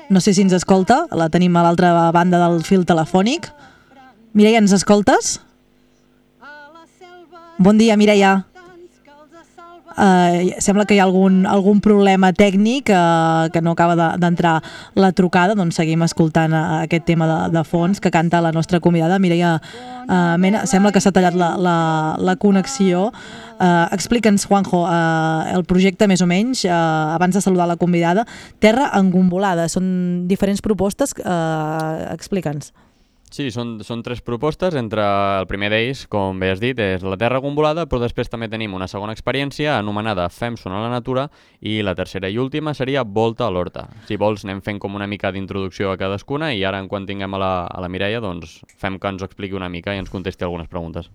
No 0.10 0.20
sé 0.20 0.34
si 0.34 0.44
ens 0.44 0.52
escolta, 0.58 1.06
la 1.16 1.30
tenim 1.32 1.56
a 1.56 1.64
l'altra 1.64 2.12
banda 2.12 2.42
del 2.44 2.66
fil 2.68 2.84
telefònic. 2.86 3.48
Mireia, 4.34 4.60
ens 4.60 4.76
escoltes? 4.76 5.38
Bon 7.60 7.78
dia, 7.80 7.96
Mireia. 7.96 8.42
Uh, 9.92 10.56
sembla 10.64 10.86
que 10.88 10.96
hi 10.96 11.00
ha 11.02 11.06
algun, 11.06 11.42
algun 11.46 11.82
problema 11.84 12.30
tècnic 12.32 12.90
uh, 12.90 13.50
que 13.52 13.62
no 13.62 13.74
acaba 13.76 13.96
de- 14.00 14.18
d'entrar 14.24 14.62
la 14.96 15.12
trucada, 15.12 15.56
doncs 15.56 15.76
seguim 15.76 16.02
escoltant 16.06 16.54
uh, 16.56 16.82
aquest 16.86 17.04
tema 17.06 17.28
de, 17.28 17.40
de 17.58 17.64
fons 17.68 18.00
que 18.00 18.12
canta 18.12 18.40
la 18.42 18.54
nostra 18.56 18.80
convidada, 18.80 19.20
Mireia 19.20 19.58
uh, 19.60 20.38
Mena. 20.40 20.66
Sembla 20.66 20.94
que 20.96 21.02
s'ha 21.04 21.12
tallat 21.12 21.36
la, 21.36 21.58
la, 21.60 21.76
la 22.20 22.36
connexió. 22.40 23.10
Uh, 23.62 23.88
Explica'ns, 23.94 24.48
Juanjo, 24.48 24.86
uh, 24.88 25.52
el 25.54 25.66
projecte 25.70 26.08
més 26.08 26.24
o 26.24 26.28
menys, 26.30 26.64
uh, 26.66 27.14
abans 27.18 27.36
de 27.36 27.42
saludar 27.44 27.68
la 27.68 27.76
convidada. 27.78 28.24
Terra 28.64 28.90
engombolada, 28.98 29.68
són 29.70 30.26
diferents 30.32 30.64
propostes, 30.66 31.14
uh, 31.22 32.08
explica'ns. 32.16 32.72
Sí, 33.32 33.46
són, 33.48 33.78
són 33.88 34.02
tres 34.04 34.20
propostes, 34.28 34.76
entre 34.76 35.06
el 35.40 35.46
primer 35.48 35.70
d'ells, 35.72 36.02
com 36.12 36.42
bé 36.42 36.50
has 36.52 36.60
dit, 36.60 36.76
és 36.84 37.06
la 37.08 37.16
Terra 37.16 37.40
Gombolada, 37.40 37.86
però 37.88 38.02
després 38.04 38.28
també 38.28 38.50
tenim 38.52 38.76
una 38.76 38.90
segona 38.92 39.16
experiència 39.16 39.78
anomenada 39.78 40.26
Fem 40.36 40.58
sonar 40.60 40.82
la 40.84 40.90
natura 40.92 41.30
i 41.64 41.78
la 41.80 41.96
tercera 41.96 42.28
i 42.28 42.36
última 42.44 42.74
seria 42.76 43.06
Volta 43.08 43.48
a 43.48 43.54
l'Horta. 43.56 43.86
Si 44.10 44.20
vols 44.20 44.44
anem 44.44 44.60
fent 44.66 44.82
com 44.84 45.00
una 45.00 45.08
mica 45.08 45.32
d'introducció 45.32 45.94
a 45.94 46.00
cadascuna 46.02 46.52
i 46.52 46.66
ara, 46.68 46.84
en 46.84 46.92
quan 46.92 47.08
tinguem 47.08 47.40
a 47.40 47.40
la, 47.40 47.54
a 47.72 47.80
la 47.80 47.88
Mireia, 47.88 48.20
doncs 48.20 48.60
fem 48.76 49.00
que 49.00 49.16
ens 49.16 49.24
ho 49.24 49.32
expliqui 49.32 49.56
una 49.56 49.72
mica 49.72 49.96
i 49.96 50.04
ens 50.04 50.12
contesti 50.12 50.44
algunes 50.44 50.68
preguntes. 50.68 51.08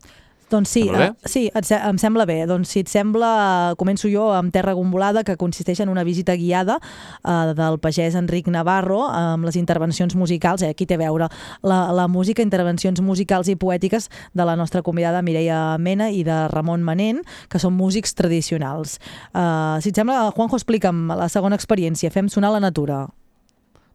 Doncs 0.51 0.70
sí, 0.70 0.85
uh, 0.86 1.10
sí 1.27 1.48
et, 1.51 1.70
em 1.74 1.98
sembla 1.98 2.27
bé. 2.28 2.39
Doncs 2.47 2.70
si 2.70 2.85
et 2.85 2.90
sembla, 2.90 3.74
començo 3.81 4.10
jo 4.10 4.28
amb 4.35 4.52
Terra 4.55 4.77
Gombolada, 4.78 5.24
que 5.27 5.35
consisteix 5.40 5.81
en 5.82 5.90
una 5.90 6.05
visita 6.06 6.36
guiada 6.39 6.78
uh, 6.78 7.52
del 7.56 7.81
pagès 7.82 8.14
Enric 8.18 8.47
Navarro 8.52 9.02
amb 9.10 9.48
les 9.48 9.59
intervencions 9.59 10.14
musicals, 10.14 10.62
eh, 10.62 10.70
aquí 10.70 10.86
té 10.86 10.94
a 10.94 11.02
veure 11.02 11.28
la, 11.66 11.81
la 11.97 12.06
música, 12.06 12.44
intervencions 12.47 13.02
musicals 13.02 13.51
i 13.51 13.59
poètiques 13.59 14.10
de 14.35 14.47
la 14.47 14.56
nostra 14.56 14.85
convidada 14.86 15.24
Mireia 15.27 15.77
Mena 15.82 16.12
i 16.14 16.23
de 16.27 16.47
Ramon 16.55 16.86
Manent, 16.86 17.24
que 17.51 17.59
són 17.62 17.74
músics 17.74 18.14
tradicionals. 18.14 19.01
Uh, 19.35 19.82
si 19.82 19.90
et 19.90 19.98
sembla, 19.98 20.28
Juanjo, 20.36 20.60
explica'm 20.60 21.09
la 21.16 21.31
segona 21.32 21.59
experiència, 21.59 22.14
Fem 22.14 22.31
sonar 22.31 22.55
la 22.55 22.62
natura. 22.62 23.06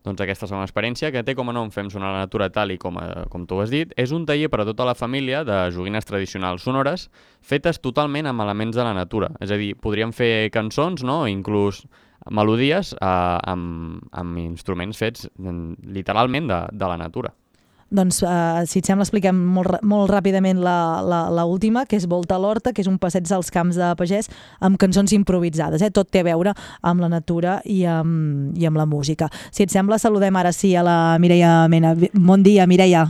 Doncs 0.06 0.22
aquesta 0.23 0.48
segona 0.49 0.65
experiència, 0.65 1.11
que 1.14 1.22
té 1.26 1.36
com 1.38 1.52
a 1.52 1.53
nom 1.53 1.69
Fem 1.73 1.91
sonar 1.94 2.10
la 2.15 2.23
natura 2.23 2.49
tal 2.53 2.73
i 2.73 2.78
com, 2.82 2.98
a, 2.98 3.26
com 3.30 3.45
tu 3.45 3.60
has 3.61 3.69
dit, 3.73 3.91
és 4.02 4.14
un 4.15 4.26
taller 4.26 4.49
per 4.49 4.64
a 4.64 4.68
tota 4.68 4.88
la 4.88 4.95
família 4.98 5.44
de 5.45 5.57
joguines 5.76 6.07
tradicionals 6.10 6.65
sonores 6.65 7.10
fetes 7.45 7.82
totalment 7.82 8.30
amb 8.30 8.41
elements 8.41 8.78
de 8.78 8.86
la 8.88 8.95
natura. 8.98 9.30
És 9.40 9.53
a 9.53 9.60
dir, 9.61 9.76
podríem 9.78 10.14
fer 10.15 10.49
cançons, 10.53 11.06
no? 11.06 11.23
inclús 11.30 11.84
melodies 12.30 12.95
eh, 12.98 13.06
amb, 13.53 14.02
amb 14.11 14.41
instruments 14.41 14.98
fets 14.98 15.30
mm, 15.38 15.94
literalment 15.94 16.49
de, 16.49 16.64
de 16.73 16.90
la 16.90 16.98
natura. 16.98 17.34
Doncs, 17.91 18.22
uh, 18.23 18.63
si 18.72 18.80
et 18.80 18.88
sembla, 18.88 19.03
expliquem 19.03 19.35
molt, 19.55 19.81
molt 19.84 20.11
ràpidament 20.13 20.61
la, 20.63 21.01
la, 21.03 21.26
la 21.34 21.45
última, 21.49 21.84
que 21.85 21.99
és 21.99 22.07
Volta 22.07 22.38
a 22.38 22.41
l'Horta, 22.41 22.72
que 22.72 22.84
és 22.85 22.89
un 22.89 22.97
passeig 23.01 23.27
als 23.35 23.51
camps 23.51 23.76
de 23.76 23.91
pagès 23.99 24.31
amb 24.63 24.80
cançons 24.80 25.11
improvisades. 25.18 25.84
Eh? 25.84 25.91
Tot 25.91 26.07
té 26.07 26.23
a 26.23 26.30
veure 26.31 26.55
amb 26.81 27.03
la 27.03 27.11
natura 27.11 27.59
i 27.68 27.84
amb, 27.84 28.55
i 28.55 28.68
amb 28.69 28.80
la 28.80 28.88
música. 28.88 29.27
Si 29.51 29.68
et 29.68 29.73
sembla, 29.73 29.99
saludem 29.99 30.39
ara 30.39 30.55
sí 30.55 30.76
a 30.76 30.85
la 30.88 30.99
Mireia 31.19 31.68
Mena. 31.68 31.97
Bon 32.15 32.43
dia, 32.43 32.68
Mireia. 32.68 33.09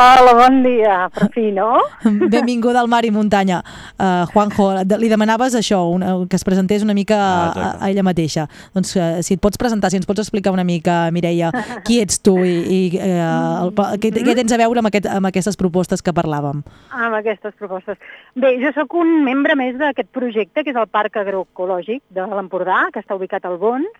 Hola, 0.00 0.32
bon 0.32 0.62
dia, 0.64 0.94
per 1.12 1.26
fi, 1.34 1.50
no? 1.52 1.74
Benvinguda 2.32 2.80
al 2.80 2.88
Mar 2.88 3.02
i 3.04 3.10
Muntanya. 3.12 3.58
Uh, 4.00 4.24
Juanjo, 4.32 4.70
li 4.96 5.10
demanaves 5.12 5.52
això, 5.58 5.82
una, 5.92 6.14
que 6.24 6.38
es 6.38 6.44
presentés 6.46 6.86
una 6.86 6.96
mica 6.96 7.18
Ah, 7.20 7.50
a, 7.52 7.66
a 7.84 7.90
ella 7.92 8.04
mateixa. 8.06 8.46
Doncs 8.72 8.94
uh, 8.96 9.20
si 9.20 9.36
et 9.36 9.42
pots 9.44 9.60
presentar, 9.60 9.90
si 9.92 9.98
ens 10.00 10.08
pots 10.08 10.22
explicar 10.22 10.54
una 10.54 10.64
mica, 10.64 11.02
Mireia, 11.12 11.50
qui 11.84 12.00
ets 12.00 12.22
tu 12.24 12.38
i, 12.40 12.56
i 12.64 12.80
uh, 12.96 13.66
el, 13.66 13.74
què, 14.00 14.12
què 14.14 14.36
tens 14.38 14.56
a 14.56 14.60
veure 14.62 14.80
amb, 14.80 14.88
aquest, 14.88 15.10
amb 15.12 15.28
aquestes 15.28 15.60
propostes 15.60 16.00
que 16.00 16.16
parlàvem? 16.16 16.64
Amb 16.96 17.20
aquestes 17.20 17.52
propostes. 17.60 18.00
Bé, 18.40 18.54
jo 18.62 18.72
sóc 18.76 18.96
un 18.96 19.18
membre 19.26 19.58
més 19.58 19.76
d'aquest 19.80 20.08
projecte, 20.16 20.64
que 20.64 20.72
és 20.72 20.80
el 20.80 20.88
Parc 20.88 21.20
Agroecològic 21.20 22.00
de 22.16 22.24
l'Empordà, 22.24 22.86
que 22.94 23.04
està 23.04 23.20
ubicat 23.20 23.44
al 23.44 23.60
Bons, 23.60 23.92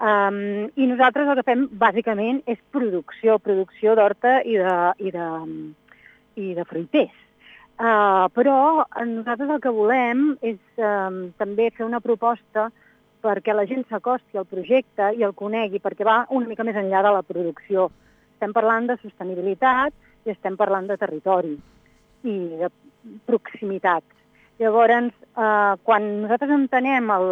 um, 0.00 0.68
i 0.76 0.86
nosaltres 0.90 1.28
el 1.28 1.38
que 1.40 1.46
fem 1.46 1.66
bàsicament 1.80 2.42
és 2.50 2.60
producció, 2.74 3.38
producció 3.42 3.96
d'horta 3.98 4.40
i 4.44 4.56
de, 4.60 4.76
i 4.98 5.12
de, 5.14 5.26
i 6.40 6.54
de 6.56 6.64
fruiters. 6.68 7.18
Uh, 7.82 8.28
però 8.36 8.84
nosaltres 9.08 9.50
el 9.50 9.60
que 9.64 9.72
volem 9.74 10.36
és 10.44 10.60
um, 10.78 11.24
també 11.40 11.70
fer 11.74 11.86
una 11.86 12.02
proposta 12.04 12.68
perquè 13.22 13.54
la 13.54 13.64
gent 13.66 13.84
s'acosti 13.88 14.38
al 14.38 14.48
projecte 14.50 15.12
i 15.18 15.22
el 15.26 15.34
conegui, 15.38 15.80
perquè 15.82 16.06
va 16.06 16.22
una 16.30 16.48
mica 16.50 16.66
més 16.66 16.78
enllà 16.78 17.02
de 17.06 17.12
la 17.14 17.22
producció. 17.26 17.88
Estem 18.34 18.54
parlant 18.54 18.88
de 18.90 18.98
sostenibilitat 19.02 19.94
i 20.26 20.34
estem 20.34 20.58
parlant 20.58 20.88
de 20.90 20.98
territori 20.98 21.54
i 22.26 22.36
de 22.58 22.70
proximitat. 23.26 24.04
Llavors, 24.60 25.14
eh, 25.14 25.74
quan 25.86 26.08
nosaltres 26.22 26.50
entenem 26.54 27.10
el, 27.14 27.28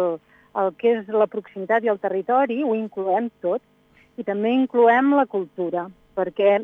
el 0.59 0.73
que 0.79 0.95
és 0.97 1.11
la 1.13 1.29
proximitat 1.31 1.85
i 1.85 1.91
el 1.91 1.99
territori, 2.01 2.61
ho 2.63 2.75
incloem 2.75 3.29
tot 3.43 3.61
i 4.19 4.25
també 4.27 4.51
incloem 4.53 5.13
la 5.15 5.25
cultura, 5.25 5.85
perquè 6.17 6.57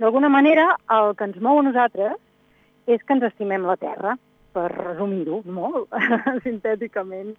d'alguna 0.00 0.28
manera 0.28 0.74
el 0.96 1.14
que 1.16 1.28
ens 1.28 1.40
mou 1.40 1.60
a 1.60 1.64
nosaltres 1.64 2.18
és 2.86 3.02
que 3.04 3.16
ens 3.16 3.24
estimem 3.30 3.64
la 3.66 3.78
terra, 3.80 4.16
per 4.52 4.68
resumir-ho 4.72 5.42
molt 5.46 5.92
sintèticament. 6.46 7.34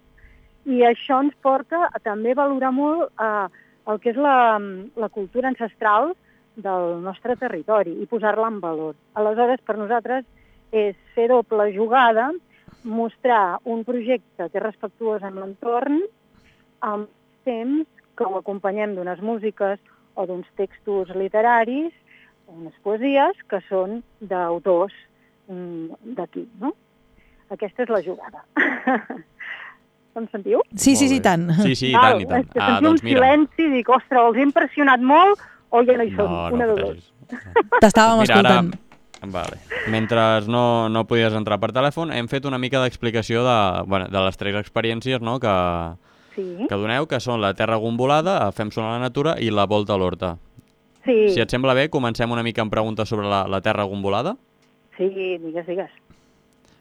I 0.64 0.84
això 0.86 1.18
ens 1.24 1.34
porta 1.42 1.88
a 1.90 2.00
també 2.02 2.34
valorar 2.38 2.70
molt 2.74 3.10
eh, 3.20 3.48
el 3.90 3.98
que 4.00 4.12
és 4.12 4.18
la, 4.18 4.58
la 4.96 5.10
cultura 5.10 5.50
ancestral 5.50 6.12
del 6.54 7.02
nostre 7.02 7.36
territori 7.40 7.96
i 8.02 8.06
posar-la 8.06 8.48
en 8.52 8.60
valor. 8.62 8.94
Aleshores, 9.18 9.60
per 9.66 9.76
nosaltres 9.78 10.24
és 10.72 10.96
fer 11.16 11.28
doble 11.32 11.70
jugada, 11.74 12.30
mostrar 12.84 13.58
un 13.64 13.84
projecte 13.84 14.48
que 14.50 14.58
és 14.58 14.64
respectuós 14.64 15.22
amb 15.22 15.38
l'entorn, 15.42 16.00
amb 16.82 17.08
temps 17.46 17.86
que 18.18 18.24
ho 18.26 18.38
acompanyem 18.38 18.94
d'unes 18.96 19.20
músiques 19.24 19.78
o 20.14 20.26
d'uns 20.26 20.46
textos 20.58 21.10
literaris, 21.16 21.92
o 22.46 22.52
unes 22.58 22.74
poesies 22.84 23.38
que 23.48 23.62
són 23.68 24.02
d'autors 24.20 24.92
mm, 25.48 26.14
d'aquí, 26.18 26.44
no? 26.60 26.74
Aquesta 27.52 27.84
és 27.86 27.92
la 27.92 28.02
jugada. 28.04 28.44
em 30.16 30.26
sentiu? 30.32 30.60
Sí, 30.76 30.94
sí, 30.96 31.08
sí, 31.08 31.20
tant. 31.24 31.48
Sí, 31.62 31.74
sí, 31.76 31.90
i 31.92 31.96
tant, 31.96 32.20
i 32.20 32.28
tant. 32.28 32.48
Ah, 32.60 32.78
doncs 32.84 33.00
un 33.02 33.08
mira. 33.08 33.22
silenci 33.22 33.66
i 33.66 33.72
dic, 33.78 33.88
ostres, 33.88 34.20
els 34.20 34.38
he 34.40 34.44
impressionat 34.44 35.00
molt 35.00 35.40
o 35.72 35.82
ja 35.88 35.96
no 35.96 36.04
hi 36.04 36.12
som? 36.16 36.28
No, 36.28 36.46
Una 36.58 36.68
no 36.68 36.76
de 36.76 36.82
dos. 36.88 37.08
T'estàvem 37.80 38.20
Mira, 38.20 38.36
ara- 38.36 38.56
escoltant. 38.58 38.72
Vale. 39.24 39.58
Mentre 39.88 40.20
no, 40.50 40.88
no 40.90 41.04
podies 41.06 41.32
entrar 41.38 41.60
per 41.62 41.70
telèfon, 41.72 42.10
hem 42.12 42.26
fet 42.28 42.44
una 42.48 42.58
mica 42.58 42.80
d'explicació 42.82 43.44
de, 43.46 43.56
bueno, 43.86 44.08
de 44.10 44.22
les 44.24 44.36
tres 44.36 44.56
experiències 44.58 45.20
no, 45.22 45.38
que, 45.38 45.52
Sí. 46.34 46.66
que 46.68 46.74
doneu, 46.74 47.06
que 47.06 47.20
són 47.20 47.40
la 47.40 47.52
Terra 47.54 47.76
Gombolada, 47.76 48.50
Fem 48.56 48.70
sonar 48.72 48.94
la 48.96 49.02
natura 49.04 49.36
i 49.38 49.50
la 49.50 49.66
Volta 49.66 49.92
a 49.94 49.98
l'Horta. 50.00 50.36
Sí, 51.04 51.28
Si 51.34 51.40
et 51.40 51.50
sembla 51.50 51.74
bé, 51.74 51.88
comencem 51.90 52.30
una 52.30 52.42
mica 52.42 52.62
amb 52.62 52.70
preguntes 52.72 53.08
sobre 53.08 53.26
la, 53.28 53.44
la 53.46 53.60
Terra 53.60 53.84
Gombolada. 53.84 54.36
sí, 54.96 55.08
digues, 55.38 55.66
digues. 55.66 55.90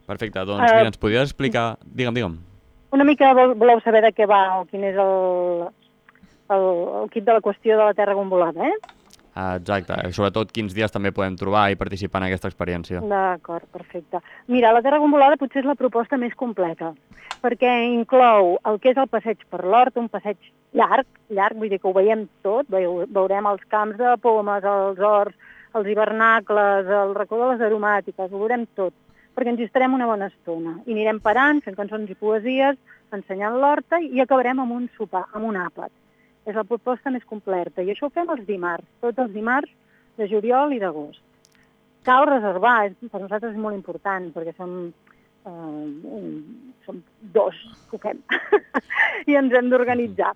Perfecte, 0.08 0.40
doncs 0.46 0.64
Eh, 0.72 0.76
mira, 0.76 0.88
ens 0.88 0.98
podries 0.98 1.24
explicar... 1.30 1.78
Digue'm, 1.86 2.14
digue'm. 2.14 2.38
Una 2.92 3.04
mica 3.04 3.34
vol- 3.34 3.54
voleu 3.56 3.80
saber 3.82 4.02
de 4.04 4.12
què 4.14 4.26
va 4.28 4.60
o 4.60 4.66
quin 4.66 4.84
és 4.84 4.96
el, 5.00 5.68
el, 6.50 6.66
el 7.04 7.10
kit 7.14 7.24
de 7.24 7.34
la 7.34 7.40
qüestió 7.42 7.78
de 7.78 7.86
la 7.86 7.94
Terra 7.94 8.14
Gombolada, 8.14 8.68
eh? 8.68 8.76
Ah, 9.34 9.56
Exacte, 9.56 9.96
sobretot 10.12 10.50
quins 10.52 10.74
dies 10.76 10.92
també 10.92 11.14
podem 11.16 11.38
trobar 11.40 11.70
i 11.72 11.78
participar 11.80 12.20
en 12.20 12.28
aquesta 12.28 12.50
experiència. 12.52 13.00
D'acord, 13.00 13.64
perfecte. 13.72 14.20
Mira, 14.52 14.74
la 14.76 14.82
Terra 14.84 15.00
Gombolada 15.00 15.40
potser 15.40 15.62
és 15.62 15.70
la 15.70 15.78
proposta 15.80 16.20
més 16.20 16.36
completa, 16.36 16.92
perquè 17.44 17.72
inclou 17.94 18.58
el 18.68 18.82
que 18.84 18.92
és 18.92 19.00
el 19.00 19.08
passeig 19.08 19.46
per 19.50 19.64
l'hort, 19.64 19.96
un 19.96 20.10
passeig 20.12 20.36
llarg, 20.76 21.08
llarg, 21.32 21.56
vull 21.60 21.72
dir 21.72 21.80
que 21.80 21.88
ho 21.88 21.96
veiem 21.96 22.26
tot, 22.44 22.68
veu, 22.72 23.06
veurem 23.08 23.48
els 23.54 23.64
camps 23.72 23.96
de 24.02 24.18
pomes, 24.24 24.68
els 24.68 25.00
horts, 25.00 25.56
els 25.80 25.88
hivernacles, 25.88 26.92
el 26.92 27.16
racó 27.16 27.40
de 27.40 27.54
les 27.54 27.66
aromàtiques, 27.70 28.28
ho 28.28 28.44
veurem 28.44 28.68
tot, 28.76 28.94
perquè 29.32 29.54
ens 29.54 29.64
hi 29.64 29.70
estarem 29.70 29.96
una 29.96 30.10
bona 30.12 30.28
estona. 30.28 30.76
I 30.86 30.92
anirem 30.92 31.24
parant, 31.24 31.64
fent 31.64 31.80
cançons 31.80 32.12
i 32.12 32.20
poesies, 32.20 32.76
ensenyant 33.16 33.56
l'horta 33.60 34.00
i 34.04 34.20
acabarem 34.20 34.60
amb 34.60 34.76
un 34.76 34.90
sopar, 34.98 35.26
amb 35.32 35.48
un 35.48 35.60
àpat. 35.60 35.92
És 36.50 36.58
la 36.58 36.66
proposta 36.66 37.12
més 37.14 37.26
completa. 37.30 37.84
I 37.84 37.92
això 37.94 38.08
ho 38.08 38.14
fem 38.14 38.30
els 38.34 38.46
dimarts, 38.48 38.88
tots 39.04 39.20
els 39.22 39.34
dimarts 39.34 39.72
de 40.18 40.28
juliol 40.32 40.74
i 40.74 40.80
d'agost. 40.82 41.22
Cal 42.08 42.26
reservar, 42.30 42.88
és, 42.90 42.96
per 43.12 43.22
nosaltres 43.22 43.54
és 43.54 43.62
molt 43.62 43.78
important, 43.78 44.32
perquè 44.34 44.56
som, 44.58 44.72
eh, 45.46 46.32
som 46.86 47.04
dos 47.36 47.60
que 47.90 47.98
ho 47.98 48.02
fem 48.02 48.24
i 49.30 49.38
ens 49.38 49.54
hem 49.54 49.70
d'organitzar. 49.70 50.34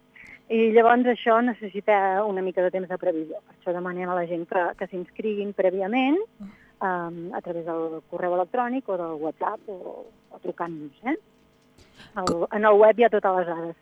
I 0.53 0.69
llavors 0.75 1.07
això 1.09 1.39
necessita 1.41 2.21
una 2.29 2.43
mica 2.45 2.61
de 2.61 2.69
temps 2.69 2.89
de 2.89 2.99
previsió. 3.01 3.41
Per 3.47 3.55
això 3.55 3.73
demanem 3.73 4.11
a 4.13 4.17
la 4.19 4.27
gent 4.29 4.45
que, 4.45 4.61
que 4.77 4.87
s'inscriguin 4.91 5.55
prèviament 5.57 6.19
um, 6.85 7.17
a 7.33 7.41
través 7.41 7.65
del 7.65 8.03
correu 8.11 8.35
electrònic 8.37 8.89
o 8.89 8.97
del 9.01 9.15
WhatsApp 9.23 9.73
o, 9.73 10.05
o 10.05 10.41
trucant-nos. 10.43 11.01
Eh? 11.09 11.15
En 12.53 12.61
el 12.61 12.77
web 12.77 12.99
hi 12.99 13.07
ha 13.07 13.09
totes 13.09 13.39
les 13.39 13.49
dades. 13.49 13.81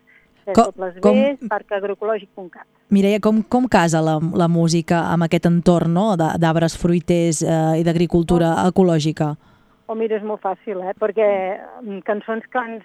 Com- 0.52 0.72
com- 1.00 1.16
www, 1.16 1.48
parcagroecològic.cat. 1.48 2.66
Mireia, 2.90 3.20
com, 3.20 3.42
com 3.42 3.66
casa 3.68 4.02
la, 4.04 4.18
la 4.20 4.48
música 4.48 5.04
amb 5.10 5.24
aquest 5.26 5.46
entorn 5.48 5.94
no? 5.96 6.06
d'arbres 6.16 6.76
fruiters 6.76 7.42
eh, 7.42 7.80
i 7.80 7.84
d'agricultura 7.86 8.54
ecològica? 8.68 9.34
Oh, 9.86 9.94
mira, 9.94 10.16
és 10.16 10.24
molt 10.24 10.40
fàcil, 10.44 10.80
eh? 10.80 10.94
perquè 11.00 11.28
mm, 11.82 12.02
cançons 12.06 12.44
que 12.52 12.60
ens 12.60 12.84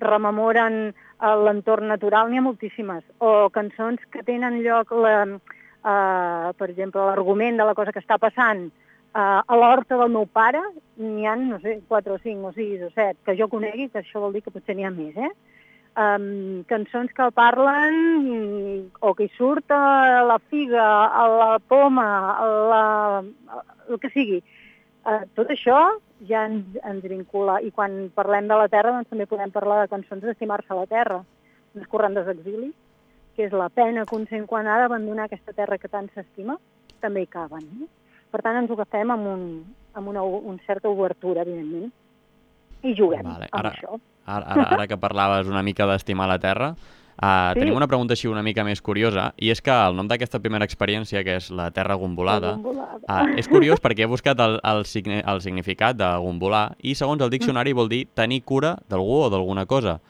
rememoren 0.00 0.78
eh, 0.88 1.36
l'entorn 1.44 1.88
natural 1.90 2.30
n'hi 2.30 2.38
ha 2.40 2.44
moltíssimes, 2.44 3.04
o 3.20 3.48
cançons 3.52 4.00
que 4.12 4.22
tenen 4.24 4.60
lloc, 4.64 4.92
la, 4.92 5.24
eh, 5.28 6.52
per 6.56 6.70
exemple, 6.70 7.04
l'argument 7.04 7.58
de 7.58 7.66
la 7.68 7.74
cosa 7.74 7.92
que 7.92 8.00
està 8.00 8.16
passant 8.22 8.68
eh, 8.68 9.20
a 9.20 9.58
l'horta 9.60 9.98
del 10.00 10.12
meu 10.14 10.26
pare, 10.26 10.62
n'hi 10.96 11.26
ha, 11.26 11.36
no 11.36 11.60
sé, 11.64 11.80
4 11.88 12.16
o 12.16 12.22
5 12.22 12.48
o 12.48 12.54
6 12.56 12.86
o 12.88 12.90
7 12.94 13.24
que 13.26 13.36
jo 13.36 13.48
conegui, 13.52 13.88
que 13.92 14.00
això 14.00 14.22
vol 14.22 14.32
dir 14.36 14.44
que 14.46 14.54
potser 14.54 14.76
n'hi 14.76 14.86
ha 14.88 14.94
més, 14.94 15.16
eh? 15.16 15.32
Um, 15.98 16.62
cançons 16.70 17.10
que 17.10 17.24
parlen 17.34 17.94
mm, 18.22 18.82
o 19.02 19.14
que 19.18 19.24
hi 19.26 19.30
surt 19.34 19.72
a 19.74 20.22
la 20.22 20.36
figa, 20.50 20.84
a 21.10 21.24
la 21.26 21.58
poma, 21.58 22.04
a 22.38 22.44
la, 22.70 22.82
a, 23.50 23.62
el 23.88 23.98
que 23.98 24.10
sigui. 24.14 24.38
Uh, 25.02 25.24
tot 25.34 25.50
això 25.50 25.78
ja 26.28 26.44
ens, 26.46 26.76
ens 26.86 27.02
vincula 27.02 27.56
i 27.66 27.72
quan 27.74 28.12
parlem 28.14 28.46
de 28.46 28.58
la 28.60 28.68
terra 28.70 28.92
doncs 28.94 29.10
també 29.10 29.26
podem 29.26 29.50
parlar 29.50 29.80
de 29.82 29.90
cançons 29.90 30.22
d'estimar-se 30.22 30.76
la 30.76 30.86
terra, 30.86 31.18
unes 31.74 31.88
corrandes 31.90 32.26
d'exili, 32.28 32.70
que 33.34 33.48
és 33.48 33.52
la 33.54 33.68
pena 33.68 34.04
que 34.06 34.14
un 34.14 34.26
sent 34.30 34.46
quan 34.46 34.66
ha 34.70 34.78
d'abandonar 34.78 35.26
aquesta 35.26 35.54
terra 35.56 35.78
que 35.78 35.90
tant 35.90 36.06
s'estima, 36.14 36.58
també 37.00 37.22
hi 37.24 37.30
caben. 37.32 37.66
No? 37.80 37.88
Per 38.30 38.42
tant, 38.44 38.58
ens 38.60 38.70
ho 38.70 38.76
agafem 38.78 39.10
amb, 39.14 39.26
un, 39.34 39.42
amb 39.98 40.14
una, 40.14 40.22
una 40.22 40.62
certa 40.66 40.90
obertura, 40.90 41.42
evidentment, 41.42 41.90
i 42.82 42.94
juguem 42.94 43.26
Vale, 43.26 43.50
amb 43.50 43.60
ara- 43.64 43.74
això. 43.74 43.98
Ara, 44.28 44.44
ara, 44.44 44.68
ara 44.76 44.86
que 44.90 44.98
parlaves 45.00 45.48
una 45.48 45.62
mica 45.64 45.86
d'estimar 45.88 46.28
la 46.28 46.38
Terra, 46.38 46.74
uh, 46.74 47.52
Sí. 47.54 47.60
tenim 47.60 47.74
una 47.76 47.86
pregunta 47.88 48.12
així 48.12 48.28
una 48.28 48.42
mica 48.44 48.62
més 48.64 48.82
curiosa, 48.84 49.32
i 49.40 49.48
és 49.50 49.62
que 49.64 49.72
el 49.72 49.96
nom 49.96 50.06
d'aquesta 50.06 50.38
primera 50.44 50.64
experiència, 50.68 51.24
que 51.24 51.36
és 51.40 51.50
la 51.50 51.70
Terra 51.72 51.94
Gombolada, 51.96 52.52
La 52.52 52.56
gombolada. 52.60 53.00
uh, 53.08 53.38
és 53.40 53.48
curiós 53.48 53.80
perquè 53.80 54.04
he 54.04 54.10
buscat 54.10 54.38
el, 54.44 54.60
el, 54.62 54.84
signi, 54.84 55.22
el 55.24 55.40
significat 55.40 55.96
de 55.96 56.10
gombolar 56.20 56.76
i 56.82 56.94
segons 56.94 57.22
el 57.24 57.30
diccionari 57.30 57.72
vol 57.72 57.88
dir 57.88 58.06
tenir 58.14 58.42
cura 58.44 58.76
d'algú 58.88 59.24
o 59.24 59.30
d'alguna 59.30 59.64
cosa. 59.66 60.00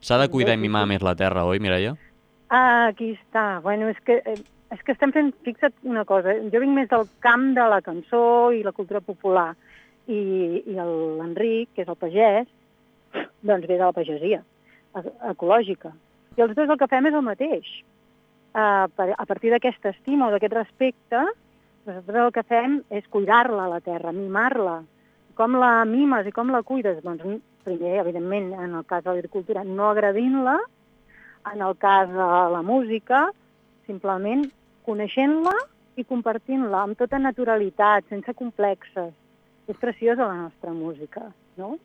S'ha 0.00 0.18
de 0.18 0.28
cuidar 0.28 0.54
i 0.54 0.60
mimar 0.60 0.86
més 0.86 1.02
la 1.02 1.14
terra, 1.16 1.44
oi, 1.44 1.58
Mireia? 1.58 1.96
Ah, 2.50 2.86
aquí 2.92 3.16
està. 3.18 3.60
Bueno, 3.62 3.88
és 3.88 3.96
que, 4.04 4.22
eh, 4.24 4.34
és 4.70 4.82
que 4.84 4.92
estem 4.92 5.10
fent, 5.12 5.34
fixa't 5.44 5.72
una 5.82 6.04
cosa, 6.04 6.34
jo 6.52 6.60
vinc 6.60 6.72
més 6.76 6.88
del 6.88 7.08
camp 7.20 7.54
de 7.56 7.64
la 7.68 7.80
cançó 7.82 8.52
i 8.52 8.62
la 8.62 8.72
cultura 8.72 9.00
popular, 9.00 9.54
i, 10.06 10.62
i 10.66 10.74
l'Enric, 10.76 11.70
que 11.74 11.82
és 11.82 11.88
el 11.88 11.96
pagès, 11.96 12.46
doncs 13.42 13.66
ve 13.66 13.76
de 13.76 13.84
la 13.84 13.92
pagesia 13.92 14.42
e- 14.96 15.14
ecològica. 15.30 15.92
I 16.36 16.42
els 16.46 16.54
dos 16.56 16.68
el 16.68 16.78
que 16.78 16.90
fem 16.90 17.06
és 17.06 17.14
el 17.14 17.26
mateix. 17.26 17.70
Per, 18.54 19.08
a 19.18 19.26
partir 19.26 19.50
d'aquesta 19.50 19.90
estima 19.90 20.28
o 20.28 20.32
d'aquest 20.34 20.54
respecte, 20.54 21.22
nosaltres 21.86 22.20
el 22.22 22.32
que 22.34 22.44
fem 22.46 22.76
és 22.90 23.06
cuidar-la, 23.10 23.66
la 23.70 23.80
terra, 23.82 24.14
mimar-la. 24.14 24.80
Com 25.34 25.56
la 25.58 25.84
mimes 25.84 26.28
i 26.30 26.32
com 26.34 26.52
la 26.54 26.62
cuides? 26.62 27.00
Doncs 27.02 27.42
primer, 27.64 27.96
evidentment, 28.04 28.52
en 28.54 28.76
el 28.78 28.84
cas 28.86 29.02
de 29.04 29.10
l'agricultura, 29.10 29.64
no 29.64 29.88
agredint-la, 29.90 30.58
en 31.52 31.62
el 31.62 31.76
cas 31.76 32.08
de 32.08 32.28
la 32.54 32.62
música, 32.62 33.26
simplement 33.88 34.44
coneixent-la 34.86 35.54
i 35.98 36.04
compartint-la 36.04 36.84
amb 36.84 36.98
tota 36.98 37.18
naturalitat, 37.18 38.06
sense 38.10 38.34
complexes. 38.38 39.12
És 39.68 39.80
preciosa 39.80 40.28
la 40.28 40.42
nostra 40.44 40.72
música, 40.76 41.30
no? 41.56 41.76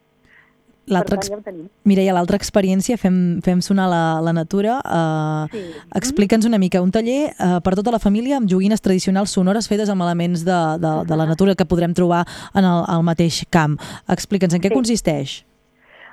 L'altra 0.90 1.20
ja. 1.22 1.38
Mireia, 1.86 2.14
l'altra 2.14 2.38
experiència, 2.40 2.98
fem, 2.98 3.40
fem 3.46 3.62
sonar 3.62 3.88
la, 3.92 4.04
la 4.26 4.34
natura. 4.34 4.80
Uh, 4.84 5.46
Sí. 5.54 5.62
Explica'ns 5.96 6.46
una 6.46 6.58
mica, 6.62 6.82
un 6.82 6.92
taller 6.92 7.30
uh, 7.40 7.60
per 7.64 7.76
tota 7.78 7.92
la 7.94 8.00
família 8.00 8.38
amb 8.38 8.50
joguines 8.50 8.82
tradicionals 8.82 9.32
sonores 9.34 9.70
fetes 9.70 9.90
amb 9.90 10.02
elements 10.06 10.44
de, 10.46 10.58
de, 10.82 10.92
de 11.08 11.16
la 11.18 11.26
natura 11.30 11.56
que 11.56 11.66
podrem 11.66 11.94
trobar 11.94 12.26
en 12.54 12.66
el, 12.66 12.84
el 12.96 13.06
mateix 13.08 13.44
camp. 13.54 13.78
Explica'ns 14.10 14.58
en 14.58 14.62
què 14.62 14.70
Sí. 14.74 14.76
consisteix. 14.76 15.38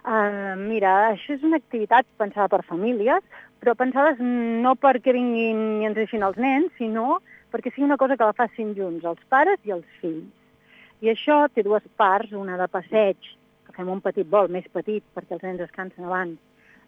Uh, 0.06 0.54
mira, 0.60 1.10
això 1.16 1.34
és 1.34 1.42
una 1.42 1.58
activitat 1.58 2.06
pensada 2.16 2.46
per 2.48 2.62
famílies, 2.68 3.24
però 3.60 3.74
pensades 3.74 4.20
no 4.20 4.76
perquè 4.78 5.12
vinguin 5.16 5.82
i 5.82 5.88
ens 5.88 5.96
deixin 5.98 6.22
els 6.22 6.36
nens, 6.38 6.70
sinó 6.78 7.18
perquè 7.52 7.72
sigui 7.72 7.88
una 7.88 7.96
cosa 7.98 8.16
que 8.16 8.24
la 8.28 8.36
facin 8.36 8.74
junts, 8.76 9.04
els 9.04 9.22
pares 9.28 9.58
i 9.64 9.72
els 9.74 9.86
fills. 10.00 10.28
I 11.02 11.10
això 11.12 11.46
té 11.52 11.64
dues 11.66 11.82
parts, 11.96 12.30
una 12.32 12.56
de 12.56 12.68
passeig, 12.68 13.16
fem 13.76 13.90
un 13.92 14.02
petit 14.04 14.28
vol 14.28 14.50
més 14.52 14.66
petit 14.74 15.04
perquè 15.14 15.36
els 15.36 15.44
nens 15.46 15.62
descansen 15.62 16.08
abans, 16.08 16.38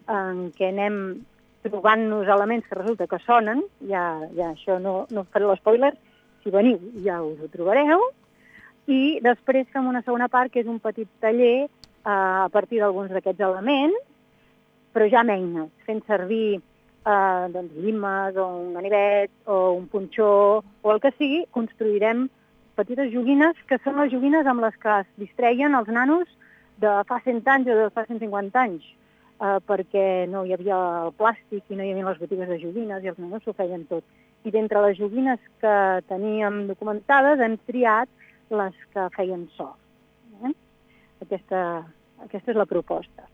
en 0.09 0.47
què 0.57 0.71
anem 0.73 1.19
trobant-nos 1.65 2.29
elements 2.31 2.67
que 2.67 2.77
resulta 2.79 3.07
que 3.07 3.19
sonen, 3.25 3.63
ja, 3.89 4.03
ja 4.35 4.53
això 4.53 4.79
no, 4.81 5.03
no 5.11 5.25
faré 5.33 5.47
l'espoiler, 5.47 5.91
si 6.43 6.53
veniu 6.53 6.79
ja 7.03 7.19
us 7.23 7.41
ho 7.43 7.49
trobareu, 7.51 8.05
i 8.89 9.19
després 9.21 9.69
fem 9.73 9.89
una 9.89 10.01
segona 10.05 10.29
part 10.31 10.53
que 10.53 10.63
és 10.63 10.71
un 10.71 10.79
petit 10.81 11.09
taller 11.21 11.67
eh, 11.67 11.67
a 12.09 12.47
partir 12.53 12.79
d'alguns 12.81 13.11
d'aquests 13.13 13.43
elements, 13.49 13.99
però 14.95 15.05
ja 15.11 15.21
amb 15.21 15.35
eines, 15.35 15.69
fent 15.85 16.01
servir 16.07 16.57
eh, 16.57 17.45
doncs, 17.53 17.75
llimes 17.83 18.39
o 18.39 18.47
un 18.63 18.73
ganivet 18.79 19.31
o 19.45 19.75
un 19.75 19.87
punxó 19.91 20.31
o 20.63 20.93
el 20.93 21.01
que 21.03 21.13
sigui, 21.17 21.43
construirem 21.55 22.27
petites 22.79 23.11
joguines 23.11 23.57
que 23.67 23.77
són 23.83 23.99
les 23.99 24.11
joguines 24.13 24.47
amb 24.47 24.63
les 24.63 24.75
que 24.79 25.01
es 25.03 25.09
distreien 25.19 25.75
els 25.75 25.91
nanos 25.91 26.29
de 26.81 26.93
fa 27.09 27.19
100 27.25 27.43
anys 27.55 27.69
o 27.69 27.77
de 27.77 27.89
fa 27.95 28.05
150 28.07 28.61
anys, 28.61 28.85
eh, 29.41 29.57
perquè 29.67 30.05
no 30.31 30.45
hi 30.45 30.55
havia 30.55 30.79
el 31.05 31.13
plàstic 31.19 31.69
i 31.69 31.77
no 31.77 31.85
hi 31.85 31.93
havia 31.93 32.09
les 32.09 32.21
botigues 32.21 32.49
de 32.49 32.59
joguines 32.61 33.03
i 33.03 33.11
els 33.11 33.19
nanos 33.19 33.43
s'ho 33.43 33.55
feien 33.57 33.85
tot. 33.91 34.03
i 34.47 34.51
d'entre 34.55 34.79
les 34.79 34.95
joguines 34.95 35.39
que 35.59 35.71
teníem 36.07 36.61
documentades 36.69 37.41
hem 37.43 37.57
triat 37.67 38.07
les 38.49 38.77
que 38.93 39.07
feien 39.17 39.49
so. 39.57 39.67
Eh? 40.47 40.53
Aquesta, 41.25 41.63
aquesta 42.23 42.53
és 42.53 42.57
la 42.57 42.65
proposta. 42.69 43.27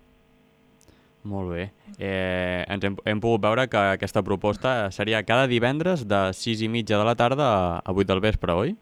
Molt 1.26 1.54
bé. 1.54 1.68
Eh, 1.98 2.66
ens 2.70 2.86
hem, 2.86 2.98
hem 3.06 3.22
pogut 3.22 3.42
veure 3.46 3.68
que 3.70 3.84
aquesta 3.96 4.22
proposta 4.26 4.92
seria 4.94 5.24
cada 5.26 5.46
divendres 5.50 6.08
de 6.10 6.22
6 6.34 6.66
i 6.66 6.70
mitja 6.74 6.98
de 6.98 7.06
la 7.06 7.16
tarda 7.18 7.48
a 7.82 7.94
8 7.94 8.10
del 8.10 8.22
vespre, 8.26 8.54
oi? 8.54 8.76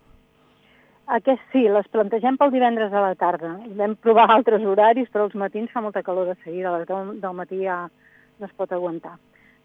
Aquest 1.11 1.41
sí, 1.51 1.65
les 1.67 1.87
plantegem 1.91 2.37
pel 2.39 2.51
divendres 2.53 2.93
a 2.95 3.01
la 3.03 3.15
tarda. 3.19 3.57
Vam 3.75 3.95
provar 3.99 4.29
altres 4.31 4.63
horaris, 4.63 5.09
però 5.11 5.25
els 5.27 5.35
matins 5.35 5.71
fa 5.73 5.81
molta 5.83 6.03
calor 6.03 6.29
de 6.31 6.35
seguida, 6.43 6.71
a 6.71 6.77
les 6.79 6.87
10 6.87 7.19
del 7.21 7.35
matí 7.35 7.59
ja 7.65 7.81
no 8.39 8.47
es 8.47 8.53
pot 8.55 8.71
aguantar. 8.71 9.17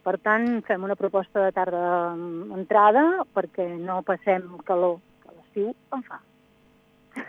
Per 0.02 0.16
tant, 0.18 0.62
fem 0.66 0.82
una 0.82 0.96
proposta 0.96 1.44
de 1.44 1.52
tarda 1.52 2.14
entrada 2.56 3.04
perquè 3.34 3.68
no 3.78 4.00
passem 4.02 4.48
calor, 4.66 4.98
que 5.22 5.34
l'estiu 5.36 5.70
en 5.94 6.02
fa. 6.02 6.18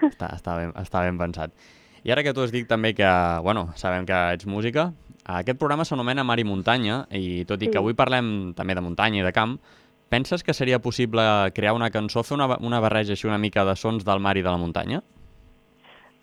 Està, 0.10 0.34
està, 0.36 0.56
ben, 0.58 0.74
està 0.80 1.04
ben 1.06 1.18
pensat. 1.18 1.54
I 2.04 2.14
ara 2.14 2.24
que 2.24 2.34
tu 2.34 2.42
has 2.42 2.54
dit 2.54 2.68
també 2.68 2.94
que, 2.96 3.10
bueno, 3.44 3.70
sabem 3.76 4.06
que 4.08 4.18
ets 4.34 4.48
música, 4.48 4.90
aquest 5.30 5.60
programa 5.60 5.86
s'anomena 5.86 6.24
Mar 6.24 6.40
i 6.40 6.46
Muntanya, 6.48 7.04
i 7.12 7.44
tot 7.46 7.62
i 7.62 7.68
Sí. 7.68 7.72
que 7.72 7.78
avui 7.78 7.94
parlem 7.94 8.54
també 8.56 8.74
de 8.74 8.82
muntanya 8.82 9.20
i 9.20 9.26
de 9.26 9.34
camp, 9.34 9.60
penses 10.10 10.44
que 10.44 10.54
seria 10.54 10.80
possible 10.80 11.22
crear 11.56 11.74
una 11.78 11.92
cançó, 11.94 12.24
fer 12.24 12.36
una, 12.38 12.58
una 12.60 12.82
barreja 12.84 13.16
així 13.16 13.28
una 13.30 13.42
mica 13.42 13.66
de 13.66 13.76
sons 13.78 14.06
del 14.06 14.20
mar 14.20 14.36
i 14.38 14.44
de 14.44 14.50
la 14.50 14.58
muntanya? 14.62 15.04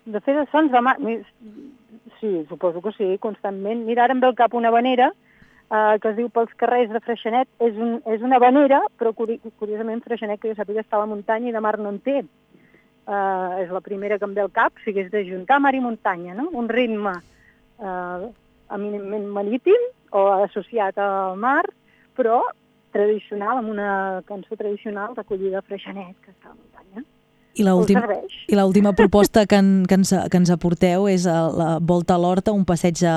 De 0.05 0.21
fer 0.21 0.35
de 0.37 0.45
sons 0.51 0.71
de 0.71 0.81
mar... 0.81 0.97
Sí, 2.17 2.31
suposo 2.49 2.81
que 2.81 2.91
sí, 2.97 3.07
constantment. 3.21 3.83
Mira, 3.85 4.05
ara 4.05 4.15
em 4.15 4.21
ve 4.23 4.29
al 4.31 4.37
cap 4.37 4.55
una 4.57 4.71
vanera 4.73 5.11
eh, 5.71 5.99
que 6.01 6.09
es 6.09 6.17
diu 6.17 6.29
Pels 6.33 6.53
carrers 6.59 6.91
de 6.93 7.01
Freixenet. 7.03 7.49
És, 7.63 7.77
un, 7.77 7.97
és 8.09 8.23
una 8.25 8.39
vanera, 8.43 8.81
però 8.99 9.13
curi 9.17 9.39
curiosament 9.59 10.03
Freixenet, 10.05 10.41
que 10.41 10.51
jo 10.51 10.57
sàpiga, 10.57 10.83
està 10.83 10.97
a 10.99 11.03
la 11.03 11.11
muntanya 11.11 11.51
i 11.51 11.55
de 11.55 11.63
mar 11.63 11.77
no 11.81 11.93
en 11.93 11.99
té. 12.03 12.21
Eh, 12.23 13.63
és 13.63 13.71
la 13.73 13.83
primera 13.83 14.17
que 14.19 14.27
em 14.27 14.35
ve 14.35 14.43
al 14.43 14.53
cap, 14.53 14.75
o 14.75 14.85
sigui, 14.85 15.05
és 15.05 15.11
d'ajuntar 15.13 15.59
mar 15.63 15.75
i 15.75 15.83
muntanya, 15.83 16.35
no? 16.37 16.49
Un 16.59 16.69
ritme 16.71 17.13
eh, 17.79 18.29
eminentment 18.75 19.27
marítim 19.35 19.89
o 20.17 20.27
associat 20.43 20.97
al 21.01 21.37
mar, 21.39 21.63
però 22.17 22.41
tradicional, 22.97 23.61
amb 23.61 23.69
una 23.75 23.91
cançó 24.29 24.57
tradicional 24.57 25.13
recollida 25.15 25.61
a 25.61 25.67
Freixenet, 25.69 26.17
que 26.25 26.33
està 26.33 26.49
a 26.49 26.55
la 26.55 26.57
muntanya. 26.57 27.05
I 27.57 27.63
l'última 27.65 28.03
serveix. 28.03 28.33
i 28.53 28.57
l'última 28.57 28.91
proposta 28.93 29.47
que, 29.49 29.57
en, 29.57 29.69
que, 29.89 29.97
ens, 29.97 30.11
que 30.29 30.37
ens 30.37 30.51
aporteu 30.53 31.07
és 31.09 31.23
a 31.25 31.37
la 31.49 31.69
Volta 31.81 32.13
a 32.13 32.21
l'Horta, 32.21 32.53
un 32.53 32.67
passeig 32.69 33.01
a, 33.09 33.15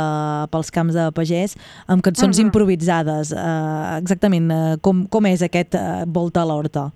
pels 0.52 0.70
camps 0.72 0.96
de 0.96 1.10
pagès 1.16 1.56
amb 1.92 2.00
cançons 2.06 2.38
Mhm. 2.38 2.46
improvisades. 2.46 3.34
Uh, 3.36 3.98
exactament, 3.98 4.48
uh, 4.48 4.78
com, 4.80 5.04
com 5.12 5.28
és 5.28 5.44
aquest 5.44 5.76
uh, 5.76 6.06
Volta 6.08 6.40
a 6.40 6.48
l'Horta? 6.48 6.86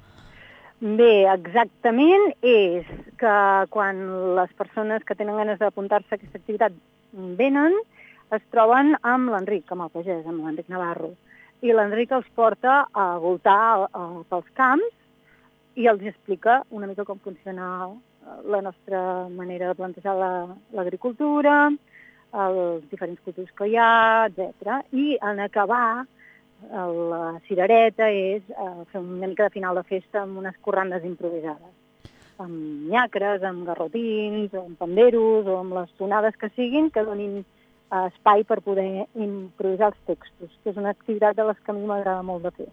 Bé, 0.80 1.24
exactament 1.32 2.32
és 2.42 2.88
que 3.20 3.36
quan 3.70 4.00
les 4.36 4.50
persones 4.56 5.04
que 5.04 5.14
tenen 5.14 5.36
ganes 5.36 5.60
d'apuntar-se 5.60 6.12
a 6.12 6.16
aquesta 6.16 6.40
activitat 6.40 6.72
venen, 7.12 7.76
es 8.32 8.42
troben 8.52 8.96
amb 9.02 9.30
l'Enric, 9.32 9.68
amb 9.70 9.84
el 9.86 9.92
pagès, 9.94 10.24
amb 10.26 10.44
l'Enric 10.44 10.68
Navarro. 10.72 11.12
I 11.64 11.72
l'Enric 11.72 12.12
els 12.12 12.26
porta 12.36 12.82
a 12.92 13.06
voltar 13.22 13.88
pels 14.28 14.48
camps 14.58 14.92
i 15.80 15.88
els 15.90 16.02
explica 16.06 16.58
una 16.70 16.86
mica 16.90 17.06
com 17.08 17.18
funciona 17.24 17.88
eh, 17.88 18.34
la 18.52 18.60
nostra 18.62 19.00
manera 19.32 19.70
de 19.70 19.78
plantejar 19.78 20.14
la- 20.18 20.56
l'agricultura, 20.76 21.70
els 22.34 22.84
diferents 22.90 23.20
cultius 23.24 23.50
que 23.56 23.68
hi 23.70 23.76
ha, 23.78 24.26
etc. 24.28 24.82
I 24.92 25.16
en 25.22 25.40
acabar, 25.40 26.04
la 26.64 27.38
cirereta 27.46 28.06
és 28.10 28.42
eh, 28.50 28.84
fer 28.92 29.00
una 29.00 29.26
mica 29.26 29.48
de 29.48 29.54
final 29.56 29.76
de 29.80 29.82
festa 29.88 30.22
amb 30.22 30.38
unes 30.44 30.56
corrandes 30.64 31.04
improvisades 31.04 31.72
amb 32.42 32.88
nyacres, 32.90 33.44
amb 33.46 33.62
garrotins, 33.68 34.54
amb 34.58 34.78
panderos 34.78 35.46
o 35.46 35.58
amb 35.60 35.76
les 35.76 35.90
tonades 36.00 36.34
que 36.36 36.48
siguin, 36.56 36.88
que 36.90 37.04
donin 37.06 37.44
espai 38.10 38.44
per 38.48 38.60
poder 38.64 39.06
improvisar 39.14 39.92
els 39.92 40.00
textos, 40.08 40.50
que 40.62 40.72
és 40.72 40.80
una 40.80 40.92
activitat 40.94 41.36
de 41.38 41.46
les 41.48 41.58
que 41.60 41.72
a 41.72 41.76
mi 41.76 41.86
m'agrada 41.88 42.22
molt 42.26 42.46
de 42.46 42.52
fer. 42.58 42.68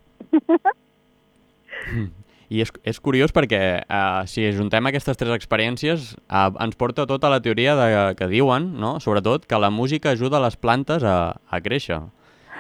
I 2.51 2.59
és, 2.65 2.71
és 2.83 2.97
curiós 2.99 3.31
perquè 3.31 3.61
uh, 3.79 4.23
si 4.27 4.43
ajuntem 4.43 4.89
aquestes 4.89 5.15
tres 5.15 5.31
experiències 5.37 6.09
uh, 6.27 6.49
ens 6.59 6.75
porta 6.75 7.05
tota 7.07 7.29
la 7.31 7.39
teoria 7.39 7.77
de, 7.79 7.85
que 8.19 8.27
diuen, 8.27 8.73
no? 8.81 8.97
sobretot, 8.99 9.45
que 9.47 9.59
la 9.59 9.69
música 9.71 10.11
ajuda 10.11 10.41
les 10.43 10.57
plantes 10.59 11.05
a, 11.07 11.39
a 11.47 11.61
créixer. 11.63 12.01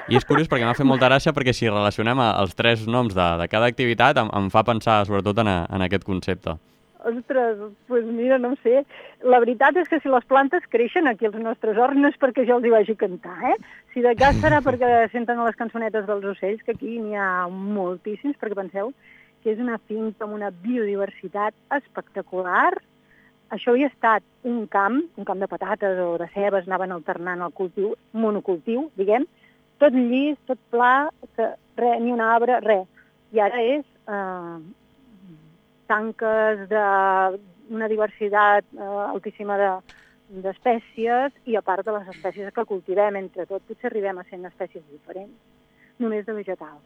I 0.07 0.15
és 0.17 0.25
curiós 0.25 0.47
perquè 0.49 0.65
m'ha 0.65 0.77
fet 0.77 0.87
molta 0.87 1.09
gràcia 1.11 1.33
perquè 1.35 1.53
si 1.53 1.67
relacionem 1.69 2.23
els 2.23 2.55
tres 2.55 2.87
noms 2.87 3.13
de, 3.15 3.27
de 3.43 3.47
cada 3.51 3.67
activitat 3.67 4.17
em, 4.23 4.31
em 4.31 4.47
fa 4.53 4.63
pensar 4.67 5.01
sobretot 5.05 5.43
en, 5.43 5.51
a, 5.51 5.57
en 5.75 5.83
aquest 5.85 6.07
concepte. 6.07 6.55
Ostres, 7.01 7.57
doncs 7.89 8.09
mira, 8.13 8.37
no 8.37 8.51
sé. 8.61 8.83
La 9.25 9.39
veritat 9.41 9.77
és 9.81 9.87
que 9.89 9.97
si 10.03 10.09
les 10.11 10.25
plantes 10.29 10.67
creixen 10.69 11.09
aquí 11.09 11.25
als 11.25 11.39
nostres 11.41 11.79
horts 11.81 11.97
no 11.97 12.11
és 12.11 12.19
perquè 12.21 12.45
jo 12.45 12.59
els 12.59 12.67
hi 12.67 12.73
vagi 12.73 12.93
a 12.93 12.99
cantar, 12.99 13.37
eh? 13.53 13.55
Si 13.93 14.03
de 14.05 14.13
cas 14.19 14.37
serà 14.43 14.59
perquè 14.67 15.07
senten 15.13 15.41
les 15.41 15.57
cançonetes 15.57 16.05
dels 16.05 16.27
ocells, 16.35 16.61
que 16.65 16.75
aquí 16.77 16.99
n'hi 17.01 17.17
ha 17.17 17.47
moltíssims, 17.49 18.37
perquè 18.37 18.59
penseu 18.59 18.93
que 19.41 19.55
és 19.55 19.59
una 19.59 19.79
finca 19.89 20.27
amb 20.27 20.37
una 20.37 20.51
biodiversitat 20.63 21.55
espectacular. 21.79 22.75
Això 23.51 23.73
havia 23.73 23.89
estat 23.89 24.23
un 24.47 24.67
camp, 24.71 25.01
un 25.17 25.25
camp 25.27 25.41
de 25.41 25.49
patates 25.49 25.97
o 25.99 26.13
de 26.21 26.27
cebes, 26.35 26.67
anaven 26.69 26.93
alternant 26.93 27.41
el 27.41 27.55
cultiu, 27.57 27.95
monocultiu, 28.13 28.85
diguem, 28.99 29.25
tot 29.81 29.97
llis, 29.97 30.37
tot 30.45 30.61
pla, 30.69 31.09
que 31.35 31.49
re, 31.81 31.95
ni 31.99 32.13
un 32.13 32.21
arbre, 32.21 32.61
res. 32.61 32.85
I 33.33 33.41
ara 33.41 33.65
és 33.65 33.83
eh, 34.05 34.61
tanques 35.91 36.63
d'una 36.71 37.91
diversitat 37.91 38.65
eh, 38.77 38.93
altíssima 39.11 39.59
de 39.59 39.73
d'espècies 40.31 41.33
i 41.43 41.57
a 41.59 41.61
part 41.61 41.83
de 41.83 41.91
les 41.91 42.07
espècies 42.13 42.53
que 42.55 42.63
cultivem, 42.65 43.17
entre 43.19 43.45
tot 43.49 43.63
potser 43.67 43.89
arribem 43.89 44.21
a 44.21 44.23
100 44.29 44.47
espècies 44.47 44.83
diferents, 44.87 45.35
només 45.99 46.25
de 46.25 46.35
vegetals. 46.37 46.85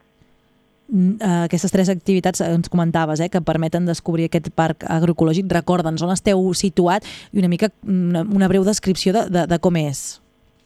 Mm, 0.88 1.18
eh, 1.19 1.45
Aquestes 1.45 1.73
tres 1.73 1.90
activitats 1.90 2.41
eh, 2.41 2.52
ens 2.53 2.69
comentaves 2.69 3.22
eh, 3.22 3.30
que 3.30 3.41
permeten 3.41 3.88
descobrir 3.90 4.27
aquest 4.30 4.52
parc 4.53 4.86
agroecològic. 4.86 5.48
Recorda'ns 5.49 6.03
on 6.06 6.14
esteu 6.14 6.41
situat 6.53 7.06
i 7.34 7.41
una 7.41 7.49
mica 7.49 7.69
mm, 7.69 8.10
una, 8.10 8.26
una 8.41 8.49
breu 8.49 8.65
descripció 8.65 9.14
de, 9.14 9.26
de, 9.30 9.45
de 9.49 9.60
com 9.61 9.77
és. 9.82 10.22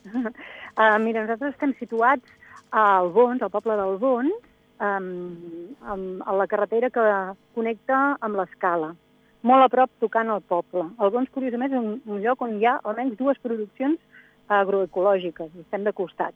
Uh, 0.10 0.98
mira, 1.06 1.24
nosaltres 1.24 1.56
estem 1.56 1.76
situats 1.80 2.24
a 2.72 3.00
Albons, 3.00 3.42
al 3.42 3.52
poble 3.52 3.76
d'Albons, 3.80 4.36
um, 4.80 5.76
amb, 5.94 6.24
a 6.26 6.36
la 6.40 6.48
carretera 6.48 6.90
que 6.90 7.06
connecta 7.56 8.00
amb 8.26 8.40
l'escala, 8.40 8.94
molt 9.42 9.66
a 9.66 9.72
prop 9.72 9.92
tocant 10.04 10.32
el 10.34 10.42
poble. 10.42 10.86
Albons, 10.98 11.32
curiosament, 11.36 11.72
és 11.72 11.80
un, 11.80 11.98
un 12.12 12.22
lloc 12.24 12.42
on 12.44 12.58
hi 12.58 12.68
ha 12.68 12.80
almenys 12.84 13.18
dues 13.20 13.40
produccions 13.44 14.00
agroecològiques, 14.50 15.52
estem 15.64 15.86
de 15.86 15.94
costat. 15.96 16.36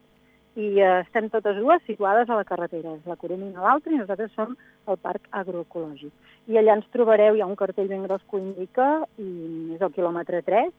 I 0.53 0.67
uh, 0.77 0.99
estem 1.01 1.31
totes 1.33 1.57
dues 1.57 1.81
situades 1.87 2.29
a 2.29 2.37
la 2.37 2.45
carretera, 2.45 2.93
és 2.99 3.09
la 3.09 3.17
Coromina 3.17 3.63
l'altra 3.63 3.91
i 3.91 3.97
nosaltres 3.97 4.35
som 4.37 4.53
el 4.87 4.99
parc 5.01 5.25
agroecològic. 5.33 6.13
I 6.51 6.59
allà 6.61 6.77
ens 6.77 6.89
trobareu, 6.93 7.35
hi 7.35 7.41
ha 7.41 7.49
un 7.49 7.57
cartell 7.59 7.89
ben 7.89 8.05
gros 8.05 8.21
que 8.29 8.37
ho 8.37 8.43
indica, 8.43 8.89
i 9.17 9.73
és 9.73 9.81
el 9.81 9.95
quilòmetre 9.95 10.43
3, 10.45 10.69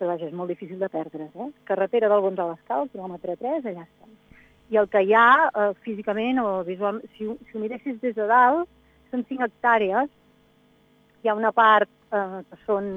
que 0.00 0.08
vaja, 0.08 0.30
és 0.30 0.32
molt 0.32 0.48
difícil 0.48 0.80
de 0.80 0.88
perdre's, 0.88 1.34
eh? 1.36 1.50
Carretera 1.68 2.08
del 2.08 2.24
Bons 2.24 2.40
a 2.40 2.48
l'Escal, 2.48 2.88
quilòmetre 2.94 3.36
3, 3.36 3.68
allà 3.68 3.84
estem. 3.84 4.09
I 4.70 4.78
el 4.78 4.88
que 4.90 5.02
hi 5.02 5.14
ha 5.18 5.30
eh, 5.48 5.70
físicament 5.86 6.38
o 6.42 6.60
visualment, 6.66 7.06
si, 7.16 7.26
si 7.26 7.56
ho 7.56 7.62
miressis 7.62 7.98
des 8.02 8.14
de 8.14 8.26
dalt, 8.30 8.68
són 9.10 9.24
5 9.28 9.48
hectàrees. 9.48 10.12
Hi 11.22 11.30
ha 11.30 11.36
una 11.38 11.50
part 11.52 11.90
eh, 12.14 12.44
que 12.50 12.60
són 12.66 12.94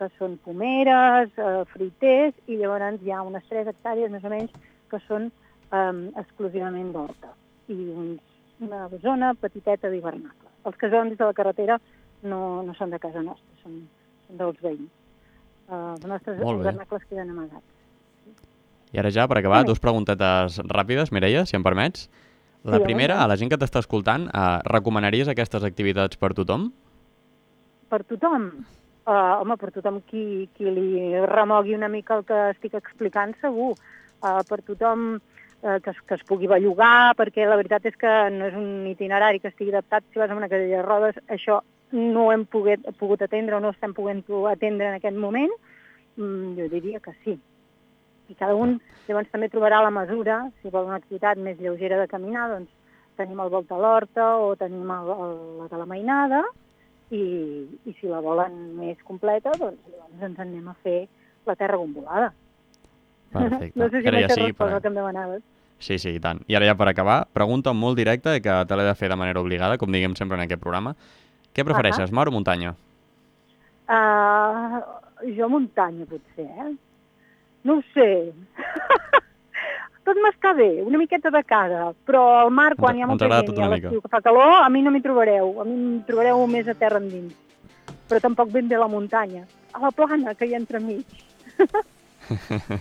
que 0.00 0.08
són 0.16 0.38
pomeres, 0.40 1.28
eh, 1.36 1.62
fruiters, 1.74 2.36
i 2.48 2.56
llavors 2.56 3.02
hi 3.04 3.12
ha 3.12 3.20
unes 3.20 3.44
3 3.50 3.68
hectàrees 3.68 4.08
més 4.08 4.24
o 4.24 4.30
menys 4.32 4.54
que 4.88 5.00
són 5.04 5.28
eh, 5.28 5.96
exclusivament 6.22 6.92
d'horta. 6.94 7.34
I 7.68 7.76
uns, 8.02 8.38
una 8.64 8.86
zona 9.04 9.34
petiteta 9.34 9.90
d'hivernacle. 9.92 10.48
Els 10.64 10.80
des 10.80 11.18
de 11.18 11.24
la 11.24 11.36
carretera 11.36 11.78
no, 12.22 12.62
no 12.62 12.74
són 12.78 12.90
de 12.90 12.98
casa 12.98 13.22
nostra, 13.24 13.60
són, 13.62 13.76
són 14.26 14.40
dels 14.40 14.64
veïns. 14.64 14.90
Uh, 15.70 15.94
els 15.94 16.06
nostres 16.10 16.40
hivernacles 16.40 17.04
queden 17.08 17.30
amagats. 17.30 17.69
I 18.90 18.98
ara 18.98 19.12
ja, 19.14 19.28
per 19.30 19.38
acabar, 19.38 19.62
dues 19.66 19.78
preguntetes 19.82 20.58
ràpides, 20.66 21.12
Mireia, 21.14 21.44
si 21.46 21.56
em 21.58 21.62
permets. 21.66 22.08
La 22.66 22.80
primera, 22.82 23.22
a 23.22 23.28
la 23.30 23.38
gent 23.40 23.48
que 23.48 23.56
t'està 23.56 23.80
escoltant, 23.80 24.26
eh, 24.28 24.48
recomanaries 24.68 25.30
aquestes 25.32 25.64
activitats 25.64 26.18
per 26.20 26.34
tothom? 26.36 26.68
Per 27.88 28.02
tothom? 28.04 28.50
Uh, 29.08 29.40
home, 29.40 29.56
per 29.56 29.70
tothom 29.72 30.02
qui, 30.06 30.46
qui 30.54 30.68
li 30.70 31.16
remogui 31.26 31.74
una 31.74 31.88
mica 31.88 32.18
el 32.18 32.26
que 32.28 32.36
estic 32.52 32.76
explicant, 32.78 33.32
segur. 33.40 33.72
Uh, 34.20 34.42
per 34.46 34.60
tothom 34.66 35.06
uh, 35.16 35.78
que, 35.80 35.94
es, 35.94 36.02
que 36.06 36.18
es 36.18 36.24
pugui 36.28 36.50
bellugar, 36.50 37.16
perquè 37.18 37.48
la 37.48 37.56
veritat 37.58 37.88
és 37.88 37.96
que 37.98 38.12
no 38.34 38.50
és 38.50 38.58
un 38.58 38.86
itinerari 38.90 39.40
que 39.40 39.50
estigui 39.50 39.72
adaptat. 39.72 40.04
Si 40.12 40.20
vas 40.20 40.30
amb 40.30 40.42
una 40.42 40.50
cadira 40.52 40.82
de 40.82 40.86
rodes, 40.86 41.18
això 41.32 41.62
no 41.96 42.26
ho 42.26 42.34
hem 42.34 42.44
pogut, 42.46 42.84
pogut 43.00 43.24
atendre 43.24 43.56
o 43.56 43.62
no 43.64 43.72
estem 43.74 43.96
podent 43.96 44.22
atendre 44.52 44.92
en 44.92 45.00
aquest 45.00 45.16
moment. 45.16 45.56
Mm, 46.20 46.58
jo 46.60 46.68
diria 46.76 47.00
que 47.00 47.16
sí. 47.24 47.40
I 48.30 48.36
cada 48.38 48.54
un 48.54 48.76
llavors 49.08 49.30
també 49.32 49.48
trobarà 49.50 49.80
la 49.82 49.90
mesura, 49.90 50.44
si 50.62 50.70
vol 50.70 50.86
una 50.86 51.00
activitat 51.00 51.38
més 51.42 51.58
lleugera 51.58 51.98
de 52.00 52.08
caminar, 52.10 52.48
doncs 52.52 52.70
tenim 53.18 53.40
el 53.42 53.50
Volta 53.52 53.74
a 53.76 53.80
l'Horta 53.82 54.26
o 54.40 54.52
tenim 54.56 54.90
el, 54.94 55.08
el, 55.12 55.32
la 55.60 55.66
de 55.68 55.80
la 55.80 55.86
Mainada 55.90 56.42
i, 57.10 57.22
i 57.84 57.94
si 57.98 58.06
la 58.08 58.20
volen 58.24 58.54
més 58.78 59.00
completa, 59.04 59.52
doncs 59.58 59.80
llavors 59.90 60.22
ens 60.22 60.38
en 60.38 60.46
anem 60.46 60.68
a 60.70 60.76
fer 60.84 61.00
la 61.48 61.56
Terra 61.58 61.76
Gombolada. 61.80 62.30
Perfecte. 63.34 63.78
No 63.78 63.88
sé 63.90 64.00
si 64.02 64.10
m'he 64.10 64.22
ja 64.24 64.34
sí, 64.34 64.52
però- 64.56 64.80
que 64.80 64.88
em 64.90 64.94
demanaves. 64.98 65.42
Sí, 65.80 65.96
sí, 65.98 66.10
i 66.18 66.20
tant. 66.20 66.42
I 66.46 66.54
ara 66.58 66.66
ja 66.68 66.74
per 66.76 66.90
acabar, 66.90 67.22
pregunta 67.32 67.72
molt 67.72 67.96
directa 67.96 68.34
que 68.44 68.56
te 68.68 68.76
l'he 68.76 68.84
de 68.84 68.94
fer 68.94 69.08
de 69.08 69.16
manera 69.16 69.40
obligada, 69.40 69.78
com 69.80 69.90
diguem 69.90 70.14
sempre 70.14 70.36
en 70.36 70.44
aquest 70.44 70.60
programa. 70.60 70.94
Què 71.56 71.64
prefereixes, 71.64 72.12
mar 72.12 72.28
o 72.28 72.34
muntanya? 72.34 72.74
Uh, 73.90 74.76
jo 75.34 75.48
muntanya, 75.50 76.04
potser, 76.06 76.46
eh? 76.46 76.74
No 77.64 77.78
ho 77.78 77.82
sé. 77.94 78.32
Tot 80.06 80.18
m'està 80.24 80.54
bé, 80.56 80.82
una 80.82 80.98
miqueta 80.98 81.30
de 81.30 81.42
cada, 81.44 81.90
però 82.08 82.22
al 82.40 82.50
mar, 82.50 82.72
quan 82.78 82.96
hi 82.96 83.04
ha 83.04 83.08
molta 83.08 83.28
gent 83.28 83.58
i 83.58 83.62
a 83.62 83.68
l'estiu 83.74 84.00
que 84.00 84.10
fa 84.10 84.22
calor, 84.24 84.62
a 84.64 84.68
mi 84.72 84.80
no 84.82 84.90
m'hi 84.90 85.02
trobareu. 85.04 85.52
A 85.60 85.66
mi 85.68 85.74
em 85.76 85.98
trobareu 86.08 86.40
més 86.50 86.70
a 86.72 86.74
terra 86.74 86.98
endins. 87.02 87.36
Però 88.08 88.18
tampoc 88.22 88.50
ben 88.50 88.66
bé 88.66 88.78
a 88.78 88.80
la 88.82 88.88
muntanya. 88.90 89.44
A 89.76 89.82
la 89.84 89.92
plana, 89.94 90.34
que 90.34 90.48
hi 90.48 90.56
ha 90.56 90.62
entremig. 90.62 91.04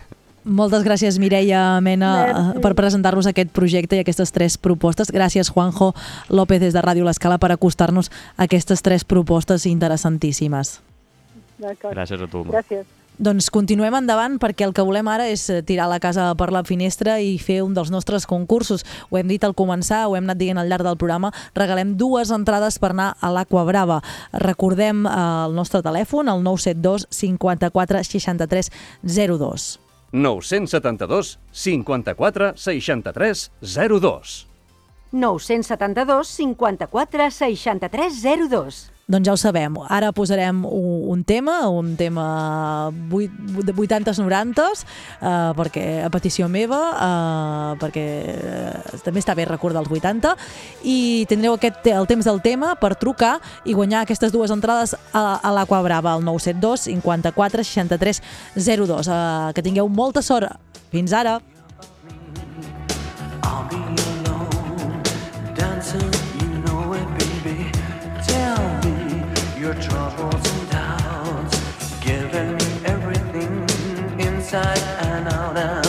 Moltes 0.49 0.85
gràcies, 0.87 1.19
Mireia 1.19 1.61
Mena, 1.83 2.09
Merci. 2.31 2.61
per 2.63 2.71
presentar-nos 2.73 3.27
aquest 3.29 3.51
projecte 3.53 3.99
i 3.99 4.01
aquestes 4.01 4.31
tres 4.33 4.55
propostes. 4.57 5.11
Gràcies, 5.13 5.51
Juanjo 5.51 5.91
López, 6.31 6.63
des 6.63 6.73
de 6.73 6.81
Ràdio 6.81 7.03
L'Escala, 7.05 7.37
per 7.37 7.51
acostar-nos 7.51 8.09
a 8.37 8.47
aquestes 8.47 8.81
tres 8.81 9.03
propostes 9.03 9.67
interessantíssimes. 9.69 10.79
D'acord. 11.59 11.93
Gràcies 11.93 12.23
a 12.23 12.31
tu. 12.31 12.45
Gràcies. 12.47 12.87
Doncs 13.19 13.49
continuem 13.51 13.97
endavant 13.97 14.37
perquè 14.39 14.63
el 14.63 14.71
que 14.71 14.83
volem 14.87 15.09
ara 15.11 15.25
és 15.27 15.41
eh, 15.51 15.57
tirar 15.67 15.89
la 15.91 15.97
casa 15.99 16.29
per 16.39 16.53
la 16.55 16.61
finestra 16.63 17.17
i 17.19 17.33
fer 17.35 17.57
un 17.65 17.73
dels 17.75 17.89
nostres 17.91 18.23
concursos. 18.23 18.85
Ho 19.11 19.17
hem 19.19 19.27
dit 19.27 19.43
al 19.43 19.51
començar, 19.59 20.05
ho 20.07 20.13
hem 20.15 20.23
anat 20.23 20.39
dient 20.39 20.61
al 20.61 20.69
llarg 20.71 20.87
del 20.87 20.95
programa, 20.95 21.33
regalem 21.51 21.97
dues 21.99 22.31
entrades 22.31 22.79
per 22.79 22.93
anar 22.93 23.09
a 23.19 23.31
l'Aqua 23.35 23.65
Brava. 23.67 23.97
Recordem 24.31 25.03
eh, 25.03 25.15
el 25.49 25.57
nostre 25.57 25.81
telèfon, 25.83 26.31
el 26.31 26.45
972 26.47 27.09
54 27.11 28.03
63 28.07 28.71
02. 29.03 29.65
972 30.15 31.33
54 31.51 32.53
63 32.55 33.43
02. 33.99 34.37
972 35.11 36.31
54 36.39 37.29
63 37.35 38.23
02. 38.47 38.98
Doncs 39.09 39.25
ja 39.25 39.33
ho 39.33 39.39
sabem, 39.41 39.73
ara 39.89 40.11
posarem 40.13 40.61
un, 40.69 40.99
un 41.09 41.23
tema, 41.25 41.63
un 41.73 41.95
tema 41.97 42.91
de 42.93 43.73
80s, 43.73 44.19
90s, 44.21 44.83
eh, 44.85 45.31
perquè 45.57 45.85
a 46.05 46.11
petició 46.13 46.45
meva, 46.45 46.81
eh, 46.93 47.71
perquè 47.81 48.05
eh, 48.29 48.99
també 49.01 49.23
està 49.23 49.33
bé 49.33 49.47
recordar 49.49 49.81
els 49.81 49.89
80, 49.89 50.35
i 50.85 51.25
tindreu 51.31 51.57
aquest, 51.57 51.89
el 51.89 52.05
temps 52.05 52.29
del 52.29 52.43
tema 52.45 52.75
per 52.77 52.93
trucar 53.01 53.39
i 53.65 53.73
guanyar 53.73 54.03
aquestes 54.05 54.31
dues 54.35 54.53
entrades 54.53 54.93
a, 55.09 55.39
a 55.41 55.55
l'Aqua 55.57 55.81
Brava, 55.81 56.13
al 56.13 56.21
972 56.21 56.85
54 56.93 57.65
63 57.65 58.21
02. 58.61 59.09
Eh, 59.09 59.53
que 59.57 59.65
tingueu 59.65 59.89
molta 59.89 60.21
sort. 60.21 60.53
Fins 60.93 61.17
ara! 61.17 61.39
I'll 63.49 63.67
be 63.69 63.88
your 69.59 69.73
troubles 69.73 70.51
and 70.53 70.69
doubts, 70.69 71.99
giving 71.99 72.55
me 72.55 72.85
everything 72.85 73.67
inside 74.17 74.79
and 75.01 75.27
out. 75.27 75.57
And 75.57 75.88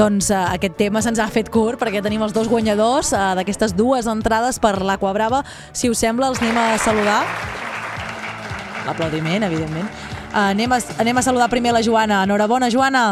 Doncs 0.00 0.30
uh, 0.32 0.46
aquest 0.54 0.78
tema 0.80 1.02
se'ns 1.04 1.18
ha 1.20 1.26
fet 1.28 1.50
curt 1.52 1.76
perquè 1.80 2.00
tenim 2.00 2.22
els 2.24 2.32
dos 2.32 2.48
guanyadors 2.48 3.10
uh, 3.12 3.34
d'aquestes 3.36 3.74
dues 3.76 4.06
entrades 4.08 4.56
per 4.62 4.78
l'Aqua 4.80 5.10
Brava. 5.12 5.42
Si 5.76 5.90
us 5.92 6.00
sembla, 6.00 6.30
els 6.32 6.40
anem 6.40 6.56
a 6.56 6.78
saludar. 6.80 7.18
L'aplaudiment, 8.86 9.44
evidentment. 9.44 9.90
Uh, 10.30 10.46
anem, 10.54 10.72
a, 10.72 10.78
anem 11.04 11.20
a 11.20 11.24
saludar 11.26 11.50
primer 11.52 11.74
la 11.76 11.82
Joana. 11.84 12.22
Enhorabona, 12.24 12.70
Joana. 12.72 13.04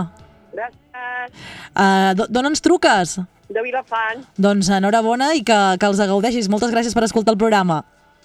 Gràcies. 0.57 1.37
Uh, 1.77 2.27
D'on 2.33 2.49
ens 2.55 2.65
truques? 2.65 3.19
De 3.53 3.65
Vilafant. 3.65 4.25
Doncs 4.41 4.73
enhorabona 4.73 5.35
i 5.37 5.45
que, 5.45 5.59
que 5.77 5.93
els 5.93 6.01
gaudeixis. 6.01 6.49
Moltes 6.49 6.73
gràcies 6.73 6.97
per 6.97 7.05
escoltar 7.05 7.37
el 7.37 7.43
programa. 7.43 7.83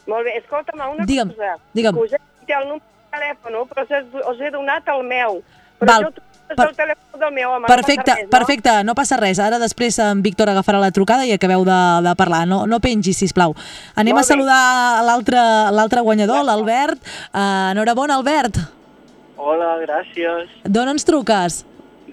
Molt 0.07 0.23
bé, 0.27 0.37
escolta'm, 0.39 0.79
una 0.95 1.03
Digue'm, 1.07 1.35
cosa. 1.35 1.57
digue'm. 1.75 1.99
Us 1.99 2.15
he 2.15 2.19
dit 2.43 2.55
el 2.55 2.69
número 2.71 2.83
de 2.83 3.17
telèfon, 3.17 3.59
però 3.71 3.83
us 3.83 3.91
he, 3.91 4.01
us 4.31 4.39
he 4.39 4.51
donat 4.55 4.87
el 4.95 5.03
meu. 5.11 5.41
Però 5.83 5.97
Val. 5.97 6.07
jo 6.07 6.23
truco 6.55 6.69
el 6.69 6.75
telèfon 6.75 7.19
del 7.19 7.33
meu 7.33 7.49
home. 7.51 7.67
Perfecte, 7.67 8.11
no 8.11 8.15
passa 8.15 8.21
res, 8.21 8.29
perfecte, 8.31 8.83
no 8.83 8.95
passa 8.95 9.17
res. 9.17 9.39
Ara 9.39 9.59
després 9.59 9.99
en 9.99 10.21
Víctor 10.21 10.49
agafarà 10.49 10.79
la 10.79 10.91
trucada 10.91 11.25
i 11.25 11.31
acabeu 11.33 11.65
de, 11.65 11.79
de 12.07 12.15
parlar. 12.15 12.45
No, 12.47 12.65
no 12.67 12.79
pengis, 12.79 13.17
sisplau. 13.17 13.55
Anem 13.95 14.15
Molt 14.15 14.25
a 14.25 14.27
saludar 14.27 15.03
l'altre 15.05 15.41
l'altre 15.71 16.01
guanyador, 16.01 16.43
l'Albert. 16.45 16.99
Uh, 17.33 17.71
enhorabona, 17.73 18.15
Albert. 18.15 18.57
Hola, 19.37 19.77
gràcies. 19.83 20.49
D'on 20.63 20.89
ens 20.93 21.03
truques? 21.07 21.63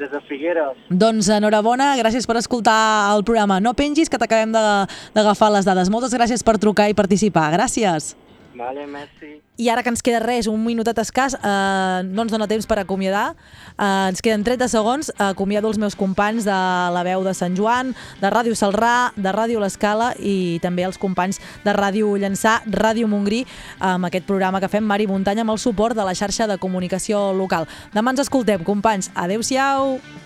Des 0.01 0.09
de 0.11 0.21
Figueres. 0.25 0.79
Doncs 0.89 1.29
enhorabona, 1.29 1.93
gràcies 2.01 2.25
per 2.27 2.39
escoltar 2.41 3.13
el 3.15 3.23
programa. 3.23 3.59
No 3.61 3.75
pengis, 3.77 4.09
que 4.09 4.17
t'acabem 4.19 4.51
de- 4.55 4.87
d'agafar 5.15 5.51
les 5.53 5.67
dades. 5.69 5.91
Moltes 5.93 6.15
gràcies 6.17 6.43
per 6.43 6.57
trucar 6.59 6.89
i 6.89 6.95
participar. 6.95 7.51
Gràcies. 7.53 8.15
Vale, 8.61 8.87
merci. 8.87 9.41
I 9.57 9.71
ara 9.73 9.81
que 9.83 9.89
ens 9.89 10.03
queda 10.05 10.19
res, 10.21 10.45
un 10.51 10.61
minutet 10.61 10.99
escàs, 11.01 11.33
eh, 11.33 12.03
no 12.05 12.27
ens 12.27 12.33
dona 12.33 12.47
temps 12.49 12.67
per 12.69 12.77
acomiadar. 12.83 13.33
Eh, 13.79 14.09
ens 14.13 14.21
queden 14.21 14.45
30 14.45 14.69
segons. 14.69 15.11
Acomiado 15.17 15.69
els 15.69 15.79
meus 15.81 15.97
companys 15.97 16.45
de 16.45 16.53
la 16.93 17.03
veu 17.03 17.25
de 17.25 17.33
Sant 17.33 17.57
Joan, 17.57 17.95
de 18.21 18.29
Ràdio 18.29 18.53
Salrà, 18.53 19.13
de 19.17 19.33
Ràdio 19.33 19.65
L'Escala 19.65 20.13
i 20.19 20.61
també 20.61 20.85
els 20.85 21.01
companys 21.01 21.41
de 21.65 21.73
Ràdio 21.73 22.13
Llançà, 22.21 22.61
Ràdio 22.69 23.09
Montgrí, 23.09 23.47
amb 23.81 24.05
aquest 24.05 24.27
programa 24.29 24.61
que 24.61 24.69
fem 24.69 24.85
Mari 24.85 25.07
Muntanya 25.07 25.41
amb 25.41 25.57
el 25.57 25.59
suport 25.59 25.97
de 25.97 26.05
la 26.05 26.15
xarxa 26.15 26.47
de 26.47 26.59
comunicació 26.59 27.33
local. 27.33 27.67
Demà 27.95 28.13
ens 28.13 28.29
escoltem, 28.29 28.61
companys. 28.65 29.11
Adéu-siau! 29.15 30.20